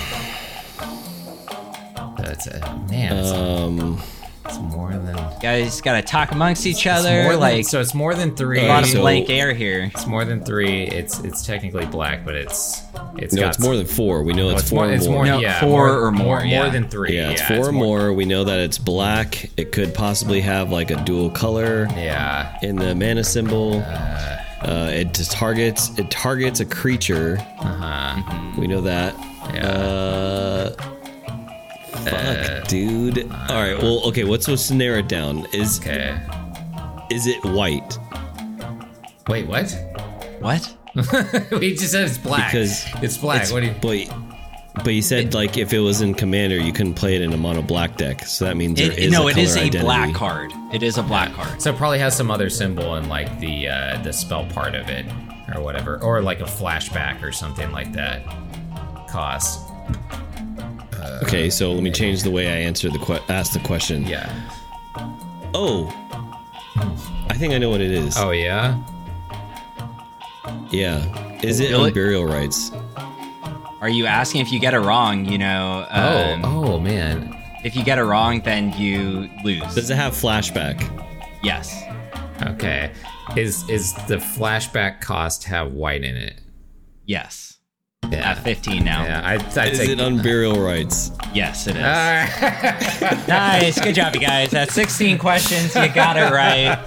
that's 2.17 2.47
a 2.47 2.59
man. 2.89 3.13
It's, 3.17 3.31
Um, 3.31 4.01
it's 4.45 4.57
more 4.57 4.91
than 4.91 5.15
You 5.15 5.23
guys 5.41 5.81
gotta 5.81 6.01
talk 6.01 6.31
amongst 6.31 6.65
each 6.65 6.85
it's 6.85 6.99
other. 6.99 7.23
more 7.23 7.31
than- 7.33 7.39
like 7.41 7.65
so. 7.65 7.81
It's 7.81 7.93
more 7.93 8.13
than 8.15 8.35
three. 8.35 8.65
a 8.65 8.67
lot 8.67 8.83
of 8.83 8.89
so- 8.89 9.01
blank 9.01 9.29
air 9.29 9.53
here. 9.53 9.91
It's 9.93 10.07
more 10.07 10.25
than 10.25 10.43
three. 10.43 10.83
It's 10.83 11.19
it's 11.19 11.45
technically 11.45 11.85
black, 11.85 12.25
but 12.25 12.35
it's 12.35 12.81
it's 13.17 13.33
no, 13.33 13.43
got 13.43 13.55
it's 13.55 13.59
more 13.59 13.75
than 13.75 13.85
four. 13.85 14.23
We 14.23 14.33
know 14.33 14.49
oh, 14.49 14.55
it's, 14.55 14.69
four 14.69 14.87
or 14.87 14.91
it's 14.91 15.07
more. 15.07 15.25
No, 15.25 15.39
yeah, 15.39 15.59
four 15.59 15.99
or 15.99 16.11
more, 16.11 16.39
more, 16.39 16.45
yeah. 16.45 16.69
than 16.69 16.89
three. 16.89 17.15
Yeah, 17.15 17.29
it's 17.31 17.41
four 17.41 17.69
or 17.69 17.71
more. 17.71 18.11
We 18.13 18.25
know 18.25 18.43
that 18.43 18.59
it's 18.59 18.77
black. 18.77 19.49
It 19.57 19.71
could 19.71 19.93
possibly 19.93 20.41
have 20.41 20.71
like 20.71 20.89
a 20.91 20.95
dual 21.03 21.29
color 21.29 21.87
Yeah. 21.95 22.57
in 22.61 22.75
the 22.75 22.93
mana 22.95 23.23
symbol. 23.23 23.83
Uh, 23.85 24.37
it 24.69 25.13
targets 25.13 25.97
it 25.97 26.09
targets 26.11 26.59
a 26.59 26.65
creature. 26.65 27.37
Uh 27.59 27.63
huh. 27.63 28.51
We 28.57 28.67
know 28.67 28.81
that. 28.81 29.13
Yeah. 29.53 29.67
Uh, 29.67 30.69
fuck, 32.03 32.67
dude. 32.67 33.31
All 33.31 33.61
right. 33.61 33.77
Well, 33.77 34.01
okay. 34.07 34.23
What's 34.23 34.45
supposed 34.45 34.67
to 34.69 34.75
narrow 34.75 34.99
it 34.99 35.07
down? 35.07 35.45
Is 35.53 35.79
Okay. 35.79 36.17
is 37.11 37.27
it 37.27 37.43
white? 37.45 37.97
Wait, 39.27 39.47
what? 39.47 39.71
What? 40.39 40.73
we 41.51 41.71
just 41.75 41.91
said 41.91 42.05
it's 42.05 42.17
black. 42.17 42.51
Because 42.51 42.85
it's 43.03 43.17
black. 43.17 43.43
It's- 43.43 43.51
what 43.51 43.61
do 43.61 43.67
you? 43.67 43.75
But 43.81 44.15
but 44.84 44.93
you 44.93 45.02
said 45.02 45.34
like 45.34 45.57
if 45.57 45.73
it 45.73 45.80
was 45.80 46.02
in 46.02 46.14
Commander, 46.14 46.57
you 46.57 46.72
couldn't 46.73 46.93
play 46.95 47.15
it 47.15 47.22
in 47.22 47.34
a 47.34 47.38
mono 47.38 47.61
black 47.61 47.97
deck. 47.97 48.26
So 48.26 48.45
that 48.45 48.57
means 48.57 48.77
there 48.77 48.91
It, 48.91 48.99
is 48.99 49.11
no, 49.11 49.27
a 49.27 49.31
it 49.31 49.38
is 49.38 49.53
color 49.53 49.64
a 49.64 49.68
identity. 49.68 49.84
black 49.85 50.14
card. 50.15 50.52
It 50.73 50.84
is 50.84 50.97
a 50.97 51.03
black 51.03 51.34
card. 51.34 51.61
So 51.61 51.72
it 51.72 51.77
probably 51.77 51.99
has 51.99 52.15
some 52.15 52.30
other 52.30 52.49
symbol 52.49 52.95
in 52.95 53.07
like 53.10 53.39
the 53.39 53.68
uh, 53.69 54.02
the 54.03 54.11
spell 54.14 54.45
part 54.47 54.76
of 54.76 54.89
it, 54.89 55.06
or 55.56 55.61
whatever, 55.61 56.02
or 56.02 56.22
like 56.22 56.39
a 56.41 56.45
flashback 56.45 57.23
or 57.23 57.31
something 57.31 57.72
like 57.72 57.93
that. 57.93 58.23
Cost. 59.10 59.61
Okay, 61.23 61.49
so 61.49 61.72
let 61.72 61.84
me 61.84 61.91
change 61.91 62.23
the 62.23 62.31
way 62.31 62.47
I 62.47 62.57
answer 62.57 62.89
the 62.89 62.97
que- 62.99 63.22
ask 63.30 63.53
the 63.53 63.60
question. 63.60 64.03
Yeah. 64.06 64.27
Oh, 65.53 65.88
I 67.30 67.35
think 67.38 67.53
I 67.53 67.57
know 67.60 67.69
what 67.69 67.80
it 67.81 67.91
is. 67.91 68.18
Oh 68.18 68.31
yeah. 68.31 68.81
Yeah, 70.72 71.39
is 71.41 71.60
it 71.60 71.69
Really? 71.72 71.91
Unburial 71.91 72.27
Rites? 72.30 72.72
Are 73.85 73.89
you 73.89 74.07
asking 74.07 74.41
if 74.41 74.51
you 74.51 74.59
get 74.59 74.73
it 74.73 74.79
wrong? 74.79 75.25
You 75.25 75.37
know, 75.37 75.85
Oh. 75.91 76.33
um, 76.33 76.41
oh 76.43 76.79
man. 76.79 77.37
if 77.63 77.75
you 77.75 77.83
get 77.83 77.99
it 77.99 78.03
wrong, 78.03 78.41
then 78.41 78.73
you 78.73 79.29
lose. 79.43 79.61
Does 79.75 79.91
it 79.91 79.95
have 79.95 80.13
flashback? 80.13 80.81
yes. 81.43 81.83
Okay. 82.47 82.91
Is 83.35 83.63
is 83.69 83.93
the 84.07 84.15
flashback 84.17 85.01
cost 85.01 85.43
have 85.43 85.71
white 85.73 86.03
in 86.03 86.15
it? 86.17 86.41
Yes. 87.05 87.55
Yeah. 88.11 88.32
At 88.32 88.40
15 88.44 88.84
now. 88.84 89.03
Yeah. 89.03 89.22
I, 89.23 89.34
I'd 89.36 89.41
Is 89.72 89.77
say. 89.80 89.91
it 89.91 89.99
Unburial 89.99 90.64
Rites? 90.64 91.11
Yes, 91.34 91.68
it 91.68 91.76
is. 91.76 91.84
Alright. 91.84 93.27
nice. 93.27 93.80
Good 93.82 93.95
job, 93.95 94.14
you 94.15 94.22
guys. 94.22 94.52
That's 94.52 94.73
16 94.73 95.18
questions. 95.18 95.76
You 95.76 95.90
got 95.94 96.15
it 96.18 96.32
right. 96.32 96.77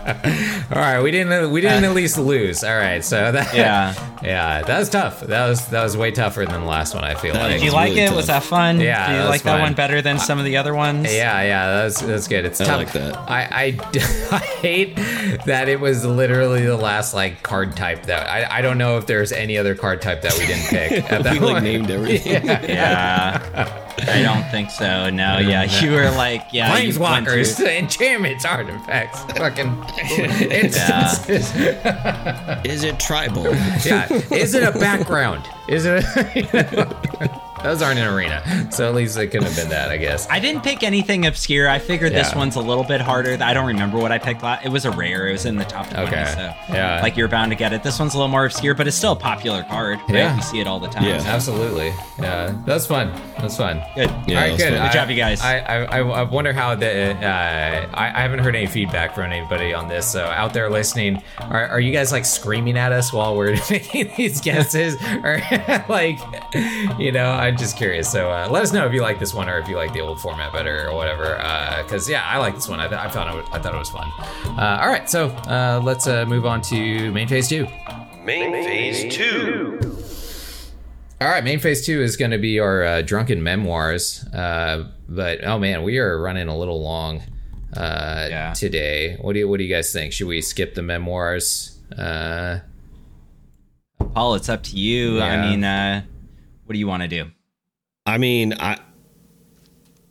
All 0.73 0.79
right, 0.81 1.01
we 1.03 1.11
didn't 1.11 1.51
we 1.53 1.61
didn't 1.61 1.85
at 1.85 1.95
least 1.95 2.19
lose. 2.19 2.63
All 2.65 2.77
right, 2.77 3.05
so 3.05 3.33
that 3.33 3.55
Yeah. 3.55 3.95
yeah, 4.23 4.63
that 4.63 4.79
was 4.79 4.89
tough. 4.89 5.21
That 5.21 5.49
was 5.49 5.67
that 5.69 5.83
was 5.83 5.97
way 5.97 6.11
tougher 6.11 6.45
than 6.47 6.61
the 6.63 6.67
last 6.67 6.95
one. 6.95 7.05
I 7.05 7.15
feel 7.15 7.35
That 7.35 7.43
like. 7.43 7.53
Did 7.59 7.63
you 7.65 7.73
like 7.73 7.91
really 7.91 8.03
it? 8.03 8.07
tough. 8.09 8.17
Was 8.17 8.27
that 8.29 8.43
fun? 8.43 8.81
Yeah, 8.81 9.07
Do 9.07 9.13
you 9.13 9.19
that 9.19 9.25
was 9.25 9.31
like 9.31 9.43
that 9.43 9.53
fun. 9.53 9.61
one 9.61 9.75
better 9.75 10.01
than 10.03 10.19
some 10.19 10.39
of 10.39 10.45
the 10.45 10.57
other 10.57 10.75
ones? 10.75 11.13
Yeah, 11.13 11.43
yeah, 11.43 11.83
that's 11.83 12.01
that's 12.01 12.29
good. 12.29 12.45
It's 12.45 12.61
I 12.61 12.65
tough. 12.65 12.77
like 12.79 12.93
that. 12.93 13.17
I, 13.17 13.41
I 13.51 13.79
I 14.37 14.39
hate 14.39 14.97
that 15.47 15.69
it 15.69 15.81
was 15.81 16.05
literally 16.05 16.65
the 16.65 16.77
last 16.77 17.13
like 17.15 17.43
card 17.43 17.77
type 17.77 18.05
that 18.07 18.29
I, 18.29 18.59
I 18.59 18.63
don't 18.63 18.79
know 18.79 18.97
if 18.99 19.07
there's 19.07 19.33
any 19.33 19.59
other 19.59 19.75
card 19.75 20.01
type 20.03 20.23
that 20.23 20.39
we 20.39 20.47
didn't 20.47 20.67
pick 20.69 21.05
at 21.11 21.23
that 21.25 21.33
We 21.33 21.39
like 21.41 21.63
named 21.63 21.91
everything. 21.91 22.45
Yeah. 22.69 23.85
I 24.01 24.23
don't 24.23 24.45
think 24.51 24.71
so. 24.71 25.11
No, 25.11 25.39
yeah. 25.39 25.65
You 25.81 25.91
were 25.93 26.11
like, 26.11 26.47
yeah. 26.53 26.77
you 26.79 26.99
went 27.01 27.27
Planeswalkers, 27.27 27.57
through- 27.57 27.67
enchantments, 27.83 28.45
artifacts, 28.45 29.23
fucking 29.37 29.67
instances. 30.51 31.53
Is 32.65 32.85
it 32.85 33.01
tribal? 33.01 33.45
Yeah. 33.85 34.07
Is 34.33 34.55
it 34.55 34.63
a 34.63 34.79
background? 34.79 35.45
Is 35.69 35.85
it? 35.87 36.05
A, 36.05 37.48
those 37.63 37.83
aren't 37.83 37.99
an 37.99 38.13
arena. 38.13 38.43
So 38.71 38.89
at 38.89 38.95
least 38.95 39.17
it 39.19 39.29
couldn't 39.29 39.47
have 39.49 39.57
been 39.57 39.69
that, 39.71 39.91
I 39.91 39.97
guess. 39.97 40.29
I 40.31 40.39
didn't 40.41 40.63
pick 40.63 40.83
anything 40.83 41.27
obscure. 41.27 41.69
I 41.69 41.79
figured 41.79 42.13
this 42.13 42.35
one's 42.35 42.57
a 42.57 42.61
little 42.61 42.85
bit 42.85 43.01
harder. 43.01 43.37
I 43.41 43.53
don't 43.55 43.67
remember 43.67 43.99
what 43.99 44.13
I 44.13 44.19
picked. 44.19 44.43
la- 44.43 44.59
It 44.65 44.69
was 44.69 44.85
a 44.85 44.91
rare. 44.91 45.29
It 45.29 45.33
was 45.33 45.45
in 45.47 45.57
the 45.57 45.65
top 45.65 45.89
20. 45.91 46.07
Okay. 46.09 46.25
So, 46.35 46.75
Yeah. 46.75 47.01
like, 47.03 47.17
you're 47.17 47.29
bound 47.29 47.51
to 47.53 47.57
get 47.57 47.73
it. 47.73 47.83
This 47.83 47.99
one's 47.99 48.15
a 48.15 48.17
little 48.17 48.29
more 48.31 48.45
obscure, 48.47 48.75
but 48.75 48.87
it's 48.87 48.97
still 48.97 49.13
a 49.13 49.17
popular 49.17 49.63
card. 49.65 49.99
Right? 50.09 50.15
Yeah. 50.19 50.37
you 50.37 50.43
see 50.43 50.61
it 50.61 50.67
all 50.67 50.81
the 50.81 50.89
time. 50.89 51.05
Yeah. 51.05 51.19
so- 51.19 51.29
Absolutely. 51.29 51.93
Yeah, 52.21 52.55
that's 52.67 52.87
fun. 52.87 53.13
That's 53.39 53.57
fun. 53.57 53.81
Good. 53.95 54.09
Yeah, 54.09 54.11
All 54.11 54.25
that 54.27 54.35
right, 54.35 54.53
was 54.53 54.63
good. 54.63 54.75
fun. 54.75 54.87
Good 54.87 54.93
job, 54.93 55.11
you 55.11 55.17
guys. 55.17 55.41
I, 55.41 55.59
I, 55.59 55.77
I, 55.85 55.99
I 56.01 56.23
wonder 56.23 56.53
how 56.53 56.75
the. 56.75 57.15
Uh, 57.17 57.89
I, 57.95 58.07
I 58.09 58.21
haven't 58.23 58.41
heard 58.41 58.57
any 58.57 58.67
feedback 58.67 59.15
from 59.15 59.31
anybody 59.31 59.73
on 59.73 59.89
this. 59.89 60.11
So 60.11 60.25
out 60.25 60.53
there 60.53 60.69
listening, 60.69 61.23
are, 61.41 61.67
are 61.69 61.81
you 61.81 61.93
guys 61.93 62.11
like 62.13 62.25
screaming 62.25 62.77
at 62.77 62.93
us 62.93 63.13
while 63.13 63.37
we're 63.37 63.53
making 63.71 64.13
these 64.17 64.41
guesses, 64.41 64.97
or 65.23 65.41
like, 65.89 66.19
you 66.99 67.13
know? 67.13 67.31
I'm 67.49 67.57
just 67.57 67.79
curious. 67.79 68.13
So 68.13 68.31
uh, 68.31 68.47
let 68.51 68.63
us 68.63 68.75
know 68.75 68.85
if 68.87 68.93
you 68.93 69.01
like 69.01 69.19
this 69.19 69.33
one 69.33 69.49
or 69.49 69.59
if 69.59 69.69
you 69.69 69.77
like 69.77 69.95
the 69.95 70.01
old 70.01 70.21
format 70.21 70.53
better 70.53 70.87
or 70.89 70.95
whatever. 70.95 71.37
Because 71.83 72.07
yeah, 72.09 72.23
I 72.27 72.37
like 72.37 72.55
this 72.55 72.69
one. 72.69 72.79
I, 72.79 72.89
th- 72.89 73.01
I 73.01 73.09
thought 73.09 73.35
it 73.35 73.37
was, 73.37 73.49
I 73.53 73.59
thought 73.59 73.75
it 73.75 73.79
was 73.79 73.89
fun. 73.89 74.07
Uh, 74.59 74.81
all 74.83 74.89
right, 74.89 75.09
so 75.09 75.29
uh, 75.29 75.81
let's 75.83 76.07
uh, 76.07 76.27
move 76.27 76.45
on 76.45 76.61
to 76.63 77.11
main 77.13 77.27
phase 77.27 77.49
two. 77.49 77.67
Main 78.23 78.53
phase 78.53 79.15
two. 79.15 79.81
All 81.23 81.29
right, 81.29 81.43
main 81.43 81.59
phase 81.59 81.87
two 81.87 82.03
is 82.03 82.19
going 82.19 82.33
to 82.33 82.39
be 82.39 82.61
our 82.61 82.85
uh, 82.85 83.01
drunken 83.03 83.43
memoirs. 83.43 84.25
Uh, 84.27 84.91
but 85.09 85.43
oh 85.43 85.59
man, 85.59 85.83
we 85.85 85.97
are 85.99 86.21
running 86.21 86.49
a 86.49 86.57
little 86.57 86.83
long 86.83 87.23
uh, 87.75 88.27
Yeah. 88.29 88.53
today. 88.53 89.17
What 89.23 89.33
do 89.33 89.39
you 89.39 89.49
What 89.49 89.57
do 89.57 89.65
you 89.65 89.75
guys 89.75 89.91
think? 89.91 90.13
Should 90.13 90.29
we 90.29 90.43
skip 90.43 90.75
the 90.75 90.83
memoirs? 90.83 91.79
Uh, 91.97 92.59
Paul, 94.13 94.35
it's 94.35 94.51
up 94.51 94.63
to 94.65 94.77
you. 94.77 95.17
Yeah. 95.17 95.25
I 95.25 95.49
mean, 95.51 95.65
uh, 95.65 96.03
what 96.67 96.75
do 96.75 96.79
you 96.79 96.87
want 96.87 97.03
to 97.03 97.09
do? 97.09 97.31
I 98.09 98.17
mean, 98.17 98.55
I 98.59 98.79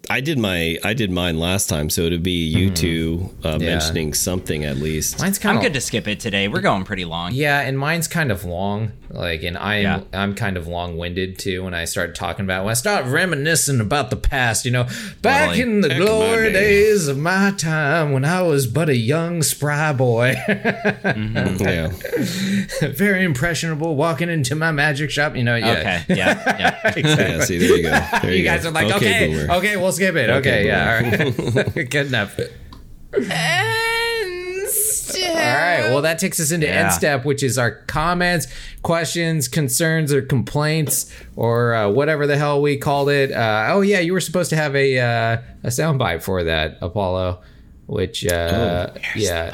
I 0.10 0.22
did 0.22 0.40
my 0.40 0.78
I 0.86 0.94
did 0.94 1.12
mine 1.12 1.38
last 1.38 1.68
time, 1.68 1.90
so 1.90 2.04
it'd 2.04 2.24
be 2.24 2.46
you 2.48 2.72
two 2.72 3.30
uh, 3.44 3.48
Mm-hmm. 3.58 3.62
Yeah. 3.62 3.70
mentioning 3.70 4.14
something 4.14 4.64
at 4.64 4.78
least. 4.78 5.20
mine's 5.20 5.38
kind 5.40 5.52
I'm 5.52 5.58
of 5.58 5.64
good 5.64 5.74
to 5.74 5.82
skip 5.82 6.08
it 6.08 6.20
today. 6.20 6.48
We're 6.48 6.62
going 6.62 6.86
pretty 6.86 7.04
long. 7.06 7.34
yeah, 7.34 7.60
and 7.62 7.78
mine's 7.78 8.08
kind 8.08 8.32
of 8.32 8.46
long. 8.46 8.94
Like, 9.10 9.44
and 9.44 9.58
I'm 9.58 9.82
Yeah. 9.84 10.02
I'm 10.14 10.34
kind 10.36 10.56
of 10.58 10.68
long 10.68 10.98
winded 10.98 11.40
too. 11.40 11.64
When 11.64 11.74
I 11.74 11.86
start 11.86 12.14
talking 12.16 12.46
about 12.46 12.64
when 12.66 12.72
I 12.72 12.76
start 12.76 13.06
reminiscing 13.06 13.82
about 13.82 14.10
the 14.10 14.16
past, 14.16 14.64
you 14.66 14.72
know, 14.72 14.84
back 15.22 15.50
Totally. 15.56 15.62
in 15.62 15.82
the 15.82 15.90
Back 15.90 15.98
in 15.98 16.04
my 16.04 16.10
glory 16.10 16.54
day. 16.54 16.60
days 16.60 17.08
of 17.10 17.18
my 17.18 17.52
time 17.58 18.12
when 18.14 18.24
I 18.24 18.42
was 18.44 18.66
but 18.68 18.88
a 18.90 18.96
young 18.96 19.44
spry 19.44 19.92
boy. 19.94 20.36
yeah, 20.48 21.90
very 22.94 23.24
impressionable 23.26 23.96
walking 23.96 24.30
into 24.30 24.56
my 24.56 24.72
magic 24.72 25.10
shop 25.12 25.36
you 25.36 25.44
know 25.44 25.56
yeah 25.56 25.72
Okay. 25.78 26.04
Yeah. 26.16 26.80
Yeah. 26.88 26.94
yeah. 26.98 27.40
See, 27.44 27.58
there 27.58 27.76
you 27.78 27.84
go. 27.84 28.00
There 28.22 28.32
you 28.32 28.38
you, 28.40 28.44
guys 28.44 28.64
go. 28.64 28.70
are 28.70 28.72
like 28.72 28.92
okay 28.96 29.28
boomer. 29.28 29.54
okay, 29.56 29.78
we'll 29.78 29.97
skip 29.98 30.16
it. 30.16 30.30
Okay, 30.30 30.38
Okay, 30.40 30.68
yeah 30.68 31.02
all 31.04 31.54
right. 31.74 31.90
good 31.90 32.08
enough. 32.08 32.40
And 33.14 33.68
all 35.20 35.34
right 35.34 35.90
well 35.90 36.02
that 36.02 36.20
takes 36.20 36.40
us 36.40 36.52
into 36.52 36.68
Yeah. 36.68 36.84
end 36.86 36.94
step 36.94 37.26
which 37.26 37.42
is 37.44 37.58
our 37.58 37.72
comments 37.72 38.48
questions 38.82 39.48
concerns 39.48 40.12
or 40.14 40.22
complaints 40.22 41.12
or 41.36 41.74
uh, 41.74 41.90
whatever 41.90 42.28
the 42.28 42.38
hell 42.38 42.62
we 42.62 42.78
called 42.78 43.10
it. 43.10 43.32
Uh, 43.32 43.68
oh 43.72 43.82
yeah 43.82 44.00
you 44.00 44.14
were 44.14 44.20
supposed 44.22 44.50
to 44.52 44.56
have 44.56 44.76
a 44.76 45.00
uh, 45.00 45.38
a 45.64 45.68
soundbite 45.68 46.22
for 46.22 46.44
that 46.44 46.78
apollo 46.82 47.42
which 47.88 48.26
uh 48.28 48.90
yeah 49.16 49.52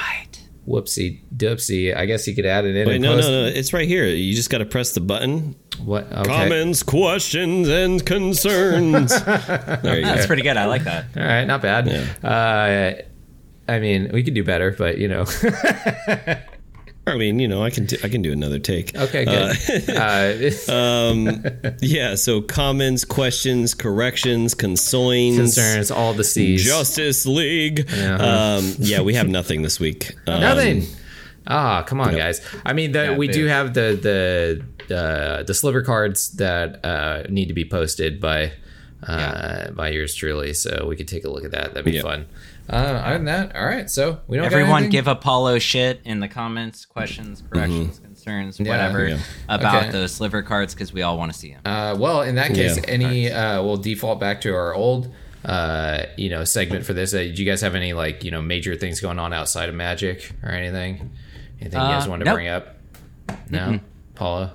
whoopsie 0.68 1.19
doopsie 1.35 1.95
i 1.95 2.06
guess 2.06 2.27
you 2.27 2.34
could 2.34 2.45
add 2.45 2.64
it 2.65 2.76
in 2.76 2.88
Wait, 2.88 2.95
and 2.95 3.03
no, 3.03 3.11
no, 3.11 3.15
post- 3.18 3.30
no. 3.30 3.45
It's 3.45 3.73
right 3.73 3.88
here. 3.88 4.06
You 4.06 4.34
just 4.34 4.49
got 4.49 4.60
to 4.60 4.65
press 4.65 4.94
the 4.94 5.02
button. 5.02 5.56
what 5.84 6.11
okay 6.11 6.23
Comments, 6.23 6.81
questions, 6.84 7.68
and 7.68 8.06
concerns. 8.06 9.10
there 9.26 9.98
you 9.98 10.06
go. 10.06 10.14
That's 10.14 10.26
pretty 10.26 10.41
good. 10.44 10.56
I 10.57 10.65
like 10.65 10.84
that. 10.85 11.06
All 11.18 11.23
right, 11.23 11.45
not 11.45 11.61
bad. 11.61 11.88
Uh, 12.23 13.02
I 13.68 13.80
mean, 13.80 14.11
we 14.14 14.23
could 14.23 14.34
do 14.34 14.44
better, 14.44 14.72
but 14.72 14.98
you 14.98 15.07
know. 15.07 15.26
I 17.06 17.18
mean, 17.18 17.38
you 17.40 17.50
know, 17.50 17.62
I 17.62 17.70
can 17.70 17.86
t- 17.86 17.98
I 18.04 18.08
can 18.08 18.22
do 18.22 18.32
another 18.32 18.60
take. 18.60 18.96
okay, 18.96 19.26
good. 19.26 19.90
Uh, 19.90 20.34
Um, 20.74 21.44
yeah. 21.82 22.16
So 22.16 22.42
comments, 22.42 23.04
questions, 23.04 23.74
corrections, 23.74 24.54
consoins, 24.54 25.38
concerns, 25.38 25.92
all 25.92 26.14
the 26.14 26.24
C's. 26.24 26.64
Justice 26.64 27.26
League. 27.26 27.90
Yeah. 27.94 28.16
Um, 28.56 28.74
yeah, 28.80 29.02
we 29.02 29.16
have 29.16 29.28
nothing 29.28 29.62
this 29.64 29.80
week. 29.80 30.16
Um, 30.28 30.40
Nothing. 30.42 30.84
Ah, 31.46 31.84
come 31.84 32.00
on, 32.00 32.16
guys. 32.16 32.40
I 32.66 32.72
mean, 32.72 32.94
the, 32.94 33.16
we 33.18 33.28
boo. 33.28 33.34
do 33.34 33.46
have 33.48 33.74
the 33.74 34.64
the 34.88 34.96
uh, 34.96 35.44
the 35.44 35.54
sliver 35.54 35.82
cards 35.82 36.32
that 36.38 36.84
uh, 36.86 37.24
need 37.30 37.48
to 37.50 37.54
be 37.54 37.66
posted 37.66 38.22
by 38.22 38.54
uh, 39.06 39.72
by 39.72 39.90
yours 39.90 40.16
truly, 40.16 40.54
so 40.54 40.86
we 40.88 40.96
could 40.96 41.10
take 41.10 41.26
a 41.26 41.30
look 41.30 41.44
at 41.44 41.52
that. 41.52 41.74
That'd 41.74 41.84
be 41.84 41.92
Yeah. 41.92 42.02
fun. 42.04 42.26
Uh, 42.69 42.76
other 42.76 43.15
than 43.15 43.26
that, 43.26 43.56
all 43.56 43.65
right. 43.65 43.90
So 43.90 44.22
we 44.27 44.38
don't. 44.38 44.45
Everyone 44.45 44.90
give 44.90 45.07
Apollo 45.07 45.60
shit 45.60 45.99
in 46.06 46.19
the 46.22 46.27
comments, 46.30 46.85
questions, 46.85 47.44
corrections, 47.49 47.99
concerns, 47.99 48.57
whatever 48.60 49.07
yeah. 49.10 49.18
about 49.49 49.84
Okay. 49.84 49.91
those 49.91 50.14
sliver 50.14 50.41
cards 50.41 50.73
because 50.73 50.94
we 50.94 51.02
all 51.02 51.18
want 51.18 51.34
to 51.34 51.38
see 51.38 51.52
them. 51.53 51.61
Uh, 51.65 51.95
well, 51.99 52.22
in 52.22 52.35
that 52.35 52.53
case, 52.53 52.77
Yeah. 52.77 52.84
any 52.88 53.30
uh, 53.31 53.61
we'll 53.61 53.76
default 53.77 54.19
back 54.19 54.40
to 54.41 54.53
our 54.56 54.73
old 54.73 55.14
uh, 55.44 56.03
you 56.18 56.30
know 56.30 56.45
segment 56.45 56.85
for 56.85 56.94
this. 56.94 57.14
Uh, 57.14 57.18
do 57.18 57.26
you 57.34 57.45
guys 57.45 57.60
have 57.60 57.76
any 57.76 57.91
like 57.91 58.23
you 58.23 58.31
know 58.31 58.41
major 58.41 58.76
things 58.77 59.02
going 59.02 59.19
on 59.19 59.34
outside 59.34 59.68
of 59.68 59.76
Magic 59.76 60.31
or 60.41 60.52
anything? 60.52 61.11
Anything 61.60 61.81
you 61.81 61.88
guys 61.88 62.07
Uh, 62.07 62.10
want 62.11 62.22
to 62.22 62.26
nope. 62.26 62.35
bring 62.35 62.48
up? 62.48 62.77
No, 63.49 63.80
Paula. 64.15 64.53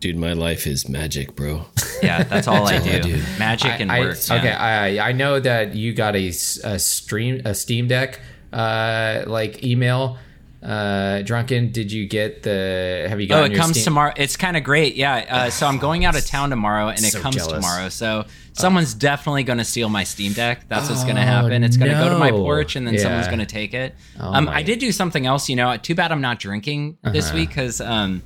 Dude, 0.00 0.16
my 0.16 0.32
life 0.32 0.66
is 0.66 0.88
magic, 0.88 1.36
bro. 1.36 1.66
Yeah, 2.02 2.22
that's 2.22 2.48
all 2.48 2.66
I 2.66 2.78
do. 2.78 3.00
do. 3.02 3.22
Magic 3.38 3.78
and 3.80 3.92
I, 3.92 4.00
work. 4.00 4.16
yeah. 4.28 4.36
Okay, 4.36 4.50
I 4.52 5.08
I 5.10 5.12
know 5.12 5.38
that 5.40 5.74
you 5.74 5.92
got 5.92 6.16
a, 6.16 6.28
s- 6.28 6.58
a 6.64 6.78
stream 6.78 7.42
a 7.44 7.54
Steam 7.54 7.86
Deck 7.88 8.18
uh, 8.52 9.24
like 9.26 9.62
email. 9.62 10.16
Uh, 10.62 11.22
drunken, 11.22 11.72
did 11.72 11.90
you 11.90 12.06
get 12.06 12.42
the? 12.42 13.06
Have 13.08 13.18
you 13.20 13.26
got? 13.26 13.40
Oh, 13.40 13.44
it 13.44 13.54
comes 13.56 13.82
tomorrow. 13.82 14.12
It's 14.16 14.36
kind 14.36 14.56
of 14.58 14.64
great. 14.64 14.94
Yeah. 14.94 15.24
Uh, 15.28 15.50
so 15.58 15.66
I'm 15.66 15.78
going 15.78 16.04
out 16.04 16.16
of 16.16 16.26
town 16.26 16.50
tomorrow, 16.50 16.88
and 16.88 17.02
it 17.04 17.14
comes 17.14 17.36
jealous. 17.36 17.52
tomorrow. 17.54 17.88
So 17.88 18.26
someone's 18.52 18.92
definitely 18.92 19.42
going 19.44 19.56
to 19.58 19.64
steal 19.64 19.88
my 19.88 20.04
Steam 20.04 20.32
Deck. 20.34 20.68
That's 20.68 20.90
what's 20.90 21.04
going 21.04 21.16
to 21.16 21.22
happen. 21.22 21.64
It's 21.64 21.76
going 21.78 21.90
to 21.90 21.96
go 21.96 22.10
to 22.10 22.18
my 22.18 22.30
porch, 22.30 22.76
and 22.76 22.86
then 22.86 22.98
someone's 22.98 23.26
going 23.28 23.38
to 23.38 23.46
take 23.46 23.72
it. 23.72 23.94
Oh 24.18 24.34
um, 24.34 24.44
my- 24.46 24.56
I 24.56 24.62
did 24.62 24.78
do 24.80 24.92
something 24.92 25.24
else. 25.26 25.48
You 25.48 25.56
know, 25.56 25.76
too 25.78 25.94
bad 25.94 26.12
I'm 26.12 26.20
not 26.20 26.38
drinking 26.38 26.98
this 27.04 27.28
Uh-huh. 27.28 27.36
week 27.38 27.48
because 27.50 27.80
um, 27.80 28.22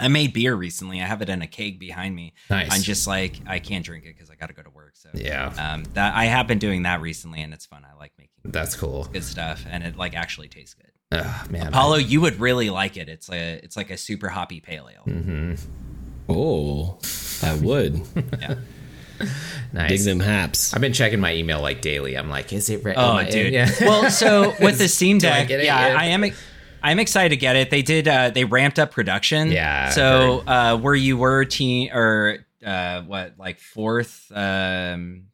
I 0.00 0.08
made 0.08 0.32
beer 0.32 0.54
recently. 0.54 1.00
I 1.00 1.04
have 1.06 1.22
it 1.22 1.28
in 1.28 1.40
a 1.42 1.46
keg 1.46 1.78
behind 1.78 2.14
me. 2.16 2.34
Nice. 2.50 2.72
I'm 2.72 2.82
just 2.82 3.06
like 3.06 3.40
I 3.46 3.58
can't 3.58 3.84
drink 3.84 4.04
it 4.04 4.14
because 4.16 4.30
I 4.30 4.34
got 4.34 4.46
to 4.48 4.52
go 4.54 4.62
to 4.62 4.70
work. 4.70 4.92
So 4.96 5.08
Yeah. 5.14 5.52
um, 5.58 5.84
that 5.94 6.14
I 6.14 6.24
have 6.26 6.46
been 6.46 6.58
doing 6.58 6.82
that 6.82 7.00
recently, 7.00 7.40
and 7.42 7.52
it's 7.54 7.66
fun. 7.66 7.84
I 7.84 7.96
like 7.98 8.12
making 8.18 8.32
That's 8.44 8.74
cool. 8.76 9.04
good 9.12 9.24
stuff, 9.24 9.64
and 9.70 9.84
it 9.84 9.96
like 9.96 10.14
actually 10.16 10.48
tastes 10.48 10.74
good. 10.74 10.90
Ugh, 11.12 11.50
man, 11.50 11.68
Apollo, 11.68 11.96
you 11.96 12.20
would 12.22 12.40
really 12.40 12.70
like 12.70 12.96
it. 12.96 13.08
It's 13.08 13.30
a 13.30 13.60
it's 13.62 13.76
like 13.76 13.90
a 13.90 13.96
super 13.96 14.28
hoppy 14.28 14.60
pale 14.60 14.88
ale. 14.92 15.04
Mm-hmm. 15.06 15.54
Oh, 16.28 16.98
I 17.42 17.54
would 17.56 18.00
Yeah. 18.40 18.54
nice. 19.72 19.90
dig 19.90 20.00
them 20.00 20.20
haps. 20.20 20.74
I've 20.74 20.80
been 20.80 20.92
checking 20.92 21.20
my 21.20 21.34
email 21.34 21.60
like 21.60 21.82
daily. 21.82 22.16
I'm 22.16 22.28
like, 22.30 22.52
is 22.52 22.68
it 22.70 22.82
ready? 22.82 22.98
Oh, 22.98 23.22
dude. 23.30 23.52
Yeah. 23.52 23.70
Well, 23.80 24.10
so 24.10 24.54
with 24.60 24.78
the 24.78 24.88
Steam 24.88 25.18
Do 25.18 25.28
I 25.28 25.40
Deck, 25.40 25.48
get 25.48 25.60
it 25.60 25.66
yeah. 25.66 25.96
I 25.98 26.06
am. 26.06 26.24
I'm 26.84 26.98
excited 27.00 27.30
to 27.30 27.36
get 27.36 27.56
it. 27.56 27.70
They 27.70 27.82
did. 27.82 28.06
Uh, 28.06 28.30
they 28.30 28.44
ramped 28.44 28.78
up 28.78 28.90
production. 28.92 29.50
Yeah, 29.50 29.88
So 29.90 30.44
uh, 30.46 30.78
where 30.78 30.94
you 30.94 31.16
were 31.16 31.44
teen 31.44 31.90
or 31.92 32.38
uh, 32.64 33.02
what 33.02 33.34
like 33.38 33.58
fourth? 33.58 34.30
Um, 34.32 35.24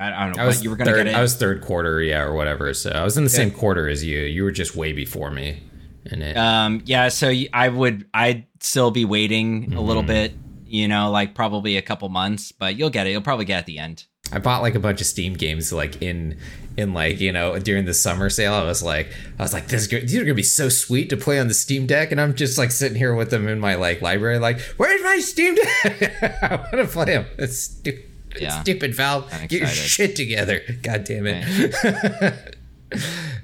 I, 0.00 0.10
I 0.12 0.26
don't 0.26 0.36
know. 0.36 0.42
I 0.42 0.46
was 0.46 0.56
what 0.56 0.64
you 0.64 0.70
were 0.70 0.76
gonna 0.76 0.90
third, 0.90 0.96
get 1.04 1.06
it. 1.08 1.14
I 1.14 1.20
was 1.22 1.36
third 1.36 1.60
quarter, 1.62 2.02
yeah, 2.02 2.22
or 2.22 2.34
whatever. 2.34 2.72
So 2.74 2.90
I 2.90 3.04
was 3.04 3.16
in 3.16 3.24
the 3.24 3.30
same 3.30 3.50
quarter 3.50 3.88
as 3.88 4.02
you. 4.02 4.18
You 4.20 4.42
were 4.44 4.50
just 4.50 4.74
way 4.74 4.92
before 4.92 5.30
me 5.30 5.62
in 6.06 6.20
it. 6.22 6.36
um, 6.36 6.82
yeah. 6.86 7.08
So 7.08 7.32
I 7.52 7.68
would. 7.68 8.06
I'd 8.12 8.46
still 8.60 8.90
be 8.90 9.04
waiting 9.04 9.74
a 9.74 9.80
little 9.80 10.02
Mm-hmm. 10.02 10.08
bit. 10.08 10.32
You 10.66 10.88
know, 10.88 11.10
like 11.12 11.34
probably 11.36 11.76
a 11.76 11.82
couple 11.82 12.08
months, 12.08 12.50
but 12.50 12.74
you'll 12.76 12.90
get 12.90 13.06
it. 13.06 13.10
You'll 13.10 13.20
probably 13.22 13.44
get 13.44 13.56
it 13.56 13.58
at 13.60 13.66
the 13.66 13.78
end. 13.78 14.06
I 14.34 14.38
bought 14.38 14.62
like 14.62 14.74
a 14.74 14.80
bunch 14.80 15.00
of 15.00 15.06
Steam 15.06 15.34
games 15.34 15.72
like 15.72 16.02
in 16.02 16.36
in 16.76 16.92
like 16.92 17.20
you 17.20 17.32
know 17.32 17.58
during 17.58 17.84
the 17.84 17.94
summer 17.94 18.28
sale. 18.28 18.54
I 18.54 18.64
was 18.64 18.82
like, 18.82 19.12
I 19.38 19.42
was 19.42 19.52
like, 19.52 19.68
this 19.68 19.86
these 19.86 20.16
are 20.16 20.24
gonna 20.24 20.34
be 20.34 20.42
so 20.42 20.68
sweet 20.68 21.10
to 21.10 21.16
play 21.16 21.38
on 21.38 21.48
the 21.48 21.54
Steam 21.54 21.86
Deck, 21.86 22.10
and 22.12 22.20
I'm 22.20 22.34
just 22.34 22.58
like 22.58 22.70
sitting 22.70 22.98
here 22.98 23.14
with 23.14 23.30
them 23.30 23.48
in 23.48 23.60
my 23.60 23.76
like 23.76 24.02
library, 24.02 24.38
like, 24.38 24.60
where's 24.76 25.02
my 25.02 25.18
Steam 25.18 25.54
Deck? 25.54 26.42
I 26.42 26.56
want 26.56 26.72
to 26.72 26.86
play 26.86 27.04
them. 27.06 27.26
It's 27.38 27.58
stupid. 27.58 28.10
Yeah. 28.40 28.60
Stupid 28.62 28.96
Valve, 28.96 29.30
get 29.48 29.60
your 29.60 29.68
shit 29.68 30.16
together. 30.16 30.60
God 30.82 31.04
damn 31.04 31.26
it. 31.26 32.56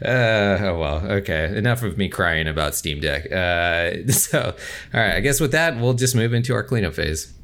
Uh, 0.03 0.57
oh 0.61 0.79
well, 0.79 1.07
okay. 1.11 1.57
Enough 1.57 1.83
of 1.83 1.99
me 1.99 2.09
crying 2.09 2.49
about 2.49 2.75
Steam 2.75 3.01
Deck. 3.01 3.31
Uh, 3.31 4.09
so, 4.13 4.55
all 4.95 5.01
right. 5.01 5.15
I 5.15 5.21
guess 5.21 5.41
with 5.41 5.53
that, 5.53 5.79
we'll 5.79 5.95
just 5.95 6.15
move 6.15 6.33
into 6.33 6.55
our 6.55 6.63
cleanup 6.63 6.95
phase. 6.95 7.35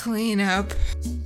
Cleanup. 0.00 0.72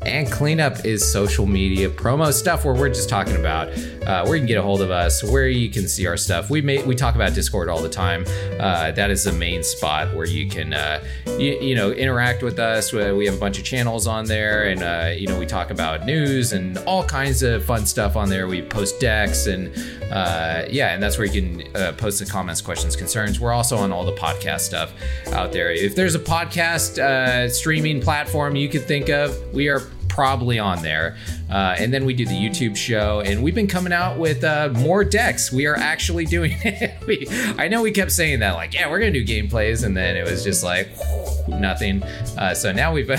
And 0.02 0.30
cleanup 0.30 0.84
is 0.84 1.10
social 1.10 1.46
media 1.46 1.88
promo 1.88 2.32
stuff 2.32 2.64
where 2.64 2.74
we're 2.74 2.88
just 2.88 3.08
talking 3.08 3.36
about 3.36 3.68
uh, 4.06 4.24
where 4.24 4.34
you 4.34 4.40
can 4.40 4.46
get 4.46 4.58
a 4.58 4.62
hold 4.62 4.82
of 4.82 4.90
us, 4.90 5.22
where 5.22 5.48
you 5.48 5.70
can 5.70 5.88
see 5.88 6.06
our 6.06 6.16
stuff. 6.16 6.50
We 6.50 6.60
may, 6.60 6.82
we 6.82 6.94
talk 6.94 7.14
about 7.14 7.34
Discord 7.34 7.68
all 7.68 7.80
the 7.80 7.88
time. 7.88 8.24
Uh, 8.58 8.90
that 8.92 9.10
is 9.10 9.24
the 9.24 9.32
main 9.32 9.62
spot 9.62 10.14
where 10.14 10.26
you 10.26 10.48
can 10.48 10.74
uh, 10.74 11.02
you, 11.26 11.58
you 11.60 11.74
know 11.74 11.92
interact 11.92 12.42
with 12.42 12.58
us. 12.58 12.92
We 12.92 13.26
have 13.26 13.36
a 13.36 13.40
bunch 13.40 13.58
of 13.58 13.64
channels 13.64 14.06
on 14.06 14.26
there, 14.26 14.68
and 14.68 14.82
uh, 14.82 15.14
you 15.16 15.26
know 15.26 15.38
we 15.38 15.46
talk 15.46 15.70
about 15.70 16.04
news 16.04 16.52
and 16.52 16.76
all 16.78 17.04
kinds 17.04 17.42
of 17.42 17.64
fun 17.64 17.86
stuff 17.86 18.16
on 18.16 18.28
there. 18.28 18.46
We 18.46 18.60
post 18.60 19.00
decks 19.00 19.46
and 19.46 19.74
uh, 20.12 20.66
yeah, 20.68 20.92
and 20.92 21.02
that's 21.02 21.16
where 21.16 21.26
you 21.26 21.40
can 21.40 21.76
uh, 21.76 21.92
post 21.92 22.18
the 22.18 22.26
comments, 22.26 22.60
questions, 22.60 22.94
concerns. 22.94 23.40
We're 23.40 23.52
also 23.52 23.78
on 23.78 23.90
all 23.90 24.04
the 24.04 24.12
podcast 24.12 24.60
stuff 24.60 24.92
out 25.32 25.52
there. 25.52 25.72
If 25.72 25.96
there's 25.96 26.14
a 26.14 26.20
podcast 26.20 27.50
streaming 27.50 28.00
platform 28.02 28.54
you 28.54 28.63
could 28.68 28.84
think 28.84 29.08
of, 29.08 29.36
we 29.52 29.68
are 29.68 29.82
probably 30.08 30.58
on 30.58 30.82
there. 30.82 31.16
Uh, 31.50 31.76
and 31.78 31.92
then 31.92 32.04
we 32.04 32.14
do 32.14 32.24
the 32.24 32.32
YouTube 32.34 32.76
show, 32.76 33.20
and 33.20 33.42
we've 33.42 33.54
been 33.54 33.66
coming 33.66 33.92
out 33.92 34.18
with 34.18 34.42
uh, 34.44 34.70
more 34.74 35.04
decks. 35.04 35.52
We 35.52 35.66
are 35.66 35.76
actually 35.76 36.24
doing 36.24 36.52
it. 36.64 36.94
we, 37.06 37.26
I 37.58 37.68
know 37.68 37.82
we 37.82 37.90
kept 37.92 38.12
saying 38.12 38.40
that, 38.40 38.54
like, 38.54 38.74
yeah, 38.74 38.90
we're 38.90 38.98
gonna 38.98 39.12
do 39.12 39.24
gameplays, 39.24 39.84
and 39.84 39.96
then 39.96 40.16
it 40.16 40.24
was 40.24 40.42
just 40.42 40.64
like 40.64 40.88
nothing. 41.48 42.02
Uh, 42.38 42.54
so 42.54 42.72
now 42.72 42.92
we've 42.92 43.10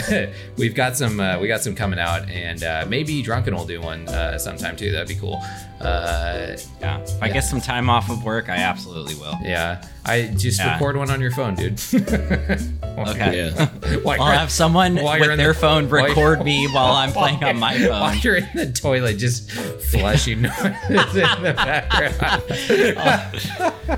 we've 0.57 0.75
got 0.75 0.97
some 0.97 1.19
uh, 1.19 1.39
we 1.39 1.47
got 1.47 1.61
some 1.61 1.75
coming 1.75 1.99
out, 1.99 2.27
and 2.29 2.63
uh, 2.63 2.85
maybe 2.89 3.21
Drunken 3.21 3.55
will 3.55 3.65
do 3.65 3.79
one 3.81 4.07
uh, 4.09 4.37
sometime 4.37 4.75
too. 4.75 4.91
That'd 4.91 5.07
be 5.07 5.15
cool. 5.15 5.41
Uh, 5.79 6.55
Yeah. 6.79 7.01
If 7.01 7.21
I 7.21 7.29
get 7.29 7.41
some 7.41 7.61
time 7.61 7.89
off 7.89 8.09
of 8.09 8.23
work, 8.23 8.49
I 8.49 8.55
absolutely 8.57 9.15
will. 9.15 9.37
yeah, 9.43 9.85
I 10.05 10.27
just 10.35 10.59
Yeah. 10.59 10.73
record 10.73 10.97
one 10.97 11.09
on 11.11 11.19
your 11.21 11.31
phone, 11.31 11.55
dude. 11.55 11.79
Okay. 11.93 13.49
Yeah. 13.51 13.67
While 14.01 14.21
I'll 14.21 14.37
have 14.37 14.51
someone 14.51 14.95
with 14.95 15.37
their 15.37 15.47
the- 15.49 15.53
phone 15.53 15.89
while 15.89 16.05
record 16.05 16.43
me 16.43 16.67
while 16.75 16.93
I'm 16.95 17.11
playing 17.11 17.43
on 17.43 17.57
my 17.57 17.77
phone. 17.77 17.89
While 17.89 18.15
you're 18.15 18.35
in 18.35 18.49
the 18.53 18.71
toilet, 18.71 19.17
just 19.17 19.49
flushing 19.51 20.41
noises 20.43 21.15
in 21.15 21.43
the 21.43 21.53
background. 21.55 22.15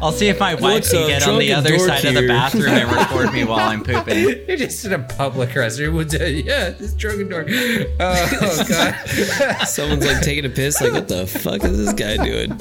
I'll 0.02 0.12
see 0.12 0.28
if 0.28 0.40
my 0.40 0.54
wife 0.54 0.64
What's 0.64 0.92
can 0.92 1.04
uh, 1.04 1.08
get 1.08 1.28
on 1.28 1.40
the 1.40 1.54
other 1.54 1.76
dork 1.78 1.90
side 1.90 2.06
of 2.06 2.14
the 2.14 2.28
bathroom 2.28 2.70
and 2.70 2.92
record 2.92 3.34
me 3.34 3.44
while 3.44 3.60
I'm 3.60 3.84
pooping. 3.86 4.46
You're 4.48 4.58
just 4.58 4.86
in 4.86 4.94
a 4.94 5.00
public 5.00 5.50
restroom. 5.50 5.96
With 5.98 6.14
a, 6.14 6.32
yeah, 6.32 6.70
this 6.70 6.94
drunken 6.94 7.30
door. 7.30 7.46
Oh, 7.50 8.38
oh, 8.42 8.66
god. 8.68 9.68
Someone's 9.68 10.06
like 10.06 10.22
taking 10.22 10.46
a 10.46 10.50
piss. 10.50 10.80
Like, 10.82 10.94
what 10.94 11.08
the 11.08 11.26
fuck 11.26 11.64
is 11.64 11.78
this 11.78 11.94
guy 11.94 12.18
doing? 12.18 12.52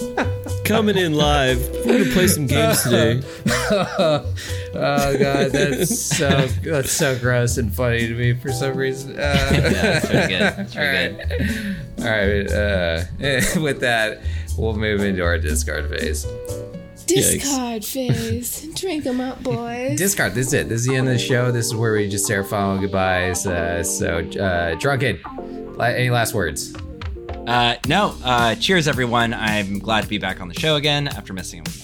Coming 0.66 0.96
in 0.96 1.14
live. 1.14 1.60
We're 1.86 1.98
gonna 1.98 2.12
play 2.12 2.26
some 2.28 2.46
games 2.46 2.82
today. 2.82 3.22
Oh 4.78 5.16
god, 5.18 5.52
that's 5.52 5.98
so 5.98 6.28
that's 6.62 6.92
so 6.92 7.18
gross 7.18 7.56
and 7.56 7.74
funny 7.74 8.06
to 8.08 8.14
me 8.14 8.34
for 8.34 8.52
some 8.52 8.76
reason. 8.76 9.18
Uh, 9.18 9.48
Yeah, 9.52 9.96
it's 9.96 10.06
pretty 10.06 10.28
good. 10.28 10.54
It's 10.58 10.74
pretty 10.74 11.14
good. 11.14 11.76
all 12.00 12.04
right. 12.04 13.56
Uh, 13.56 13.60
with 13.62 13.80
that, 13.80 14.20
we'll 14.58 14.76
move 14.76 15.00
into 15.00 15.24
our 15.24 15.38
discard 15.38 15.88
phase. 15.88 16.26
Discard 17.06 17.84
phase. 17.84 18.66
Drink 18.74 19.04
them 19.04 19.20
up, 19.20 19.42
boys. 19.42 19.96
Discard. 19.98 20.34
This 20.34 20.48
is 20.48 20.52
it. 20.52 20.68
This 20.68 20.82
is 20.82 20.86
the 20.88 20.96
end 20.96 21.08
of 21.08 21.14
the 21.14 21.18
show. 21.20 21.50
This 21.50 21.66
is 21.66 21.74
where 21.74 21.92
we 21.94 22.08
just 22.08 22.26
say 22.26 22.34
our 22.34 22.44
final 22.44 22.78
goodbyes. 22.78 23.46
Uh, 23.46 23.82
so, 23.82 24.18
uh, 24.18 24.74
drunken. 24.74 25.18
Any 25.80 26.10
last 26.10 26.34
words? 26.34 26.74
Uh, 27.46 27.76
no, 27.86 28.14
uh, 28.24 28.54
cheers, 28.56 28.88
everyone. 28.88 29.32
I'm 29.32 29.78
glad 29.78 30.02
to 30.02 30.08
be 30.08 30.18
back 30.18 30.40
on 30.40 30.48
the 30.48 30.54
show 30.54 30.76
again 30.76 31.06
after 31.08 31.32
missing 31.32 31.60
a 31.60 31.62
week. 31.62 31.82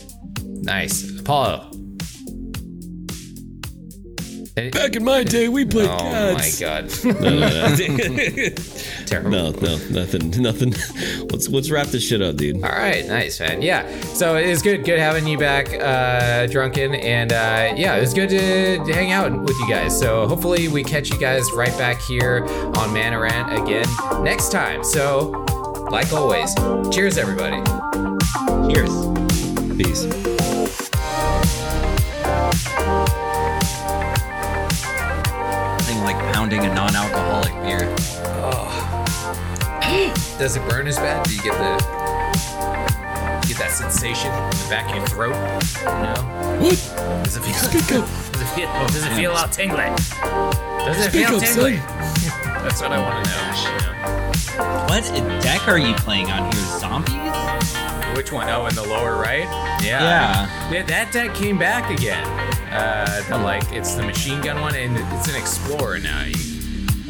Nice, 0.64 1.20
Apollo. 1.20 1.70
Back 4.54 4.96
in 4.96 5.02
my 5.04 5.24
day, 5.24 5.48
we 5.48 5.64
played 5.64 5.88
oh 5.88 5.96
cards. 5.96 6.60
my 6.60 6.66
god, 6.66 6.90
No, 7.22 7.30
no, 7.30 7.48
no. 7.48 7.76
terrible. 9.06 9.30
no, 9.30 9.50
no, 9.52 9.78
nothing, 9.88 10.30
nothing. 10.42 10.72
Let's 11.30 11.48
let's 11.48 11.70
wrap 11.70 11.86
this 11.86 12.06
shit 12.06 12.20
up, 12.20 12.36
dude. 12.36 12.56
All 12.56 12.68
right, 12.68 13.06
nice 13.06 13.40
man. 13.40 13.62
Yeah, 13.62 13.88
so 14.02 14.36
it 14.36 14.46
is 14.46 14.60
good, 14.60 14.84
good 14.84 14.98
having 14.98 15.26
you 15.26 15.38
back, 15.38 15.72
uh, 15.72 16.46
drunken, 16.48 16.94
and 16.96 17.32
uh, 17.32 17.72
yeah, 17.76 17.96
it 17.96 18.00
was 18.00 18.12
good 18.12 18.28
to, 18.28 18.84
to 18.84 18.92
hang 18.94 19.10
out 19.10 19.32
with 19.40 19.58
you 19.58 19.68
guys. 19.70 19.98
So 19.98 20.28
hopefully 20.28 20.68
we 20.68 20.84
catch 20.84 21.08
you 21.08 21.18
guys 21.18 21.50
right 21.52 21.76
back 21.78 21.98
here 22.02 22.44
on 22.76 22.92
Manorant 22.92 23.54
again 23.62 23.86
next 24.22 24.52
time. 24.52 24.84
So, 24.84 25.46
like 25.90 26.12
always, 26.12 26.54
cheers 26.94 27.18
everybody. 27.18 27.62
Cheers. 28.72 28.90
Peace. 29.76 30.06
Nothing 34.62 35.98
like 36.04 36.16
pounding 36.32 36.60
a 36.60 36.72
non-alcoholic 36.74 37.52
beer. 37.62 37.80
Does 40.38 40.56
it 40.56 40.62
burn 40.68 40.86
as 40.86 40.96
bad? 40.96 41.24
Do 41.26 41.34
you 41.34 41.42
get 41.42 41.52
the 41.54 41.76
get 43.48 43.58
that 43.58 43.70
sensation 43.72 44.30
in 44.32 44.50
the 44.50 44.66
back 44.70 44.88
of 44.90 44.96
your 44.96 45.06
throat? 45.06 45.32
No. 45.84 46.14
What? 46.62 46.78
Does 47.24 47.36
it 47.36 47.42
feel? 47.42 47.54
Speak 47.54 47.92
up. 47.92 48.08
Does 48.32 48.42
it 48.42 48.48
feel? 48.54 48.68
Does 48.88 49.04
it 49.04 49.12
feel 49.14 49.32
all 49.32 49.48
tingly? 49.48 49.90
Does 50.86 50.98
it 51.06 51.10
Speak 51.10 51.26
feel 51.26 51.36
up, 51.36 51.42
tingly? 51.42 51.76
son. 51.78 51.86
That's 52.62 52.80
what 52.80 52.92
I 52.92 52.98
want 53.02 53.24
to 53.24 53.30
know. 53.30 53.38
What 54.56 55.04
deck 55.42 55.66
are 55.68 55.78
you 55.78 55.94
playing 55.94 56.30
on 56.30 56.52
here? 56.52 56.62
Zombies? 56.78 57.14
Which 58.16 58.32
one? 58.32 58.48
Oh, 58.50 58.66
in 58.66 58.74
the 58.74 58.82
lower 58.86 59.16
right? 59.16 59.48
Yeah. 59.82 60.46
Yeah, 60.70 60.82
that 60.82 61.12
deck 61.12 61.34
came 61.34 61.58
back 61.58 61.90
again. 61.90 62.24
Uh, 62.70 63.22
the, 63.28 63.38
like 63.38 63.70
it's 63.72 63.94
the 63.94 64.02
machine 64.02 64.40
gun 64.42 64.60
one, 64.60 64.74
and 64.74 64.96
it's 65.16 65.28
an 65.28 65.36
explorer 65.36 65.98
now. 65.98 66.24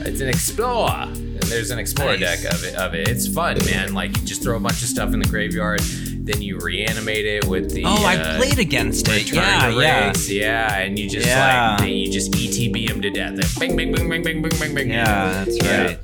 It's 0.04 0.20
an 0.20 0.28
explorer, 0.28 1.08
and 1.08 1.42
there's 1.42 1.70
an 1.70 1.78
explorer 1.78 2.16
Nice. 2.16 2.42
deck 2.42 2.52
of 2.54 2.64
it. 2.64 2.74
Of 2.76 2.94
it, 2.94 3.08
it's 3.08 3.26
fun, 3.26 3.58
man. 3.66 3.92
Like 3.94 4.16
you 4.18 4.24
just 4.24 4.42
throw 4.42 4.56
a 4.56 4.60
bunch 4.60 4.82
of 4.82 4.88
stuff 4.88 5.12
in 5.12 5.18
the 5.20 5.26
graveyard, 5.28 5.80
then 5.80 6.42
you 6.42 6.58
reanimate 6.58 7.24
it 7.26 7.46
with 7.46 7.72
the. 7.72 7.84
Oh, 7.84 8.04
I 8.04 8.16
uh, 8.16 8.36
played 8.38 8.58
against 8.58 9.08
it. 9.08 9.32
Yeah, 9.32 9.68
yeah. 9.68 10.12
Yeah, 10.28 10.78
and 10.78 10.98
you 10.98 11.08
just 11.10 11.26
Yeah. 11.26 11.76
like 11.80 11.88
you 11.88 12.10
just 12.12 12.32
ETB 12.32 12.88
them 12.88 13.02
to 13.02 13.10
death. 13.10 13.58
Bing, 13.58 13.76
bing, 13.76 13.92
bing, 13.92 14.08
bing, 14.08 14.22
bing, 14.22 14.42
bing, 14.42 14.58
bing, 14.60 14.74
bing. 14.74 14.90
Yeah, 14.90 15.44
that's 15.44 15.56
Yeah. 15.62 15.96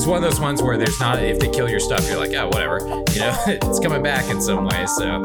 It's 0.00 0.06
one 0.06 0.24
of 0.24 0.30
those 0.30 0.40
ones 0.40 0.62
where 0.62 0.78
there's 0.78 0.98
not 0.98 1.22
if 1.22 1.38
they 1.38 1.50
kill 1.50 1.68
your 1.68 1.78
stuff, 1.78 2.08
you're 2.08 2.16
like, 2.16 2.32
oh, 2.32 2.46
whatever. 2.48 2.78
You 3.12 3.20
know, 3.20 3.36
it's 3.46 3.78
coming 3.80 4.02
back 4.02 4.30
in 4.30 4.40
some 4.40 4.64
way. 4.64 4.86
So 4.86 5.22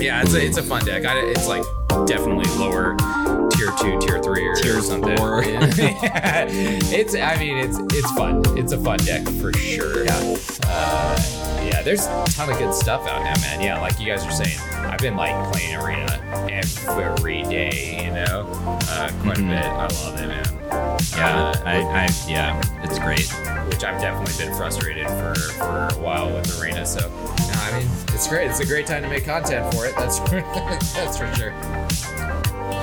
yeah, 0.00 0.22
it's 0.22 0.32
a 0.32 0.42
it's 0.42 0.56
a 0.56 0.62
fun 0.62 0.82
deck. 0.86 1.04
I, 1.04 1.18
it's 1.18 1.46
like 1.46 1.62
definitely 2.06 2.50
lower 2.58 2.96
tier 3.50 3.72
two, 3.80 3.98
tier 4.00 4.20
three, 4.22 4.46
or, 4.46 4.54
Tier 4.56 4.78
or 4.78 4.82
something. 4.82 5.16
four. 5.16 5.42
Yeah. 5.44 6.46
it's 6.48 7.14
I 7.14 7.36
mean 7.38 7.56
it's 7.58 7.78
it's 7.94 8.10
fun. 8.12 8.42
It's 8.58 8.72
a 8.72 8.78
fun 8.78 8.98
deck 8.98 9.26
for 9.40 9.52
sure. 9.54 10.04
Yeah. 10.04 10.36
Uh, 10.66 11.16
yeah, 11.64 11.82
there's 11.82 12.06
a 12.06 12.24
ton 12.30 12.50
of 12.50 12.58
good 12.58 12.74
stuff 12.74 13.06
out 13.06 13.22
now, 13.22 13.40
man. 13.42 13.60
Yeah, 13.60 13.80
like 13.80 13.98
you 14.00 14.06
guys 14.06 14.24
are 14.26 14.30
saying, 14.32 14.58
I've 14.84 14.98
been 14.98 15.16
like 15.16 15.34
playing 15.52 15.76
arena 15.76 16.18
every 16.88 17.42
day. 17.42 18.02
You 18.04 18.10
know, 18.12 18.48
uh, 18.88 19.10
quite 19.22 19.38
Mhm. 19.38 19.46
a 19.46 19.60
bit. 19.60 19.64
I 19.64 19.86
love 19.86 20.20
it, 20.20 20.28
man. 20.28 20.58
Yeah, 21.16 21.36
Uh, 21.36 21.62
I, 21.64 21.74
I, 22.06 22.08
yeah, 22.28 22.60
it's 22.82 22.98
great. 22.98 23.28
which 23.68 23.84
I've 23.84 24.00
definitely 24.00 24.44
been 24.44 24.54
frustrated 24.56 25.06
for 25.08 25.34
for 25.34 25.88
a 25.88 25.98
while 26.02 26.32
with 26.32 26.60
Arena. 26.60 26.84
So, 26.84 27.00
no, 27.00 27.54
I 27.54 27.78
mean, 27.78 27.88
it's 28.12 28.26
great. 28.28 28.50
It's 28.50 28.60
a 28.60 28.66
great 28.66 28.86
time 28.86 29.02
to 29.02 29.08
make 29.08 29.24
content 29.24 29.72
for 29.74 29.86
it. 29.86 29.94
That's 29.96 30.18
for, 30.18 30.40
that's 30.94 31.16
for 31.16 31.32
sure. 31.36 31.52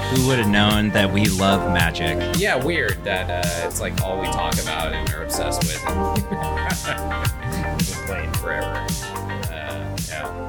Who 0.09 0.27
would 0.27 0.39
have 0.39 0.49
known 0.49 0.89
that 0.89 1.11
we 1.11 1.25
love 1.25 1.71
magic? 1.71 2.17
Yeah, 2.37 2.55
weird 2.55 3.03
that 3.03 3.29
uh, 3.29 3.67
it's 3.67 3.79
like 3.79 4.01
all 4.01 4.19
we 4.19 4.25
talk 4.27 4.59
about 4.61 4.91
and 4.93 5.07
we're 5.09 5.21
obsessed 5.23 5.61
with. 5.63 5.85
We've 7.77 7.87
been 7.87 8.05
playing 8.07 8.33
forever. 8.33 8.87
Uh, 9.51 9.97
yeah. 10.07 10.48